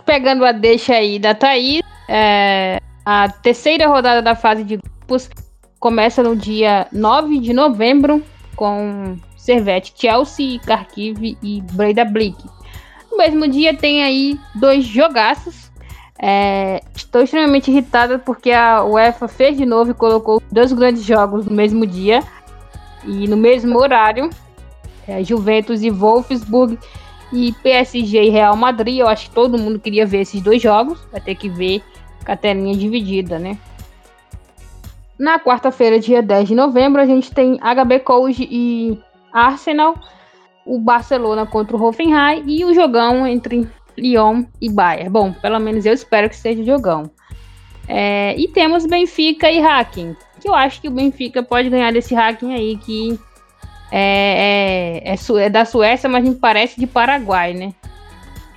pegando 0.05 0.45
a 0.45 0.53
deixa 0.53 0.95
aí 0.95 1.19
da 1.19 1.35
Thaís, 1.35 1.81
é, 2.09 2.79
a 3.05 3.29
terceira 3.29 3.87
rodada 3.87 4.21
da 4.21 4.35
fase 4.35 4.65
de 4.65 4.77
grupos 4.77 5.31
começa 5.79 6.23
no 6.23 6.37
dia 6.37 6.87
9 6.93 7.39
de 7.39 7.53
novembro 7.53 8.23
com 8.55 9.17
Servette 9.43 9.93
Chelsea, 9.97 10.61
Kharkiv 10.61 11.37
e 11.43 11.61
Breda 11.73 12.05
Blick. 12.05 12.37
No 13.11 13.17
mesmo 13.17 13.49
dia 13.49 13.77
tem 13.77 14.05
aí 14.05 14.39
dois 14.55 14.85
jogaços. 14.85 15.69
É, 16.17 16.81
estou 16.95 17.23
extremamente 17.23 17.69
irritada 17.69 18.21
porque 18.21 18.53
a 18.53 18.85
UEFA 18.85 19.27
fez 19.27 19.57
de 19.57 19.67
novo 19.67 19.91
e 19.91 19.95
colocou 19.95 20.41
dois 20.53 20.73
grandes 20.73 21.03
jogos 21.03 21.45
no 21.45 21.57
mesmo 21.57 21.85
dia 21.85 22.23
e 23.05 23.27
no 23.27 23.37
mesmo 23.37 23.77
horário. 23.81 24.31
É, 25.09 25.25
Juventus 25.25 25.83
e 25.83 25.91
Wolfsburg 25.91 26.79
e 27.33 27.53
PSG 27.65 28.23
e 28.23 28.31
Real 28.31 28.55
Madrid. 28.55 28.99
Eu 28.99 29.09
acho 29.09 29.29
que 29.29 29.35
todo 29.35 29.59
mundo 29.59 29.81
queria 29.81 30.07
ver 30.07 30.21
esses 30.21 30.41
dois 30.41 30.63
jogos. 30.63 31.01
Vai 31.11 31.21
ter 31.21 31.35
que 31.35 31.49
ver 31.49 31.83
com 32.25 32.31
a 32.31 32.37
telinha 32.37 32.77
dividida, 32.77 33.41
né? 33.41 33.59
Na 35.19 35.41
quarta-feira, 35.41 35.99
dia 35.99 36.23
10 36.23 36.47
de 36.47 36.55
novembro, 36.55 37.03
a 37.03 37.07
gente 37.07 37.33
tem 37.33 37.59
HB 37.59 37.99
Coach 38.05 38.49
e 38.49 39.03
Arsenal, 39.33 39.97
o 40.67 40.79
Barcelona 40.79 41.47
contra 41.47 41.77
o 41.77 41.83
Hoffenheim 41.83 42.45
e 42.47 42.65
o 42.65 42.75
jogão 42.75 43.27
entre 43.27 43.69
Lyon 43.97 44.45
e 44.61 44.71
Bayern. 44.71 45.11
Bom, 45.11 45.33
pelo 45.33 45.59
menos 45.59 45.85
eu 45.87 45.93
espero 45.93 46.29
que 46.29 46.37
seja 46.37 46.65
jogão. 46.65 47.11
É, 47.89 48.35
e 48.39 48.49
temos 48.49 48.87
Benfica 48.87 49.51
e 49.51 49.61
Hacking, 49.61 50.17
que 50.41 50.49
eu 50.49 50.55
acho 50.55 50.81
que 50.81 50.89
o 50.89 50.93
Benfica 50.93 51.43
pode 51.43 51.69
ganhar 51.69 51.93
desse 51.93 52.15
Hacking 52.15 52.55
aí, 52.55 52.77
que 52.77 53.19
é, 53.91 55.03
é, 55.05 55.15
é, 55.15 55.45
é 55.45 55.51
da 55.51 55.65
Suécia, 55.65 56.09
mas 56.09 56.25
me 56.25 56.35
parece 56.35 56.81
de 56.81 56.87
Paraguai, 56.87 57.53
né? 57.53 57.75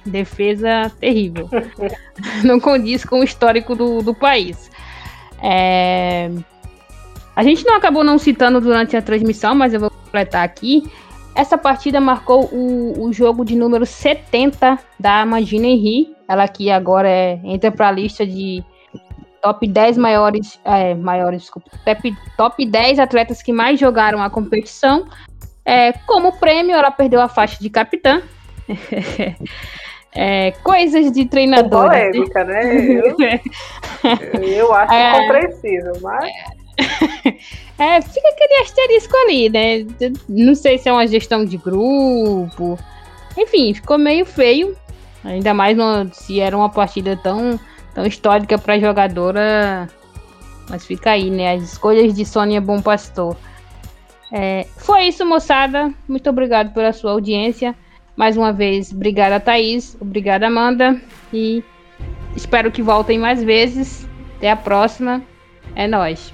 Defesa 0.06 0.92
terrível. 1.00 1.50
Não 2.46 2.60
condiz 2.60 3.04
com 3.04 3.20
o 3.20 3.24
histórico 3.24 3.76
do, 3.76 4.02
do 4.02 4.14
país. 4.14 4.70
É... 5.42 6.30
A 7.36 7.44
gente 7.44 7.66
não 7.66 7.76
acabou 7.76 8.04
não 8.04 8.18
citando 8.18 8.62
durante 8.62 8.96
a 8.96 9.02
transmissão, 9.02 9.54
mas 9.54 9.74
eu 9.74 9.80
vou 9.80 9.92
completar 9.92 10.44
aqui. 10.44 10.90
Essa 11.36 11.58
partida 11.58 12.00
marcou 12.00 12.46
o, 12.46 13.04
o 13.04 13.12
jogo 13.12 13.44
de 13.44 13.56
número 13.56 13.86
70 13.86 14.80
da 14.98 15.24
Imagine 15.24 15.74
Henry. 15.74 16.16
Ela 16.28 16.48
que 16.48 16.72
agora 16.72 17.10
é, 17.10 17.40
entra 17.44 17.70
para 17.72 17.90
a 17.90 17.92
lista 17.92 18.26
de 18.26 18.64
top 19.42 19.68
10 19.68 19.98
maiores, 19.98 20.60
é, 20.64 20.96
maiores 20.96 21.42
desculpa, 21.42 21.70
top, 21.86 22.16
top 22.38 22.66
10 22.66 23.00
atletas 23.00 23.44
que 23.44 23.52
mais 23.52 23.80
jogaram 23.80 24.24
a 24.24 24.30
competição. 24.30 25.06
É, 25.66 25.92
como 26.08 26.40
prêmio, 26.40 26.76
ela 26.76 26.90
perdeu 26.90 27.22
a 27.22 27.28
faixa 27.28 27.60
de 27.60 27.70
capitã. 27.70 28.22
É, 30.18 30.52
coisas 30.64 31.12
de 31.12 31.26
treinador. 31.26 31.90
Polêmica, 31.90 32.46
né? 32.46 32.74
Eu, 32.74 33.18
eu 34.42 34.74
acho 34.74 34.94
é, 34.94 35.20
compreensível, 35.20 35.92
mas. 36.02 36.32
É, 37.78 38.02
fica 38.02 38.30
aquele 38.30 38.62
asterisco 38.62 39.18
ali, 39.18 39.50
né? 39.50 39.86
Não 40.30 40.56
sei 40.56 40.78
se 40.78 40.88
é 40.88 40.94
uma 40.94 41.06
gestão 41.06 41.44
de 41.44 41.58
grupo. 41.58 42.80
Enfim, 43.38 43.74
ficou 43.74 43.98
meio 43.98 44.26
feio. 44.26 44.78
Ainda 45.24 45.54
mais 45.54 45.76
no, 45.76 46.10
se 46.14 46.40
era 46.40 46.56
uma 46.56 46.70
partida 46.70 47.18
tão, 47.18 47.60
tão 47.94 48.06
histórica 48.06 48.58
para 48.58 48.76
a 48.76 48.80
jogadora. 48.80 49.90
Mas 50.70 50.86
fica 50.86 51.12
aí, 51.12 51.30
né? 51.30 51.56
As 51.56 51.64
escolhas 51.64 52.14
de 52.14 52.26
Sônia 52.26 52.62
Bom 52.62 52.82
Pastor. 52.82 53.36
É, 54.32 54.66
foi 54.78 55.08
isso, 55.08 55.26
moçada. 55.26 55.94
Muito 56.08 56.30
obrigado 56.30 56.74
pela 56.74 56.94
sua 56.94 57.12
audiência. 57.12 57.76
Mais 58.16 58.38
uma 58.38 58.54
vez, 58.54 58.94
obrigada, 58.94 59.40
Thaís. 59.40 59.98
Obrigada, 60.00 60.48
Amanda. 60.48 61.00
E 61.34 61.62
espero 62.36 62.72
que 62.72 62.82
voltem 62.82 63.20
mais 63.20 63.44
vezes. 63.44 64.08
Até 64.38 64.50
a 64.50 64.56
próxima. 64.56 65.22
É 65.76 65.88
nóis. 65.88 66.34